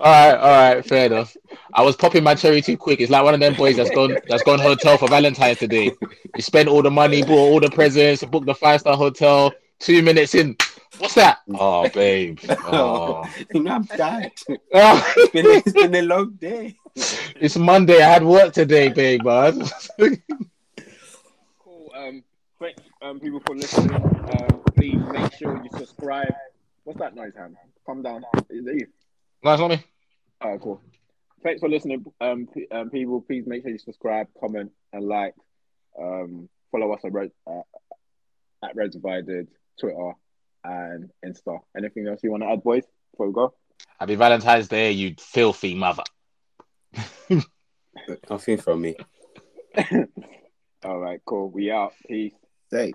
All 0.00 0.10
right, 0.10 0.34
all 0.34 0.74
right, 0.74 0.86
fair 0.86 1.06
enough. 1.06 1.36
I 1.74 1.82
was 1.82 1.96
popping 1.96 2.24
my 2.24 2.34
cherry 2.34 2.62
too 2.62 2.76
quick. 2.76 3.00
It's 3.00 3.10
like 3.10 3.22
one 3.22 3.34
of 3.34 3.40
them 3.40 3.54
boys 3.54 3.76
that's 3.76 3.90
gone 3.90 4.16
that's 4.28 4.42
gone 4.42 4.58
hotel 4.58 4.96
for 4.98 5.08
Valentine's 5.08 5.58
today. 5.58 5.92
You 6.34 6.42
spent 6.42 6.68
all 6.68 6.82
the 6.82 6.90
money, 6.90 7.22
bought 7.22 7.52
all 7.52 7.60
the 7.60 7.70
presents, 7.70 8.24
booked 8.24 8.46
the 8.46 8.54
five 8.54 8.80
star 8.80 8.96
hotel. 8.96 9.52
Two 9.78 10.00
minutes 10.02 10.34
in, 10.34 10.56
what's 10.98 11.14
that? 11.14 11.38
Oh, 11.54 11.88
babe. 11.88 12.38
Oh, 12.64 13.28
I'm 13.54 13.84
tired. 13.86 14.32
Oh. 14.72 15.12
It's 15.16 15.32
been 15.32 15.46
it's 15.46 15.72
been 15.72 15.94
a 15.96 16.02
long 16.02 16.32
day. 16.32 16.76
It's 17.40 17.56
Monday. 17.56 18.00
I 18.00 18.08
had 18.08 18.24
work 18.24 18.52
today, 18.52 18.90
babe, 18.90 19.24
man. 19.24 19.64
cool. 21.58 21.90
Um, 21.96 22.22
thanks, 22.60 22.82
um, 23.02 23.18
people 23.18 23.40
for 23.44 23.56
listening. 23.56 23.94
Um, 23.94 24.62
please 24.76 25.02
make 25.10 25.32
sure 25.34 25.60
you 25.62 25.70
subscribe. 25.76 26.32
What's 26.84 27.00
that 27.00 27.14
noise, 27.14 27.32
Ham? 27.36 27.56
Calm 27.84 28.02
down. 28.02 28.24
Is 28.50 28.64
that 28.64 28.74
you? 28.74 28.86
No, 29.44 29.54
it's 29.54 29.60
me. 29.60 29.84
All 30.40 30.50
right, 30.52 30.60
cool. 30.60 30.80
Thanks 31.42 31.60
for 31.60 31.68
listening, 31.68 32.04
um, 32.20 32.48
um, 32.70 32.90
people. 32.90 33.20
Please 33.20 33.44
make 33.46 33.62
sure 33.62 33.72
you 33.72 33.78
subscribe, 33.78 34.28
comment, 34.40 34.70
and 34.92 35.04
like. 35.04 35.34
Um, 36.00 36.48
follow 36.70 36.92
us 36.92 37.00
at 37.04 37.12
Red, 37.12 37.32
uh, 37.46 37.62
at 38.64 38.76
Red 38.76 38.92
Divided, 38.92 39.48
Twitter, 39.80 40.12
and 40.64 41.10
Insta. 41.26 41.58
Anything 41.76 42.06
else 42.06 42.20
you 42.22 42.30
want 42.30 42.44
to 42.44 42.50
add, 42.50 42.62
boys, 42.62 42.84
before 43.10 43.26
we 43.26 43.32
go? 43.32 43.54
Happy 43.98 44.14
Valentine's 44.14 44.68
Day, 44.68 44.92
you 44.92 45.16
filthy 45.18 45.74
mother. 45.74 46.04
Nothing 48.30 48.58
from 48.58 48.80
me. 48.80 48.96
All 50.84 50.98
right, 50.98 51.20
cool. 51.24 51.50
We 51.50 51.70
out. 51.72 51.94
Peace. 52.08 52.34
Safe. 52.70 52.94